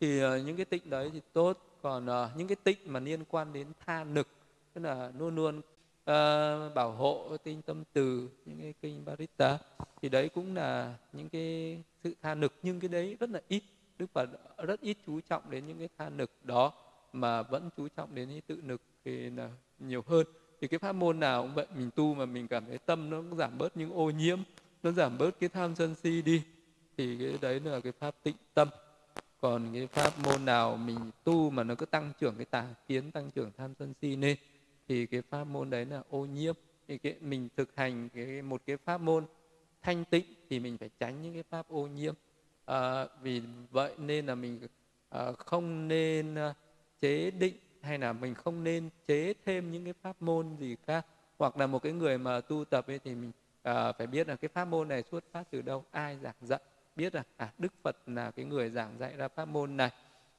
thì 0.00 0.24
uh, 0.24 0.46
những 0.46 0.56
cái 0.56 0.64
tịnh 0.64 0.90
đấy 0.90 1.10
thì 1.12 1.20
tốt. 1.32 1.58
Còn 1.82 2.06
uh, 2.06 2.36
những 2.36 2.48
cái 2.48 2.56
tịnh 2.64 2.78
mà 2.84 3.00
liên 3.00 3.24
quan 3.24 3.52
đến 3.52 3.66
tha 3.86 4.04
nực 4.04 4.28
tức 4.74 4.80
là 4.80 5.12
luôn 5.18 5.34
luôn 5.34 5.58
uh, 5.58 6.74
bảo 6.74 6.92
hộ 6.92 7.36
tinh 7.44 7.62
tâm 7.62 7.84
từ 7.92 8.28
những 8.44 8.60
cái 8.60 8.74
kinh 8.82 9.04
Barita 9.04 9.58
thì 10.02 10.08
đấy 10.08 10.28
cũng 10.28 10.54
là 10.54 10.94
những 11.12 11.28
cái 11.28 11.78
sự 12.04 12.14
tha 12.22 12.34
nực 12.34 12.52
nhưng 12.62 12.80
cái 12.80 12.88
đấy 12.88 13.16
rất 13.20 13.30
là 13.30 13.40
ít 13.48 13.62
Đức 13.98 14.06
Phật 14.12 14.28
rất 14.58 14.80
ít 14.80 14.96
chú 15.06 15.20
trọng 15.20 15.42
đến 15.50 15.66
những 15.66 15.78
cái 15.78 15.88
tha 15.98 16.08
nực 16.08 16.30
đó 16.42 16.72
mà 17.12 17.42
vẫn 17.42 17.70
chú 17.76 17.88
trọng 17.88 18.14
đến 18.14 18.28
cái 18.28 18.40
tự 18.46 18.60
nực 18.62 18.80
thì 19.04 19.30
là 19.30 19.50
nhiều 19.78 20.04
hơn. 20.06 20.26
Thì 20.60 20.68
cái 20.68 20.78
pháp 20.78 20.92
môn 20.92 21.20
nào 21.20 21.42
cũng 21.42 21.54
vậy 21.54 21.66
mình 21.76 21.90
tu 21.90 22.14
mà 22.14 22.26
mình 22.26 22.48
cảm 22.48 22.66
thấy 22.66 22.78
tâm 22.78 23.10
nó 23.10 23.16
cũng 23.16 23.36
giảm 23.36 23.58
bớt 23.58 23.76
những 23.76 23.92
ô 23.92 24.10
nhiễm 24.10 24.38
nó 24.82 24.90
giảm 24.90 25.18
bớt 25.18 25.40
cái 25.40 25.48
tham 25.48 25.74
sân 25.74 25.94
si 25.94 26.22
đi 26.22 26.42
thì 26.96 27.18
cái 27.18 27.38
đấy 27.40 27.60
là 27.60 27.80
cái 27.80 27.92
pháp 27.92 28.14
tịnh 28.22 28.36
tâm 28.54 28.68
còn 29.40 29.70
cái 29.74 29.86
pháp 29.86 30.12
môn 30.24 30.44
nào 30.44 30.76
mình 30.76 30.98
tu 31.24 31.50
mà 31.50 31.64
nó 31.64 31.74
cứ 31.74 31.86
tăng 31.86 32.12
trưởng 32.20 32.36
cái 32.36 32.44
tà 32.44 32.66
kiến 32.88 33.10
tăng 33.10 33.30
trưởng 33.30 33.50
tham 33.56 33.74
sân 33.78 33.94
si 34.00 34.16
lên 34.16 34.36
thì 34.88 35.06
cái 35.06 35.22
pháp 35.30 35.44
môn 35.44 35.70
đấy 35.70 35.84
là 35.84 36.02
ô 36.10 36.26
nhiễm. 36.26 36.54
Thì 36.88 36.98
cái 36.98 37.14
mình 37.20 37.48
thực 37.56 37.76
hành 37.76 38.08
cái 38.14 38.42
một 38.42 38.62
cái 38.66 38.76
pháp 38.76 39.00
môn 39.00 39.26
thanh 39.82 40.04
tịnh 40.04 40.24
thì 40.50 40.60
mình 40.60 40.78
phải 40.78 40.90
tránh 41.00 41.22
những 41.22 41.34
cái 41.34 41.42
pháp 41.50 41.68
ô 41.68 41.86
nhiễm. 41.86 42.14
À, 42.64 43.06
vì 43.22 43.42
vậy 43.70 43.94
nên 43.98 44.26
là 44.26 44.34
mình 44.34 44.60
à, 45.08 45.32
không 45.32 45.88
nên 45.88 46.34
à, 46.34 46.54
chế 47.00 47.30
định 47.30 47.56
hay 47.80 47.98
là 47.98 48.12
mình 48.12 48.34
không 48.34 48.64
nên 48.64 48.90
chế 49.06 49.34
thêm 49.44 49.72
những 49.72 49.84
cái 49.84 49.94
pháp 50.02 50.22
môn 50.22 50.56
gì 50.56 50.76
khác. 50.86 51.06
Hoặc 51.38 51.56
là 51.56 51.66
một 51.66 51.82
cái 51.82 51.92
người 51.92 52.18
mà 52.18 52.40
tu 52.40 52.64
tập 52.64 52.86
ấy 52.86 52.98
thì 52.98 53.14
mình 53.14 53.32
à, 53.62 53.92
phải 53.92 54.06
biết 54.06 54.28
là 54.28 54.36
cái 54.36 54.48
pháp 54.48 54.64
môn 54.64 54.88
này 54.88 55.02
xuất 55.10 55.24
phát 55.32 55.44
từ 55.50 55.62
đâu 55.62 55.84
ai 55.90 56.18
giảng 56.22 56.34
dạy 56.40 56.60
biết 56.96 57.14
là 57.14 57.22
à 57.36 57.52
đức 57.58 57.72
phật 57.82 57.96
là 58.06 58.30
cái 58.30 58.44
người 58.44 58.70
giảng 58.70 58.98
dạy 58.98 59.16
ra 59.16 59.28
pháp 59.28 59.44
môn 59.44 59.76
này. 59.76 59.90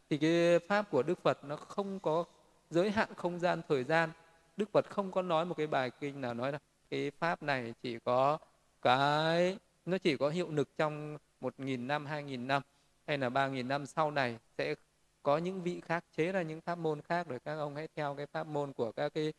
Thì 0.10 0.18
cái 0.18 0.60
pháp 0.68 0.92
của 0.92 1.04
đức 1.04 1.20
phật 1.24 1.44
nó 1.44 1.56
không 1.56 2.00
có 2.00 2.24
giới 2.70 2.92
hạn 2.92 3.10
không 3.16 3.40
gian 3.40 3.62
thời 3.70 3.84
gian. 3.84 4.10
Đức 4.58 4.72
phật 4.72 4.90
không 4.90 5.12
có 5.12 5.22
nói 5.22 5.46
một 5.46 5.58
cái 5.58 5.68
bài 5.68 5.92
kinh 6.00 6.22
nào 6.22 6.34
nói 6.34 6.52
là 6.52 6.60
cái 6.90 7.12
pháp 7.20 7.44
này 7.44 7.74
chỉ 7.82 8.00
có 8.00 8.38
cái, 8.82 9.58
nó 9.86 9.98
chỉ 9.98 10.18
có 10.18 10.30
hiệu 10.30 10.52
lực 10.52 10.78
trong 10.78 11.18
một 11.42 11.60
nghìn 11.60 11.88
năm, 11.88 12.06
hai 12.06 12.24
nghìn 12.24 12.48
năm, 12.48 12.62
hay 13.08 13.18
là 13.18 13.30
ba 13.30 13.48
nghìn 13.48 13.68
năm 13.68 13.86
sau 13.86 14.12
này 14.12 14.38
sẽ 14.58 14.76
có 15.24 15.38
những 15.38 15.64
vị 15.64 15.82
khác 15.82 16.04
chế 16.16 16.32
ra 16.32 16.42
những 16.42 16.62
pháp 16.62 16.78
môn 16.78 17.02
khác 17.02 17.28
rồi 17.28 17.40
các 17.40 17.56
ông 17.56 17.76
hãy 17.76 17.88
theo 17.96 18.16
cái 18.16 18.26
pháp 18.26 18.48
môn 18.48 18.74
của 18.74 18.92
các 18.92 19.14
cái 19.14 19.34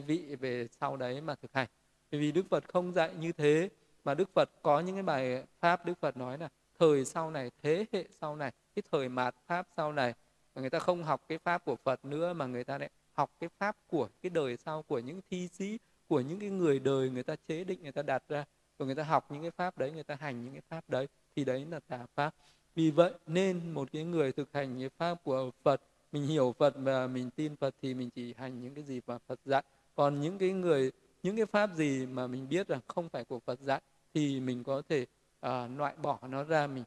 vị 0.00 0.36
về 0.40 0.68
sau 0.80 0.96
đấy 0.96 1.20
mà 1.20 1.34
thực 1.34 1.54
hành. 1.54 1.68
Vì 2.10 2.32
đức 2.32 2.46
phật 2.50 2.64
không 2.68 2.92
dạy 2.92 3.10
như 3.20 3.32
thế 3.32 3.68
mà 4.04 4.14
đức 4.14 4.30
phật 4.34 4.50
có 4.62 4.80
những 4.80 4.96
cái 4.96 5.02
bài 5.02 5.44
pháp 5.60 5.86
đức 5.86 5.94
phật 6.00 6.16
nói 6.16 6.38
là 6.38 6.48
thời 6.78 7.04
sau 7.04 7.30
này, 7.30 7.50
thế 7.62 7.86
hệ 7.92 8.04
sau 8.20 8.36
này, 8.36 8.52
cái 8.74 8.82
thời 8.92 9.08
mạt 9.08 9.34
pháp 9.46 9.68
sau 9.76 9.92
này. 9.92 10.14
Mà 10.54 10.60
người 10.60 10.70
ta 10.70 10.78
không 10.78 11.02
học 11.02 11.24
cái 11.28 11.38
pháp 11.38 11.64
của 11.64 11.76
phật 11.84 12.04
nữa 12.04 12.32
mà 12.32 12.46
người 12.46 12.64
ta 12.64 12.78
lại 12.78 12.90
học 13.12 13.30
cái 13.40 13.50
pháp 13.58 13.76
của 13.86 14.08
cái 14.22 14.30
đời 14.30 14.56
sau, 14.56 14.82
của 14.82 14.98
những 14.98 15.20
thi 15.30 15.48
sĩ, 15.48 15.78
của 16.08 16.20
những 16.20 16.40
cái 16.40 16.50
người 16.50 16.78
đời 16.78 17.10
người 17.10 17.22
ta 17.22 17.36
chế 17.48 17.64
định, 17.64 17.82
người 17.82 17.92
ta 17.92 18.02
đặt 18.02 18.22
ra. 18.28 18.44
Rồi 18.78 18.86
người 18.86 18.94
ta 18.94 19.02
học 19.02 19.30
những 19.30 19.42
cái 19.42 19.50
pháp 19.50 19.78
đấy, 19.78 19.90
người 19.90 20.02
ta 20.02 20.16
hành 20.20 20.44
những 20.44 20.52
cái 20.52 20.62
pháp 20.68 20.90
đấy, 20.90 21.08
thì 21.36 21.44
đấy 21.44 21.66
là 21.70 21.80
tà 21.80 22.06
pháp. 22.14 22.34
Vì 22.74 22.90
vậy 22.90 23.12
nên 23.26 23.70
một 23.74 23.88
cái 23.92 24.04
người 24.04 24.32
thực 24.32 24.52
hành 24.52 24.78
cái 24.78 24.88
pháp 24.88 25.24
của 25.24 25.50
phật, 25.62 25.82
mình 26.12 26.26
hiểu 26.26 26.54
phật 26.58 26.74
và 26.76 27.06
mình 27.06 27.30
tin 27.30 27.56
phật 27.56 27.74
thì 27.82 27.94
mình 27.94 28.10
chỉ 28.10 28.34
hành 28.38 28.60
những 28.60 28.74
cái 28.74 28.84
gì 28.84 29.00
mà 29.06 29.18
phật 29.18 29.38
dạy. 29.44 29.62
Còn 29.94 30.20
những 30.20 30.38
cái 30.38 30.50
người, 30.50 30.92
những 31.22 31.36
cái 31.36 31.46
pháp 31.46 31.74
gì 31.74 32.06
mà 32.06 32.26
mình 32.26 32.48
biết 32.48 32.68
rằng 32.68 32.80
không 32.86 33.08
phải 33.08 33.24
của 33.24 33.40
phật 33.40 33.60
dạy 33.60 33.80
thì 34.14 34.40
mình 34.40 34.64
có 34.64 34.82
thể 34.88 35.06
uh, 35.46 35.50
loại 35.76 35.94
bỏ 36.02 36.18
nó 36.28 36.44
ra. 36.44 36.66
Mình 36.66 36.84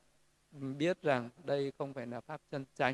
biết 0.78 1.02
rằng 1.02 1.30
đây 1.44 1.72
không 1.78 1.94
phải 1.94 2.08
là 2.08 2.22
pháp 2.22 2.42
chân 2.52 2.66
chánh. 2.76 2.94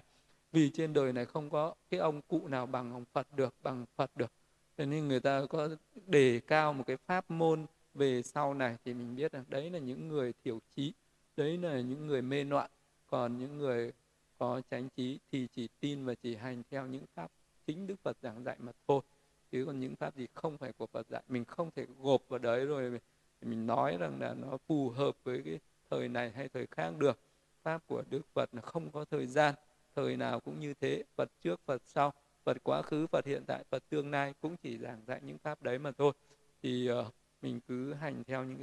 Vì 0.52 0.70
trên 0.70 0.94
đời 0.94 1.14
này 1.14 1.26
không 1.26 1.50
có 1.50 1.76
cái 1.90 2.00
ông 2.00 2.22
cụ 2.22 2.48
nào 2.48 2.66
bằng 2.66 2.94
ông 2.94 3.06
Phật 3.14 3.28
được 3.36 3.54
bằng 3.64 3.86
Phật 3.96 4.12
được. 4.16 4.32
Cho 4.78 4.86
nên 4.86 5.08
người 5.08 5.20
ta 5.20 5.42
có 5.50 5.70
đề 6.08 6.40
cao 6.40 6.74
một 6.74 6.84
cái 6.88 6.98
pháp 6.98 7.32
môn 7.32 7.66
về 7.94 8.22
sau 8.22 8.54
này 8.54 8.78
thì 8.86 8.94
mình 8.94 9.16
biết 9.16 9.32
rằng 9.32 9.44
đấy 9.48 9.70
là 9.70 9.80
những 9.80 10.08
người 10.08 10.34
thiểu 10.44 10.60
trí 10.76 10.94
đấy 11.38 11.58
là 11.58 11.82
những 11.82 12.08
người 12.08 12.22
mê 12.22 12.44
loạn. 12.44 12.72
Còn 13.08 13.38
những 13.38 13.58
người 13.58 13.92
có 14.38 14.62
chánh 14.72 14.90
trí 14.90 15.20
thì 15.32 15.48
chỉ 15.56 15.70
tin 15.80 16.06
và 16.06 16.16
chỉ 16.16 16.36
hành 16.36 16.64
theo 16.72 16.88
những 16.88 17.06
pháp 17.16 17.32
chính 17.68 17.88
Đức 17.88 17.96
Phật 18.04 18.18
giảng 18.22 18.44
dạy 18.44 18.56
mà 18.60 18.72
thôi. 18.88 19.02
Chứ 19.52 19.64
còn 19.66 19.80
những 19.80 19.96
pháp 19.96 20.16
gì 20.16 20.28
không 20.34 20.58
phải 20.58 20.74
của 20.74 20.88
Phật 20.88 21.08
dạy 21.10 21.24
mình 21.28 21.46
không 21.46 21.72
thể 21.76 21.86
gộp 22.00 22.22
vào 22.28 22.40
đấy 22.40 22.66
rồi 22.66 23.00
mình 23.42 23.68
nói 23.68 23.98
rằng 23.98 24.20
là 24.22 24.34
nó 24.34 24.58
phù 24.68 24.90
hợp 24.90 25.16
với 25.24 25.42
cái 25.46 25.60
thời 25.90 26.08
này 26.08 26.32
hay 26.32 26.50
thời 26.50 26.68
khác 26.72 26.98
được. 26.98 27.20
Pháp 27.64 27.82
của 27.88 28.04
Đức 28.10 28.22
Phật 28.34 28.50
là 28.54 28.62
không 28.62 28.92
có 28.92 29.06
thời 29.06 29.28
gian 29.28 29.56
thời 29.96 30.18
nào 30.18 30.40
cũng 30.40 30.60
như 30.60 30.74
thế 30.74 31.04
Phật 31.16 31.30
trước 31.42 31.60
Phật 31.66 31.82
sau 31.86 32.14
Phật 32.44 32.58
quá 32.64 32.82
khứ 32.82 33.08
Phật 33.08 33.26
hiện 33.26 33.44
tại 33.48 33.64
Phật 33.70 33.84
tương 33.90 34.12
lai 34.12 34.34
cũng 34.42 34.58
chỉ 34.58 34.78
giảng 34.78 35.02
dạy 35.08 35.20
những 35.24 35.38
pháp 35.38 35.62
đấy 35.62 35.80
mà 35.80 35.92
thôi. 35.92 36.14
Thì 36.64 36.92
uh, 36.92 37.06
mình 37.42 37.60
cứ 37.68 37.94
hành 37.94 38.24
theo 38.24 38.44
những 38.44 38.60